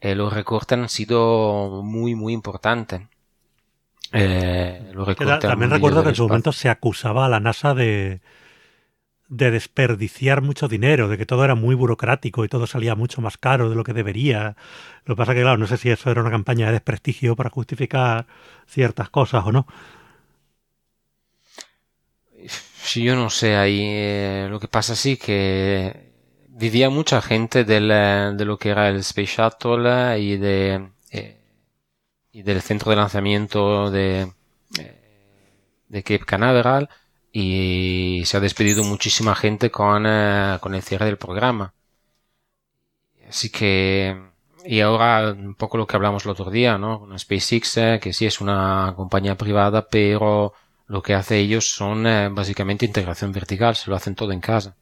los 0.00 0.32
recortes 0.32 0.76
han 0.76 0.88
sido 0.88 1.82
muy, 1.84 2.16
muy 2.16 2.32
importantes. 2.32 3.02
También 4.10 5.70
recuerdo 5.70 6.02
que 6.02 6.08
en 6.08 6.14
su 6.16 6.26
momento 6.26 6.50
se 6.50 6.68
acusaba 6.68 7.26
a 7.26 7.28
la 7.28 7.38
NASA 7.38 7.74
de 7.74 8.20
de 9.28 9.50
desperdiciar 9.50 10.40
mucho 10.42 10.68
dinero, 10.68 11.08
de 11.08 11.18
que 11.18 11.26
todo 11.26 11.44
era 11.44 11.54
muy 11.54 11.74
burocrático 11.74 12.44
y 12.44 12.48
todo 12.48 12.66
salía 12.66 12.94
mucho 12.94 13.20
más 13.20 13.38
caro 13.38 13.68
de 13.68 13.76
lo 13.76 13.84
que 13.84 13.92
debería. 13.92 14.56
Lo 15.04 15.14
que 15.14 15.18
pasa 15.18 15.34
que, 15.34 15.42
claro, 15.42 15.58
no 15.58 15.66
sé 15.66 15.76
si 15.76 15.90
eso 15.90 16.10
era 16.10 16.20
una 16.20 16.30
campaña 16.30 16.66
de 16.66 16.72
desprestigio 16.72 17.36
para 17.36 17.50
justificar 17.50 18.26
ciertas 18.66 19.10
cosas 19.10 19.44
o 19.46 19.52
no. 19.52 19.66
Si 22.48 23.02
yo 23.02 23.16
no 23.16 23.30
sé, 23.30 23.56
ahí 23.56 23.80
eh, 23.82 24.46
lo 24.50 24.60
que 24.60 24.68
pasa 24.68 24.94
sí 24.94 25.16
que 25.16 26.12
vivía 26.48 26.88
mucha 26.90 27.20
gente 27.20 27.64
del, 27.64 27.90
eh, 27.92 28.32
de 28.34 28.44
lo 28.44 28.58
que 28.58 28.70
era 28.70 28.88
el 28.88 28.96
Space 28.98 29.36
Shuttle 29.36 30.18
y 30.20 30.36
de 30.36 30.88
eh, 31.10 31.36
y 32.32 32.42
del 32.42 32.62
centro 32.62 32.90
de 32.90 32.96
lanzamiento 32.96 33.90
de, 33.90 34.32
de 35.88 36.02
Cape 36.02 36.24
Canaveral 36.26 36.88
y 37.38 38.24
se 38.24 38.38
ha 38.38 38.40
despedido 38.40 38.82
muchísima 38.82 39.34
gente 39.34 39.70
con, 39.70 40.06
eh, 40.06 40.56
con 40.58 40.74
el 40.74 40.82
cierre 40.82 41.04
del 41.04 41.18
programa. 41.18 41.74
Así 43.28 43.50
que, 43.50 44.16
y 44.64 44.80
ahora 44.80 45.32
un 45.32 45.54
poco 45.54 45.76
lo 45.76 45.86
que 45.86 45.96
hablamos 45.96 46.24
el 46.24 46.30
otro 46.30 46.50
día, 46.50 46.78
¿no? 46.78 47.00
Con 47.00 47.18
SpaceX, 47.18 47.76
eh, 47.76 47.98
que 48.00 48.14
sí 48.14 48.24
es 48.24 48.40
una 48.40 48.94
compañía 48.96 49.36
privada, 49.36 49.86
pero 49.86 50.54
lo 50.86 51.02
que 51.02 51.12
hace 51.12 51.38
ellos 51.38 51.68
son 51.74 52.06
eh, 52.06 52.30
básicamente 52.30 52.86
integración 52.86 53.32
vertical, 53.32 53.76
se 53.76 53.90
lo 53.90 53.96
hacen 53.96 54.14
todo 54.14 54.32
en 54.32 54.40
casa. 54.40 54.74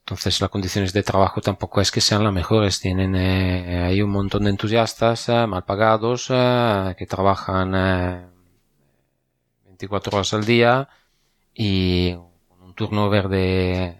Entonces 0.00 0.40
las 0.40 0.50
condiciones 0.50 0.92
de 0.92 1.02
trabajo 1.02 1.40
tampoco 1.40 1.80
es 1.80 1.90
que 1.90 2.00
sean 2.00 2.22
las 2.22 2.32
mejores. 2.32 2.80
Tienen 2.80 3.16
hay 3.16 4.00
un 4.00 4.10
montón 4.10 4.44
de 4.44 4.50
entusiastas 4.50 5.28
mal 5.28 5.64
pagados 5.64 6.28
que 6.28 7.06
trabajan 7.06 7.72
24 9.66 10.16
horas 10.16 10.34
al 10.34 10.44
día 10.46 10.88
y 11.60 12.14
con 12.14 12.62
un 12.62 12.74
turnover 12.74 13.28
de 13.28 13.96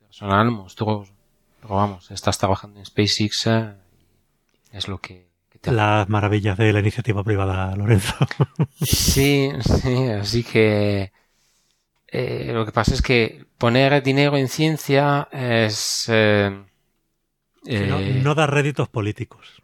personal 0.00 0.50
monstruoso. 0.50 1.12
Pero 1.60 1.74
vamos, 1.74 2.10
estás 2.10 2.38
trabajando 2.38 2.80
en 2.80 2.86
SpaceX, 2.86 3.46
eh, 3.46 3.74
es 4.72 4.88
lo 4.88 4.98
que, 4.98 5.28
Las 5.64 6.08
maravillas 6.08 6.56
de 6.56 6.72
la 6.72 6.80
iniciativa 6.80 7.22
privada, 7.22 7.76
Lorenzo. 7.76 8.14
sí, 8.80 9.50
sí, 9.60 10.08
así 10.08 10.42
que 10.42 11.12
eh, 12.08 12.50
lo 12.54 12.64
que 12.64 12.72
pasa 12.72 12.94
es 12.94 13.02
que 13.02 13.44
poner 13.58 14.02
dinero 14.02 14.38
en 14.38 14.48
ciencia 14.48 15.28
es... 15.30 16.06
Eh, 16.08 16.64
no, 18.24 18.34
da 18.34 18.46
réditos 18.46 18.88
políticos. 18.88 19.62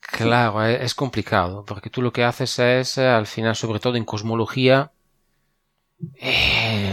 Claro, 0.00 0.64
es 0.64 0.94
complicado, 0.94 1.64
porque 1.66 1.90
tú 1.90 2.00
lo 2.00 2.12
que 2.12 2.24
haces 2.24 2.58
es, 2.58 2.98
al 2.98 3.26
final, 3.26 3.54
sobre 3.54 3.80
todo 3.80 3.96
en 3.96 4.04
cosmología, 4.04 4.90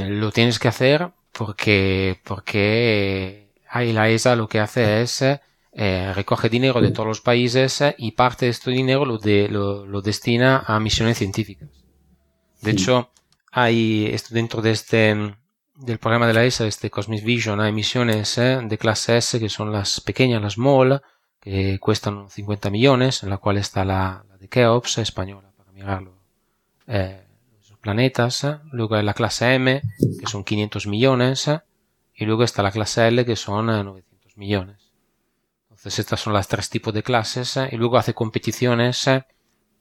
lo 0.07 0.31
tienes 0.31 0.60
que 0.60 0.68
hacer 0.68 1.11
porque, 1.31 2.19
porque 2.23 3.53
ahí 3.69 3.94
la 3.94 4.10
ESA 4.10 4.36
lo 4.36 4.48
que 4.48 4.60
hace 4.60 5.02
es 5.02 5.23
eh, 5.72 6.11
recoge 6.14 6.49
dinero 6.49 6.81
de 6.81 6.91
todos 6.91 7.07
los 7.07 7.22
países 7.22 7.84
y 7.98 8.11
parte 8.11 8.45
de 8.45 8.52
este 8.52 8.72
dinero 8.72 9.06
lo, 9.06 9.18
de, 9.18 9.48
lo, 9.48 10.02
destina 10.02 10.64
a 10.65 10.80
misiones 10.80 11.18
científicas. 11.18 11.69
De 12.61 12.72
hecho, 12.72 13.11
hay 13.52 14.07
esto 14.07 14.34
dentro 14.34 14.61
de 14.61 14.72
este 14.72 15.36
del 15.76 15.98
programa 15.98 16.27
de 16.27 16.34
la 16.34 16.44
ESA, 16.44 16.68
este 16.68 16.90
Cosmic 16.90 17.23
Vision, 17.23 17.61
hay 17.61 17.72
misiones 17.72 18.38
eh, 18.38 18.60
de 18.61 18.77
clase 18.77 19.15
S 19.15 19.40
que 19.40 19.48
son 19.48 19.72
las 19.72 20.02
pequeñas, 20.02 20.41
las 20.41 20.56
small, 20.56 21.02
que 21.40 21.80
cuestan 21.80 22.30
50 22.30 22.69
millones, 22.69 23.23
en 23.23 23.30
la 23.30 23.38
cual 23.38 23.57
está 23.57 23.86
la, 23.86 24.26
de 24.40 24.49
Keops 24.49 24.98
española, 24.98 25.49
para 25.56 25.72
mirarlo. 25.72 26.18
Eh, 26.88 27.23
planetas, 27.81 28.45
luego 28.72 28.95
hay 28.95 29.03
la 29.03 29.14
clase 29.14 29.56
M, 29.56 29.81
que 30.19 30.27
son 30.27 30.43
500 30.43 30.88
millones, 30.88 31.49
y 32.14 32.26
luego 32.26 32.43
está 32.43 32.64
la 32.64 32.72
clase 32.72 33.07
L, 33.07 33.26
que 33.26 33.35
son 33.35 33.68
900 33.68 34.38
millones. 34.38 34.91
Entonces 35.64 35.99
estas 35.99 36.19
son 36.19 36.34
las 36.34 36.47
tres 36.47 36.69
tipos 36.69 36.93
de 36.93 37.03
clases, 37.03 37.57
y 37.72 37.77
luego 37.77 37.97
hace 37.97 38.14
competiciones 38.14 39.07
eh, 39.07 39.23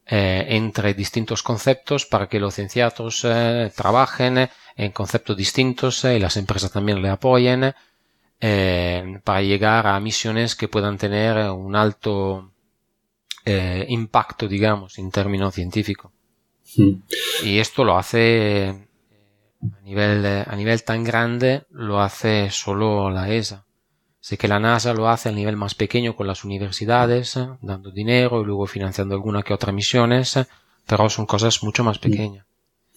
entre 0.07 0.95
distintos 0.95 1.43
conceptos 1.43 2.07
para 2.07 2.29
que 2.29 2.41
los 2.41 2.55
cienciatos 2.55 3.25
eh, 3.25 3.73
trabajen 3.77 4.49
en 4.77 4.93
conceptos 4.93 5.37
distintos 5.37 6.05
y 6.05 6.19
las 6.19 6.37
empresas 6.37 6.70
también 6.70 7.03
le 7.03 7.11
apoyen 7.11 7.75
para 9.25 9.43
llegar 9.43 9.89
a 9.89 9.99
misiones 9.99 10.55
que 10.55 10.69
puedan 10.69 10.97
tener 10.97 11.51
un 11.51 11.75
alto 11.75 12.53
impacto, 13.45 14.47
digamos, 14.47 14.99
en 14.99 15.11
términos 15.11 15.55
científicos. 15.55 16.12
Y 17.45 17.59
esto 17.59 17.85
lo 17.85 17.97
hace 17.97 18.89
a 19.61 19.81
nivel, 19.82 20.24
a 20.24 20.55
nivel 20.57 20.82
tan 20.85 21.05
grande, 21.05 21.65
lo 21.70 22.01
hace 22.01 22.51
solo 22.51 23.11
la 23.11 23.32
ESA. 23.32 23.65
Sé 24.20 24.36
que 24.36 24.49
la 24.49 24.61
NASA 24.61 24.93
lo 24.93 25.09
hace 25.09 25.31
a 25.31 25.32
nivel 25.32 25.57
más 25.57 25.74
pequeño 25.74 26.15
con 26.15 26.27
las 26.27 26.45
universidades, 26.45 27.39
dando 27.62 27.90
dinero 27.90 28.43
y 28.43 28.45
luego 28.45 28.66
financiando 28.66 29.15
alguna 29.15 29.43
que 29.43 29.55
otra 29.55 29.73
misiones, 29.73 30.39
pero 30.86 31.09
son 31.09 31.27
cosas 31.27 31.62
mucho 31.62 31.85
más 31.85 31.99
pequeñas. 31.99 32.45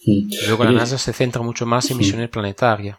luego 0.04 0.64
la 0.64 0.72
NASA 0.72 0.98
se 0.98 1.12
centra 1.12 1.42
mucho 1.42 1.64
más 1.64 1.90
en 1.90 1.98
misiones 1.98 2.28
planetarias. 2.28 2.98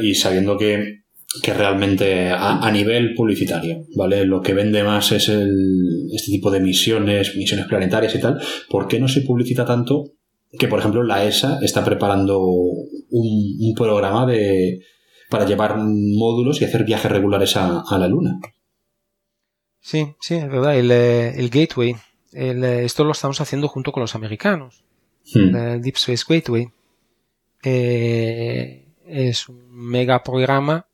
Y 0.00 0.14
sabiendo 0.14 0.56
que 0.56 1.03
que 1.42 1.52
realmente 1.52 2.30
a, 2.30 2.70
nivel 2.70 3.14
publicitario, 3.14 3.86
¿vale? 3.96 4.24
Lo 4.24 4.40
que 4.40 4.54
vende 4.54 4.84
más 4.84 5.10
es 5.12 5.28
el, 5.28 6.08
este 6.14 6.30
tipo 6.30 6.50
de 6.50 6.60
misiones, 6.60 7.36
misiones 7.36 7.66
planetarias 7.66 8.14
y 8.14 8.20
tal. 8.20 8.40
¿Por 8.68 8.86
qué 8.86 9.00
no 9.00 9.08
se 9.08 9.22
publicita 9.22 9.64
tanto 9.64 10.12
que, 10.58 10.68
por 10.68 10.78
ejemplo, 10.78 11.02
la 11.02 11.24
ESA 11.24 11.58
está 11.62 11.84
preparando 11.84 12.40
un, 12.40 13.74
programa 13.76 14.26
de, 14.26 14.80
para 15.28 15.44
llevar 15.44 15.76
módulos 15.76 16.60
y 16.60 16.64
hacer 16.64 16.84
viajes 16.84 17.10
regulares 17.10 17.56
a, 17.56 17.82
la 17.98 18.08
Luna? 18.08 18.38
Sí, 19.80 20.14
sí, 20.20 20.36
es 20.36 20.48
verdad. 20.48 20.76
El, 20.76 20.90
eh, 20.92 21.50
Gateway, 21.52 21.96
eh, 22.32 22.82
esto 22.84 23.04
lo 23.04 23.12
estamos 23.12 23.40
haciendo 23.40 23.68
junto 23.68 23.90
con 23.90 24.02
los 24.02 24.14
americanos. 24.14 24.84
Hmm. 25.34 25.56
El 25.56 25.82
Deep 25.82 25.96
Space 25.96 26.24
Gateway. 26.28 26.68
Eh, 27.64 28.84
es 29.06 29.48
un 29.48 29.68
mega 29.70 30.22
programa 30.22 30.86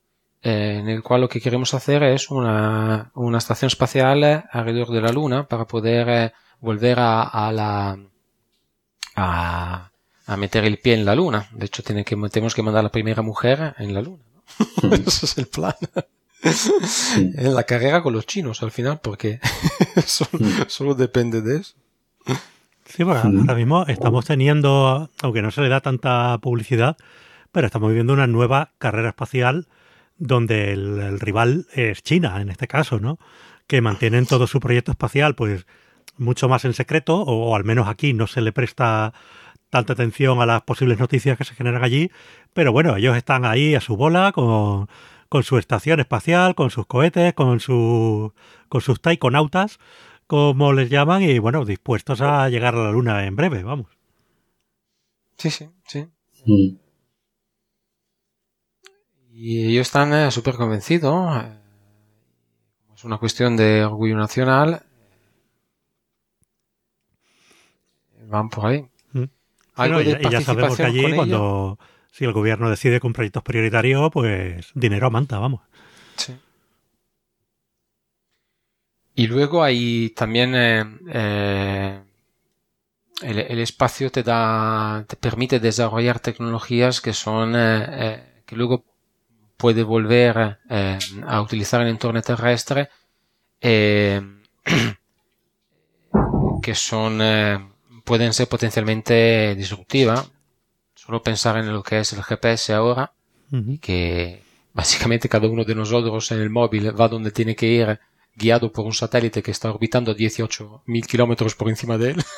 eh, 0.42 0.78
en 0.80 0.88
el 0.88 1.02
cual 1.02 1.20
lo 1.20 1.28
que 1.28 1.40
queremos 1.40 1.74
hacer 1.74 2.02
es 2.02 2.30
una, 2.30 3.10
una 3.14 3.38
estación 3.38 3.66
espacial 3.66 4.44
alrededor 4.50 4.88
de 4.90 5.02
la 5.02 5.12
Luna 5.12 5.46
para 5.46 5.66
poder 5.66 6.08
eh, 6.08 6.32
volver 6.60 6.98
a, 6.98 7.22
a 7.24 7.52
la 7.52 7.98
a, 9.16 9.90
a, 10.26 10.36
meter 10.38 10.64
el 10.64 10.78
pie 10.78 10.94
en 10.94 11.04
la 11.04 11.14
Luna. 11.14 11.46
De 11.52 11.66
hecho, 11.66 11.82
tiene 11.82 12.04
que, 12.04 12.16
tenemos 12.30 12.54
que 12.54 12.62
mandar 12.62 12.80
a 12.80 12.84
la 12.84 12.92
primera 12.92 13.20
mujer 13.20 13.74
en 13.78 13.92
la 13.92 14.00
Luna. 14.00 14.22
¿no? 14.82 14.94
Ese 15.06 15.26
es 15.26 15.36
el 15.36 15.46
plan. 15.46 15.74
en 16.42 17.54
la 17.54 17.64
carrera 17.64 18.02
con 18.02 18.14
los 18.14 18.26
chinos 18.26 18.62
al 18.62 18.70
final, 18.70 19.00
porque 19.02 19.40
solo, 20.06 20.94
depende 20.94 21.42
de 21.42 21.58
eso. 21.58 21.74
Sí, 22.86 23.04
bueno, 23.04 23.40
ahora 23.40 23.54
mismo 23.54 23.84
estamos 23.86 24.24
teniendo, 24.24 25.10
aunque 25.20 25.42
no 25.42 25.50
se 25.50 25.60
le 25.60 25.68
da 25.68 25.80
tanta 25.80 26.38
publicidad, 26.38 26.96
pero 27.52 27.66
estamos 27.66 27.90
viviendo 27.90 28.14
una 28.14 28.26
nueva 28.26 28.72
carrera 28.78 29.10
espacial 29.10 29.68
donde 30.20 30.72
el, 30.72 31.18
rival 31.18 31.66
es 31.74 32.02
China, 32.04 32.40
en 32.40 32.50
este 32.50 32.68
caso, 32.68 33.00
¿no? 33.00 33.18
Que 33.66 33.80
mantienen 33.80 34.26
todo 34.26 34.46
su 34.46 34.60
proyecto 34.60 34.92
espacial, 34.92 35.34
pues 35.34 35.66
mucho 36.18 36.48
más 36.48 36.64
en 36.64 36.74
secreto, 36.74 37.22
o, 37.22 37.56
al 37.56 37.64
menos 37.64 37.88
aquí 37.88 38.12
no 38.12 38.26
se 38.26 38.42
le 38.42 38.52
presta 38.52 39.14
tanta 39.70 39.94
atención 39.94 40.40
a 40.40 40.46
las 40.46 40.62
posibles 40.62 40.98
noticias 40.98 41.38
que 41.38 41.44
se 41.44 41.54
generan 41.54 41.82
allí, 41.82 42.10
pero 42.52 42.70
bueno, 42.70 42.96
ellos 42.96 43.16
están 43.16 43.44
ahí 43.44 43.74
a 43.74 43.80
su 43.80 43.96
bola 43.96 44.32
con, 44.32 44.88
con 45.28 45.42
su 45.42 45.56
estación 45.56 46.00
espacial, 46.00 46.54
con 46.54 46.70
sus 46.70 46.86
cohetes, 46.86 47.32
con, 47.32 47.60
su, 47.60 48.34
con 48.68 48.82
sus 48.82 49.00
taikonautas, 49.00 49.78
como 50.26 50.72
les 50.74 50.90
llaman, 50.90 51.22
y 51.22 51.38
bueno, 51.38 51.64
dispuestos 51.64 52.20
a 52.20 52.48
llegar 52.50 52.74
a 52.74 52.84
la 52.84 52.92
Luna 52.92 53.24
en 53.26 53.36
breve, 53.36 53.62
vamos. 53.62 53.86
Sí, 55.38 55.50
sí, 55.50 55.70
sí. 55.86 56.06
Mm. 56.44 56.89
Y 59.42 59.68
ellos 59.68 59.86
están 59.86 60.12
eh, 60.12 60.30
súper 60.30 60.56
convencidos. 60.56 61.42
Eh, 61.42 61.48
es 62.94 63.04
una 63.04 63.16
cuestión 63.16 63.56
de 63.56 63.82
orgullo 63.82 64.14
nacional. 64.14 64.82
Eh, 68.18 68.26
van 68.26 68.50
por 68.50 68.66
ahí. 68.66 68.86
Mm. 69.14 69.24
y, 69.78 70.30
ya 70.30 70.42
sabemos 70.42 70.76
que 70.76 70.82
allí 70.82 71.14
cuando 71.14 71.78
si 72.10 72.26
el 72.26 72.34
gobierno 72.34 72.68
decide 72.68 73.00
con 73.00 73.14
proyectos 73.14 73.42
prioritarios, 73.42 74.10
pues 74.12 74.72
dinero 74.74 75.06
a 75.06 75.10
manta, 75.10 75.38
vamos. 75.38 75.62
Sí. 76.16 76.36
Y 79.14 79.26
luego 79.26 79.62
hay 79.62 80.10
también 80.10 80.54
el, 80.54 82.04
espacio 83.58 84.10
te 84.10 84.22
da, 84.22 85.06
te 85.08 85.16
permite 85.16 85.60
desarrollar 85.60 86.20
tecnologías 86.20 87.00
que 87.00 87.14
son 87.14 87.52
que 87.54 88.56
luego 88.56 88.89
puede 89.60 89.82
volver 89.82 90.58
eh, 90.68 90.98
a 91.26 91.42
utilizar 91.42 91.82
el 91.82 91.88
entorno 91.88 92.22
terrestre 92.22 92.88
eh, 93.60 94.20
que 96.62 96.74
son 96.74 97.18
eh, 97.20 97.58
pueden 98.04 98.32
ser 98.32 98.48
potencialmente 98.48 99.54
disruptivas 99.54 100.30
solo 100.94 101.22
pensar 101.22 101.58
en 101.58 101.72
lo 101.72 101.82
que 101.82 102.00
es 102.00 102.12
el 102.14 102.22
GPS 102.22 102.72
ahora 102.72 103.12
que 103.80 104.42
básicamente 104.72 105.28
cada 105.28 105.48
uno 105.48 105.64
de 105.64 105.74
nosotros 105.74 106.30
en 106.32 106.40
el 106.40 106.50
móvil 106.50 106.98
va 106.98 107.08
donde 107.08 107.32
tiene 107.32 107.54
que 107.54 107.66
ir 107.66 108.00
guiado 108.34 108.72
por 108.72 108.86
un 108.86 108.92
satélite 108.92 109.42
que 109.42 109.50
está 109.50 109.70
orbitando 109.70 110.12
a 110.12 110.14
18.000 110.14 111.06
kilómetros 111.06 111.56
por 111.56 111.68
encima 111.68 111.98
de 111.98 112.10
él. 112.10 112.22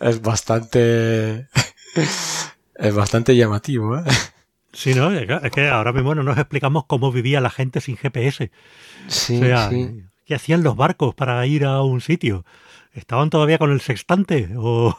Es 0.00 0.20
bastante 0.22 1.48
es 2.74 2.94
bastante 2.94 3.36
llamativo 3.36 3.98
¿eh? 3.98 4.04
Sí, 4.72 4.94
¿no? 4.94 5.10
Es 5.12 5.50
que 5.50 5.68
ahora 5.68 5.92
mismo 5.92 6.14
no 6.14 6.22
nos 6.22 6.38
explicamos 6.38 6.84
cómo 6.86 7.10
vivía 7.10 7.40
la 7.40 7.50
gente 7.50 7.80
sin 7.80 7.96
GPS. 7.96 8.50
Sí, 9.08 9.40
sí. 9.68 10.04
¿Qué 10.24 10.34
hacían 10.34 10.62
los 10.62 10.76
barcos 10.76 11.14
para 11.14 11.44
ir 11.46 11.64
a 11.64 11.82
un 11.82 12.00
sitio? 12.00 12.44
¿Estaban 12.92 13.30
todavía 13.30 13.58
con 13.58 13.72
el 13.72 13.80
sextante? 13.80 14.50
O... 14.56 14.94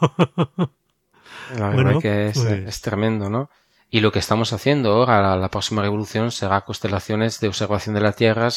La 1.56 1.70
verdad 1.70 2.00
que 2.00 2.28
es, 2.28 2.38
pues 2.38 2.52
es, 2.52 2.80
tremendo, 2.80 3.30
¿no? 3.30 3.50
Y 3.90 4.00
lo 4.00 4.12
que 4.12 4.18
estamos 4.18 4.52
haciendo 4.52 4.92
ahora, 4.92 5.36
la 5.36 5.50
próxima 5.50 5.82
revolución, 5.82 6.30
será 6.30 6.62
constelaciones 6.62 7.40
de 7.40 7.48
observación 7.48 7.94
de 7.94 8.00
la 8.00 8.12
Tierra 8.12 8.48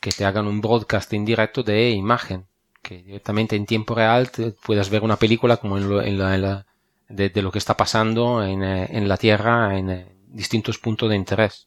que 0.00 0.10
te 0.12 0.24
hagan 0.24 0.46
un 0.46 0.60
broadcast 0.60 1.12
indirecto 1.12 1.62
de 1.62 1.90
imagen. 1.90 2.46
Que 2.82 3.02
directamente 3.02 3.56
en 3.56 3.66
tiempo 3.66 3.94
real 3.94 4.30
puedas 4.64 4.90
ver 4.90 5.02
una 5.02 5.16
película 5.16 5.56
como 5.56 5.78
en, 5.78 6.18
la, 6.18 6.66
de, 7.08 7.42
lo 7.42 7.50
que 7.50 7.58
está 7.58 7.76
pasando 7.76 8.44
en, 8.44 8.62
eh, 8.62 8.88
en 8.90 9.08
la 9.08 9.16
Tierra 9.16 9.78
en, 9.78 10.15
distintos 10.36 10.78
puntos 10.78 11.08
de 11.10 11.16
interés. 11.16 11.66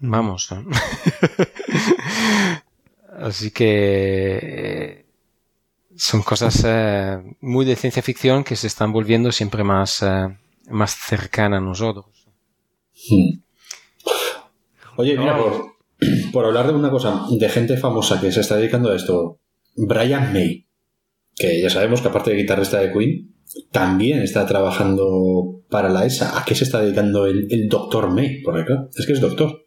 Vamos. 0.00 0.50
¿eh? 0.52 0.64
Así 3.18 3.50
que 3.50 5.06
Son 5.96 6.22
cosas 6.22 6.62
eh, 6.66 7.18
muy 7.40 7.64
de 7.66 7.76
ciencia 7.76 8.02
ficción 8.02 8.44
que 8.44 8.56
se 8.56 8.66
están 8.66 8.92
volviendo 8.92 9.30
siempre 9.30 9.62
más, 9.62 10.02
eh, 10.02 10.28
más 10.68 10.94
cercanas 10.96 11.58
a 11.58 11.64
nosotros. 11.64 12.06
Hmm. 13.08 13.40
Oye, 14.96 15.16
mira, 15.16 15.36
por, 15.36 15.76
por 16.32 16.44
hablar 16.46 16.66
de 16.66 16.74
una 16.74 16.90
cosa, 16.90 17.26
de 17.30 17.48
gente 17.48 17.76
famosa 17.76 18.20
que 18.20 18.32
se 18.32 18.40
está 18.40 18.56
dedicando 18.56 18.90
a 18.90 18.96
esto, 18.96 19.38
Brian 19.76 20.32
May, 20.32 20.66
que 21.36 21.60
ya 21.62 21.70
sabemos 21.70 22.00
que 22.00 22.08
aparte 22.08 22.30
de 22.30 22.36
guitarrista 22.36 22.78
de 22.80 22.92
Queen, 22.92 23.34
también 23.70 24.20
está 24.22 24.46
trabajando 24.46 25.62
para 25.68 25.88
la 25.88 26.04
ESA. 26.04 26.38
¿A 26.38 26.44
qué 26.44 26.54
se 26.54 26.64
está 26.64 26.80
dedicando 26.80 27.26
el, 27.26 27.46
el 27.50 27.68
doctor 27.68 28.10
May? 28.10 28.42
Porque 28.42 28.64
claro, 28.64 28.88
es 28.94 29.06
que 29.06 29.12
es 29.12 29.20
doctor. 29.20 29.66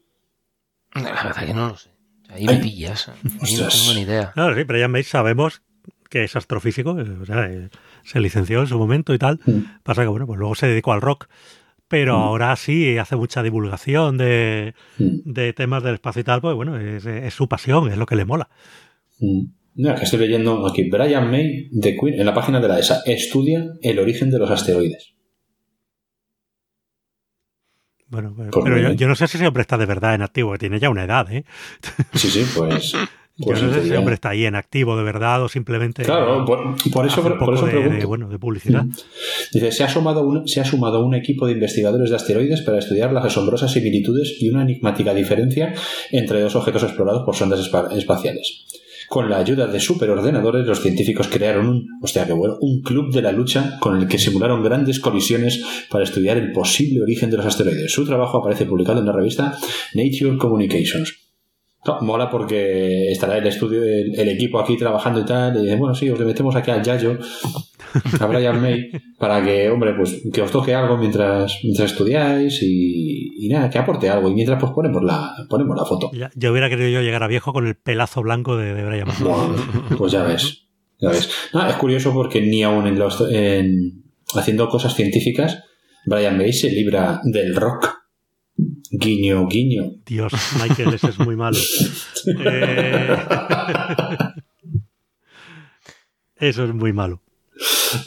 La 0.93 1.23
verdad 1.23 1.45
que 1.45 1.53
no 1.53 1.69
lo 1.69 1.77
sé. 1.77 1.91
Ahí 2.30 2.45
me 2.45 2.57
pillas. 2.57 3.11
no 3.23 3.68
tengo 3.68 3.93
ni 3.93 4.01
idea. 4.01 4.31
Claro, 4.34 4.55
sí, 4.55 4.64
Brian 4.64 4.91
May 4.91 5.03
sabemos 5.03 5.61
que 6.10 6.23
es 6.23 6.35
astrofísico, 6.35 6.91
o 6.91 7.26
sea, 7.26 7.45
eh, 7.45 7.69
se 8.03 8.19
licenció 8.19 8.61
en 8.61 8.68
su 8.68 8.77
momento 8.77 9.14
y 9.14 9.18
tal. 9.18 9.39
Mm. 9.45 9.81
Pasa 9.81 10.03
que, 10.03 10.07
bueno, 10.07 10.27
pues 10.27 10.39
luego 10.39 10.53
se 10.53 10.68
dedicó 10.68 10.93
al 10.93 11.01
rock 11.01 11.27
pero 11.93 12.18
mm. 12.18 12.22
ahora 12.23 12.55
sí 12.55 12.97
hace 12.97 13.15
mucha 13.15 13.43
divulgación 13.43 14.18
de, 14.18 14.73
mm. 14.97 15.31
temas 15.55 15.84
del 15.84 15.93
espacio 15.93 16.22
y 16.22 16.23
tal, 16.23 16.41
pues 16.41 16.55
bueno, 16.55 16.76
es, 16.80 17.34
su 17.35 17.47
pasión, 17.47 17.88
es 17.91 17.97
lo 17.97 18.07
que 18.07 18.15
le 18.15 18.26
mola. 18.26 18.49
Mm. 19.75 19.87
estoy 20.01 20.19
leyendo 20.19 20.67
aquí, 20.67 20.89
Brian 20.89 21.29
May 21.29 21.69
de 21.71 21.95
Queen, 21.95 22.19
en 22.19 22.25
la 22.25 22.33
página 22.33 22.59
de 22.59 22.67
la 22.67 22.79
ESA, 22.79 23.01
estudia 23.05 23.65
el 23.81 23.99
origen 23.99 24.29
de 24.29 24.39
los 24.39 24.49
asteroides. 24.49 25.13
Bueno, 28.07 28.35
pero, 28.37 28.77
yo, 28.77 28.91
yo, 28.91 29.07
no 29.07 29.15
sé 29.15 29.27
si 29.27 29.37
ese 29.37 29.47
hombre 29.47 29.61
está 29.61 29.75
de 29.75 29.87
verdad 29.87 30.13
en 30.13 30.21
activo, 30.21 30.51
que 30.51 30.59
tiene 30.59 30.79
ya 30.79 30.91
una 30.91 31.05
edad, 31.05 31.31
¿eh? 31.31 31.45
Sí, 32.13 32.29
sí, 32.29 32.45
pues 32.55 32.93
Pues 33.35 33.59
Yo 33.59 33.65
no 33.65 33.73
sé 33.73 33.81
si 33.81 33.87
ese 33.87 33.97
hombre 33.97 34.13
está 34.13 34.29
ahí 34.29 34.45
en 34.45 34.53
activo 34.53 34.95
de 34.95 35.01
verdad 35.01 35.41
o 35.41 35.49
simplemente. 35.49 36.03
Claro, 36.03 36.45
por, 36.45 36.75
eso, 37.07 37.37
por 37.39 37.55
eso 37.55 37.65
de, 37.65 38.05
bueno, 38.05 38.29
de 38.29 38.37
publicidad. 38.37 38.83
Mm. 38.83 38.91
Dice: 39.51 39.71
se 39.71 39.83
ha, 39.83 39.89
sumado 39.89 40.21
un, 40.21 40.47
se 40.47 40.61
ha 40.61 40.65
sumado 40.65 41.03
un 41.03 41.15
equipo 41.15 41.47
de 41.47 41.53
investigadores 41.53 42.11
de 42.11 42.15
asteroides 42.15 42.61
para 42.61 42.77
estudiar 42.77 43.11
las 43.11 43.25
asombrosas 43.25 43.71
similitudes 43.71 44.37
y 44.39 44.49
una 44.49 44.61
enigmática 44.61 45.15
diferencia 45.15 45.73
entre 46.11 46.41
dos 46.41 46.55
objetos 46.55 46.83
explorados 46.83 47.23
por 47.23 47.35
sondas 47.35 47.59
espaciales. 47.95 48.67
Con 49.14 49.30
la 49.30 49.38
ayuda 49.38 49.68
de 49.68 49.80
superordenadores, 49.80 50.65
los 50.65 50.81
científicos 50.81 51.27
crearon 51.27 51.68
un, 51.68 51.88
hostia, 52.02 52.26
qué 52.26 52.34
bueno, 52.34 52.57
un 52.61 52.81
club 52.81 53.14
de 53.14 53.22
la 53.22 53.31
lucha 53.31 53.77
con 53.80 53.95
el 53.95 54.07
que 54.07 54.18
simularon 54.18 54.64
grandes 54.64 54.99
colisiones 54.99 55.64
para 55.91 56.03
estudiar 56.03 56.38
el 56.38 56.52
posible 56.52 57.03
origen 57.03 57.30
de 57.30 57.38
los 57.38 57.45
asteroides. 57.45 57.91
Su 57.91 58.07
trabajo 58.07 58.40
aparece 58.40 58.65
publicado 58.65 59.02
en 59.02 59.06
la 59.06 59.11
revista 59.11 59.56
Nature 59.94 60.40
Communications. 60.40 61.22
No, 61.85 61.99
mola 62.01 62.30
porque 62.30 63.11
estará 63.11 63.38
el 63.38 63.45
estudio, 63.45 63.84
el, 63.84 64.30
equipo 64.30 64.60
aquí 64.60 64.77
trabajando 64.77 65.19
y 65.19 65.26
tal, 65.26 65.68
y 65.68 65.76
bueno, 65.76 65.93
sí, 65.93 66.10
os 66.10 66.18
le 66.18 66.26
metemos 66.26 66.55
aquí 66.55 66.72
al 66.72 66.81
Yayo, 66.81 67.18
a 68.19 68.26
Brian 68.26 68.61
May, 68.61 68.89
para 69.19 69.43
que, 69.43 69.69
hombre, 69.69 69.93
pues 69.93 70.22
que 70.34 70.41
os 70.41 70.49
toque 70.49 70.73
algo 70.73 70.97
mientras, 70.97 71.60
mientras 71.61 71.91
estudiáis 71.91 72.61
y, 72.64 73.49
nada, 73.49 73.69
que 73.69 73.80
aporte 73.80 74.10
algo. 74.10 74.30
Y 74.30 74.34
mientras, 74.34 74.60
pues 74.60 74.72
ponemos 74.72 75.03
la, 75.03 75.34
ponemos 75.49 75.76
la 75.76 75.84
foto. 75.84 76.10
yo 76.35 76.51
hubiera 76.51 76.69
querido 76.69 76.89
yo 76.89 77.01
llegar 77.01 77.23
a 77.23 77.27
viejo 77.27 77.51
con 77.51 77.68
el 77.68 77.76
pelazo 77.76 78.22
blanco 78.22 78.55
de, 78.55 78.73
Brian 78.73 79.07
May. 79.07 79.97
pues 79.97 80.14
ya 80.14 80.23
ves, 80.23 80.68
ya 80.99 81.10
ves. 81.10 81.30
es 81.53 81.76
curioso 81.76 82.14
porque 82.14 82.41
ni 82.41 82.64
aún 82.64 82.88
en 82.88 82.97
los, 82.97 83.22
en, 83.30 84.03
haciendo 84.35 84.69
cosas 84.69 84.95
científicas, 84.95 85.64
Brian 86.05 86.38
May 86.38 86.53
se 86.53 86.69
libra 86.69 87.19
del 87.26 87.53
rock 87.55 88.02
Guiño, 88.55 89.47
guiño. 89.47 89.93
Dios, 90.05 90.34
Michael, 90.61 90.93
ese 90.93 91.09
es 91.09 91.19
muy 91.19 91.35
malo. 91.35 91.57
Eh, 92.45 93.17
eso 96.38 96.63
es 96.65 96.73
muy 96.73 96.93
malo. 96.93 97.21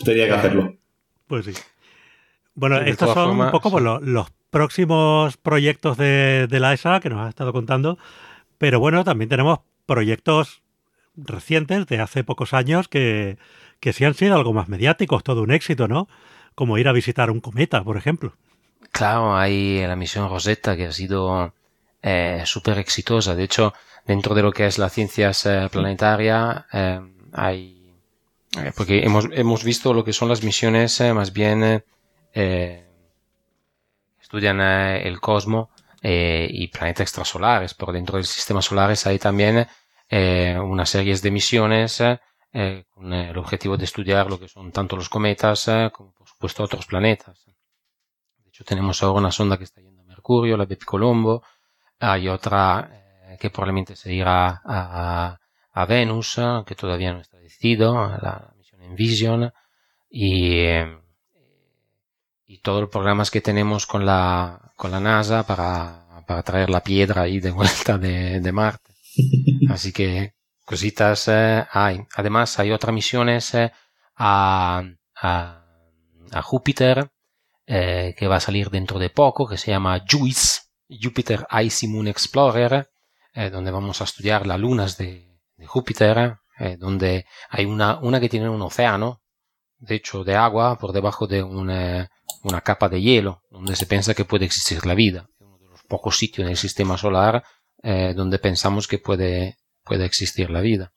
Tenía 0.04 0.26
que 0.26 0.32
hacerlo. 0.32 0.76
Pues 1.26 1.46
sí. 1.46 1.52
Bueno, 2.54 2.78
estos 2.78 3.12
son 3.12 3.38
un 3.40 3.50
poco 3.50 3.70
pues, 3.70 3.82
los, 3.82 4.26
próximos 4.50 5.36
proyectos 5.36 5.98
de, 5.98 6.48
la 6.50 6.72
ESA 6.72 7.00
que 7.00 7.10
nos 7.10 7.20
ha 7.20 7.28
estado 7.28 7.52
contando. 7.52 7.98
Pero 8.58 8.80
bueno, 8.80 9.04
también 9.04 9.28
tenemos 9.28 9.58
proyectos 9.84 10.62
recientes 11.16 11.86
de 11.86 12.00
hace 12.00 12.24
pocos 12.24 12.54
años 12.54 12.88
que, 12.88 13.36
que 13.80 13.92
sí 13.92 14.04
han 14.04 14.14
sido 14.14 14.36
algo 14.36 14.52
más 14.52 14.68
mediáticos, 14.68 15.24
todo 15.24 15.42
un 15.42 15.50
éxito, 15.50 15.88
¿no? 15.88 16.08
Como 16.54 16.78
ir 16.78 16.88
a 16.88 16.92
visitar 16.92 17.30
un 17.30 17.40
cometa, 17.40 17.82
por 17.84 17.96
ejemplo. 17.96 18.34
Claro, 18.96 19.36
hay 19.36 19.86
la 19.86 19.94
misión 19.94 20.30
Rosetta 20.30 20.74
que 20.74 20.86
ha 20.86 20.92
sido 20.92 21.52
eh, 22.00 22.42
súper 22.46 22.78
exitosa. 22.78 23.34
De 23.34 23.44
hecho, 23.44 23.74
dentro 24.06 24.34
de 24.34 24.42
lo 24.42 24.52
que 24.52 24.66
es 24.66 24.78
la 24.78 24.88
ciencias 24.88 25.44
eh, 25.44 25.68
planetaria, 25.70 26.66
eh, 26.72 27.00
hay, 27.34 27.92
eh, 28.56 28.72
porque 28.74 29.04
hemos, 29.04 29.26
hemos 29.32 29.64
visto 29.64 29.92
lo 29.92 30.02
que 30.02 30.14
son 30.14 30.30
las 30.30 30.42
misiones 30.42 30.98
más 31.12 31.30
bien 31.34 31.84
estudian 34.18 34.60
el 34.60 35.20
cosmos 35.20 35.68
y 36.02 36.68
planetas 36.68 37.02
extrasolares. 37.02 37.74
Por 37.74 37.92
dentro 37.92 38.16
del 38.16 38.24
sistema 38.24 38.62
solar 38.62 38.94
hay 39.04 39.18
también 39.18 39.66
una 40.10 40.86
serie 40.86 41.14
de 41.16 41.30
misiones 41.30 42.02
con 42.94 43.12
el 43.12 43.36
objetivo 43.38 43.76
de 43.76 43.84
estudiar 43.84 44.28
lo 44.30 44.38
que 44.40 44.48
son 44.48 44.72
tanto 44.72 44.96
los 44.96 45.08
cometas 45.08 45.66
como 45.92 46.12
por 46.12 46.28
supuesto 46.28 46.64
otros 46.64 46.86
planetas 46.86 47.46
tenemos 48.64 49.02
ahora 49.02 49.20
una 49.20 49.30
sonda 49.30 49.58
que 49.58 49.64
está 49.64 49.80
yendo 49.80 50.02
a 50.02 50.04
Mercurio, 50.04 50.56
la 50.56 50.66
Colombo. 50.84 51.42
Hay 51.98 52.28
otra 52.28 52.90
eh, 52.92 53.36
que 53.38 53.50
probablemente 53.50 53.96
se 53.96 54.12
irá 54.12 54.62
a, 54.64 55.38
a, 55.72 55.86
Venus, 55.86 56.40
que 56.66 56.74
todavía 56.74 57.12
no 57.12 57.20
está 57.20 57.38
decidido, 57.38 57.94
la, 57.94 58.52
misión 58.56 58.82
Envision. 58.82 59.52
Y, 60.08 60.58
eh, 60.58 60.98
y 62.46 62.58
todos 62.58 62.80
los 62.82 62.90
programas 62.90 63.30
que 63.30 63.40
tenemos 63.40 63.86
con 63.86 64.06
la, 64.06 64.72
con 64.76 64.90
la 64.90 65.00
NASA 65.00 65.44
para, 65.46 66.24
para 66.26 66.42
traer 66.42 66.70
la 66.70 66.82
piedra 66.82 67.22
ahí 67.22 67.40
de 67.40 67.50
vuelta 67.50 67.98
de, 67.98 68.40
de 68.40 68.52
Marte. 68.52 68.94
Así 69.68 69.92
que 69.92 70.34
cositas 70.64 71.28
eh, 71.28 71.66
hay. 71.70 72.00
Además 72.14 72.58
hay 72.58 72.72
otras 72.72 72.94
misiones 72.94 73.54
a, 73.54 74.82
a, 75.14 75.64
a 76.32 76.42
Júpiter 76.42 77.10
eh, 77.68 78.14
que 78.16 78.28
va 78.28 78.36
a 78.36 78.40
salir 78.40 78.70
dentro 78.70 79.00
de 79.00 79.10
poco, 79.10 79.48
que 79.48 79.58
se 79.58 79.72
llama 79.72 80.04
JUICE, 80.08 80.60
Jupiter 80.88 81.48
Icy 81.50 81.88
Moon 81.88 82.06
Explorer, 82.06 82.88
eh, 83.34 83.50
donde 83.50 83.72
vamos 83.72 84.00
a 84.00 84.04
estudiar 84.04 84.46
las 84.46 84.60
lunas 84.60 84.96
de, 84.96 85.36
de 85.56 85.66
Júpiter, 85.66 86.36
eh, 86.60 86.76
donde 86.78 87.26
hay 87.50 87.64
una, 87.64 87.98
una 87.98 88.20
que 88.20 88.28
tiene 88.28 88.48
un 88.48 88.62
océano, 88.62 89.20
de 89.78 89.96
hecho 89.96 90.22
de 90.22 90.36
agua, 90.36 90.78
por 90.78 90.92
debajo 90.92 91.26
de 91.26 91.42
una, 91.42 92.08
una 92.44 92.60
capa 92.60 92.88
de 92.88 93.00
hielo, 93.02 93.42
donde 93.50 93.74
se 93.74 93.86
piensa 93.86 94.14
que 94.14 94.24
puede 94.24 94.44
existir 94.44 94.86
la 94.86 94.94
vida. 94.94 95.28
Uno 95.40 95.58
de 95.58 95.66
los 95.66 95.82
pocos 95.82 96.16
sitios 96.16 96.44
en 96.44 96.52
el 96.52 96.56
sistema 96.56 96.96
solar 96.96 97.42
donde 98.16 98.40
pensamos 98.40 98.88
que 98.88 98.98
puede, 98.98 99.58
puede 99.84 100.06
existir 100.06 100.50
la 100.50 100.60
vida. 100.60 100.92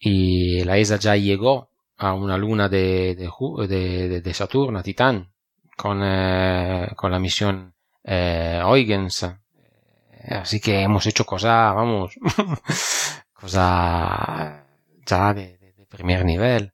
Y 0.00 0.64
la 0.64 0.78
ESA 0.78 0.96
ya 0.96 1.14
llegó 1.14 1.70
a 1.96 2.12
una 2.12 2.36
luna 2.36 2.68
de, 2.68 3.14
de 3.14 4.34
Saturno, 4.34 4.82
Titán, 4.82 5.32
con, 5.76 6.00
eh, 6.02 6.88
con 6.96 7.10
la 7.10 7.18
misión 7.18 7.74
eh. 8.02 8.62
Eh, 10.28 10.34
así 10.34 10.60
que 10.60 10.80
hemos 10.80 11.06
hecho 11.06 11.24
cosas, 11.24 11.74
vamos, 11.74 12.14
cosas 13.32 14.64
ya 15.04 15.34
de, 15.34 15.58
primer 15.88 16.24
nivel. 16.24 16.72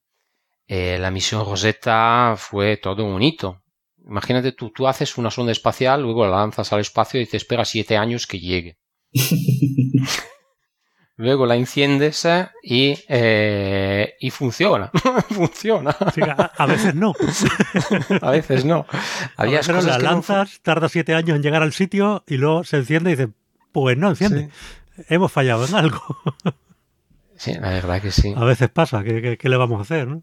Eh, 0.67 0.99
la 0.99 1.11
misión 1.11 1.45
Rosetta 1.45 2.35
fue 2.37 2.77
todo 2.79 3.05
un 3.05 3.23
hito. 3.23 3.63
Imagínate 4.05 4.53
tú, 4.53 4.71
tú 4.71 4.89
haces 4.89 5.19
una 5.19 5.31
sonda 5.31 5.53
espacial, 5.53 6.03
luego 6.03 6.25
la 6.27 6.39
lanzas 6.39 6.73
al 6.73 6.81
espacio 6.81 7.21
y 7.21 7.27
te 7.27 7.37
espera 7.37 7.65
siete 7.65 7.97
años 7.97 8.27
que 8.27 8.41
llegue. 8.41 8.79
luego 11.17 11.47
la 11.47 11.57
enciendes 11.57 12.27
y, 12.63 12.99
eh, 13.09 14.15
y 14.21 14.31
funciona. 14.31 14.91
funciona. 15.29 15.91
a, 16.59 16.67
veces 16.67 16.95
no. 16.95 17.15
a 18.21 18.31
veces 18.31 18.65
no. 18.65 18.87
Había 19.37 19.59
cosas 19.59 19.85
la 19.85 19.99
lanzas, 19.99 20.61
tarda 20.63 20.89
siete 20.89 21.15
años 21.15 21.37
en 21.37 21.43
llegar 21.43 21.63
al 21.63 21.73
sitio 21.73 22.25
y 22.27 22.37
luego 22.37 22.65
se 22.65 22.79
enciende 22.79 23.11
y 23.11 23.17
dice, 23.17 23.33
pues 23.73 23.97
no 23.97 24.11
enciende. 24.11 24.51
Hemos 25.09 25.33
fallado 25.33 25.67
en 25.67 25.75
algo. 25.75 26.03
sí, 27.37 27.55
la 27.55 27.71
verdad 27.71 28.01
que 28.01 28.11
sí. 28.11 28.35
A 28.37 28.45
veces 28.45 28.69
pasa, 28.69 29.03
¿qué, 29.03 29.39
qué, 29.39 29.49
le 29.49 29.57
vamos 29.57 29.79
a 29.79 29.83
hacer? 29.83 30.09
¿no? 30.09 30.23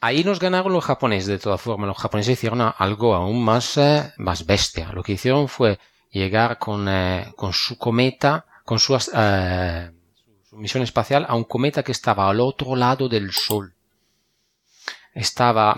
Ahí 0.00 0.24
nos 0.24 0.40
ganaron 0.40 0.72
los 0.72 0.84
japoneses, 0.84 1.26
de 1.26 1.38
todas 1.38 1.60
formas. 1.60 1.88
Los 1.88 1.98
japoneses 1.98 2.32
hicieron 2.32 2.60
algo 2.76 3.14
aún 3.14 3.44
más, 3.44 3.76
eh, 3.76 4.12
más 4.16 4.46
bestia. 4.46 4.92
Lo 4.92 5.02
que 5.02 5.12
hicieron 5.12 5.48
fue 5.48 5.78
llegar 6.10 6.58
con, 6.58 6.88
eh, 6.88 7.32
con 7.36 7.52
su 7.52 7.76
cometa, 7.76 8.46
con 8.64 8.78
su... 8.78 8.96
Eh, 9.14 9.90
misión 10.60 10.82
espacial 10.82 11.26
a 11.28 11.34
un 11.34 11.44
cometa 11.44 11.82
que 11.82 11.92
estaba 11.92 12.28
al 12.28 12.40
otro 12.40 12.76
lado 12.76 13.08
del 13.08 13.32
Sol. 13.32 13.72
Estaba, 15.12 15.74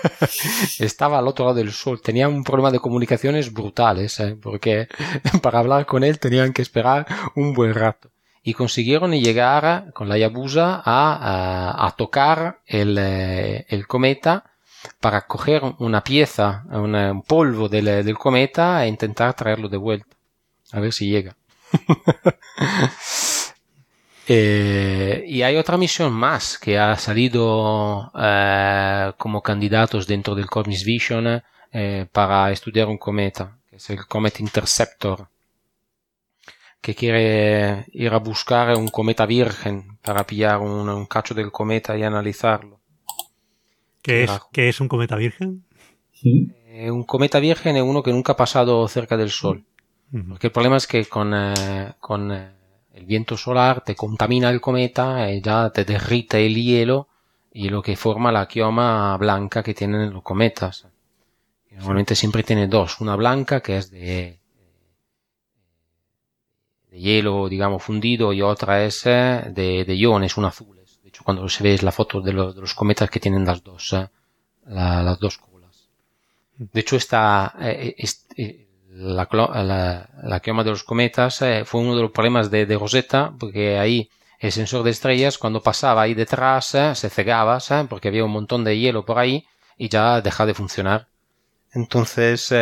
estaba 0.78 1.18
al 1.18 1.28
otro 1.28 1.44
lado 1.44 1.56
del 1.56 1.72
Sol. 1.72 2.00
Tenía 2.00 2.28
un 2.28 2.42
problema 2.42 2.70
de 2.70 2.78
comunicaciones 2.78 3.52
brutales, 3.52 4.18
¿eh? 4.20 4.36
porque 4.40 4.88
para 5.42 5.58
hablar 5.58 5.84
con 5.84 6.04
él 6.04 6.18
tenían 6.18 6.52
que 6.52 6.62
esperar 6.62 7.06
un 7.34 7.52
buen 7.52 7.74
rato. 7.74 8.10
y 8.42 8.54
consiguieron 8.54 9.10
llegar 9.12 9.92
con 9.92 10.08
la 10.08 10.16
Yabusa 10.18 10.80
a, 10.84 11.94
tocar 11.98 12.60
el, 12.64 13.84
cometa 13.88 14.44
para 15.00 15.26
coger 15.26 15.62
una 15.78 16.04
pieza, 16.04 16.64
un 16.70 17.22
polvo 17.22 17.68
del, 17.68 18.16
cometa 18.16 18.84
e 18.84 18.88
intentar 18.88 19.34
traerlo 19.34 19.68
de 19.68 19.76
vuelta. 19.76 20.16
A 20.72 20.80
ver 20.80 20.92
si 20.92 21.10
llega. 21.10 21.36
Eh, 24.28 25.24
y 25.26 25.42
hay 25.42 25.56
otra 25.56 25.76
misión 25.76 26.12
más 26.12 26.58
que 26.58 26.78
ha 26.78 26.96
salido 26.96 28.10
eh, 28.18 29.12
como 29.18 29.40
candidatos 29.40 30.06
dentro 30.06 30.34
del 30.34 30.46
Cosmic 30.46 30.84
Vision 30.84 31.42
eh, 31.72 32.06
para 32.10 32.50
estudiar 32.50 32.88
un 32.88 32.98
cometa, 32.98 33.58
que 33.70 33.76
es 33.76 33.90
el 33.90 34.04
Comet 34.06 34.40
Interceptor 34.40 35.28
que 36.86 36.94
quiere 36.94 37.84
ir 37.94 38.12
a 38.12 38.18
buscar 38.18 38.76
un 38.76 38.86
cometa 38.86 39.26
virgen 39.26 39.98
para 40.02 40.24
pillar 40.24 40.60
un, 40.60 41.06
cacho 41.06 41.34
del 41.34 41.50
cometa 41.50 41.98
y 41.98 42.04
analizarlo. 42.04 42.78
¿Qué 44.02 44.22
es, 44.22 44.30
es 44.52 44.80
un 44.80 44.86
cometa 44.86 45.16
virgen? 45.16 45.64
Eh, 46.22 46.92
un 46.92 47.02
cometa 47.02 47.40
virgen 47.40 47.76
es 47.76 47.82
uno 47.82 48.04
que 48.04 48.12
nunca 48.12 48.34
ha 48.34 48.36
pasado 48.36 48.86
cerca 48.86 49.16
del 49.16 49.30
Sol. 49.30 49.64
Porque 50.28 50.46
el 50.46 50.52
problema 50.52 50.76
es 50.76 50.86
que 50.86 51.04
con, 51.06 51.34
eh, 51.34 51.94
con 51.98 52.30
eh, 52.30 52.52
el 52.96 53.04
viento 53.04 53.36
solar 53.36 53.82
te 53.82 53.94
contamina 53.94 54.48
el 54.48 54.60
cometa 54.60 55.30
y 55.30 55.42
ya 55.42 55.70
te 55.70 55.84
derrite 55.84 56.44
el 56.46 56.54
hielo 56.54 57.08
y 57.52 57.68
lo 57.68 57.82
que 57.82 57.94
forma 57.94 58.32
la 58.32 58.48
quioma 58.48 59.16
blanca 59.18 59.62
que 59.62 59.74
tienen 59.74 60.12
los 60.12 60.22
cometas. 60.22 60.86
normalmente 61.70 62.14
siempre 62.14 62.42
tiene 62.42 62.68
dos, 62.68 63.00
una 63.00 63.14
blanca 63.16 63.60
que 63.60 63.76
es 63.76 63.90
de 63.90 64.40
hielo, 66.90 67.48
digamos, 67.50 67.82
fundido 67.82 68.32
y 68.32 68.40
otra 68.40 68.84
es 68.84 69.04
eh, 69.04 69.44
de, 69.50 69.94
iones, 69.94 70.38
un 70.38 70.46
azules. 70.46 70.98
De 71.02 71.10
hecho, 71.10 71.22
cuando 71.22 71.46
se 71.50 71.62
ve 71.62 71.78
la 71.82 71.92
foto 71.92 72.22
de 72.22 72.32
los, 72.32 72.54
de 72.54 72.62
los 72.62 72.74
cometas 72.74 73.10
que 73.10 73.20
tienen 73.20 73.44
las 73.44 73.62
dos, 73.62 73.92
eh, 73.92 74.08
las 74.66 75.18
dos 75.18 75.36
colas. 75.36 75.90
De 76.56 76.80
hecho, 76.80 76.96
esta, 76.96 77.54
eh, 77.60 78.65
la, 78.96 79.28
la, 79.30 80.08
la, 80.22 80.40
quema 80.40 80.64
de 80.64 80.70
los 80.70 80.84
cometas 80.84 81.44
fue 81.64 81.80
uno 81.80 81.96
de 81.96 82.02
los 82.02 82.10
problemas 82.10 82.50
de, 82.50 82.66
de, 82.66 82.78
Rosetta, 82.78 83.34
porque 83.38 83.78
ahí 83.78 84.10
el 84.38 84.52
sensor 84.52 84.82
de 84.82 84.90
estrellas, 84.90 85.38
cuando 85.38 85.62
pasaba 85.62 86.02
ahí 86.02 86.14
detrás, 86.14 86.66
se 86.66 87.10
cegaba, 87.10 87.58
porque 87.88 88.08
había 88.08 88.24
un 88.24 88.32
montón 88.32 88.64
de 88.64 88.78
hielo 88.78 89.04
por 89.04 89.18
ahí 89.18 89.46
y 89.76 89.88
ya 89.88 90.20
dejaba 90.20 90.48
de 90.48 90.54
funcionar. 90.54 91.08
Entonces, 91.72 92.52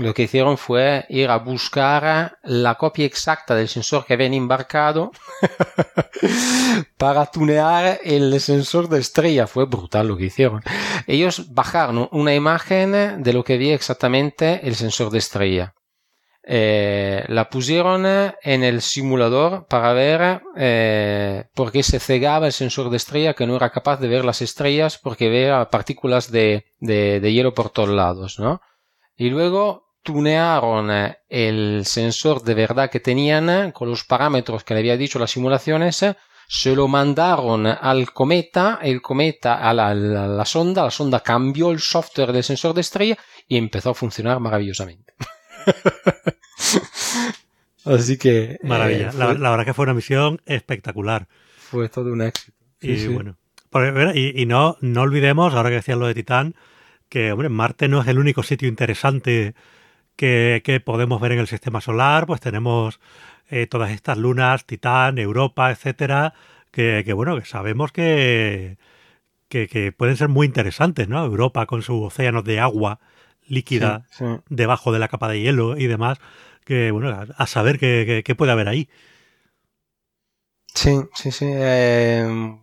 lo 0.00 0.14
que 0.14 0.22
hicieron 0.22 0.58
fue 0.58 1.06
ir 1.08 1.30
a 1.30 1.38
buscar 1.38 2.38
la 2.42 2.74
copia 2.76 3.04
exacta 3.06 3.54
del 3.54 3.68
sensor 3.68 4.04
que 4.04 4.14
habían 4.14 4.34
embarcado 4.34 5.12
para 6.96 7.26
tunear 7.26 8.00
el 8.02 8.40
sensor 8.40 8.88
de 8.88 9.00
estrella. 9.00 9.46
Fue 9.46 9.66
brutal 9.66 10.08
lo 10.08 10.16
que 10.16 10.26
hicieron. 10.26 10.62
Ellos 11.06 11.52
bajaron 11.52 12.08
una 12.12 12.34
imagen 12.34 13.22
de 13.22 13.32
lo 13.32 13.44
que 13.44 13.54
había 13.54 13.74
exactamente 13.74 14.66
el 14.66 14.74
sensor 14.74 15.10
de 15.10 15.18
estrella. 15.18 15.74
Eh, 16.42 17.24
la 17.28 17.50
pusieron 17.50 18.06
en 18.06 18.64
el 18.64 18.80
simulador 18.80 19.66
para 19.66 19.92
ver 19.92 20.42
eh, 20.56 21.44
por 21.54 21.70
qué 21.70 21.82
se 21.82 22.00
cegaba 22.00 22.46
el 22.46 22.52
sensor 22.52 22.88
de 22.88 22.96
estrella 22.96 23.34
que 23.34 23.46
no 23.46 23.56
era 23.56 23.70
capaz 23.70 24.00
de 24.00 24.08
ver 24.08 24.24
las 24.24 24.40
estrellas 24.40 24.98
porque 24.98 25.28
veía 25.28 25.68
partículas 25.70 26.30
de, 26.32 26.64
de, 26.78 27.20
de 27.20 27.32
hielo 27.32 27.52
por 27.52 27.68
todos 27.68 27.90
lados, 27.90 28.38
¿no? 28.38 28.62
Y 29.16 29.28
luego 29.28 29.89
tunearon 30.02 30.90
eh, 30.90 31.18
el 31.28 31.82
sensor 31.84 32.42
de 32.42 32.54
verdad 32.54 32.90
que 32.90 33.00
tenían 33.00 33.50
eh, 33.50 33.72
con 33.72 33.88
los 33.88 34.04
parámetros 34.04 34.64
que 34.64 34.74
le 34.74 34.80
había 34.80 34.96
dicho 34.96 35.18
las 35.18 35.30
simulaciones, 35.30 36.02
eh, 36.02 36.16
se 36.48 36.74
lo 36.74 36.88
mandaron 36.88 37.66
al 37.66 38.12
cometa, 38.12 38.80
el 38.82 39.00
cometa 39.00 39.56
a 39.56 39.72
la, 39.72 40.44
sonda, 40.44 40.82
la 40.82 40.90
sonda 40.90 41.20
cambió 41.20 41.70
el 41.70 41.78
software 41.78 42.32
del 42.32 42.42
sensor 42.42 42.74
de 42.74 42.80
estrella 42.80 43.16
y 43.46 43.56
empezó 43.56 43.90
a 43.90 43.94
funcionar 43.94 44.40
maravillosamente. 44.40 45.14
Así 47.84 48.18
que... 48.18 48.58
Maravilla. 48.64 49.12
la, 49.12 49.26
verdad 49.28 49.64
que 49.64 49.74
fue 49.74 49.84
una 49.84 49.94
misión 49.94 50.42
espectacular. 50.44 51.28
Fue 51.56 51.88
todo 51.88 52.12
un 52.12 52.22
éxito. 52.22 52.58
y 52.80 53.06
bueno, 53.06 53.36
y, 54.14 54.46
no, 54.46 54.76
no 54.80 55.02
olvidemos, 55.02 55.54
ahora 55.54 55.68
que 55.68 55.76
decías 55.76 55.98
lo 55.98 56.08
de 56.08 56.14
Titán, 56.14 56.56
que, 57.08 57.30
hombre, 57.30 57.48
Marte 57.48 57.88
no 57.88 58.00
es 58.00 58.08
el 58.08 58.18
único 58.18 58.42
sitio 58.42 58.68
interesante 58.68 59.54
que, 60.20 60.82
podemos 60.84 61.20
ver 61.20 61.32
en 61.32 61.38
el 61.38 61.46
sistema 61.46 61.80
solar. 61.80 62.26
Pues 62.26 62.40
tenemos 62.40 63.00
eh, 63.48 63.66
todas 63.66 63.90
estas 63.90 64.18
lunas, 64.18 64.66
Titán, 64.66 65.18
Europa, 65.18 65.70
etcétera, 65.70 66.34
que, 66.70 67.10
bueno, 67.14 67.38
que 67.38 67.46
sabemos 67.46 67.90
que, 67.90 68.76
que, 69.48 69.92
pueden 69.96 70.16
ser 70.16 70.28
muy 70.28 70.46
interesantes, 70.46 71.08
¿no? 71.08 71.24
Europa 71.24 71.66
con 71.66 71.82
sus 71.82 72.02
océanos 72.02 72.44
de 72.44 72.60
agua 72.60 73.00
líquida 73.48 74.06
debajo 74.48 74.92
de 74.92 74.98
la 75.00 75.08
capa 75.08 75.28
de 75.28 75.40
hielo 75.40 75.76
y 75.76 75.86
demás, 75.86 76.18
que 76.64 76.90
bueno, 76.92 77.26
a, 77.36 77.46
saber 77.46 77.78
qué, 77.78 78.34
puede 78.36 78.52
haber 78.52 78.68
ahí. 78.68 78.88
Sí, 80.72 81.00
sí, 81.14 81.32
sí. 81.32 81.46
Eh, 81.48 82.58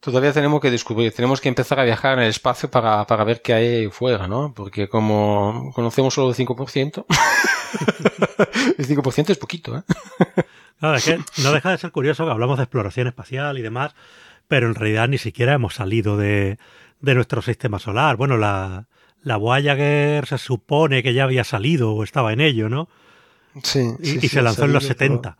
Todavía 0.00 0.32
tenemos 0.32 0.60
que 0.60 0.70
descubrir, 0.70 1.12
tenemos 1.12 1.40
que 1.40 1.48
empezar 1.48 1.80
a 1.80 1.84
viajar 1.84 2.18
en 2.18 2.24
el 2.24 2.30
espacio 2.30 2.70
para, 2.70 3.04
para 3.06 3.24
ver 3.24 3.42
qué 3.42 3.52
hay 3.52 3.88
fuera, 3.88 4.28
¿no? 4.28 4.54
Porque 4.54 4.88
como 4.88 5.72
conocemos 5.74 6.14
solo 6.14 6.30
el 6.30 6.36
5%, 6.36 7.04
el 8.78 8.86
5% 8.86 9.30
es 9.30 9.38
poquito, 9.38 9.76
¿eh? 9.76 9.82
Claro, 10.78 10.96
es 10.96 11.04
que 11.04 11.18
no 11.42 11.50
deja 11.50 11.72
de 11.72 11.78
ser 11.78 11.90
curioso 11.90 12.24
que 12.24 12.30
hablamos 12.30 12.56
de 12.56 12.62
exploración 12.62 13.08
espacial 13.08 13.58
y 13.58 13.62
demás, 13.62 13.96
pero 14.46 14.68
en 14.68 14.76
realidad 14.76 15.08
ni 15.08 15.18
siquiera 15.18 15.54
hemos 15.54 15.74
salido 15.74 16.16
de, 16.16 16.56
de 17.00 17.14
nuestro 17.16 17.42
sistema 17.42 17.80
solar. 17.80 18.16
Bueno, 18.16 18.36
la, 18.36 18.86
la 19.22 19.36
Voyager 19.36 20.24
se 20.26 20.38
supone 20.38 21.02
que 21.02 21.14
ya 21.14 21.24
había 21.24 21.42
salido 21.42 21.92
o 21.94 22.04
estaba 22.04 22.32
en 22.32 22.40
ello, 22.40 22.68
¿no? 22.68 22.88
Sí. 23.62 23.90
Y, 24.00 24.28
se 24.28 24.40
lanzó 24.40 24.66
en 24.66 24.72
los 24.72 24.84
70. 24.84 25.36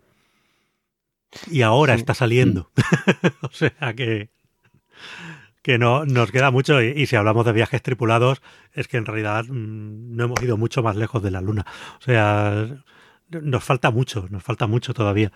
Y 1.51 1.62
ahora 1.62 1.94
está 1.94 2.14
saliendo. 2.14 2.70
o 3.43 3.52
sea 3.52 3.94
que 3.94 4.30
que 5.69 5.77
no 5.77 6.07
nos 6.07 6.32
queda 6.32 6.51
mucho 6.51 6.81
y, 6.81 7.07
si 7.07 7.15
hablamos 7.15 7.45
de 7.45 7.53
viajes 7.53 7.82
tripulados 7.82 8.40
es 8.73 8.89
que 8.89 8.97
en 8.97 9.05
realidad 9.05 9.45
mm, 9.45 10.16
no 10.16 10.24
hemos 10.24 10.43
ido 10.43 10.57
mucho 10.57 10.82
más 10.82 10.97
lejos 10.97 11.23
de 11.23 11.31
la 11.31 11.43
Luna. 11.43 11.66
O 11.99 12.03
sea, 12.03 12.82
nos 13.28 13.65
falta 13.65 13.90
mucho, 13.90 14.27
nos 14.31 14.43
falta 14.43 14.66
mucho 14.66 14.95
todavía. 14.95 15.31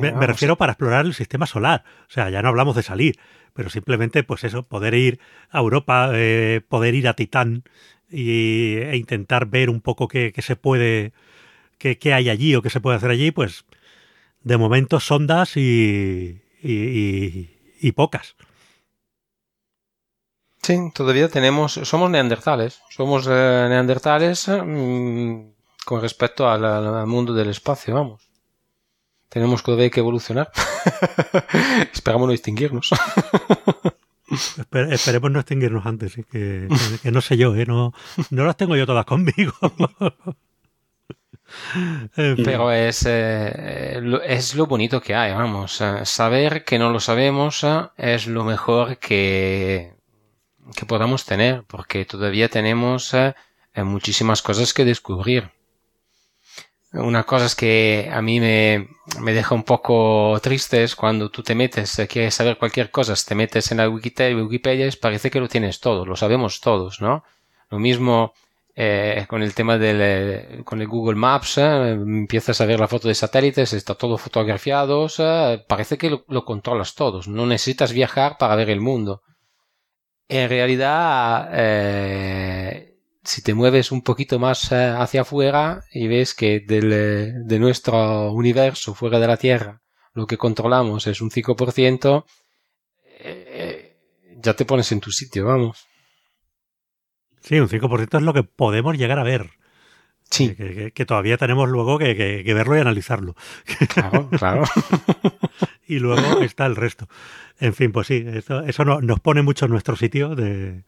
me, 0.00 0.12
refiero 0.24 0.54
para 0.54 0.74
explorar 0.74 1.04
el 1.04 1.14
sistema 1.14 1.46
solar. 1.46 1.82
O 2.02 2.12
sea, 2.12 2.30
ya 2.30 2.42
no 2.42 2.48
hablamos 2.48 2.76
de 2.76 2.84
salir, 2.84 3.18
pero 3.54 3.70
simplemente, 3.70 4.22
pues 4.22 4.44
eso, 4.44 4.62
poder 4.62 4.94
ir 4.94 5.18
a 5.50 5.58
Europa, 5.58 6.12
eh, 6.14 6.60
poder 6.68 6.94
ir 6.94 7.08
a 7.08 7.14
Titán 7.14 7.64
y, 8.08 8.76
e 8.76 8.96
intentar 8.96 9.46
ver 9.46 9.68
un 9.68 9.80
poco 9.80 10.06
qué, 10.06 10.32
se 10.38 10.54
puede, 10.54 11.12
qué, 11.78 12.14
hay 12.14 12.30
allí 12.30 12.54
o 12.54 12.62
qué 12.62 12.70
se 12.70 12.80
puede 12.80 12.98
hacer 12.98 13.10
allí, 13.10 13.32
pues 13.32 13.64
de 14.44 14.56
momento 14.58 15.00
sondas 15.00 15.56
y, 15.56 16.40
y 16.62 17.92
pocas. 17.96 18.36
Sí, 20.68 20.76
todavía 20.92 21.30
tenemos, 21.30 21.80
somos 21.84 22.10
neandertales, 22.10 22.82
somos 22.90 23.26
eh, 23.26 23.66
neandertales 23.70 24.48
mm, 24.48 25.52
con 25.86 26.02
respecto 26.02 26.46
al, 26.46 27.06
mundo 27.06 27.32
del 27.32 27.48
espacio, 27.48 27.94
vamos. 27.94 28.28
Tenemos 29.30 29.62
todavía 29.62 29.88
que 29.88 30.00
evolucionar. 30.00 30.50
Esperamos 31.94 32.26
no 32.26 32.34
extinguirnos. 32.34 32.90
esperemos 34.90 35.30
no 35.30 35.40
extinguirnos 35.40 35.86
antes, 35.86 36.16
que, 36.30 36.68
no 37.02 37.22
sé 37.22 37.38
yo, 37.38 37.54
¿eh? 37.54 37.64
no, 37.64 37.94
no 38.28 38.44
las 38.44 38.58
tengo 38.58 38.76
yo 38.76 38.84
todas 38.84 39.06
conmigo. 39.06 39.54
Pero 42.14 42.72
es, 42.72 43.06
eh, 43.08 44.02
es 44.26 44.54
lo 44.54 44.66
bonito 44.66 45.00
que 45.00 45.14
hay, 45.14 45.32
vamos. 45.32 45.82
Saber 46.04 46.62
que 46.62 46.78
no 46.78 46.90
lo 46.90 47.00
sabemos 47.00 47.64
es 47.96 48.26
lo 48.26 48.44
mejor 48.44 48.98
que, 48.98 49.96
que 50.76 50.86
podamos 50.86 51.24
tener, 51.24 51.64
porque 51.66 52.04
todavía 52.04 52.48
tenemos 52.48 53.14
eh, 53.14 53.34
muchísimas 53.76 54.42
cosas 54.42 54.72
que 54.72 54.84
descubrir. 54.84 55.50
Una 56.92 57.24
cosa 57.24 57.46
es 57.46 57.54
que 57.54 58.08
a 58.10 58.22
mí 58.22 58.40
me, 58.40 58.88
me 59.20 59.34
deja 59.34 59.54
un 59.54 59.62
poco 59.62 60.38
triste 60.42 60.82
es 60.82 60.96
cuando 60.96 61.30
tú 61.30 61.42
te 61.42 61.54
metes, 61.54 61.98
eh, 61.98 62.08
quieres 62.08 62.34
saber 62.34 62.56
cualquier 62.56 62.90
cosa, 62.90 63.14
te 63.14 63.34
metes 63.34 63.70
en 63.70 63.78
la 63.78 63.88
Wikipedia, 63.88 64.42
Wikipedia 64.42 64.88
parece 65.00 65.30
que 65.30 65.40
lo 65.40 65.48
tienes 65.48 65.80
todo, 65.80 66.06
lo 66.06 66.16
sabemos 66.16 66.60
todos, 66.60 67.00
¿no? 67.02 67.24
Lo 67.70 67.78
mismo 67.78 68.32
eh, 68.80 69.26
con 69.28 69.42
el 69.42 69.54
tema 69.54 69.76
del 69.76 69.98
eh, 70.00 70.62
con 70.64 70.80
el 70.80 70.86
Google 70.86 71.16
Maps, 71.16 71.58
eh, 71.58 71.90
empiezas 71.94 72.60
a 72.60 72.64
ver 72.64 72.78
la 72.78 72.86
foto 72.86 73.08
de 73.08 73.14
satélites, 73.16 73.72
está 73.72 73.96
todo 73.96 74.16
fotografiado, 74.16 75.08
parece 75.66 75.98
que 75.98 76.10
lo, 76.28 76.44
controlas 76.44 76.94
todos, 76.94 77.26
no 77.26 77.44
necesitas 77.44 77.92
viajar 77.92 78.38
para 78.38 78.54
ver 78.54 78.70
el 78.70 78.80
mundo. 78.80 79.20
En 80.28 80.48
realidad, 80.48 81.50
si 83.28 83.42
te 83.42 83.54
mueves 83.54 83.92
un 83.92 84.02
poquito 84.02 84.38
más 84.38 84.72
eh, 84.72 84.94
hacia 84.96 85.20
afuera 85.20 85.84
y 85.92 86.08
ves 86.08 86.34
que 86.34 86.60
del, 86.60 87.46
de 87.46 87.58
nuestro 87.58 88.32
universo 88.32 88.94
fuera 88.94 89.18
de 89.20 89.26
la 89.26 89.36
Tierra 89.36 89.82
lo 90.14 90.26
que 90.26 90.36
controlamos 90.36 91.06
es 91.06 91.20
un 91.20 91.30
5%, 91.30 92.24
eh, 93.20 93.96
ya 94.36 94.54
te 94.54 94.64
pones 94.64 94.90
en 94.90 95.00
tu 95.00 95.12
sitio, 95.12 95.44
vamos. 95.46 95.86
Sí, 97.40 97.60
un 97.60 97.68
5% 97.68 98.18
es 98.18 98.22
lo 98.22 98.34
que 98.34 98.42
podemos 98.42 98.96
llegar 98.98 99.18
a 99.18 99.22
ver. 99.22 99.50
Sí. 100.28 100.54
Que, 100.54 101.06
todavía 101.06 101.38
tenemos 101.38 101.68
luego 101.68 101.98
que, 101.98 102.42
verlo 102.44 102.76
y 102.76 102.80
analizarlo. 102.80 103.36
Claro, 103.88 104.28
claro. 104.30 104.64
y 105.88 105.98
luego 105.98 106.40
está 106.42 106.66
el 106.66 106.76
resto. 106.76 107.08
En 107.58 107.74
fin, 107.74 107.90
pues 107.90 108.06
sí, 108.06 108.24
eso, 108.26 108.60
eso 108.62 108.84
nos 108.84 109.20
pone 109.20 109.42
mucho 109.42 109.64
en 109.64 109.72
nuestro 109.72 109.96
sitio 109.96 110.36
de, 110.36 110.84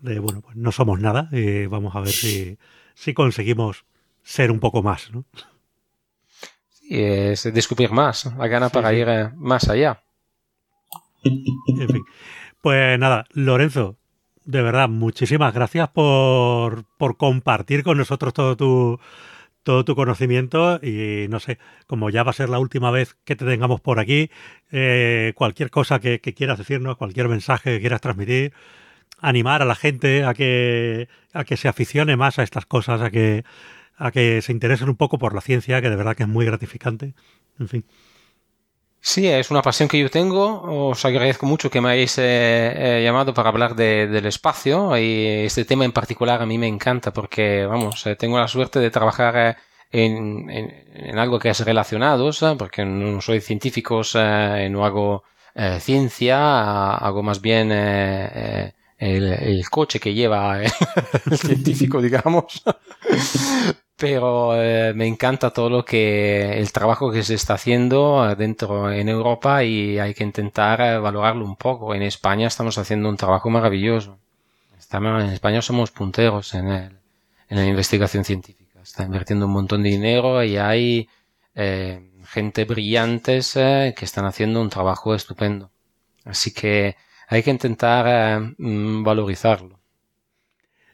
bueno, 0.00 0.40
pues 0.40 0.56
no 0.56 0.72
somos 0.72 1.00
nada 1.00 1.28
y 1.32 1.66
vamos 1.66 1.94
a 1.94 2.00
ver 2.00 2.12
si, 2.12 2.56
si 2.94 3.12
conseguimos 3.12 3.84
ser 4.22 4.50
un 4.50 4.60
poco 4.60 4.82
más, 4.82 5.10
¿no? 5.12 5.24
Sí, 6.70 6.88
es 6.90 7.42
descubrir 7.52 7.90
más, 7.90 8.26
la 8.36 8.46
gana 8.46 8.68
para 8.70 8.92
ir 8.94 9.08
eh, 9.08 9.30
más 9.36 9.68
allá. 9.68 10.02
En 11.24 11.88
fin. 11.88 12.02
Pues 12.60 12.98
nada, 12.98 13.26
Lorenzo, 13.32 13.96
de 14.44 14.62
verdad, 14.62 14.88
muchísimas 14.88 15.52
gracias 15.52 15.88
por, 15.90 16.84
por 16.96 17.16
compartir 17.16 17.82
con 17.82 17.98
nosotros 17.98 18.32
todo 18.32 18.56
tu, 18.56 19.00
todo 19.62 19.84
tu 19.84 19.94
conocimiento 19.94 20.80
y 20.82 21.26
no 21.28 21.40
sé, 21.40 21.58
como 21.86 22.10
ya 22.10 22.22
va 22.22 22.30
a 22.30 22.34
ser 22.34 22.48
la 22.48 22.58
última 22.58 22.90
vez 22.90 23.16
que 23.24 23.36
te 23.36 23.44
tengamos 23.44 23.80
por 23.80 24.00
aquí, 24.00 24.30
eh, 24.70 25.32
cualquier 25.36 25.70
cosa 25.70 26.00
que, 26.00 26.20
quieras 26.20 26.58
decirnos, 26.58 26.96
cualquier 26.96 27.28
mensaje 27.28 27.74
que 27.74 27.80
quieras 27.80 28.00
transmitir, 28.00 28.52
animar 29.20 29.62
a 29.62 29.64
la 29.64 29.74
gente 29.74 30.24
a 30.24 30.34
que, 30.34 31.08
a 31.32 31.44
que 31.44 31.56
se 31.56 31.68
aficione 31.68 32.16
más 32.16 32.38
a 32.38 32.42
estas 32.42 32.66
cosas, 32.66 33.00
a 33.02 33.10
que, 33.10 33.44
a 33.96 34.10
que 34.10 34.42
se 34.42 34.52
interesen 34.52 34.88
un 34.88 34.96
poco 34.96 35.18
por 35.18 35.34
la 35.34 35.40
ciencia, 35.40 35.82
que 35.82 35.90
de 35.90 35.96
verdad 35.96 36.16
que 36.16 36.22
es 36.22 36.28
muy 36.28 36.46
gratificante. 36.46 37.14
En 37.58 37.68
fin. 37.68 37.84
Sí, 39.00 39.26
es 39.28 39.50
una 39.50 39.62
pasión 39.62 39.88
que 39.88 39.98
yo 39.98 40.10
tengo. 40.10 40.90
Os 40.90 41.04
agradezco 41.04 41.46
mucho 41.46 41.70
que 41.70 41.80
me 41.80 41.90
hayáis 41.90 42.18
eh, 42.18 42.98
eh, 42.98 43.02
llamado 43.04 43.32
para 43.32 43.48
hablar 43.48 43.74
del 43.74 44.26
espacio 44.26 44.96
y 44.98 45.44
este 45.46 45.64
tema 45.64 45.84
en 45.84 45.92
particular 45.92 46.42
a 46.42 46.46
mí 46.46 46.58
me 46.58 46.66
encanta 46.66 47.12
porque, 47.12 47.64
vamos, 47.66 48.06
eh, 48.06 48.16
tengo 48.16 48.38
la 48.38 48.48
suerte 48.48 48.80
de 48.80 48.90
trabajar 48.90 49.56
en, 49.90 50.50
en, 50.50 51.18
algo 51.18 51.38
que 51.38 51.50
es 51.50 51.60
relacionado, 51.60 52.30
porque 52.58 52.84
no 52.84 53.20
soy 53.20 53.40
científico, 53.40 54.02
no 54.14 54.84
hago 54.84 55.24
ciencia, 55.80 56.94
hago 56.94 57.22
más 57.22 57.40
bien 57.40 57.72
el, 57.72 59.64
coche 59.70 60.00
que 60.00 60.14
lleva 60.14 60.62
el 60.62 60.70
científico, 61.38 62.02
digamos. 62.02 62.62
Pero 63.98 64.54
eh, 64.54 64.92
me 64.94 65.06
encanta 65.06 65.50
todo 65.50 65.68
lo 65.68 65.84
que 65.84 66.58
el 66.58 66.70
trabajo 66.72 67.10
que 67.10 67.24
se 67.24 67.34
está 67.34 67.54
haciendo 67.54 68.34
dentro 68.36 68.92
en 68.92 69.08
Europa 69.08 69.64
y 69.64 69.98
hay 69.98 70.14
que 70.14 70.22
intentar 70.22 70.80
eh, 70.80 70.98
valorarlo 70.98 71.44
un 71.44 71.56
poco. 71.56 71.94
En 71.94 72.02
España 72.02 72.46
estamos 72.46 72.78
haciendo 72.78 73.08
un 73.08 73.16
trabajo 73.16 73.50
maravilloso. 73.50 74.18
Estamos, 74.78 75.24
en 75.24 75.30
España 75.30 75.62
somos 75.62 75.90
punteros 75.90 76.54
en, 76.54 76.68
el, 76.68 76.98
en 77.48 77.56
la 77.56 77.66
investigación 77.66 78.24
científica. 78.24 78.80
Está 78.80 79.02
invirtiendo 79.02 79.46
un 79.46 79.52
montón 79.52 79.82
de 79.82 79.90
dinero 79.90 80.44
y 80.44 80.56
hay 80.56 81.08
eh, 81.56 82.08
gente 82.24 82.64
brillantes 82.64 83.54
que 83.54 84.04
están 84.04 84.26
haciendo 84.26 84.60
un 84.60 84.70
trabajo 84.70 85.14
estupendo. 85.14 85.72
Así 86.24 86.52
que 86.52 86.96
hay 87.28 87.42
que 87.42 87.50
intentar 87.50 88.06
eh, 88.08 88.54
mm, 88.58 89.02
valorizarlo. 89.02 89.78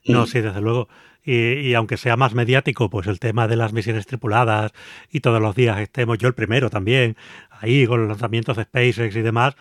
No, 0.06 0.26
sí, 0.26 0.40
desde 0.40 0.60
luego. 0.60 0.88
Y, 1.24 1.72
aunque 1.74 1.96
sea 1.96 2.16
más 2.16 2.34
mediático, 2.34 2.90
pues 2.90 3.06
el 3.06 3.18
tema 3.18 3.48
de 3.48 3.56
las 3.56 3.72
misiones 3.72 4.06
tripuladas 4.06 4.72
y 5.10 5.20
todos 5.20 5.40
los 5.40 5.54
días 5.54 5.80
estemos, 5.80 6.18
yo 6.18 6.28
el 6.28 6.34
primero 6.34 6.68
también, 6.68 7.16
ahí 7.50 7.86
con 7.86 8.00
los 8.00 8.08
lanzamientos 8.08 8.58
de 8.58 8.64
SpaceX 8.64 9.16
y 9.16 9.22
demás, 9.22 9.56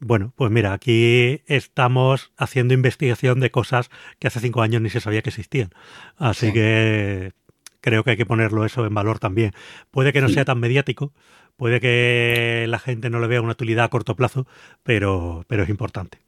bueno, 0.00 0.32
pues 0.34 0.50
mira, 0.50 0.72
aquí 0.72 1.42
estamos 1.46 2.32
haciendo 2.36 2.74
investigación 2.74 3.38
de 3.38 3.50
cosas 3.50 3.90
que 4.18 4.26
hace 4.26 4.40
cinco 4.40 4.62
años 4.62 4.82
ni 4.82 4.90
se 4.90 5.00
sabía 5.00 5.22
que 5.22 5.28
existían. 5.30 5.70
Así 6.16 6.52
que 6.52 7.32
creo 7.80 8.02
que 8.02 8.10
hay 8.12 8.16
que 8.16 8.26
ponerlo 8.26 8.64
eso 8.64 8.84
en 8.84 8.94
valor 8.94 9.18
también. 9.20 9.52
Puede 9.90 10.12
que 10.12 10.20
no 10.20 10.28
sea 10.28 10.44
tan 10.44 10.58
mediático, 10.58 11.12
Puede 11.60 11.78
que 11.78 12.64
la 12.68 12.78
gente 12.78 13.10
no 13.10 13.20
le 13.20 13.26
vea 13.26 13.42
una 13.42 13.52
utilidad 13.52 13.84
a 13.84 13.90
corto 13.90 14.16
plazo, 14.16 14.46
pero, 14.82 15.44
pero 15.46 15.62
es 15.62 15.68
importante. 15.68 16.22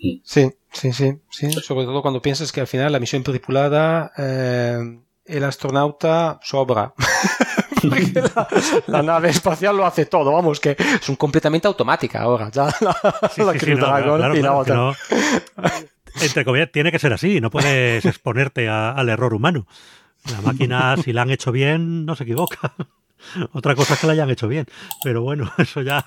Sí, 0.00 0.22
sí, 0.72 0.92
sí, 0.92 1.18
sí. 1.30 1.52
Sobre 1.52 1.84
todo 1.84 2.02
cuando 2.02 2.22
piensas 2.22 2.52
que 2.52 2.60
al 2.60 2.66
final 2.66 2.92
la 2.92 3.00
misión 3.00 3.22
tripulada, 3.22 4.12
eh, 4.16 5.00
el 5.24 5.44
astronauta 5.44 6.38
sobra. 6.42 6.94
la, 8.86 9.02
nave 9.02 9.30
espacial 9.30 9.76
lo 9.76 9.86
hace 9.86 10.06
todo, 10.06 10.32
vamos, 10.32 10.60
que 10.60 10.76
es 10.78 11.08
un 11.08 11.16
completamente 11.16 11.68
automática 11.68 12.20
ahora. 12.20 12.50
Ya 12.50 12.68
la, 12.80 12.96
entre 16.22 16.44
comillas, 16.44 16.70
tiene 16.72 16.90
que 16.90 16.98
ser 16.98 17.12
así, 17.12 17.40
no 17.40 17.50
puedes 17.50 18.04
exponerte 18.04 18.68
al 18.68 19.08
error 19.08 19.34
humano. 19.34 19.66
La 20.30 20.40
máquina, 20.40 20.96
si 21.04 21.12
la 21.12 21.22
han 21.22 21.30
hecho 21.30 21.52
bien, 21.52 22.04
no 22.04 22.16
se 22.16 22.24
equivoca. 22.24 22.74
Otra 23.52 23.74
cosa 23.74 23.94
es 23.94 24.00
que 24.00 24.06
la 24.06 24.12
hayan 24.12 24.30
hecho 24.30 24.48
bien, 24.48 24.66
pero 25.02 25.22
bueno, 25.22 25.50
eso 25.58 25.82
ya. 25.82 26.04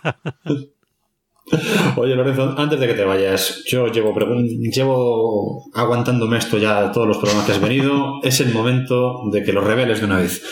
Oye, 1.98 2.16
Lorenzo, 2.16 2.56
antes 2.58 2.80
de 2.80 2.88
que 2.88 2.94
te 2.94 3.04
vayas, 3.04 3.64
yo 3.66 3.88
llevo, 3.88 4.14
llevo 4.16 5.66
aguantándome 5.74 6.38
esto 6.38 6.58
ya 6.58 6.92
todos 6.92 7.08
los 7.08 7.18
programas 7.18 7.46
que 7.46 7.52
has 7.54 7.62
venido. 7.62 8.20
Es 8.24 8.40
el 8.40 8.54
momento 8.54 9.30
de 9.32 9.44
que 9.44 9.54
lo 9.54 9.62
reveles 9.62 10.00
de 10.00 10.06
una 10.06 10.20
vez. 10.20 10.44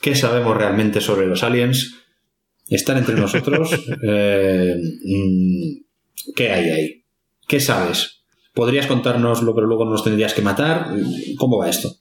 ¿Qué 0.00 0.14
sabemos 0.14 0.56
realmente 0.56 1.00
sobre 1.00 1.26
los 1.26 1.42
aliens? 1.42 1.96
¿Están 2.68 2.98
entre 2.98 3.16
nosotros? 3.16 3.70
Eh, 4.08 4.76
mm, 5.04 6.32
¿Qué 6.34 6.50
hay 6.50 6.70
ahí? 6.70 7.04
¿Qué 7.46 7.60
sabes? 7.60 8.22
¿Podrías 8.54 8.86
contárnoslo, 8.86 9.54
pero 9.54 9.66
luego 9.66 9.84
nos 9.84 10.02
tendrías 10.02 10.34
que 10.34 10.42
matar? 10.42 10.88
¿Cómo 11.36 11.58
va 11.58 11.68
esto? 11.68 11.96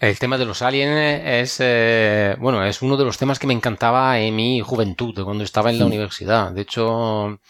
El 0.00 0.18
tema 0.18 0.36
de 0.36 0.44
los 0.44 0.62
aliens 0.62 1.22
es, 1.24 1.56
eh, 1.60 2.36
bueno, 2.38 2.64
es 2.64 2.82
uno 2.82 2.96
de 2.96 3.04
los 3.04 3.16
temas 3.16 3.38
que 3.38 3.46
me 3.46 3.54
encantaba 3.54 4.18
en 4.20 4.36
mi 4.36 4.60
juventud, 4.60 5.14
cuando 5.24 5.44
estaba 5.44 5.70
en 5.70 5.78
la 5.78 5.86
universidad. 5.86 6.52
De 6.52 6.62
hecho, 6.62 7.40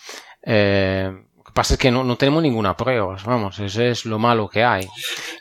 eh, 0.43 1.11
lo 1.37 1.43
que 1.43 1.53
pasa 1.53 1.75
es 1.75 1.81
que 1.81 1.91
no, 1.91 2.17
tenemos 2.17 2.43
ninguna 2.43 2.77
prueba, 2.77 3.17
vamos, 3.25 3.59
eso 3.59 3.83
es 3.83 4.05
lo 4.05 4.19
malo 4.19 4.49
que 4.49 4.63
hay. 4.63 4.87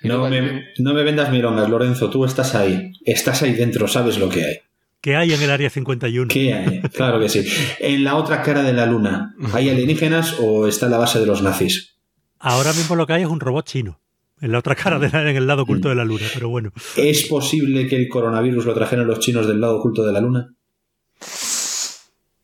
No, 0.01 0.27
me, 0.27 0.65
no 0.77 0.93
me 0.93 1.03
vendas 1.03 1.31
mirongas, 1.31 1.69
Lorenzo, 1.69 2.09
tú 2.09 2.25
estás 2.25 2.55
ahí, 2.55 2.91
estás 3.05 3.43
ahí 3.43 3.53
dentro, 3.53 3.87
sabes 3.87 4.17
lo 4.17 4.29
que 4.29 4.43
hay. 4.43 4.57
¿Qué 4.99 5.15
hay 5.15 5.31
en 5.31 5.41
el 5.41 5.51
área 5.51 5.69
51? 5.69 6.27
¿Qué 6.27 6.53
hay? 6.53 6.81
Claro 6.93 7.19
que 7.19 7.29
sí. 7.29 7.45
En 7.79 8.03
la 8.03 8.15
otra 8.15 8.41
cara 8.41 8.63
de 8.63 8.73
la 8.73 8.85
luna, 8.85 9.35
¿hay 9.53 9.69
alienígenas 9.69 10.35
o 10.39 10.67
está 10.67 10.89
la 10.89 10.97
base 10.97 11.19
de 11.19 11.27
los 11.27 11.43
nazis? 11.43 11.95
Ahora 12.39 12.73
mismo 12.73 12.95
lo 12.95 13.05
que 13.05 13.13
hay 13.13 13.21
es 13.21 13.29
un 13.29 13.39
robot 13.39 13.65
chino. 13.65 13.99
En 14.39 14.51
la 14.51 14.59
otra 14.59 14.75
cara, 14.75 14.99
de 14.99 15.07
en 15.07 15.35
el 15.35 15.47
lado 15.47 15.63
oculto 15.63 15.89
de 15.89 15.95
la 15.95 16.05
luna, 16.05 16.25
pero 16.33 16.49
bueno. 16.49 16.71
¿Es 16.95 17.25
posible 17.25 17.87
que 17.87 17.95
el 17.95 18.07
coronavirus 18.07 18.65
lo 18.65 18.73
trajeran 18.73 19.07
los 19.07 19.19
chinos 19.19 19.47
del 19.47 19.59
lado 19.59 19.77
oculto 19.77 20.03
de 20.03 20.13
la 20.13 20.21
luna? 20.21 20.53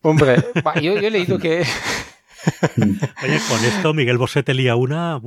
Hombre, 0.02 0.44
yo, 0.82 0.98
he 0.98 1.12
leído 1.12 1.38
que. 1.38 1.60
Oye, 3.24 3.40
con 3.48 3.64
esto 3.64 3.94
Miguel 3.94 4.18
Bosé 4.18 4.44
te 4.44 4.54
lía 4.54 4.76
una. 4.76 5.22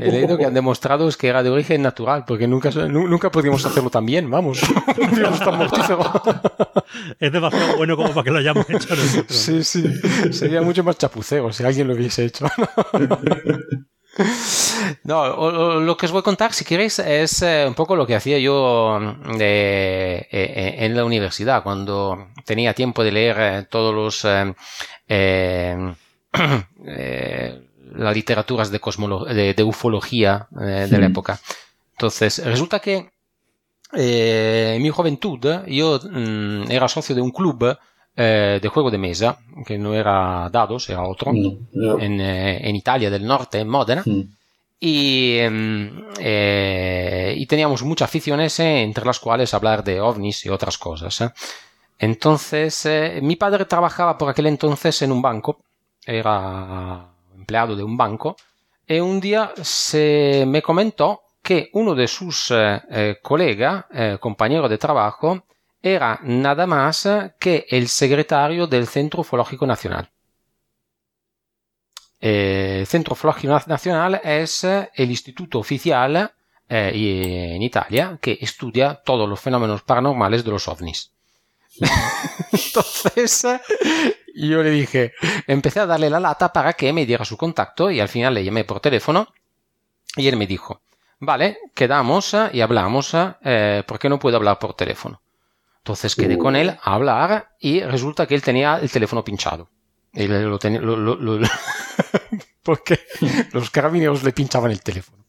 He 0.00 0.10
leído 0.10 0.36
que 0.36 0.44
han 0.44 0.52
demostrado 0.52 1.08
que 1.10 1.28
era 1.28 1.42
de 1.42 1.48
origen 1.48 1.80
natural, 1.80 2.24
porque 2.26 2.46
nunca, 2.46 2.68
nunca 2.88 3.30
pudimos 3.30 3.64
hacerlo 3.64 3.88
tan 3.88 4.04
bien, 4.04 4.30
vamos. 4.30 4.60
es 7.20 7.32
demasiado 7.32 7.78
bueno 7.78 7.96
como 7.96 8.10
para 8.10 8.24
que 8.24 8.30
lo 8.30 8.38
hayamos 8.38 8.68
hecho 8.68 8.94
nosotros. 8.94 9.38
Sí, 9.38 9.64
sí. 9.64 9.84
Sería 10.32 10.60
mucho 10.60 10.84
más 10.84 10.98
chapuceo 10.98 11.50
si 11.52 11.64
alguien 11.64 11.88
lo 11.88 11.94
hubiese 11.94 12.26
hecho. 12.26 12.44
No, 15.04 15.80
lo 15.80 15.96
que 15.96 16.06
os 16.06 16.12
voy 16.12 16.20
a 16.20 16.22
contar, 16.22 16.52
si 16.52 16.64
queréis, 16.64 16.98
es 16.98 17.42
eh, 17.42 17.64
un 17.66 17.74
poco 17.74 17.96
lo 17.96 18.06
que 18.06 18.14
hacía 18.14 18.38
yo 18.38 18.98
eh, 19.38 20.28
eh, 20.30 20.74
en 20.78 20.96
la 20.96 21.04
universidad, 21.04 21.62
cuando 21.62 22.28
tenía 22.44 22.74
tiempo 22.74 23.04
de 23.04 23.12
leer 23.12 23.66
todos 23.66 23.94
los 23.94 24.24
las 27.92 28.14
literaturas 28.14 28.70
de, 28.70 29.54
de, 29.54 29.62
ufología 29.64 30.46
de 30.50 30.98
la 30.98 31.06
época. 31.06 31.40
Entonces, 31.92 32.44
resulta 32.44 32.78
que 32.78 33.10
en 33.92 34.80
mi 34.80 34.90
juventud 34.90 35.40
yo 35.66 35.98
mm, 35.98 36.70
era 36.70 36.86
socio 36.88 37.16
de 37.16 37.20
un 37.20 37.32
club 37.32 37.76
de 38.20 38.68
juego 38.68 38.90
de 38.90 38.98
mesa, 38.98 39.38
que 39.64 39.78
no 39.78 39.94
era 39.94 40.48
dados, 40.50 40.90
era 40.90 41.02
otro, 41.02 41.32
En, 41.32 42.20
en, 42.20 42.76
Italia 42.76 43.08
del 43.10 43.26
Norte, 43.26 43.60
en 43.60 43.68
Módena. 43.68 44.04
Y, 44.82 45.36
em, 45.38 46.04
eh, 46.18 47.34
y, 47.36 47.46
teníamos 47.46 47.82
muchas 47.82 48.08
aficiones, 48.08 48.58
entre 48.60 49.04
las 49.04 49.20
cuales 49.20 49.52
hablar 49.52 49.84
de 49.84 50.00
ovnis 50.00 50.46
y 50.46 50.48
otras 50.48 50.78
cosas. 50.78 51.20
¿eh? 51.20 51.30
Entonces, 51.98 52.86
eh, 52.86 53.20
mi 53.22 53.36
padre 53.36 53.66
trabajaba 53.66 54.16
por 54.16 54.30
aquel 54.30 54.46
entonces 54.46 55.02
en 55.02 55.12
un 55.12 55.20
banco, 55.20 55.60
era 56.04 57.06
empleado 57.36 57.76
de 57.76 57.84
un 57.84 57.96
banco, 57.96 58.36
y 58.86 58.98
un 59.00 59.20
día 59.20 59.52
se 59.62 60.44
me 60.48 60.62
comentó 60.62 61.20
que 61.42 61.70
uno 61.74 61.94
de 61.94 62.08
sus 62.08 62.50
eh, 62.50 62.80
eh, 62.90 63.16
colegas, 63.22 63.84
eh, 63.92 64.18
compañeros 64.20 64.68
de 64.68 64.78
trabajo, 64.78 65.44
era 65.82 66.20
nada 66.22 66.66
más 66.66 67.08
que 67.38 67.66
el 67.68 67.88
secretario 67.88 68.66
del 68.66 68.86
Centro 68.86 69.20
Ufológico 69.20 69.66
Nacional. 69.66 70.10
El 72.18 72.86
Centro 72.86 73.14
Ufológico 73.14 73.58
Nacional 73.66 74.20
es 74.22 74.64
el 74.64 75.10
instituto 75.10 75.58
oficial 75.58 76.32
en 76.68 77.62
Italia 77.62 78.18
que 78.20 78.38
estudia 78.40 78.94
todos 78.94 79.28
los 79.28 79.40
fenómenos 79.40 79.82
paranormales 79.82 80.44
de 80.44 80.50
los 80.50 80.68
ovnis. 80.68 81.12
Entonces, 82.52 83.46
yo 84.34 84.62
le 84.62 84.70
dije, 84.70 85.12
empecé 85.46 85.80
a 85.80 85.86
darle 85.86 86.10
la 86.10 86.20
lata 86.20 86.52
para 86.52 86.74
que 86.74 86.92
me 86.92 87.06
diera 87.06 87.24
su 87.24 87.36
contacto 87.36 87.90
y 87.90 88.00
al 88.00 88.08
final 88.08 88.34
le 88.34 88.44
llamé 88.44 88.64
por 88.64 88.80
teléfono 88.80 89.28
y 90.16 90.28
él 90.28 90.36
me 90.36 90.46
dijo, 90.46 90.82
vale, 91.18 91.58
quedamos 91.74 92.36
y 92.52 92.60
hablamos 92.60 93.12
eh, 93.14 93.82
porque 93.86 94.08
no 94.08 94.18
puedo 94.18 94.36
hablar 94.36 94.58
por 94.58 94.74
teléfono. 94.74 95.20
Entonces 95.82 96.14
quedé 96.14 96.36
con 96.36 96.56
él 96.56 96.70
a 96.70 96.94
hablar 96.94 97.52
y 97.58 97.80
resulta 97.80 98.26
que 98.26 98.34
él 98.34 98.42
tenía 98.42 98.78
el 98.80 98.90
teléfono 98.90 99.24
pinchado. 99.24 99.68
lo 100.12 100.58
tenía, 100.58 100.80
porque 102.62 103.00
los 103.52 103.70
carabineros 103.70 104.22
le 104.22 104.32
pinchaban 104.32 104.70
el 104.70 104.82
teléfono, 104.82 105.24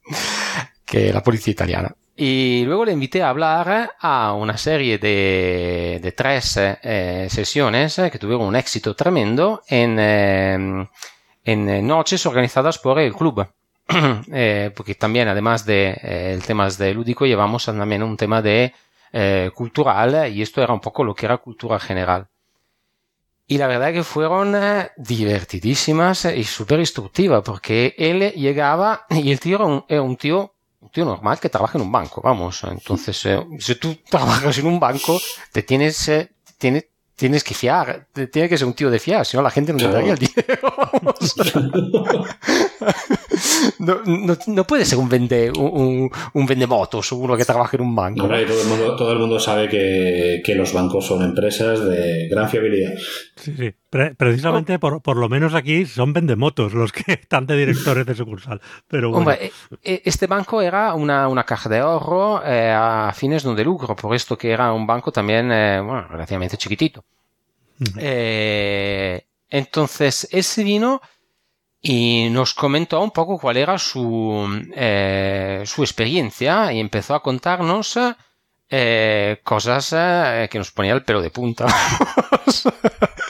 que 0.85 1.13
la 1.13 1.23
policía 1.23 1.51
italiana. 1.51 1.95
Y 2.17 2.63
luego 2.65 2.83
le 2.83 2.91
invité 2.91 3.23
a 3.23 3.29
hablar 3.29 3.93
a 3.99 4.33
una 4.33 4.57
serie 4.57 4.97
de, 4.97 5.99
de 6.01 6.11
tres 6.11 6.59
eh, 6.59 7.27
sesiones 7.29 7.95
que 8.11 8.19
tuvieron 8.19 8.45
un 8.45 8.55
éxito 8.55 8.93
tremendo 8.93 9.63
en, 9.67 9.97
eh, 9.97 10.87
en 11.45 11.87
noches 11.87 12.25
organizadas 12.25 12.77
por 12.77 12.99
el 12.99 13.13
club. 13.13 13.47
Eh, 14.33 14.71
porque 14.73 14.95
también 14.95 15.27
además 15.27 15.65
de 15.65 15.91
el 16.33 16.43
tema 16.43 16.69
de 16.69 16.93
lúdico 16.93 17.25
llevamos 17.25 17.65
también 17.65 18.03
un 18.03 18.15
tema 18.15 18.41
de 18.41 18.73
cultural 19.53 20.31
y 20.31 20.41
esto 20.41 20.61
era 20.63 20.73
un 20.73 20.79
poco 20.79 21.03
lo 21.03 21.13
que 21.13 21.25
era 21.25 21.37
cultura 21.37 21.79
general. 21.79 22.27
Y 23.47 23.57
la 23.57 23.67
verdad 23.67 23.91
que 23.91 24.03
fueron 24.03 24.55
divertidísimas 24.95 26.25
y 26.25 26.43
súper 26.43 26.79
instructivas 26.79 27.43
porque 27.43 27.93
él 27.97 28.31
llegaba 28.33 29.05
y 29.09 29.31
el 29.31 29.39
tío 29.39 29.83
era 29.89 30.01
un 30.01 30.15
tío 30.15 30.53
un 30.81 30.89
tío 30.89 31.05
normal 31.05 31.39
que 31.39 31.49
trabaja 31.49 31.77
en 31.77 31.83
un 31.83 31.91
banco, 31.91 32.21
vamos. 32.21 32.63
Entonces, 32.63 33.25
eh, 33.25 33.45
si 33.59 33.75
tú 33.75 33.95
trabajas 34.09 34.57
en 34.57 34.65
un 34.65 34.79
banco, 34.79 35.19
te 35.51 35.63
tienes, 35.63 36.07
eh, 36.09 36.31
tienes, 36.57 36.87
tienes 37.21 37.43
que 37.43 37.53
fiar, 37.53 38.07
tiene 38.31 38.49
que 38.49 38.57
ser 38.57 38.65
un 38.65 38.73
tío 38.73 38.89
de 38.89 38.97
fiar, 38.97 39.23
si 39.27 39.37
no 39.37 39.43
la 39.43 39.51
gente 39.51 39.71
no 39.71 39.77
te 39.77 39.87
daría 39.87 40.13
el 40.13 40.17
dinero. 40.17 40.73
no, 43.77 44.01
no, 44.03 44.37
no, 44.47 44.63
puede 44.65 44.85
ser 44.85 44.97
un 44.97 45.07
vende, 45.07 45.51
un, 45.51 46.09
un 46.33 46.45
vendemotos, 46.47 47.11
uno 47.11 47.37
que 47.37 47.45
trabaja 47.45 47.77
en 47.77 47.83
un 47.83 47.95
banco. 47.95 48.27
todo, 48.27 48.35
el 48.35 48.67
mundo, 48.67 48.95
todo 48.95 49.11
el 49.11 49.19
mundo 49.19 49.39
sabe 49.39 49.69
que, 49.69 50.41
que, 50.43 50.55
los 50.55 50.73
bancos 50.73 51.05
son 51.05 51.21
empresas 51.21 51.85
de 51.85 52.27
gran 52.27 52.49
fiabilidad. 52.49 52.93
Sí, 53.41 53.55
sí. 53.57 53.73
precisamente 53.89 54.77
por, 54.77 55.01
por, 55.01 55.17
lo 55.17 55.27
menos 55.27 55.55
aquí 55.55 55.85
son 55.85 56.13
vendemotos 56.13 56.73
los 56.73 56.91
que 56.91 57.13
están 57.13 57.47
de 57.47 57.57
directores 57.57 58.05
de 58.05 58.15
sucursal. 58.15 58.61
Pero 58.87 59.09
bueno. 59.09 59.31
Hombre, 59.31 59.51
e, 59.83 60.01
este 60.05 60.27
banco 60.27 60.61
era 60.61 60.93
una, 60.93 61.27
una 61.27 61.43
caja 61.43 61.67
de 61.67 61.79
ahorro 61.79 62.45
eh, 62.45 62.71
a 62.71 63.11
fines 63.15 63.43
no 63.43 63.55
de 63.55 63.63
lucro, 63.63 63.95
por 63.95 64.15
esto 64.15 64.37
que 64.37 64.51
era 64.51 64.71
un 64.71 64.85
banco 64.85 65.11
también 65.11 65.51
eh, 65.51 65.81
bueno, 65.81 66.07
relativamente 66.07 66.57
chiquitito. 66.57 67.03
Eh, 67.97 69.25
entonces, 69.49 70.27
ese 70.31 70.63
vino 70.63 71.01
y 71.81 72.29
nos 72.29 72.53
comentó 72.53 73.01
un 73.01 73.11
poco 73.11 73.39
cuál 73.39 73.57
era 73.57 73.77
su, 73.77 74.47
eh, 74.75 75.63
su 75.65 75.81
experiencia 75.83 76.71
y 76.71 76.79
empezó 76.79 77.15
a 77.15 77.23
contarnos 77.23 77.97
eh, 78.69 79.39
cosas 79.43 79.89
que 80.49 80.57
nos 80.57 80.71
ponía 80.71 80.93
el 80.93 81.03
pelo 81.03 81.21
de 81.21 81.31
punta 81.31 81.65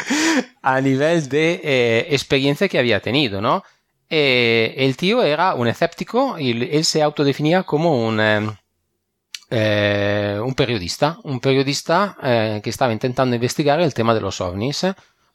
a 0.62 0.82
nivel 0.82 1.30
de 1.30 2.08
experiencia 2.10 2.68
que 2.68 2.80
había 2.80 3.00
tenido, 3.00 3.42
¿no? 3.42 3.64
el 4.10 4.98
tío 4.98 5.24
era 5.24 5.56
un 5.56 5.70
escéptico 5.70 6.38
y 6.38 6.76
él 6.76 6.84
se 6.84 7.02
autodefinía 7.02 7.64
como 7.64 8.06
un, 8.06 8.20
eh, 9.54 10.40
un 10.42 10.54
periodista, 10.54 11.18
un 11.24 11.42
periodista 11.42 12.16
eh, 12.24 12.62
que 12.64 12.70
estaba 12.70 12.94
intentando 12.94 13.36
investigar 13.36 13.82
el 13.82 13.94
tema 13.94 14.14
de 14.14 14.22
los 14.22 14.40
ovnis. 14.40 14.86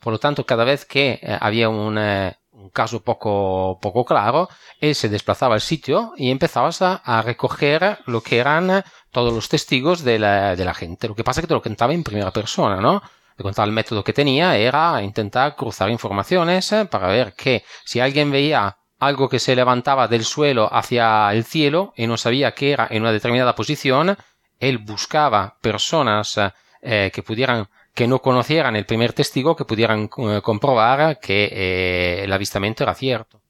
Por 0.01 0.13
lo 0.15 0.19
tanto, 0.19 0.47
cada 0.47 0.65
vez 0.65 0.87
que 0.87 1.21
eh, 1.21 1.39
había 1.39 1.69
un, 1.69 1.99
un, 1.99 2.71
caso 2.71 3.03
poco, 3.03 3.79
poco 3.79 4.07
claro, 4.07 4.49
él 4.81 4.95
se 4.95 5.11
desplazaba 5.11 5.55
al 5.55 5.61
sitio 5.61 6.13
y 6.17 6.31
empezaba 6.31 6.71
a, 7.05 7.21
recoger 7.21 7.99
lo 8.07 8.23
que 8.23 8.39
eran 8.39 8.83
todos 9.11 9.35
los 9.35 9.51
testigos 9.51 10.03
de 10.03 10.19
la, 10.19 10.57
de 10.57 10.65
la 10.65 10.73
gente. 10.73 11.09
Lo 11.09 11.15
que 11.15 11.25
pasa 11.25 11.41
es 11.41 11.43
que 11.45 11.49
te 11.49 11.55
lo 11.55 11.63
contaba 11.63 11.93
en 11.93 12.03
primera 12.03 12.31
persona, 12.31 12.81
¿no? 12.81 13.03
Le 13.37 13.43
contaba 13.43 13.67
el 13.67 13.73
método 13.73 14.03
que 14.03 14.13
tenía, 14.13 14.57
era 14.57 15.03
intentar 15.03 15.57
cruzar 15.57 15.91
informaciones 15.91 16.75
para 16.91 17.09
ver 17.09 17.35
que 17.35 17.65
si 17.85 18.01
alguien 18.01 18.31
veía 18.31 18.79
algo 18.99 19.29
que 19.29 19.39
se 19.39 19.55
levantaba 19.55 20.09
del 20.09 20.25
suelo 20.25 20.73
hacia 20.73 21.31
el 21.33 21.45
cielo 21.45 21.93
y 21.97 22.07
no 22.07 22.17
sabía 22.17 22.55
que 22.55 22.73
era 22.73 22.89
en 22.91 23.03
una 23.03 23.13
determinada 23.13 23.55
posición, 23.55 24.17
él 24.59 24.79
buscaba 24.79 25.59
personas 25.61 26.39
eh, 26.81 27.11
que 27.13 27.23
pudieran 27.23 27.69
que 27.95 28.07
no 28.07 28.21
conocieran 28.21 28.77
el 28.77 28.85
primer 28.85 29.15
testigo 29.15 29.57
que 29.57 29.65
pudieran 29.65 30.11
eh, 30.19 30.41
comprobar 30.43 31.19
que 31.19 31.49
eh, 31.51 32.25
el 32.25 32.33
avistamiento 32.33 32.85
era 32.85 32.95
cierto. 32.95 33.41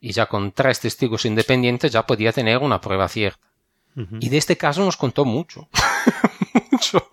Y 0.00 0.10
ya 0.12 0.26
con 0.26 0.50
tres 0.50 0.80
testigos 0.80 1.24
independientes 1.24 1.92
ya 1.92 2.04
podía 2.04 2.32
tener 2.32 2.58
una 2.58 2.80
prueba 2.80 3.08
cierta. 3.08 3.46
Y 4.18 4.28
de 4.28 4.38
este 4.38 4.56
caso 4.56 4.84
nos 4.84 4.96
contó 4.96 5.24
mucho. 5.24 5.68
mucho. 6.72 7.08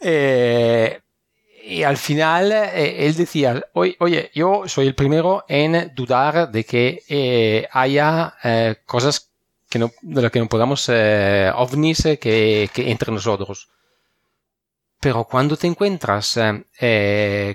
Eh, 0.00 1.00
y 1.62 1.82
al 1.82 1.98
final 1.98 2.52
eh, 2.52 3.06
él 3.06 3.14
decía, 3.14 3.62
oye, 3.74 4.30
yo 4.34 4.66
soy 4.66 4.86
el 4.86 4.94
primero 4.94 5.44
en 5.46 5.92
dudar 5.94 6.50
de 6.50 6.64
que 6.64 7.02
eh, 7.08 7.68
haya 7.70 8.34
cosas 8.86 9.30
que 9.68 9.78
no, 9.78 9.92
de 10.00 10.22
las 10.22 10.32
que 10.32 10.40
no 10.40 10.48
podamos 10.48 10.88
ovnis 10.88 12.02
que, 12.20 12.70
que, 12.72 12.90
entre 12.90 13.12
nosotros. 13.12 13.68
Pero 14.98 15.24
cuando 15.24 15.56
te 15.56 15.66
encuentras 15.66 16.38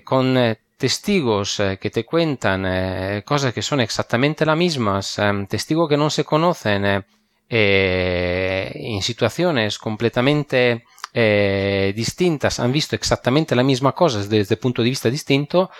con 0.03 0.57
testigos 0.77 1.61
que 1.80 1.89
te 1.89 2.05
cuentan 2.05 3.22
cosas 3.23 3.53
que 3.53 3.61
son 3.61 3.81
exactamente 3.81 4.45
las 4.45 4.57
mismas, 4.57 5.19
testigos 5.49 5.89
que 5.89 5.97
no 5.97 6.09
se 6.09 6.23
conocen, 6.23 7.05
en 7.47 9.01
situaciones 9.01 9.77
completamente 9.77 10.85
eh, 11.17 11.93
distintas 11.95 12.59
han 12.59 12.73
visto 12.73 12.93
exactamente 12.93 13.55
la 13.55 13.63
misma 13.63 13.93
cosa 13.93 14.21
desde 14.21 14.55
el 14.55 14.59
punto 14.59 14.81
de 14.81 14.89
vista 14.89 15.09
distinto, 15.09 15.71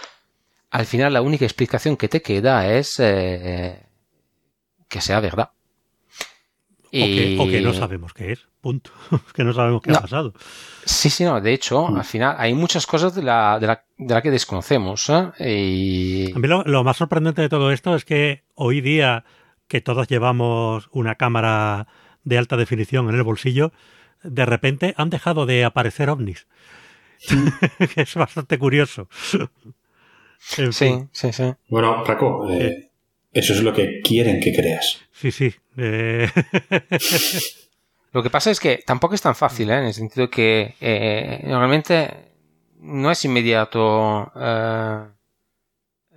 al 0.72 0.86
final 0.86 1.12
la 1.12 1.22
única 1.22 1.44
explicación 1.44 1.98
que 1.98 2.08
te 2.08 2.22
queda 2.22 2.72
es 2.72 3.02
eh, 3.02 3.86
que 4.88 5.02
sea 5.02 5.20
verdad. 5.20 5.50
Y... 6.90 7.38
O, 7.38 7.48
que, 7.48 7.60
no 7.60 7.74
sabemos 7.74 8.14
qué 8.14 8.32
es, 8.32 8.48
punto. 8.62 8.92
que 9.36 9.44
no 9.44 9.52
sabemos 9.52 9.82
qué 9.82 9.92
ha 9.92 10.00
pasado. 10.00 10.34
Sí, 10.86 11.10
sí, 11.10 11.26
no. 11.26 11.42
De 11.42 11.52
hecho, 11.52 11.86
mm. 11.86 11.98
al 11.98 12.06
final 12.06 12.36
hay 12.40 12.54
muchas 12.54 12.88
cosas 12.88 13.14
de 13.14 13.24
la, 13.24 13.60
de 13.60 13.68
la, 13.68 13.84
de 13.98 14.14
la 14.14 14.22
que 14.22 14.32
desconocemos. 14.32 15.10
¿eh? 15.10 15.32
Y... 15.40 16.32
A 16.34 16.40
mí 16.40 16.48
lo, 16.48 16.64
lo, 16.64 16.86
más 16.86 16.96
sorprendente 16.96 17.42
de 17.42 17.50
todo 17.50 17.72
esto 17.72 17.94
es 17.94 18.06
que 18.06 18.46
hoy 18.54 18.80
día 18.80 19.26
que 19.68 19.82
todos 19.82 20.08
llevamos 20.08 20.88
una 20.94 21.16
cámara 21.16 21.88
de 22.24 22.38
alta 22.38 22.56
definición 22.56 23.10
en 23.10 23.16
el 23.16 23.24
bolsillo, 23.24 23.74
de 24.24 24.46
repente 24.46 24.94
han 24.98 25.10
dejado 25.10 25.46
de 25.46 25.64
aparecer 25.64 26.10
ovnis. 26.10 26.48
es 27.96 28.16
bastante 28.16 28.58
curioso. 28.58 29.08
sí, 30.40 30.72
sí, 30.72 31.34
sí. 31.34 31.54
Bueno, 31.70 32.04
Paco, 32.04 32.50
eh, 32.50 32.68
eh. 32.68 32.92
eso 33.32 33.54
es 33.54 33.62
lo 33.62 33.74
que 33.74 34.02
quieren 34.02 34.40
que 34.40 34.54
creas. 34.54 35.02
Sí, 35.12 35.32
sí. 35.32 35.54
Eh. 35.78 36.30
lo 38.12 38.24
que 38.24 38.30
pasa 38.30 38.52
es 38.52 38.60
que 38.60 38.84
tampoco 38.86 39.16
es 39.16 39.22
tan 39.22 39.36
fácil, 39.36 39.70
en 39.72 39.86
el 39.86 39.94
sentido 39.94 40.30
que 40.30 40.76
normalmente 41.44 42.10
no 42.80 43.12
es 43.12 43.26
inmediato 43.26 44.32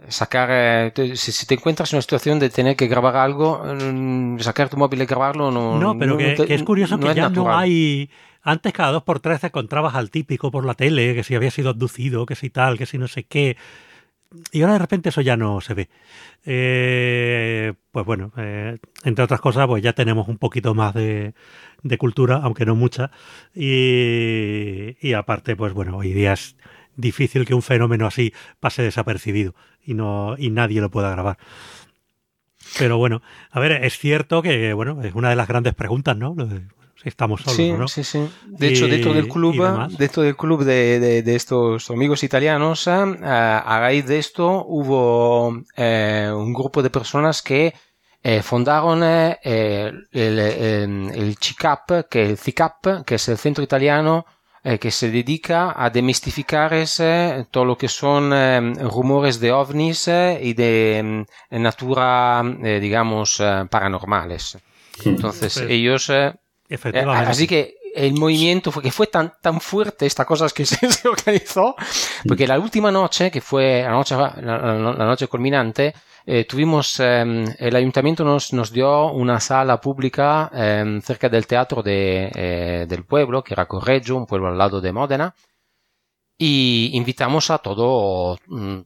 sacar, 0.08 0.48
eh, 0.50 1.16
si, 1.16 1.46
te 1.46 1.54
encuentras 1.54 1.92
en 1.92 1.96
una 1.96 2.02
situación 2.02 2.38
de 2.38 2.50
tener 2.50 2.76
que 2.76 2.86
grabar 2.86 3.16
algo, 3.16 3.62
mm, 3.64 4.38
sacar 4.38 4.68
tu 4.68 4.76
móvil 4.76 5.02
y 5.02 5.06
grabarlo 5.06 5.50
no. 5.50 5.78
No, 5.78 5.98
pero 5.98 6.16
que, 6.16 6.36
es 6.48 6.62
curioso 6.62 6.98
que 6.98 7.14
ya 7.14 7.28
no 7.28 7.54
hay. 7.54 8.10
Antes 8.42 8.72
cada 8.72 8.92
dos 8.92 9.02
por 9.02 9.20
tres 9.20 9.40
te 9.40 9.48
encontrabas 9.48 9.94
al 9.94 10.10
típico 10.10 10.50
por 10.50 10.64
la 10.64 10.74
tele, 10.74 11.14
que 11.14 11.24
si 11.24 11.34
había 11.34 11.50
sido 11.50 11.70
abducido, 11.70 12.24
que 12.24 12.36
si 12.36 12.50
tal, 12.50 12.78
que 12.78 12.86
si 12.86 12.96
no 12.96 13.08
sé 13.08 13.24
qué. 13.24 13.56
Y 14.52 14.60
ahora 14.60 14.74
de 14.74 14.78
repente 14.78 15.08
eso 15.08 15.20
ya 15.20 15.36
no 15.36 15.60
se 15.60 15.74
ve. 15.74 15.88
Eh, 16.44 17.74
pues 17.90 18.06
bueno, 18.06 18.32
eh, 18.36 18.78
entre 19.04 19.24
otras 19.24 19.40
cosas, 19.40 19.66
pues 19.66 19.82
ya 19.82 19.94
tenemos 19.94 20.28
un 20.28 20.38
poquito 20.38 20.74
más 20.74 20.94
de, 20.94 21.34
de 21.82 21.98
cultura, 21.98 22.40
aunque 22.42 22.64
no 22.64 22.74
mucha. 22.74 23.10
Y, 23.54 24.96
y 25.00 25.12
aparte, 25.14 25.56
pues 25.56 25.72
bueno, 25.72 25.96
hoy 25.96 26.12
día 26.12 26.34
es 26.34 26.56
difícil 26.96 27.46
que 27.46 27.54
un 27.54 27.62
fenómeno 27.62 28.06
así 28.06 28.32
pase 28.60 28.82
desapercibido 28.82 29.54
y 29.88 29.94
no 29.94 30.36
y 30.36 30.50
nadie 30.50 30.80
lo 30.80 30.90
pueda 30.90 31.10
grabar. 31.10 31.38
Pero 32.78 32.98
bueno, 32.98 33.22
a 33.50 33.58
ver, 33.58 33.84
es 33.84 33.98
cierto 33.98 34.42
que, 34.42 34.74
bueno, 34.74 35.02
es 35.02 35.14
una 35.14 35.30
de 35.30 35.36
las 35.36 35.48
grandes 35.48 35.74
preguntas, 35.74 36.16
¿no? 36.16 36.36
Si 37.02 37.08
estamos 37.08 37.40
solos, 37.40 37.56
sí, 37.56 37.72
¿no? 37.72 37.88
Sí, 37.88 38.04
sí. 38.04 38.28
De 38.46 38.68
hecho, 38.68 38.86
dentro 38.86 39.14
del 39.14 39.28
club, 39.28 39.56
dentro 39.96 40.22
del 40.22 40.36
club 40.36 40.64
de, 40.64 41.22
de, 41.22 41.34
estos 41.34 41.90
amigos 41.90 42.22
italianos, 42.22 42.86
eh, 42.86 42.90
a 42.90 43.78
raíz 43.80 44.04
de 44.06 44.18
esto 44.18 44.64
hubo 44.66 45.62
eh, 45.76 46.30
un 46.34 46.52
grupo 46.52 46.82
de 46.82 46.90
personas 46.90 47.40
que 47.40 47.72
eh, 48.22 48.42
fundaron 48.42 49.02
el, 49.02 50.08
el, 50.12 50.38
el, 50.38 51.36
CICAP, 51.40 52.08
que 52.10 52.26
el 52.30 52.36
CICAP, 52.36 53.04
que 53.06 53.14
es 53.14 53.28
el 53.28 53.38
Centro 53.38 53.64
Italiano 53.64 54.26
eh, 54.68 54.78
que 54.78 54.90
se 54.90 55.10
dedica 55.10 55.72
a 55.74 55.88
demestificar 55.88 56.74
todo 57.50 57.64
lo 57.64 57.78
que 57.78 57.88
son 57.88 58.34
eh, 58.34 58.60
rumores 58.82 59.40
de 59.40 59.50
ovnis 59.50 60.08
eh, 60.08 60.38
y 60.42 60.52
de 60.52 61.24
natura, 61.50 62.42
digamos, 62.78 63.42
paranormales. 63.70 64.58
Entonces, 65.06 65.56
ellos... 65.56 66.10
así 66.10 67.46
que 67.46 67.77
el 67.94 68.14
movimiento 68.14 68.70
fue 68.72 68.82
que 68.82 68.90
fue 68.90 69.06
tan, 69.06 69.32
tan 69.40 69.60
fuerte 69.60 70.06
esta 70.06 70.24
cosa 70.24 70.48
que 70.48 70.64
se, 70.66 71.08
organizó, 71.08 71.74
porque 72.26 72.46
la 72.46 72.58
última 72.58 72.90
noche, 72.90 73.30
que 73.30 73.40
fue 73.40 73.82
la 73.82 73.90
noche, 73.90 74.16
la 74.16 75.06
noche 75.06 75.26
culminante, 75.28 75.94
eh, 76.30 76.44
tuvimos, 76.44 77.00
em, 77.00 77.46
el 77.58 77.74
ayuntamiento 77.74 78.22
nos, 78.22 78.52
nos, 78.52 78.70
dio 78.70 79.12
una 79.12 79.40
sala 79.40 79.80
pública 79.80 80.50
em, 80.52 81.00
cerca 81.00 81.26
del 81.30 81.46
teatro 81.46 81.82
de, 81.82 82.30
eh, 82.34 82.86
del 82.86 83.04
pueblo, 83.04 83.42
que 83.42 83.54
era 83.54 83.64
Correggio, 83.64 84.14
un 84.16 84.26
pueblo 84.26 84.48
al 84.48 84.58
lado 84.58 84.78
de 84.82 84.92
Módena, 84.92 85.34
y 86.36 86.90
invitamos 86.92 87.50
a 87.50 87.58
todo, 87.58 88.38
mm, 88.46 88.78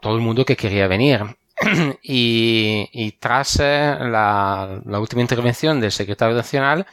todo 0.00 0.14
el 0.14 0.20
mundo 0.20 0.44
que 0.44 0.56
quería 0.56 0.86
venir. 0.86 1.24
y, 2.02 2.88
y, 2.92 3.12
tras 3.18 3.58
eh, 3.60 3.96
la, 4.00 4.80
la, 4.84 5.00
última 5.00 5.22
intervención 5.22 5.80
del 5.80 5.90
secretario 5.90 6.36
nacional 6.36 6.86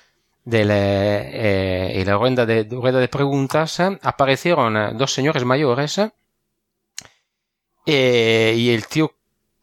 de 0.45 0.65
la, 0.65 1.91
y 1.93 2.03
la 2.03 2.17
rueda 2.17 2.45
de, 2.45 2.63
rueda 2.63 2.99
de 2.99 3.07
preguntas, 3.07 3.79
aparecieron 3.79 4.97
dos 4.97 5.13
señores 5.13 5.45
mayores 5.45 6.01
y 7.85 8.69
el 8.69 8.87
tío 8.87 9.13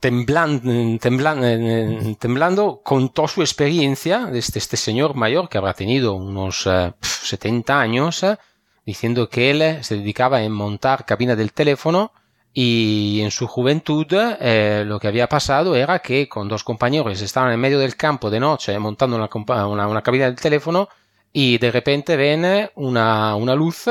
temblando, 0.01 0.99
temblando, 0.99 2.17
temblando, 2.19 2.81
contó 2.83 3.29
su 3.29 3.43
experiencia 3.43 4.27
de 4.27 4.39
este, 4.39 4.59
este, 4.59 4.77
señor 4.77 5.15
mayor 5.15 5.49
que 5.49 5.59
habrá 5.59 5.75
tenido 5.75 6.15
unos 6.15 6.67
70 7.03 7.73
eh, 7.73 7.77
años, 7.77 8.23
eh, 8.23 8.39
diciendo 8.85 9.29
que 9.29 9.51
él 9.51 9.63
eh, 9.63 9.85
se 9.85 9.97
dedicaba 9.97 10.39
a 10.39 10.49
montar 10.49 11.05
cabina 11.05 11.37
del 11.37 11.53
teléfono 11.53 12.13
y 12.53 13.21
en 13.23 13.31
su 13.31 13.47
juventud 13.47 14.07
lo 14.11 14.99
que 14.99 15.09
había 15.09 15.29
pasado 15.29 15.77
era 15.77 16.01
que 16.01 16.29
con 16.29 16.49
dos 16.49 16.65
compañeros 16.65 17.21
estaban 17.23 17.53
en 17.53 17.61
medio 17.61 17.79
del 17.79 17.97
campo 17.97 18.31
de 18.31 18.41
noche 18.41 18.79
montando 18.79 19.17
una, 19.17 19.87
una, 19.87 20.03
cabina 20.03 20.25
del 20.25 20.37
teléfono 20.37 20.89
y 21.33 21.59
de 21.59 21.71
repente 21.71 22.17
ven 22.17 22.71
una, 22.75 23.37
una 23.37 23.55
luz 23.55 23.87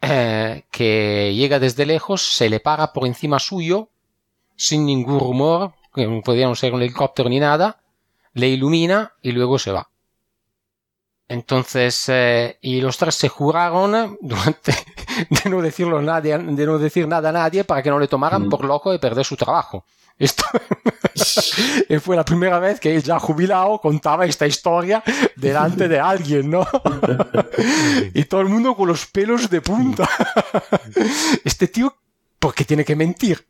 que 0.00 1.34
llega 1.34 1.58
desde 1.60 1.86
lejos, 1.86 2.32
se 2.32 2.48
le 2.48 2.58
para 2.58 2.92
por 2.92 3.06
encima 3.06 3.38
suyo 3.38 3.90
sin 4.56 4.84
ningún 4.86 5.20
rumor, 5.20 5.72
que 5.94 6.06
no 6.06 6.20
podíamos 6.20 6.58
ser 6.58 6.74
un 6.74 6.82
helicóptero 6.82 7.28
ni 7.28 7.40
nada, 7.40 7.80
le 8.34 8.48
ilumina 8.48 9.14
y 9.22 9.32
luego 9.32 9.58
se 9.58 9.72
va. 9.72 9.89
Entonces, 11.30 12.06
eh, 12.08 12.58
y 12.60 12.80
los 12.80 12.98
tres 12.98 13.14
se 13.14 13.28
juraron 13.28 14.18
durante 14.20 14.72
de 15.30 15.48
no 15.48 15.62
decirlo 15.62 16.02
nadie, 16.02 16.36
de 16.36 16.66
no 16.66 16.76
decir 16.76 17.06
nada 17.06 17.28
a 17.28 17.32
nadie 17.32 17.62
para 17.62 17.84
que 17.84 17.88
no 17.88 18.00
le 18.00 18.08
tomaran 18.08 18.48
por 18.48 18.64
loco 18.64 18.92
y 18.92 18.98
perder 18.98 19.24
su 19.24 19.36
trabajo. 19.36 19.86
Esto 20.18 20.42
fue 22.02 22.16
la 22.16 22.24
primera 22.24 22.58
vez 22.58 22.80
que 22.80 22.94
él 22.94 23.02
ya 23.04 23.20
jubilado 23.20 23.78
contaba 23.80 24.26
esta 24.26 24.44
historia 24.44 25.04
delante 25.36 25.88
de 25.88 26.00
alguien, 26.00 26.50
¿no? 26.50 26.66
y 28.12 28.24
todo 28.24 28.40
el 28.40 28.48
mundo 28.48 28.74
con 28.74 28.88
los 28.88 29.06
pelos 29.06 29.48
de 29.48 29.60
punta. 29.60 30.10
este 31.44 31.68
tío 31.68 31.96
porque 32.40 32.64
tiene 32.64 32.84
que 32.84 32.96
mentir. 32.96 33.46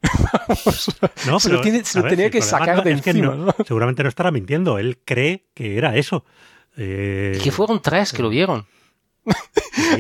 no, 1.27 1.41
se 1.41 1.49
lo, 1.49 1.61
tiene, 1.61 1.83
tenía 1.83 2.31
que 2.31 2.43
sacar 2.43 2.85
de 2.85 2.91
encima. 2.91 3.55
Seguramente 3.67 4.03
no 4.03 4.09
estará 4.11 4.31
mintiendo. 4.31 4.79
Él 4.79 5.01
cree 5.05 5.49
que 5.55 5.79
era 5.79 5.97
eso. 5.97 6.25
Eh... 6.83 7.39
Que 7.43 7.53
fueron 7.53 7.83
tres 7.83 8.13
que 8.13 8.23
lo 8.23 8.31
vieron. 8.31 8.67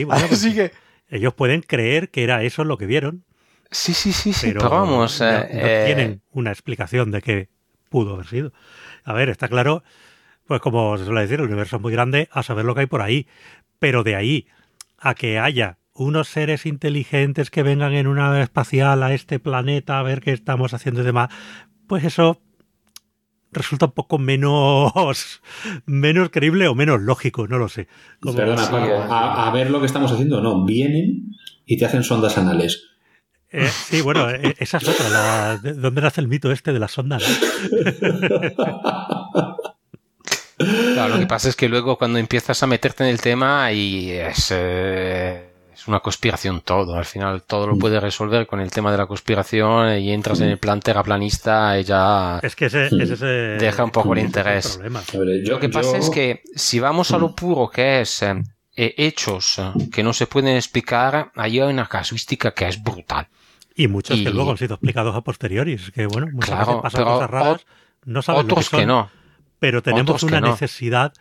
Pues 0.07 0.43
que... 0.43 0.73
Ellos 1.09 1.35
pueden 1.35 1.62
creer 1.62 2.11
que 2.11 2.23
era 2.23 2.43
eso 2.43 2.65
lo 2.65 2.78
que 2.78 2.86
vieron. 2.86 3.24
Sí, 3.70 3.93
sí, 3.93 4.12
sí, 4.12 4.32
sí. 4.32 4.48
Pero, 4.48 4.69
vamos. 4.70 5.20
No, 5.20 5.27
eh, 5.28 5.82
tienen 5.86 6.23
una 6.31 6.51
explicación 6.51 7.11
de 7.11 7.20
qué 7.20 7.48
pudo 7.89 8.15
haber 8.15 8.27
sido. 8.27 8.52
A 9.05 9.12
ver, 9.12 9.28
está 9.28 9.48
claro, 9.48 9.82
pues 10.47 10.61
como 10.61 10.97
se 10.97 11.05
suele 11.05 11.23
decir, 11.23 11.40
el 11.40 11.47
universo 11.47 11.77
es 11.77 11.82
muy 11.82 11.93
grande 11.93 12.28
a 12.31 12.43
saber 12.43 12.65
lo 12.65 12.74
que 12.74 12.82
hay 12.82 12.86
por 12.86 13.02
ahí. 13.02 13.27
Pero 13.78 14.02
de 14.05 14.15
ahí 14.15 14.47
a 14.98 15.15
que 15.15 15.39
haya 15.39 15.78
unos 15.93 16.28
seres 16.28 16.65
inteligentes 16.66 17.51
que 17.51 17.62
vengan 17.62 17.93
en 17.93 18.07
una 18.07 18.28
nave 18.28 18.43
espacial 18.43 19.02
a 19.02 19.12
este 19.12 19.39
planeta 19.39 19.98
a 19.98 20.02
ver 20.02 20.20
qué 20.20 20.32
estamos 20.32 20.73
haciendo 20.73 21.02
y 21.02 21.05
demás, 21.05 21.31
pues 21.86 22.05
eso 22.05 22.40
resulta 23.52 23.86
un 23.86 23.93
poco 23.93 24.18
menos 24.18 25.43
menos 25.86 26.31
creíble 26.31 26.68
o 26.68 26.74
menos 26.74 27.01
lógico, 27.01 27.47
no 27.48 27.59
lo 27.59 27.68
sé. 27.68 27.89
Perdona, 28.20 28.70
Paco, 28.70 29.12
a, 29.12 29.51
ver 29.52 29.70
lo 29.70 29.81
que 29.81 29.86
estamos 29.86 30.12
haciendo, 30.12 30.40
no, 30.40 30.64
vienen 30.64 31.36
y 31.66 31.77
te 31.77 31.85
hacen 31.85 32.02
sondas 32.02 32.39
anales. 32.39 32.85
Eh, 33.52 33.68
sí, 33.68 34.01
bueno, 34.01 34.31
eh, 34.31 34.55
esa 34.59 34.78
es 34.78 34.89
otra, 34.89 35.09
la, 35.09 35.56
¿dónde 35.59 36.01
nace 36.01 36.20
el 36.20 36.28
mito 36.28 36.52
este 36.52 36.72
de 36.72 36.78
las 36.78 36.93
sondas? 36.93 37.24
lo 40.59 41.18
que 41.18 41.27
pasa 41.27 41.48
es 41.48 41.56
que 41.56 41.68
luego 41.68 41.98
cuando 41.98 42.18
empiezas 42.18 42.62
a 42.62 42.66
meterte 42.66 43.02
en 43.05 43.10
el 43.10 43.20
tema 43.20 43.72
y 43.72 44.10
es... 44.10 44.52
Eh, 44.55 45.49
es 45.81 45.89
una 45.89 46.01
conspiración 46.01 46.61
todo. 46.61 46.94
Al 46.94 47.07
final 47.07 47.43
todo 47.43 47.66
lo 47.66 47.77
mm. 47.77 47.78
puede 47.78 48.01
resolver 48.01 48.47
con 48.47 48.61
el 48.61 48.70
tema 48.70 48.93
de 48.93 48.98
la 48.98 49.07
conspiración 49.07 49.98
y 49.98 50.12
entras 50.12 50.40
en 50.40 50.51
el 50.51 50.59
plan 50.59 50.81
terraplanista 50.81 51.78
y 51.78 51.85
ya. 51.85 52.39
Es 52.43 52.55
que 52.55 52.66
ese, 52.66 52.89
deja 53.59 53.85
un 53.85 53.90
poco 53.90 54.12
el 54.12 54.20
interés. 54.20 54.78
lo 55.44 55.59
que 55.59 55.69
pasa 55.70 55.97
es 55.97 56.11
que 56.11 56.43
si 56.55 56.81
vamos 56.81 57.12
a 57.12 57.19
lo 57.19 57.35
puro 57.35 57.69
que 57.70 58.02
es 58.02 58.23
eh, 58.23 58.43
eh, 58.77 58.94
hechos 58.98 59.59
eh, 59.59 59.89
que 59.90 60.02
no 60.02 60.12
se 60.12 60.27
pueden 60.27 60.55
explicar, 60.57 61.32
ahí 61.35 61.61
hay 61.61 61.73
una 61.73 61.86
casuística 61.86 62.52
que 62.52 62.69
es 62.69 62.82
brutal. 62.82 63.28
Y 63.74 63.89
muchos 63.89 64.19
que 64.19 64.31
luego 64.31 64.51
han 64.51 64.59
sido 64.59 64.74
explicados 64.74 65.16
a 65.16 65.23
posteriori. 65.23 65.78
que 65.94 66.07
bueno, 66.07 66.28
muchas 66.31 66.59
veces 66.59 66.74
pasan 66.82 67.05
cosas 67.05 67.31
raras, 67.31 67.66
no 68.05 68.20
sabemos 68.20 68.52
otros 68.52 68.69
que, 68.69 68.85
no. 68.85 69.11
Pero 69.59 69.82
tenemos 69.82 70.23
una 70.24 70.40
necesidad 70.43 71.15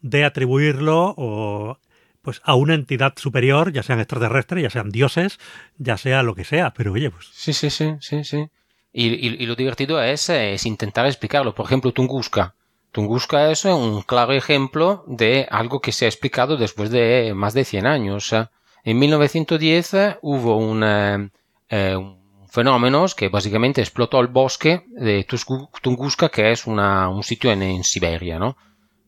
de 0.00 0.24
atribuirlo 0.24 1.14
o 1.16 1.78
pues 2.22 2.40
a 2.44 2.54
una 2.54 2.74
entidad 2.74 3.14
superior, 3.16 3.72
ya 3.72 3.82
sean 3.82 4.00
extraterrestres, 4.00 4.62
ya 4.62 4.70
sean 4.70 4.90
dioses, 4.90 5.38
ya 5.78 5.96
sea 5.96 6.22
lo 6.22 6.34
que 6.34 6.44
sea, 6.44 6.72
pero 6.74 6.92
oye, 6.92 7.10
pues... 7.10 7.28
Sí, 7.32 7.52
sí, 7.52 7.70
sí, 7.70 7.94
sí, 8.00 8.24
sí. 8.24 8.48
Y, 8.92 9.06
y, 9.06 9.46
lo 9.46 9.54
divertido 9.54 10.02
es, 10.02 10.28
es, 10.28 10.66
intentar 10.66 11.06
explicarlo. 11.06 11.54
Por 11.54 11.66
ejemplo, 11.66 11.92
Tunguska. 11.92 12.54
Tunguska 12.90 13.50
es 13.50 13.64
un 13.64 14.02
claro 14.02 14.32
ejemplo 14.32 15.04
de 15.06 15.46
algo 15.48 15.80
que 15.80 15.92
se 15.92 16.06
ha 16.06 16.08
explicado 16.08 16.56
después 16.56 16.90
de 16.90 17.32
más 17.34 17.54
de 17.54 17.64
100 17.64 17.86
años. 17.86 18.34
En 18.82 18.98
1910 18.98 20.18
hubo 20.22 20.56
un, 20.56 20.82
eh, 20.82 21.96
un 21.96 22.48
fenómeno 22.48 23.06
que 23.16 23.28
básicamente 23.28 23.80
explotó 23.80 24.18
el 24.18 24.26
bosque 24.26 24.84
de 24.88 25.24
Tunguska, 25.82 26.30
que 26.30 26.50
es 26.50 26.66
una, 26.66 27.08
un 27.08 27.22
sitio 27.22 27.52
en, 27.52 27.62
en 27.62 27.84
Siberia, 27.84 28.40
¿no? 28.40 28.56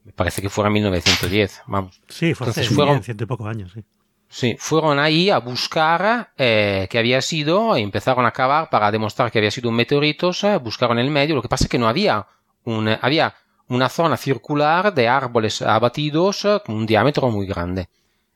Me 0.04 0.12
parece 0.12 0.42
que 0.42 0.50
fuera 0.50 0.70
1910, 0.70 1.62
vamos. 1.66 2.00
Sí, 2.08 2.34
fue 2.34 2.46
Entonces, 2.46 2.66
hace 2.66 2.74
fueron, 2.74 3.02
ciento 3.02 3.24
y 3.24 3.26
pocos 3.26 3.46
años, 3.46 3.72
sí. 3.72 3.84
Sí, 4.28 4.56
fueron 4.58 4.98
ahí 4.98 5.28
a 5.28 5.38
buscar 5.38 6.32
eh, 6.38 6.88
qué 6.90 6.98
había 6.98 7.20
sido 7.20 7.76
y 7.76 7.82
empezaron 7.82 8.24
a 8.24 8.30
cavar 8.30 8.70
para 8.70 8.90
demostrar 8.90 9.30
que 9.30 9.38
había 9.38 9.50
sido 9.50 9.68
un 9.68 9.76
meteorito, 9.76 10.30
buscaron 10.62 10.98
el 10.98 11.10
medio, 11.10 11.34
lo 11.34 11.42
que 11.42 11.50
pasa 11.50 11.64
es 11.64 11.70
que 11.70 11.78
no 11.78 11.86
había 11.86 12.26
un, 12.64 12.88
había 13.02 13.34
una 13.68 13.90
zona 13.90 14.16
circular 14.16 14.94
de 14.94 15.06
árboles 15.06 15.60
abatidos 15.60 16.46
con 16.64 16.76
un 16.76 16.86
diámetro 16.86 17.28
muy 17.30 17.46
grande. 17.46 17.88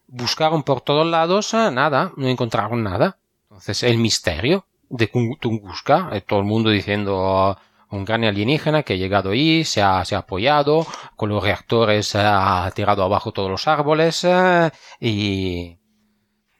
Buscaron 0.06 0.62
por 0.62 0.82
todos 0.82 1.06
lados, 1.06 1.54
nada, 1.54 2.12
no 2.16 2.28
encontraron 2.28 2.82
nada. 2.82 3.16
Entonces, 3.44 3.82
el 3.82 3.96
misterio 3.96 4.66
de 4.90 5.06
Tunguska, 5.40 6.10
eh, 6.12 6.20
todo 6.20 6.40
el 6.40 6.44
mundo 6.44 6.68
diciendo 6.68 7.58
un 7.90 8.04
gran 8.04 8.24
alienígena 8.24 8.82
que 8.82 8.94
ha 8.94 8.96
llegado 8.96 9.30
ahí, 9.30 9.64
se 9.64 9.82
ha, 9.82 10.04
se 10.04 10.14
ha 10.14 10.18
apoyado, 10.18 10.86
con 11.14 11.28
los 11.28 11.42
reactores 11.42 12.14
ha 12.14 12.70
tirado 12.74 13.02
abajo 13.02 13.32
todos 13.32 13.50
los 13.50 13.68
árboles 13.68 14.24
eh, 14.24 14.70
y 15.00 15.76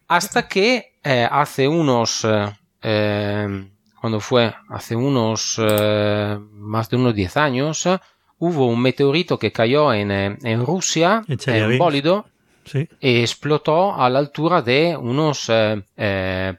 hasta 0.09 0.47
que 0.47 0.95
eh, 1.03 1.29
hace 1.31 1.67
unos 1.67 2.25
eh, 2.25 2.53
eh 2.83 3.71
cuando 4.01 4.21
fue 4.21 4.55
hace 4.69 4.95
unos 4.95 5.59
más 6.53 6.89
de 6.91 6.97
unos 6.97 7.15
10 7.15 7.37
años 7.39 7.89
hubo 8.39 8.67
un 8.67 8.81
meteorito 8.81 9.37
que 9.37 9.51
cayó 9.51 9.93
en, 9.93 10.13
en 10.13 10.65
Rusia 10.65 11.25
en 11.27 11.79
bólido 11.79 12.27
Sí. 12.65 12.89
y 13.01 13.21
explotó 13.21 13.95
a 13.95 14.11
la 14.11 14.19
altura 14.19 14.61
de 14.61 14.97
unos 14.97 15.51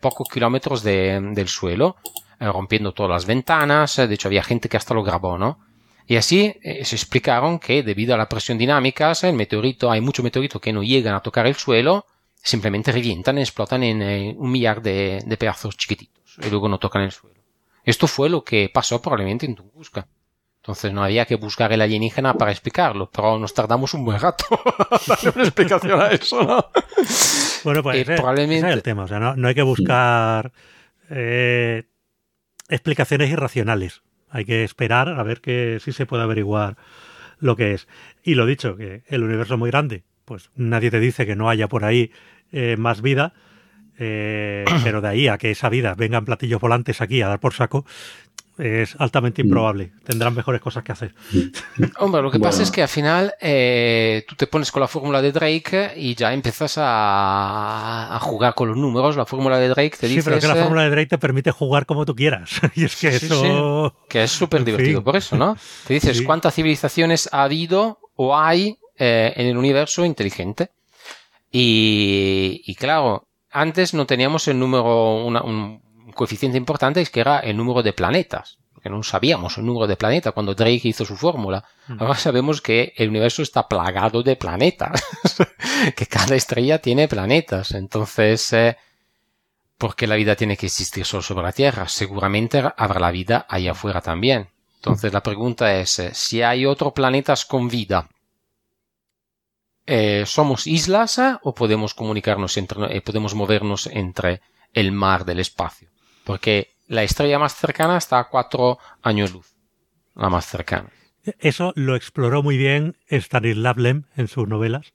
pocos 0.01 0.27
kilómetros 0.29 0.81
de, 0.81 1.19
del 1.33 1.47
suelo 1.49 1.97
eh, 2.03 2.26
rompiendo 2.39 2.93
todas 2.93 3.11
las 3.11 3.25
ventanas, 3.25 3.95
de 3.95 4.13
hecho 4.13 4.27
había 4.27 4.43
gente 4.43 4.69
que 4.69 4.77
hasta 4.77 4.93
lo 4.93 5.03
grabó, 5.03 5.37
¿no? 5.37 5.59
Y 6.07 6.15
así 6.15 6.55
eh, 6.63 6.85
se 6.85 6.95
explicaron 6.95 7.59
que 7.59 7.83
debido 7.83 8.15
a 8.15 8.17
la 8.17 8.29
presión 8.29 8.57
dinámica, 8.57 9.11
el 9.23 9.33
meteorito, 9.33 9.91
hay 9.91 9.99
muchos 9.99 10.23
meteoritos 10.23 10.61
que 10.61 10.71
no 10.71 10.81
llegan 10.81 11.13
a 11.13 11.19
tocar 11.19 11.45
el 11.47 11.55
suelo, 11.55 12.05
simplemente 12.41 12.93
revientan 12.93 13.37
y 13.37 13.41
explotan 13.41 13.83
en 13.83 14.01
eh, 14.01 14.35
un 14.37 14.49
millar 14.49 14.81
de, 14.81 15.21
pedazos 15.37 15.75
chiquititos 15.75 16.37
y 16.41 16.49
luego 16.49 16.69
no 16.69 16.79
tocan 16.79 17.01
el 17.01 17.11
suelo. 17.11 17.41
Esto 17.83 18.07
fue 18.07 18.29
lo 18.29 18.43
que 18.43 18.69
pasó 18.73 19.01
probablemente 19.01 19.45
en 19.45 19.55
Tunguska. 19.55 20.07
Entonces 20.61 20.91
no 20.91 21.03
había 21.03 21.25
que 21.25 21.35
buscar 21.35 21.71
el 21.71 21.81
alienígena 21.81 22.33
para 22.33 22.51
explicarlo, 22.51 23.09
pero 23.09 23.37
nos 23.37 23.53
tardamos 23.53 23.93
un 23.93 24.03
buen 24.03 24.19
rato 24.19 24.45
darle 25.07 25.31
una 25.35 25.43
explicación 25.43 26.01
a 26.01 26.07
eso, 26.07 26.43
¿no? 26.43 26.65
Bueno, 27.63 27.83
pues 27.83 27.97
ese, 27.97 28.15
probablemente... 28.15 28.67
es 28.67 28.73
el 28.73 28.83
tema. 28.83 29.03
O 29.03 29.07
sea, 29.07 29.19
no, 29.19 29.47
hay 29.47 29.55
que 29.55 29.61
buscar 29.61 30.51
eh, 31.09 31.83
explicaciones 32.69 33.29
irracionales. 33.29 34.01
Hay 34.29 34.45
que 34.45 34.63
esperar 34.63 35.09
a 35.09 35.23
ver 35.23 35.41
que 35.41 35.79
si 35.81 35.91
se 35.91 36.05
puede 36.05 36.23
averiguar 36.23 36.77
lo 37.39 37.55
que 37.55 37.73
es. 37.73 37.87
Y 38.23 38.35
lo 38.35 38.45
dicho, 38.45 38.75
que 38.75 39.03
el 39.07 39.23
universo 39.23 39.53
es 39.53 39.59
muy 39.59 39.69
grande, 39.69 40.03
pues 40.25 40.51
nadie 40.55 40.91
te 40.91 40.99
dice 40.99 41.25
que 41.25 41.35
no 41.35 41.49
haya 41.49 41.67
por 41.67 41.85
ahí 41.85 42.11
eh, 42.51 42.75
más 42.77 43.01
vida, 43.01 43.33
eh, 43.97 44.65
pero 44.83 45.01
de 45.01 45.07
ahí 45.07 45.27
a 45.27 45.37
que 45.37 45.51
esa 45.51 45.69
vida 45.69 45.95
vengan 45.95 46.25
platillos 46.25 46.61
volantes 46.61 47.01
aquí 47.01 47.21
a 47.21 47.27
dar 47.27 47.39
por 47.39 47.53
saco, 47.53 47.85
es 48.57 48.95
altamente 48.99 49.43
mm. 49.43 49.45
improbable. 49.45 49.91
Tendrán 50.03 50.33
mejores 50.33 50.61
cosas 50.61 50.83
que 50.83 50.91
hacer. 50.91 51.13
Mm. 51.31 51.83
Hombre, 51.99 52.21
lo 52.21 52.31
que 52.31 52.39
pasa 52.39 52.63
es 52.63 52.71
que 52.71 52.81
al 52.81 52.87
final 52.87 53.33
eh, 53.39 54.25
tú 54.27 54.35
te 54.35 54.47
pones 54.47 54.71
con 54.71 54.81
la 54.81 54.87
fórmula 54.87 55.21
de 55.21 55.31
Drake 55.31 55.93
y 55.95 56.15
ya 56.15 56.33
empiezas 56.33 56.75
a, 56.77 58.17
jugar 58.21 58.55
con 58.55 58.69
los 58.69 58.77
números. 58.77 59.15
La 59.15 59.25
fórmula 59.25 59.59
de 59.59 59.69
Drake 59.69 59.97
te 59.99 60.07
dice. 60.07 60.21
Sí, 60.21 60.25
pero 60.25 60.39
que 60.39 60.47
la 60.47 60.55
fórmula 60.55 60.83
de 60.83 60.89
Drake 60.89 61.07
te 61.07 61.17
permite 61.17 61.51
jugar 61.51 61.85
como 61.85 62.05
tú 62.05 62.15
quieras. 62.15 62.51
y 62.75 62.85
es 62.85 62.95
que 62.95 63.09
eso. 63.09 63.95
Que 64.09 64.23
es 64.23 64.31
súper 64.31 64.63
divertido 64.63 65.03
por 65.03 65.15
eso, 65.15 65.37
¿no? 65.37 65.57
Te 65.85 65.93
dices 65.93 66.21
cuántas 66.21 66.55
civilizaciones 66.55 67.29
ha 67.31 67.43
habido 67.43 67.99
o 68.15 68.37
hay 68.37 68.77
eh, 68.97 69.33
en 69.35 69.47
el 69.47 69.57
universo 69.57 70.05
inteligente. 70.05 70.71
Y, 71.51 72.61
y 72.65 72.75
claro, 72.75 73.27
antes 73.51 73.93
no 73.93 74.05
teníamos 74.05 74.47
el 74.47 74.59
número, 74.59 75.15
un 75.15 75.81
coeficiente 76.17 76.57
importante, 76.57 76.99
es 76.99 77.09
que 77.09 77.21
era 77.21 77.39
el 77.39 77.55
número 77.55 77.81
de 77.81 77.93
planetas. 77.93 78.57
Porque 78.73 78.89
no 78.89 79.01
sabíamos 79.01 79.57
el 79.57 79.65
número 79.65 79.87
de 79.87 79.95
planetas 79.95 80.33
cuando 80.33 80.53
Drake 80.53 80.81
hizo 80.83 81.05
su 81.05 81.15
fórmula. 81.15 81.63
Mm. 81.87 82.01
Ahora 82.01 82.15
sabemos 82.15 82.61
que 82.61 82.93
el 82.97 83.09
universo 83.09 83.41
está 83.41 83.67
plagado 83.69 84.21
de 84.21 84.35
planetas. 84.35 85.01
que 85.95 86.05
cada 86.05 86.35
estrella 86.35 86.79
tiene 86.79 87.07
planetas. 87.07 87.71
Entonces, 87.71 88.51
eh, 88.51 88.77
¿por 89.77 89.95
qué 89.95 90.07
la 90.07 90.15
vida 90.15 90.35
tiene 90.35 90.57
que 90.57 90.65
existir 90.65 91.05
solo 91.05 91.23
sobre 91.23 91.45
la 91.45 91.53
Tierra? 91.53 91.87
Seguramente 91.87 92.61
habrá 92.75 92.99
la 92.99 93.11
vida 93.11 93.45
allá 93.49 93.71
afuera 93.71 94.01
también. 94.01 94.49
Entonces 94.77 95.11
la 95.11 95.23
pregunta 95.23 95.75
es, 95.75 95.99
eh, 95.99 96.11
si 96.13 96.41
hay 96.41 96.65
otros 96.65 96.93
planetas 96.93 97.45
con 97.45 97.67
vida, 97.67 98.09
eh, 99.85 100.23
¿somos 100.25 100.67
islas 100.67 101.17
eh, 101.17 101.37
o 101.41 101.53
podemos 101.53 101.93
comunicarnos 101.93 102.57
entre, 102.57 103.01
podemos 103.01 103.33
movernos 103.35 103.87
entre 103.87 104.41
el 104.73 104.91
mar 104.91 105.25
del 105.25 105.39
espacio? 105.39 105.89
Porque 106.27 106.75
la 106.87 107.03
estrella 107.03 107.39
más 107.39 107.55
cercana 107.55 107.95
está 107.95 108.19
a 108.19 108.27
cuatro 108.27 108.79
años 109.01 109.31
luz, 109.31 109.55
la 110.13 110.29
más 110.29 110.45
cercana. 110.45 110.89
Eso 111.39 111.71
lo 111.77 111.95
exploró 111.95 112.43
muy 112.43 112.57
bien 112.57 112.97
Stanislav 113.09 113.77
Lem 113.79 114.03
en 114.17 114.27
sus 114.27 114.45
novelas. 114.45 114.93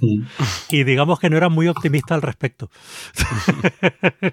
y 0.70 0.82
digamos 0.82 1.20
que 1.20 1.30
no 1.30 1.36
era 1.36 1.48
muy 1.48 1.68
optimista 1.68 2.16
al 2.16 2.22
respecto. 2.22 2.68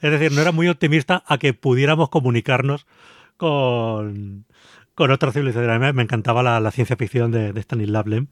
es 0.00 0.10
decir, 0.12 0.30
no 0.30 0.40
era 0.40 0.52
muy 0.52 0.68
optimista 0.68 1.24
a 1.26 1.38
que 1.38 1.54
pudiéramos 1.54 2.08
comunicarnos 2.08 2.86
con, 3.36 4.46
con 4.94 5.10
otras 5.10 5.34
civilizaciones. 5.34 5.92
Me 5.92 6.02
encantaba 6.02 6.44
la, 6.44 6.70
ciencia 6.70 6.94
ficción 6.94 7.32
de, 7.32 7.52
de, 7.52 7.60
Stanislav 7.62 8.06
Lem. 8.06 8.28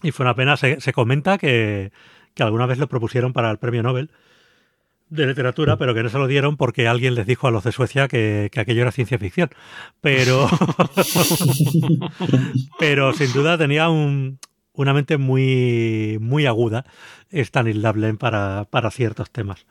Y 0.00 0.12
fue 0.12 0.24
una 0.26 0.36
pena. 0.36 0.56
Se, 0.56 0.92
comenta 0.92 1.38
que, 1.38 1.90
alguna 2.38 2.66
vez 2.66 2.78
lo 2.78 2.88
propusieron 2.88 3.32
para 3.32 3.50
el 3.50 3.58
premio 3.58 3.82
Nobel 3.82 4.12
de 5.12 5.26
literatura, 5.26 5.76
pero 5.76 5.94
que 5.94 6.02
no 6.02 6.08
se 6.08 6.18
lo 6.18 6.26
dieron 6.26 6.56
porque 6.56 6.88
alguien 6.88 7.14
les 7.14 7.26
dijo 7.26 7.46
a 7.46 7.50
los 7.50 7.64
de 7.64 7.72
Suecia 7.72 8.08
que, 8.08 8.50
aquello 8.56 8.82
era 8.82 8.92
ciencia 8.92 9.18
ficción. 9.18 9.50
Pero, 10.00 10.48
pero 12.78 13.12
sin 13.12 13.32
duda 13.32 13.58
tenía 13.58 13.88
una 13.90 14.94
mente 14.94 15.18
muy, 15.18 16.16
muy 16.20 16.46
aguda 16.46 16.86
Stanislav 17.30 17.96
Lem 17.96 18.16
para, 18.16 18.66
para 18.70 18.90
ciertos 18.90 19.30
temas. 19.30 19.66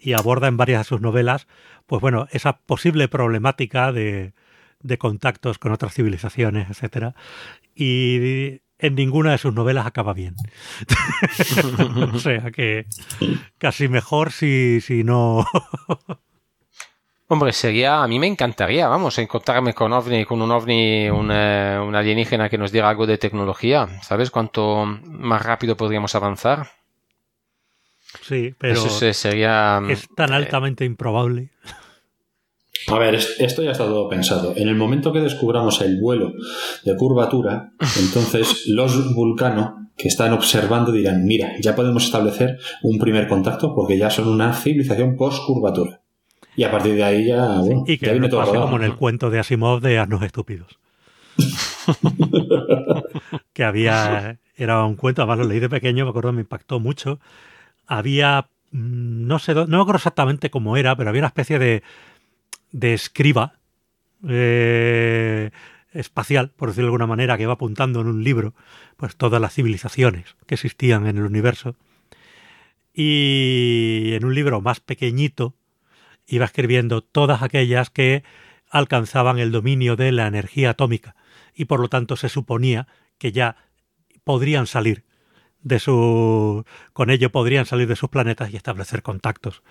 Y 0.00 0.12
aborda 0.12 0.46
en 0.46 0.56
varias 0.56 0.80
de 0.80 0.84
sus 0.84 1.00
novelas 1.00 1.46
pues 1.86 2.00
bueno, 2.00 2.28
esa 2.30 2.58
posible 2.58 3.08
problemática 3.08 3.92
de, 3.92 4.32
de 4.80 4.98
contactos 4.98 5.58
con 5.58 5.72
otras 5.72 5.94
civilizaciones, 5.94 6.70
etcétera. 6.70 7.14
Y 7.74 8.60
en 8.84 8.94
ninguna 8.94 9.32
de 9.32 9.38
sus 9.38 9.54
novelas 9.54 9.86
acaba 9.86 10.12
bien. 10.12 10.34
o 12.14 12.18
sea 12.18 12.50
que 12.50 12.86
casi 13.56 13.88
mejor 13.88 14.30
si, 14.30 14.80
si 14.80 15.04
no. 15.04 15.46
Hombre, 17.28 17.52
sería, 17.52 18.02
a 18.02 18.06
mí 18.06 18.18
me 18.18 18.26
encantaría, 18.26 18.86
vamos, 18.86 19.18
encontrarme 19.18 19.72
con 19.72 19.94
ovni, 19.94 20.26
con 20.26 20.42
un 20.42 20.50
ovni, 20.50 21.08
un, 21.08 21.30
un 21.30 21.94
alienígena 21.94 22.50
que 22.50 22.58
nos 22.58 22.70
diga 22.70 22.90
algo 22.90 23.06
de 23.06 23.16
tecnología. 23.16 23.88
¿Sabes 24.02 24.30
cuánto 24.30 24.84
más 24.84 25.42
rápido 25.42 25.74
podríamos 25.76 26.14
avanzar? 26.14 26.68
Sí, 28.20 28.54
pero 28.58 28.76
sería, 28.76 29.82
es 29.88 30.06
tan 30.14 30.32
eh, 30.32 30.36
altamente 30.36 30.84
improbable. 30.84 31.48
A 32.88 32.98
ver, 32.98 33.14
esto 33.14 33.62
ya 33.62 33.70
está 33.70 33.84
todo 33.84 34.08
pensado. 34.08 34.52
En 34.56 34.68
el 34.68 34.74
momento 34.74 35.12
que 35.12 35.20
descubramos 35.20 35.80
el 35.80 36.00
vuelo 36.00 36.32
de 36.84 36.96
curvatura, 36.96 37.72
entonces 37.98 38.64
los 38.66 39.14
vulcanos 39.14 39.74
que 39.96 40.08
están 40.08 40.32
observando 40.32 40.92
dirán, 40.92 41.24
mira, 41.24 41.52
ya 41.60 41.76
podemos 41.76 42.04
establecer 42.04 42.58
un 42.82 42.98
primer 42.98 43.28
contacto 43.28 43.74
porque 43.74 43.96
ya 43.96 44.10
son 44.10 44.28
una 44.28 44.52
civilización 44.52 45.16
post-curvatura. 45.16 46.00
Y 46.56 46.64
a 46.64 46.70
partir 46.70 46.94
de 46.94 47.04
ahí 47.04 47.26
ya, 47.26 47.60
bueno, 47.60 47.84
y 47.86 47.98
que 47.98 48.10
viene 48.10 48.28
todo 48.28 48.44
como 48.44 48.76
en 48.76 48.84
el 48.84 48.96
cuento 48.96 49.30
de 49.30 49.40
Asimov 49.40 49.80
de 49.80 49.98
Asnos 49.98 50.22
Estúpidos. 50.22 50.78
que 53.52 53.64
había, 53.64 54.38
era 54.56 54.84
un 54.84 54.94
cuento, 54.94 55.22
además 55.22 55.38
lo 55.38 55.44
leí 55.44 55.58
de 55.58 55.68
pequeño, 55.68 56.04
me 56.04 56.10
acuerdo, 56.10 56.32
me 56.32 56.42
impactó 56.42 56.78
mucho 56.78 57.18
había, 57.86 58.48
mm, 58.70 59.26
no 59.26 59.38
sé, 59.38 59.54
no 59.54 59.66
me 59.66 59.76
acuerdo 59.76 59.96
exactamente 59.96 60.50
cómo 60.50 60.76
era, 60.76 60.96
pero 60.96 61.10
había 61.10 61.20
una 61.20 61.28
especie 61.28 61.58
de, 61.58 61.82
de 62.74 62.92
escriba 62.92 63.60
eh, 64.28 65.52
espacial, 65.92 66.50
por 66.50 66.68
decirlo 66.68 66.86
de 66.86 66.88
alguna 66.88 67.06
manera, 67.06 67.36
que 67.36 67.44
iba 67.44 67.52
apuntando 67.52 68.00
en 68.00 68.08
un 68.08 68.24
libro 68.24 68.52
pues 68.96 69.16
todas 69.16 69.40
las 69.40 69.54
civilizaciones 69.54 70.36
que 70.46 70.56
existían 70.56 71.06
en 71.06 71.16
el 71.16 71.22
universo. 71.22 71.76
Y 72.92 74.10
en 74.14 74.24
un 74.24 74.34
libro 74.34 74.60
más 74.60 74.80
pequeñito 74.80 75.54
iba 76.26 76.44
escribiendo 76.44 77.00
todas 77.00 77.42
aquellas 77.42 77.90
que 77.90 78.24
alcanzaban 78.70 79.38
el 79.38 79.52
dominio 79.52 79.94
de 79.94 80.10
la 80.10 80.26
energía 80.26 80.70
atómica 80.70 81.14
y 81.54 81.66
por 81.66 81.78
lo 81.78 81.88
tanto 81.88 82.16
se 82.16 82.28
suponía 82.28 82.88
que 83.18 83.30
ya 83.30 83.56
podrían 84.24 84.66
salir 84.66 85.04
de 85.62 85.78
su 85.78 86.64
con 86.92 87.10
ello 87.10 87.30
podrían 87.30 87.66
salir 87.66 87.86
de 87.86 87.96
sus 87.96 88.10
planetas 88.10 88.52
y 88.52 88.56
establecer 88.56 89.02
contactos 89.02 89.62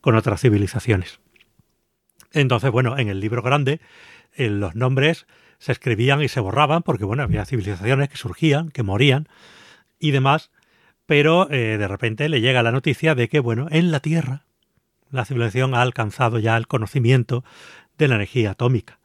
con 0.00 0.14
otras 0.14 0.40
civilizaciones. 0.40 1.20
Entonces, 2.34 2.70
bueno, 2.70 2.98
en 2.98 3.08
el 3.08 3.20
libro 3.20 3.42
grande 3.42 3.80
en 4.34 4.60
los 4.60 4.74
nombres 4.74 5.26
se 5.58 5.72
escribían 5.72 6.20
y 6.20 6.28
se 6.28 6.40
borraban 6.40 6.82
porque 6.82 7.04
bueno, 7.04 7.22
había 7.22 7.44
civilizaciones 7.46 8.08
que 8.08 8.16
surgían, 8.16 8.70
que 8.70 8.82
morían 8.82 9.28
y 9.98 10.10
demás, 10.10 10.50
pero 11.06 11.50
eh, 11.50 11.78
de 11.78 11.88
repente 11.88 12.28
le 12.28 12.40
llega 12.40 12.62
la 12.62 12.72
noticia 12.72 13.14
de 13.14 13.28
que 13.28 13.40
bueno, 13.40 13.68
en 13.70 13.90
la 13.90 14.00
Tierra 14.00 14.44
la 15.10 15.24
civilización 15.24 15.74
ha 15.74 15.82
alcanzado 15.82 16.40
ya 16.40 16.56
el 16.56 16.66
conocimiento 16.66 17.44
de 17.96 18.08
la 18.08 18.16
energía 18.16 18.50
atómica. 18.50 18.98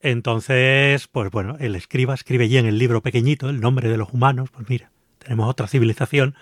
Entonces, 0.00 1.08
pues 1.08 1.30
bueno, 1.30 1.56
el 1.60 1.74
escriba 1.76 2.12
escribe 2.12 2.50
ya 2.50 2.60
en 2.60 2.66
el 2.66 2.78
libro 2.78 3.00
pequeñito 3.00 3.48
el 3.48 3.60
nombre 3.60 3.88
de 3.88 3.96
los 3.96 4.12
humanos, 4.12 4.50
pues 4.50 4.68
mira, 4.68 4.90
tenemos 5.18 5.48
otra 5.48 5.66
civilización 5.66 6.34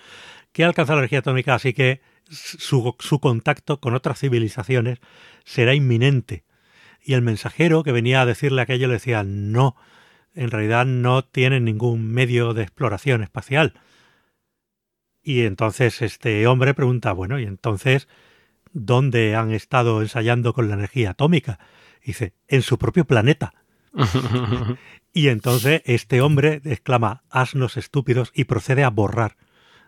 que 0.51 0.65
ha 0.65 0.67
alcanzado 0.67 0.97
la 0.97 1.03
energía 1.03 1.19
atómica, 1.19 1.55
así 1.55 1.73
que 1.73 2.01
su, 2.29 3.19
contacto 3.19 3.79
con 3.79 3.93
otras 3.93 4.19
civilizaciones 4.19 4.99
será 5.45 5.73
inminente. 5.73 6.43
Y 7.01 7.13
el 7.13 7.21
mensajero 7.21 7.83
que 7.83 7.91
venía 7.91 8.21
a 8.21 8.25
decirle 8.25 8.61
aquello 8.61 8.87
le 8.87 8.93
decía, 8.93 9.23
no, 9.23 9.75
en 10.33 10.51
realidad 10.51 10.85
no 10.85 11.23
tienen 11.23 11.65
ningún 11.65 12.07
medio 12.11 12.53
de 12.53 12.63
exploración 12.63 13.23
espacial. 13.23 13.73
Y 15.21 15.41
entonces 15.41 16.01
este 16.01 16.47
hombre 16.47 16.73
pregunta, 16.73 17.11
bueno, 17.13 17.39
¿y 17.39 17.43
entonces 17.43 18.07
dónde 18.71 19.35
han 19.35 19.51
estado 19.51 20.01
ensayando 20.01 20.53
con 20.53 20.67
la 20.67 20.75
energía 20.75 21.11
atómica? 21.11 21.59
dice, 22.03 22.33
en 22.47 22.61
su 22.61 22.77
propio 22.77 23.05
planeta. 23.05 23.53
Y 25.13 25.27
entonces 25.27 25.83
este 25.85 26.21
hombre 26.21 26.59
exclama 26.65 27.23
asnos 27.29 27.77
estúpidos 27.77 28.31
y 28.33 28.45
procede 28.45 28.83
a 28.83 28.89
borrar 28.89 29.37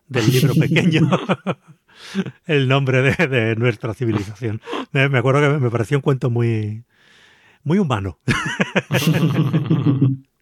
del 0.07 0.32
libro 0.32 0.53
pequeño 0.53 1.10
el 2.45 2.67
nombre 2.67 3.01
de, 3.01 3.55
nuestra 3.55 3.93
civilización. 3.93 4.61
Me, 4.91 5.03
acuerdo 5.17 5.41
que 5.41 5.59
me 5.59 5.69
pareció 5.69 5.97
un 5.97 6.01
cuento 6.01 6.30
muy, 6.30 6.84
muy 7.63 7.80
humano. 7.80 8.19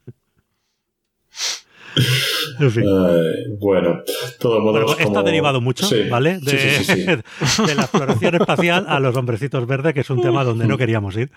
bueno, 3.59 4.01
todo 4.39 4.61
modo. 4.61 4.97
Esto 4.97 5.19
ha 5.19 5.23
derivado 5.23 5.61
mucho, 5.61 5.87
¿vale? 6.09 6.39
De, 6.43 7.75
la 7.75 7.83
exploración 7.83 8.35
espacial 8.35 8.85
a 8.87 8.99
los 8.99 9.15
hombrecitos 9.15 9.65
verdes, 9.67 9.93
que 9.93 10.01
es 10.01 10.09
un 10.09 10.21
tema 10.21 10.43
donde 10.43 10.67
no 10.67 10.77
queríamos 10.77 11.15
ir. 11.17 11.31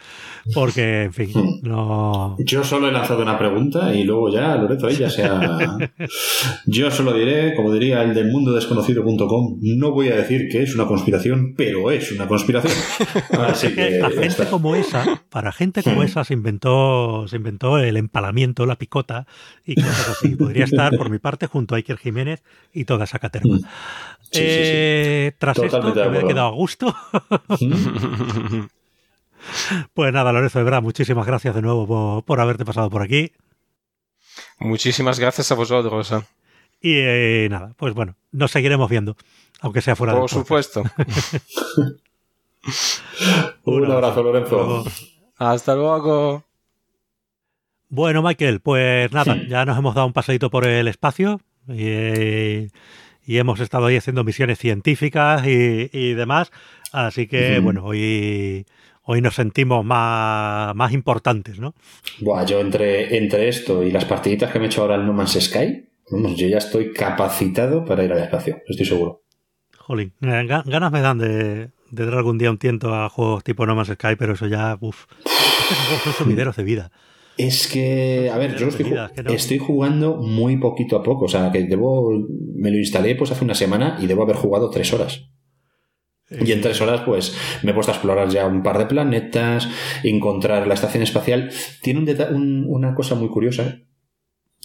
Porque, 0.55 1.05
en 1.05 1.13
fin, 1.13 1.31
hmm. 1.35 1.69
no. 1.69 2.37
Yo 2.39 2.65
solo 2.65 2.89
he 2.89 2.93
lanzado 2.93 3.23
una 3.23 3.39
pregunta 3.39 3.95
y 3.95 4.05
luego 4.05 4.33
ya, 4.33 4.57
Loreto, 4.57 4.89
ya 4.91 5.11
sea. 5.11 5.79
Yo 6.67 6.91
solo 6.91 7.13
diré, 7.13 7.55
como 7.55 7.73
diría 7.73 8.03
el 8.03 8.15
del 8.15 8.31
mundo 8.31 8.53
desconocido.com, 8.53 9.59
no 9.61 9.91
voy 9.93 10.09
a 10.09 10.17
decir 10.17 10.49
que 10.51 10.63
es 10.63 10.75
una 10.75 10.87
conspiración, 10.87 11.55
pero 11.57 11.91
es 11.91 12.13
una 12.13 12.27
conspiración. 12.27 12.75
Así 13.31 13.75
que. 13.75 14.03
gente 14.19 14.47
como 14.47 14.75
esa, 14.75 15.23
para 15.31 15.53
gente 15.53 15.83
como 15.83 16.01
hmm. 16.01 16.05
esa 16.05 16.25
se 16.25 16.35
inventó, 16.35 17.27
se 17.29 17.37
inventó 17.37 17.79
el 17.79 17.97
empalamiento, 17.97 18.67
la 18.67 18.77
picota 18.77 19.27
y 19.65 19.75
cosas 19.75 20.11
así. 20.11 20.37
Podría 20.47 20.65
estar, 20.71 20.97
por 20.97 21.11
mi 21.11 21.19
parte, 21.19 21.49
junto 21.49 21.75
a 21.75 21.79
Iker 21.79 21.99
Jiménez 21.99 22.45
y 22.73 22.85
toda 22.85 23.03
esa 23.05 23.19
caterva. 23.19 23.57
Mm. 23.57 23.65
Eh, 24.33 25.33
tras 25.39 25.59
esto, 25.59 25.83
me 25.83 26.21
he 26.21 26.27
quedado 26.27 26.49
a 26.49 26.53
gusto. 26.53 26.95
Pues 29.95 30.13
nada, 30.13 30.33
Lorenzo, 30.33 30.59
de 30.59 30.65
verdad, 30.65 30.83
muchísimas 30.83 31.25
gracias 31.25 31.55
de 31.55 31.63
nuevo 31.63 32.21
por, 32.23 32.41
haberte 32.41 32.65
pasado 32.65 32.91
por 32.91 33.03
aquí. 33.03 33.31
Muchísimas 34.59 35.21
gracias 35.21 35.53
a 35.53 35.55
vosotros. 35.55 36.13
Y 36.81 36.95
eh, 36.97 37.47
nada, 37.49 37.73
pues 37.77 37.95
bueno, 37.95 38.17
nos 38.33 38.51
seguiremos 38.51 38.91
viendo, 38.91 39.17
aunque 39.61 39.83
sea 39.83 39.95
fuera 39.95 40.15
de 40.15 40.19
Por 40.19 40.31
supuesto. 40.31 40.83
Un 43.65 43.89
abrazo, 43.89 44.25
Lorenzo. 44.25 44.85
Hasta 45.37 45.77
luego. 45.77 46.46
Bueno, 47.89 48.23
Michael, 48.23 48.61
pues 48.61 49.13
nada, 49.13 49.37
ya 49.49 49.65
nos 49.65 49.79
hemos 49.79 49.95
dado 49.95 50.09
un 50.09 50.13
pasadito 50.13 50.51
por 50.51 50.67
el 50.67 50.89
espacio 50.89 51.41
y, 51.69 52.69
hemos 53.27 53.61
estado 53.61 53.87
ahí 53.87 53.97
haciendo 53.97 54.25
misiones 54.25 54.59
científicas 54.59 55.47
y, 55.47 56.15
demás. 56.15 56.51
Así 56.93 57.29
que, 57.29 57.61
bueno, 57.61 57.85
hoy, 57.85 58.67
hoy 59.03 59.21
nos 59.21 59.37
sentimos 59.37 59.85
más, 59.85 60.75
más 60.75 60.93
importantes, 60.93 61.61
¿no? 61.61 61.75
Buah, 62.21 62.45
yo 62.45 62.61
entre, 62.61 63.17
entre 63.17 63.49
esto 63.49 63.85
y 63.85 63.93
las 63.93 64.05
partiditas 64.05 64.51
que 64.51 64.59
me 64.59 64.65
he 64.65 64.69
hecho 64.69 64.83
ahora 64.83 64.97
en 64.97 65.07
No 65.07 65.13
Man's 65.13 65.39
Sky, 65.41 65.89
yo 66.11 66.49
ya 66.49 66.59
estoy 66.59 66.93
capacitado 66.93 67.85
para 67.85 68.05
ir 68.05 68.13
al 68.13 68.19
espacio, 68.19 68.63
estoy 68.67 68.87
seguro. 68.87 69.23
Jolín, 69.79 70.13
eh, 70.23 70.45
ganas 70.47 70.91
me 70.91 71.01
dan 71.01 71.19
de, 71.19 71.71
de 71.91 72.05
dar 72.05 72.15
algún 72.15 72.39
día 72.39 72.51
un 72.51 72.59
tiento 72.59 72.95
a 72.95 73.09
juegos 73.09 73.45
tipo 73.45 73.65
No 73.65 73.77
Man's 73.77 73.93
Sky, 73.93 74.17
pero 74.19 74.35
eso 74.35 74.49
ya, 74.49 74.77
uff, 74.81 75.07
son 76.05 76.13
sumideros 76.15 76.57
de 76.57 76.65
vida. 76.65 76.91
Es 77.37 77.69
que, 77.69 78.31
a 78.33 78.39
ver, 78.39 78.57
yo 78.57 78.69
estoy, 78.69 79.59
jugando 79.59 80.17
muy 80.17 80.57
poquito 80.57 80.97
a 80.97 81.03
poco. 81.03 81.27
O 81.27 81.29
sea, 81.29 81.51
que 81.53 81.65
debo. 81.65 82.11
Me 82.55 82.71
lo 82.71 82.79
instalé 82.79 83.15
pues 83.15 83.31
hace 83.31 83.45
una 83.45 83.55
semana 83.55 83.99
y 84.01 84.07
debo 84.07 84.23
haber 84.23 84.37
jugado 84.37 84.71
tres 84.71 84.93
horas. 84.93 85.29
Y 86.29 86.51
en 86.51 86.61
tres 86.61 86.81
horas, 86.81 87.03
pues, 87.03 87.37
me 87.63 87.71
he 87.71 87.75
puesto 87.75 87.93
a 87.93 87.95
explorar 87.95 88.29
ya 88.29 88.47
un 88.47 88.63
par 88.63 88.79
de 88.79 88.87
planetas, 88.87 89.69
encontrar 90.03 90.67
la 90.67 90.75
estación 90.75 91.03
espacial. 91.03 91.51
Tiene 91.83 92.01
una 92.33 92.95
cosa 92.95 93.15
muy 93.15 93.29
curiosa 93.29 93.83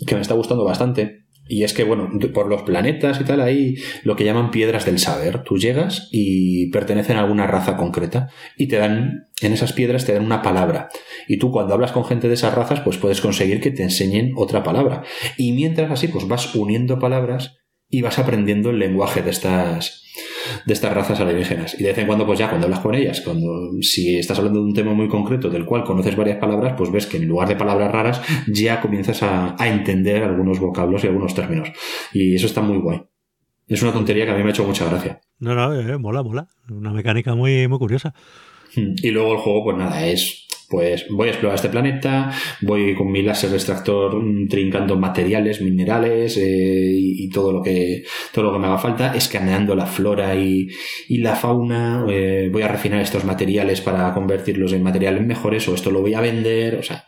que 0.07 0.15
me 0.15 0.21
está 0.21 0.33
gustando 0.33 0.63
bastante. 0.63 1.20
Y 1.47 1.63
es 1.63 1.73
que, 1.73 1.83
bueno, 1.83 2.09
por 2.33 2.47
los 2.47 2.61
planetas 2.61 3.19
y 3.19 3.23
tal, 3.23 3.41
hay 3.41 3.75
lo 4.03 4.15
que 4.15 4.23
llaman 4.23 4.51
piedras 4.51 4.85
del 4.85 4.99
saber. 4.99 5.43
Tú 5.43 5.57
llegas 5.57 6.07
y 6.11 6.67
pertenecen 6.71 7.17
a 7.17 7.21
alguna 7.21 7.47
raza 7.47 7.75
concreta 7.75 8.29
y 8.57 8.67
te 8.67 8.77
dan, 8.77 9.27
en 9.41 9.53
esas 9.53 9.73
piedras 9.73 10.05
te 10.05 10.13
dan 10.13 10.23
una 10.25 10.41
palabra. 10.41 10.89
Y 11.27 11.37
tú 11.37 11.51
cuando 11.51 11.73
hablas 11.73 11.91
con 11.91 12.05
gente 12.05 12.27
de 12.27 12.35
esas 12.35 12.53
razas, 12.53 12.79
pues 12.81 12.97
puedes 12.97 13.21
conseguir 13.21 13.59
que 13.59 13.71
te 13.71 13.83
enseñen 13.83 14.33
otra 14.37 14.63
palabra. 14.63 15.03
Y 15.37 15.51
mientras 15.51 15.91
así, 15.91 16.07
pues 16.07 16.27
vas 16.27 16.55
uniendo 16.55 16.99
palabras 16.99 17.60
y 17.91 18.01
vas 18.01 18.17
aprendiendo 18.17 18.69
el 18.69 18.79
lenguaje 18.79 19.21
de 19.21 19.29
estas, 19.29 20.03
de 20.65 20.73
estas 20.73 20.93
razas 20.93 21.19
alienígenas. 21.19 21.79
Y 21.79 21.83
de 21.83 21.89
vez 21.89 21.97
en 21.97 22.07
cuando, 22.07 22.25
pues 22.25 22.39
ya 22.39 22.49
cuando 22.49 22.65
hablas 22.65 22.79
con 22.79 22.95
ellas, 22.95 23.21
cuando 23.21 23.69
si 23.81 24.17
estás 24.17 24.39
hablando 24.39 24.59
de 24.59 24.65
un 24.65 24.73
tema 24.73 24.93
muy 24.93 25.09
concreto 25.09 25.49
del 25.49 25.65
cual 25.65 25.83
conoces 25.83 26.15
varias 26.15 26.37
palabras, 26.37 26.73
pues 26.77 26.89
ves 26.89 27.05
que 27.05 27.17
en 27.17 27.27
lugar 27.27 27.49
de 27.49 27.57
palabras 27.57 27.91
raras 27.91 28.21
ya 28.47 28.79
comienzas 28.79 29.21
a, 29.23 29.55
entender 29.59 30.23
algunos 30.23 30.59
vocablos 30.59 31.03
y 31.03 31.07
algunos 31.07 31.35
términos. 31.35 31.69
Y 32.13 32.35
eso 32.35 32.45
está 32.45 32.61
muy 32.61 32.77
guay. 32.77 33.01
Es 33.67 33.81
una 33.83 33.93
tontería 33.93 34.25
que 34.25 34.31
a 34.31 34.35
mí 34.35 34.41
me 34.41 34.49
ha 34.49 34.51
hecho 34.51 34.65
mucha 34.65 34.85
gracia. 34.85 35.21
No, 35.39 35.53
no, 35.53 35.73
eh, 35.73 35.97
mola, 35.97 36.23
mola. 36.23 36.47
Una 36.69 36.91
mecánica 36.91 37.35
muy, 37.35 37.67
muy 37.67 37.77
curiosa. 37.77 38.13
Y 38.75 39.11
luego 39.11 39.33
el 39.33 39.39
juego, 39.39 39.63
pues 39.65 39.77
nada, 39.77 40.05
es 40.07 40.47
pues 40.71 41.05
voy 41.09 41.27
a 41.27 41.31
explorar 41.31 41.55
este 41.55 41.69
planeta, 41.69 42.31
voy 42.61 42.95
con 42.95 43.11
mi 43.11 43.21
láser 43.21 43.53
extractor 43.53 44.15
mm, 44.15 44.47
trincando 44.47 44.95
materiales, 44.95 45.61
minerales 45.61 46.37
eh, 46.37 46.93
y, 46.95 47.29
todo 47.29 47.51
lo 47.51 47.61
que 47.61 48.03
todo 48.33 48.45
lo 48.45 48.53
que 48.53 48.59
me 48.59 48.67
haga 48.67 48.77
falta, 48.77 49.13
escaneando 49.15 49.75
la 49.75 49.85
flora 49.85 50.35
y, 50.35 50.69
la 51.09 51.35
fauna, 51.35 52.05
eh, 52.09 52.49
voy 52.51 52.61
a 52.61 52.67
refinar 52.67 53.01
estos 53.01 53.25
materiales 53.25 53.81
para 53.81 54.13
convertirlos 54.13 54.73
en 54.73 54.81
materiales 54.81 55.25
mejores 55.25 55.67
o 55.67 55.75
esto 55.75 55.91
lo 55.91 56.01
voy 56.01 56.13
a 56.13 56.21
vender, 56.21 56.75
o 56.75 56.83
sea, 56.83 57.05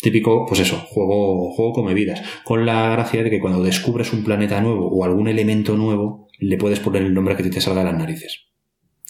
típico, 0.00 0.44
pues 0.46 0.60
eso, 0.60 0.76
juego, 0.76 1.52
juego 1.52 1.72
con 1.72 1.86
bebidas, 1.86 2.22
con 2.44 2.66
la 2.66 2.90
gracia 2.90 3.22
de 3.22 3.30
que 3.30 3.40
cuando 3.40 3.62
descubres 3.62 4.12
un 4.12 4.24
planeta 4.24 4.60
nuevo 4.60 4.88
o 4.88 5.04
algún 5.04 5.28
elemento 5.28 5.76
nuevo, 5.76 6.28
le 6.38 6.56
puedes 6.56 6.80
poner 6.80 7.02
el 7.02 7.14
nombre 7.14 7.36
que 7.36 7.44
te 7.44 7.60
salga 7.60 7.80
de 7.80 7.90
las 7.90 7.98
narices. 7.98 8.47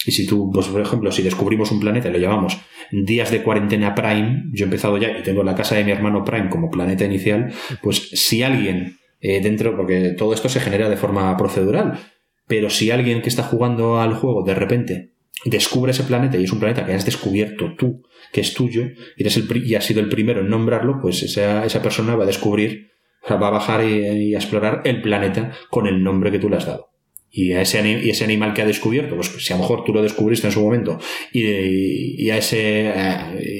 Y 0.05 0.11
si 0.11 0.25
tú, 0.25 0.49
pues, 0.51 0.67
por 0.67 0.81
ejemplo, 0.81 1.11
si 1.11 1.21
descubrimos 1.21 1.71
un 1.71 1.79
planeta 1.79 2.09
y 2.09 2.13
lo 2.13 2.19
llamamos 2.19 2.57
días 2.91 3.31
de 3.31 3.43
cuarentena 3.43 3.95
Prime, 3.95 4.45
yo 4.53 4.63
he 4.63 4.67
empezado 4.67 4.97
ya 4.97 5.17
y 5.17 5.23
tengo 5.23 5.43
la 5.43 5.55
casa 5.55 5.75
de 5.75 5.83
mi 5.83 5.91
hermano 5.91 6.23
Prime 6.23 6.49
como 6.49 6.71
planeta 6.71 7.05
inicial, 7.05 7.51
pues 7.81 8.09
si 8.13 8.41
alguien 8.41 8.97
eh, 9.19 9.41
dentro, 9.41 9.75
porque 9.75 10.15
todo 10.17 10.33
esto 10.33 10.47
se 10.47 10.61
genera 10.61 10.89
de 10.89 10.95
forma 10.95 11.35
procedural, 11.35 11.99
pero 12.47 12.69
si 12.69 12.91
alguien 12.91 13.21
que 13.21 13.29
está 13.29 13.43
jugando 13.43 13.99
al 13.99 14.15
juego 14.15 14.43
de 14.43 14.55
repente 14.55 15.13
descubre 15.45 15.91
ese 15.91 16.03
planeta 16.03 16.37
y 16.37 16.45
es 16.45 16.51
un 16.51 16.59
planeta 16.59 16.85
que 16.85 16.93
has 16.93 17.05
descubierto 17.05 17.75
tú, 17.77 18.03
que 18.31 18.41
es 18.41 18.53
tuyo, 18.53 18.83
y, 19.17 19.21
eres 19.21 19.35
el, 19.35 19.67
y 19.67 19.75
has 19.75 19.85
sido 19.85 19.99
el 19.99 20.09
primero 20.09 20.39
en 20.39 20.49
nombrarlo, 20.49 20.99
pues 21.01 21.23
esa, 21.23 21.65
esa 21.65 21.81
persona 21.81 22.15
va 22.15 22.23
a 22.23 22.27
descubrir, 22.27 22.91
va 23.29 23.47
a 23.47 23.51
bajar 23.51 23.83
y, 23.83 24.29
y 24.29 24.35
a 24.35 24.37
explorar 24.37 24.81
el 24.85 25.01
planeta 25.01 25.51
con 25.69 25.87
el 25.87 26.01
nombre 26.01 26.31
que 26.31 26.39
tú 26.39 26.49
le 26.49 26.57
has 26.57 26.65
dado 26.65 26.88
y 27.31 27.53
a 27.53 27.61
ese, 27.61 27.87
y 27.87 28.09
ese 28.09 28.23
animal 28.23 28.53
que 28.53 28.61
ha 28.61 28.65
descubierto, 28.65 29.15
pues 29.15 29.27
si 29.37 29.53
a 29.53 29.55
lo 29.55 29.61
mejor 29.61 29.83
tú 29.83 29.93
lo 29.93 30.01
descubriste 30.01 30.47
en 30.47 30.53
su 30.53 30.61
momento, 30.61 30.99
y, 31.31 32.23
y 32.23 32.29
a 32.31 32.37
ese, 32.37 32.91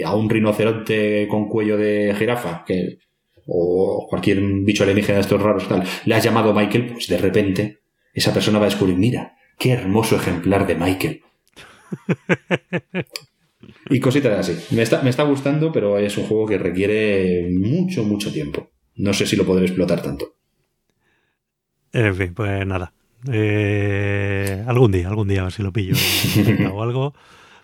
a, 0.03 0.15
un 0.15 0.29
rinoceronte 0.29 1.27
con 1.27 1.47
cuello 1.47 1.77
de 1.77 2.15
jirafa, 2.17 2.63
que, 2.65 2.97
o 3.45 4.07
cualquier 4.09 4.41
bicho 4.41 4.83
alienígena 4.83 5.17
de 5.17 5.21
estos 5.21 5.41
raros, 5.41 5.67
tal, 5.67 5.83
le 6.05 6.15
has 6.15 6.23
llamado 6.23 6.53
Michael, 6.53 6.93
pues 6.93 7.07
de 7.07 7.17
repente 7.17 7.79
esa 8.13 8.33
persona 8.33 8.59
va 8.59 8.65
a 8.65 8.69
descubrir, 8.69 8.97
mira, 8.97 9.37
qué 9.57 9.71
hermoso 9.71 10.15
ejemplar 10.15 10.65
de 10.65 10.75
Michael. 10.75 11.21
y 13.89 13.99
cositas 13.99 14.39
así. 14.39 14.75
Me 14.75 14.81
está, 14.81 15.01
me 15.01 15.09
está 15.09 15.23
gustando, 15.23 15.71
pero 15.71 15.97
es 15.97 16.17
un 16.17 16.25
juego 16.25 16.47
que 16.47 16.57
requiere 16.57 17.49
mucho, 17.51 18.03
mucho 18.03 18.31
tiempo. 18.31 18.71
No 18.95 19.13
sé 19.13 19.25
si 19.25 19.35
lo 19.35 19.45
podré 19.45 19.65
explotar 19.65 20.01
tanto. 20.01 20.35
En 21.91 22.15
fin, 22.15 22.33
pues 22.33 22.65
nada. 22.65 22.93
Eh, 23.27 24.63
algún 24.67 24.91
día, 24.91 25.09
algún 25.09 25.27
día 25.27 25.41
a 25.41 25.43
ver 25.45 25.53
si 25.53 25.63
lo 25.63 25.73
pillo 25.73 25.95
o 26.73 26.83
algo. 26.83 27.13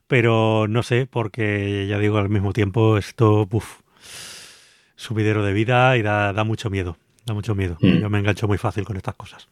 Pero 0.07 0.67
no 0.67 0.83
sé, 0.83 1.07
porque 1.07 1.87
ya 1.87 1.97
digo, 1.97 2.17
al 2.17 2.29
mismo 2.29 2.53
tiempo 2.53 2.97
esto, 2.97 3.47
uff, 3.49 3.79
subidero 4.95 5.43
de 5.43 5.53
vida 5.53 5.97
y 5.97 6.01
da, 6.01 6.43
mucho 6.43 6.69
miedo. 6.69 6.97
Da 7.25 7.33
mucho 7.33 7.55
miedo. 7.55 7.77
Mm. 7.81 7.97
Yo 7.99 8.09
me 8.09 8.19
engancho 8.19 8.47
muy 8.47 8.57
fácil 8.57 8.85
con 8.85 8.97
estas 8.97 9.15
cosas. 9.15 9.47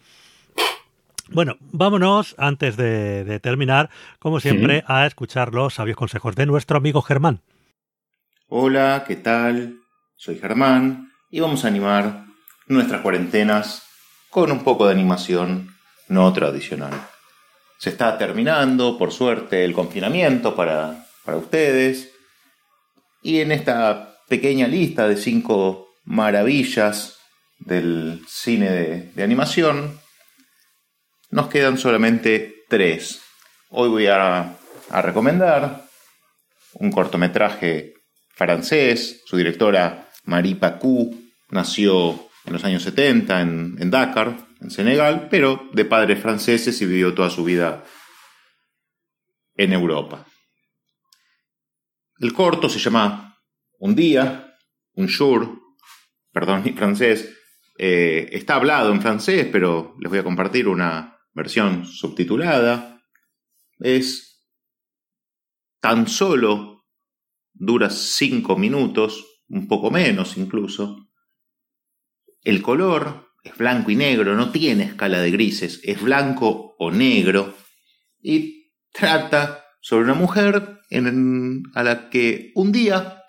Bueno, 1.30 1.58
vámonos, 1.72 2.36
antes 2.38 2.78
de, 2.78 3.40
terminar, 3.42 3.90
como 4.20 4.40
siempre, 4.40 4.84
a 4.88 5.08
escuchar 5.08 5.54
los 5.54 5.76
sabios 5.76 5.98
consejos 5.98 6.36
de 6.36 6.46
nuestro 6.46 6.78
amigo 6.78 7.02
Germán. 7.02 7.40
Hola, 8.50 9.04
¿qué 9.08 9.16
tal? 9.16 9.80
Soy 10.16 10.38
Germán 10.38 11.12
y 11.32 11.40
vamos 11.40 11.66
a 11.66 11.70
animar 11.70 12.26
nuestras 12.68 13.02
cuarentenas 13.02 13.84
con 14.30 14.52
un 14.52 14.64
poco 14.64 14.86
de 14.86 14.92
animación 14.92 15.73
no 16.08 16.32
tradicional. 16.34 17.08
Se 17.78 17.90
está 17.90 18.18
terminando, 18.18 18.98
por 18.98 19.12
suerte, 19.12 19.66
el 19.66 19.74
confinamiento 19.74 20.56
para, 20.56 21.06
ustedes. 21.26 22.12
Y 23.22 23.40
en 23.40 23.52
esta 23.52 24.20
pequeña 24.28 24.68
lista 24.68 25.08
de 25.08 25.18
cinco 25.18 25.90
maravillas 26.06 27.18
del 27.60 28.22
cine 28.28 28.70
de, 29.14 29.24
animación, 29.24 30.00
nos 31.30 31.48
quedan 31.48 31.78
solamente 31.78 32.64
tres. 32.70 33.22
Hoy 33.70 33.90
voy 33.90 34.08
a, 34.08 34.56
a 34.90 35.02
recomendar 35.02 35.86
un 36.76 36.92
cortometraje 36.92 37.94
francés. 38.36 39.22
Su 39.26 39.38
directora 39.38 40.10
Marie 40.26 40.56
Pacou 40.56 41.16
nació 41.50 42.30
en 42.46 42.54
los 42.54 42.64
años 42.64 42.84
70 42.84 43.42
en, 43.42 43.92
Dakar, 43.92 44.38
en 44.60 44.72
Senegal, 44.72 45.28
pero 45.30 45.70
de 45.74 45.86
padres 45.86 46.20
franceses 46.22 46.82
y 46.82 46.86
vivió 46.86 47.14
toda 47.14 47.30
su 47.30 47.44
vida 47.44 47.84
en 49.56 49.74
Europa. 49.74 50.26
El 52.20 52.34
corto 52.34 52.70
se 52.70 52.80
llama 52.80 53.38
un 53.80 53.96
día, 53.96 54.56
un 54.94 55.08
jour, 55.08 55.60
perdón 56.32 56.64
mi 56.64 56.72
francés, 56.72 57.38
eh, 57.78 58.30
está 58.32 58.56
hablado 58.56 58.92
en 58.92 59.02
francés, 59.02 59.48
pero 59.52 59.96
les 60.00 60.10
voy 60.10 60.20
a 60.20 60.24
compartir 60.24 60.68
una 60.68 61.18
versión 61.34 61.86
subtitulada. 61.86 63.02
Es 63.80 64.48
tan 65.80 66.08
solo, 66.08 66.86
dura 67.52 67.90
cinco 67.90 68.56
minutos, 68.56 69.42
un 69.48 69.68
poco 69.68 69.92
menos 69.92 70.38
incluso. 70.38 71.03
El 72.44 72.62
color 72.62 73.32
es 73.44 73.58
blanco 73.58 73.92
y 73.92 73.96
negro, 73.96 74.36
no 74.36 74.52
tiene 74.52 74.84
escala 74.84 75.20
de 75.20 75.32
grises, 75.32 75.82
es 75.84 76.02
blanco 76.02 76.76
o 76.78 76.92
negro 76.92 77.56
y 78.22 78.72
trata 78.92 79.66
sobre 79.82 80.06
una 80.06 80.14
mujer 80.14 80.80
a 81.74 81.84
la 81.84 82.10
que 82.10 82.52
un 82.56 82.72
día, 82.72 83.24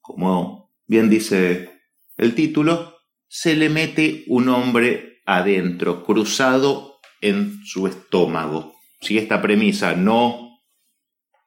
como 0.00 0.72
bien 0.86 1.08
dice 1.08 1.70
el 2.16 2.34
título, 2.34 2.96
se 3.28 3.54
le 3.54 3.68
mete 3.68 4.24
un 4.28 4.48
hombre 4.48 5.22
adentro, 5.26 6.04
cruzado 6.04 7.00
en 7.20 7.64
su 7.64 7.86
estómago. 7.86 8.74
Si 9.00 9.18
esta 9.18 9.40
premisa 9.40 9.94
no 9.94 10.60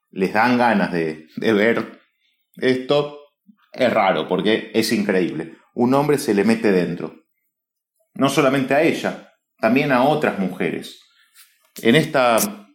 les 0.10 0.34
dan 0.34 0.57
ganas 0.57 0.91
de, 0.91 1.27
de 1.35 1.53
ver 1.53 1.99
esto, 2.56 3.19
es 3.73 3.94
raro 3.94 4.27
porque 4.27 4.72
es 4.73 4.91
increíble. 4.91 5.57
Un 5.80 5.94
hombre 5.94 6.18
se 6.18 6.34
le 6.34 6.44
mete 6.44 6.72
dentro. 6.72 7.28
No 8.16 8.30
solamente 8.30 8.74
a 8.74 8.82
ella, 8.82 9.32
también 9.60 9.91
a 9.91 10.06
otras 10.06 10.40
mujeres. 10.40 10.99
En 11.84 11.94
esta 11.94 12.66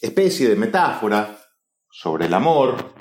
especie 0.00 0.48
de 0.48 0.56
metáfora 0.56 1.38
sobre 1.90 2.24
el 2.24 2.32
amor, 2.32 2.94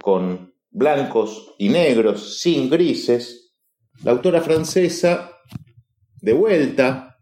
con 0.00 0.54
blancos 0.70 1.54
y 1.58 1.68
negros, 1.68 2.40
sin 2.40 2.70
grises, 2.70 3.52
la 4.02 4.12
autora 4.12 4.40
francesa, 4.40 5.30
de 6.22 6.32
vuelta, 6.32 7.18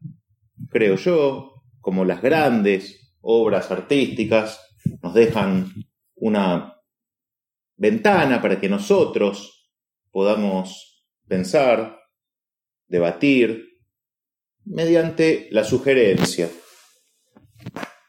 creo 0.70 0.94
yo, 0.94 1.64
como 1.80 2.04
las 2.04 2.22
grandes 2.22 3.16
obras 3.20 3.68
artísticas, 3.72 4.60
nos 5.02 5.12
dejan 5.12 5.72
una 6.14 6.76
ventana 7.74 8.40
para 8.40 8.60
que 8.60 8.68
nosotros 8.68 9.72
podamos 10.12 10.89
pensar, 11.30 11.96
debatir, 12.88 13.78
mediante 14.64 15.46
la 15.52 15.62
sugerencia. 15.62 16.50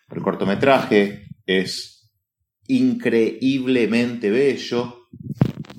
El 0.10 0.22
cortometraje 0.24 1.28
es 1.46 2.12
increíblemente 2.68 4.32
bello. 4.32 5.08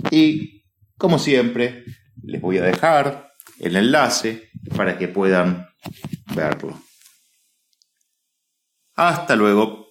Y, 0.08 0.64
como 0.96 1.18
siempre, 1.18 1.84
les 2.22 2.40
voy 2.40 2.58
a 2.58 2.62
dejar 2.62 3.32
el 3.58 3.74
enlace 3.74 4.50
para 4.76 4.96
que 4.96 5.08
puedan 5.08 5.66
verlo. 6.36 6.80
Hasta 8.94 9.34
luego. 9.34 9.88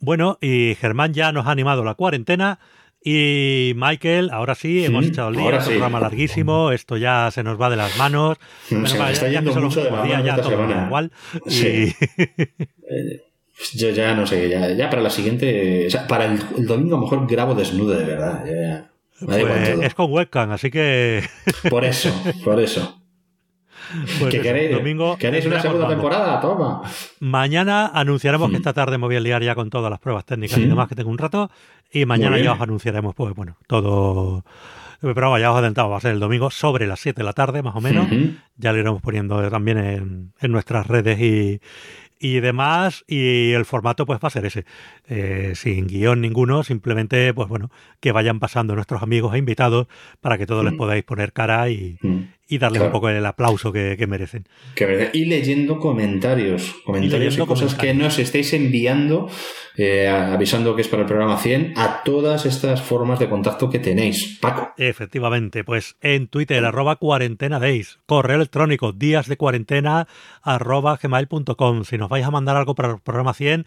Bueno, 0.00 0.36
y 0.40 0.74
Germán 0.74 1.14
ya 1.14 1.30
nos 1.30 1.46
ha 1.46 1.52
animado 1.52 1.84
la 1.84 1.94
cuarentena. 1.94 2.58
Y 3.02 3.72
Michael, 3.76 4.28
ahora 4.30 4.54
sí, 4.54 4.84
hemos 4.84 5.06
echado 5.06 5.30
el 5.30 5.36
día, 5.36 5.58
un 5.58 5.64
programa 5.64 6.00
larguísimo, 6.00 6.70
esto 6.70 6.98
ya 6.98 7.30
se 7.30 7.42
nos 7.42 7.58
va 7.58 7.70
de 7.70 7.76
las 7.76 7.96
manos. 7.96 8.36
Se 8.68 8.76
está 8.76 9.28
yendo 9.28 9.54
mucho 9.54 9.82
de 9.82 9.90
ya 10.24 10.86
Igual. 10.86 11.10
Eh, 12.92 13.22
yo 13.74 13.90
ya 13.90 14.16
no 14.16 14.26
sé, 14.26 14.48
ya, 14.48 14.90
para 14.90 15.00
la 15.00 15.10
siguiente. 15.10 15.86
O 15.86 15.90
sea, 15.90 16.08
para 16.08 16.24
el, 16.24 16.66
domingo 16.66 16.96
a 16.96 16.98
lo 16.98 17.04
mejor 17.04 17.28
grabo 17.28 17.54
desnudo 17.54 17.96
de 17.96 18.04
verdad. 18.04 18.88
Pues 19.24 19.44
es 19.82 19.94
con 19.94 20.10
webcam, 20.10 20.50
así 20.50 20.72
que. 20.72 21.22
Por 21.70 21.84
eso, 21.84 22.12
por 22.42 22.58
eso. 22.58 22.99
Pues 24.18 24.34
queréis, 24.40 24.72
domingo 24.72 25.16
¿Queréis 25.18 25.46
una 25.46 25.60
segunda 25.60 25.88
temporada? 25.88 26.40
Toma. 26.40 26.82
Mañana 27.20 27.86
anunciaremos 27.88 28.50
que 28.50 28.56
esta 28.56 28.72
tarde 28.72 28.98
me 28.98 29.06
voy 29.06 29.16
a 29.16 29.20
liar 29.20 29.42
ya 29.42 29.54
con 29.54 29.70
todas 29.70 29.90
las 29.90 30.00
pruebas 30.00 30.24
técnicas 30.24 30.58
y 30.58 30.66
demás 30.66 30.88
que 30.88 30.94
tengo 30.94 31.10
un 31.10 31.18
rato. 31.18 31.50
Y 31.92 32.06
mañana 32.06 32.38
ya 32.38 32.52
os 32.52 32.60
anunciaremos, 32.60 33.14
pues 33.14 33.34
bueno, 33.34 33.56
todo. 33.66 34.44
Pero 35.00 35.38
ya 35.38 35.50
os 35.50 35.56
adelantamos, 35.56 35.92
va 35.92 35.96
a 35.96 36.00
ser 36.00 36.12
el 36.12 36.20
domingo 36.20 36.50
sobre 36.50 36.86
las 36.86 37.00
7 37.00 37.18
de 37.18 37.24
la 37.24 37.32
tarde, 37.32 37.62
más 37.62 37.74
o 37.74 37.80
menos. 37.80 38.08
Ya 38.56 38.72
lo 38.72 38.78
iremos 38.78 39.00
poniendo 39.00 39.48
también 39.50 39.78
en, 39.78 40.32
en 40.40 40.52
nuestras 40.52 40.86
redes 40.86 41.18
y, 41.20 41.60
y 42.22 42.40
demás, 42.40 43.02
y 43.08 43.52
el 43.52 43.64
formato 43.64 44.04
pues 44.04 44.20
va 44.22 44.28
a 44.28 44.30
ser 44.30 44.44
ese, 44.44 44.66
eh, 45.08 45.52
sin 45.56 45.86
guion 45.86 46.20
ninguno, 46.20 46.62
simplemente 46.62 47.32
pues 47.32 47.48
bueno, 47.48 47.70
que 47.98 48.12
vayan 48.12 48.38
pasando 48.38 48.74
nuestros 48.74 49.02
amigos 49.02 49.34
e 49.34 49.38
invitados 49.38 49.86
para 50.20 50.36
que 50.36 50.46
todos 50.46 50.62
les 50.62 50.74
podáis 50.74 51.02
poner 51.02 51.32
cara 51.32 51.70
y, 51.70 51.96
mm. 52.02 52.18
Y 52.50 52.58
darles 52.58 52.82
un 52.82 52.90
poco 52.90 53.08
el 53.08 53.24
aplauso 53.24 53.72
que, 53.72 53.96
merecen. 54.08 54.44
y 55.12 55.24
leyendo 55.26 55.78
comentarios, 55.78 56.74
comentarios 56.84 57.38
y, 57.38 57.46
cosas 57.46 57.76
que 57.76 57.94
nos 57.94 58.18
estáis 58.18 58.52
enviando, 58.52 59.30
eh, 59.76 60.08
avisando 60.08 60.74
que 60.74 60.82
es 60.82 60.88
para 60.88 61.02
el 61.02 61.08
programa 61.08 61.38
100, 61.38 61.74
a 61.76 62.02
todas 62.02 62.46
estas 62.46 62.82
formas 62.82 63.20
de 63.20 63.28
contacto 63.28 63.70
que 63.70 63.78
tenéis. 63.78 64.38
Paco. 64.40 64.72
Efectivamente, 64.76 65.62
pues 65.62 65.96
en 66.00 66.26
Twitter, 66.26 66.64
arroba 66.64 66.96
cuarentena 66.96 67.60
days, 67.60 68.00
correo 68.06 68.36
electrónico, 68.36 68.92
días 68.92 69.28
de 69.28 69.36
cuarentena, 69.36 70.08
arroba 70.42 70.98
gmail.com. 71.00 71.84
Si 71.84 71.98
nos 71.98 72.08
vais 72.08 72.26
a 72.26 72.32
mandar 72.32 72.56
algo 72.56 72.74
para 72.74 72.90
el 72.90 72.98
programa 72.98 73.32
100, 73.32 73.64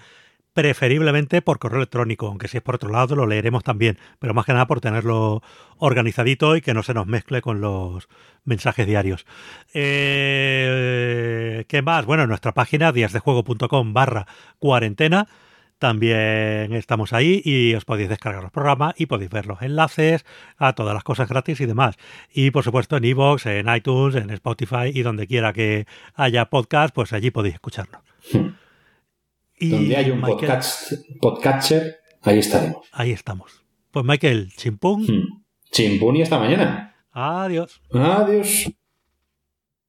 preferiblemente 0.54 1.42
por 1.42 1.60
correo 1.60 1.78
electrónico, 1.78 2.28
aunque 2.28 2.48
si 2.48 2.58
es 2.58 2.64
por 2.64 2.76
otro 2.76 2.90
lado 2.90 3.16
lo 3.16 3.26
leeremos 3.26 3.64
también, 3.64 3.98
pero 4.20 4.34
más 4.34 4.46
que 4.46 4.54
nada 4.54 4.68
por 4.68 4.82
tenerlo 4.82 5.42
organizadito 5.78 6.56
y 6.56 6.62
que 6.62 6.74
no 6.74 6.84
se 6.84 6.94
nos 6.94 7.08
mezcle 7.08 7.42
con 7.42 7.60
los 7.60 8.08
mensajes 8.46 8.86
diarios. 8.86 9.26
Eh, 9.74 11.66
¿Qué 11.68 11.82
más? 11.82 12.06
Bueno, 12.06 12.24
en 12.24 12.30
nuestra 12.30 12.54
página 12.54 12.92
díasdejuego.com 12.92 13.94
barra 13.94 14.28
cuarentena 14.60 15.28
también 15.80 16.74
estamos 16.76 17.12
ahí 17.12 17.42
y 17.44 17.74
os 17.74 17.84
podéis 17.84 18.08
descargar 18.08 18.42
los 18.42 18.54
programas 18.54 18.94
y 18.98 19.06
podéis 19.08 19.30
ver 19.32 19.48
los 19.48 19.62
enlaces 19.62 20.24
a 20.58 20.72
todas 20.74 20.94
las 20.94 21.04
cosas 21.04 21.28
gratis 21.28 21.60
y 21.60 21.66
demás. 21.66 21.98
Y 22.34 22.52
por 22.52 22.64
supuesto 22.64 22.96
en 22.96 23.04
iVoox, 23.04 23.48
en 23.48 23.68
iTunes, 23.68 24.16
en 24.16 24.30
Spotify 24.30 24.92
y 24.94 25.02
donde 25.02 25.28
quiera 25.28 25.52
que 25.52 25.86
haya 26.16 26.46
podcast, 26.46 26.96
pues 26.96 27.12
allí 27.12 27.32
podéis 27.32 27.56
escucharlo. 27.56 28.02
Hmm. 28.32 28.63
Y 29.64 29.70
donde 29.70 29.96
hay 29.96 30.12
un 30.12 30.22
podcast, 30.22 30.94
podcatcher, 31.22 31.98
ahí 32.22 32.40
estaremos. 32.40 32.86
Ahí 32.92 33.12
estamos. 33.12 33.64
Pues 33.92 34.06
Michael, 34.06 34.52
chimpún. 34.58 35.04
Hmm. 35.04 35.44
Chimpún 35.72 36.18
y 36.18 36.22
hasta 36.22 36.38
mañana. 36.38 36.96
Adiós. 37.12 37.82
Adiós. 37.94 38.70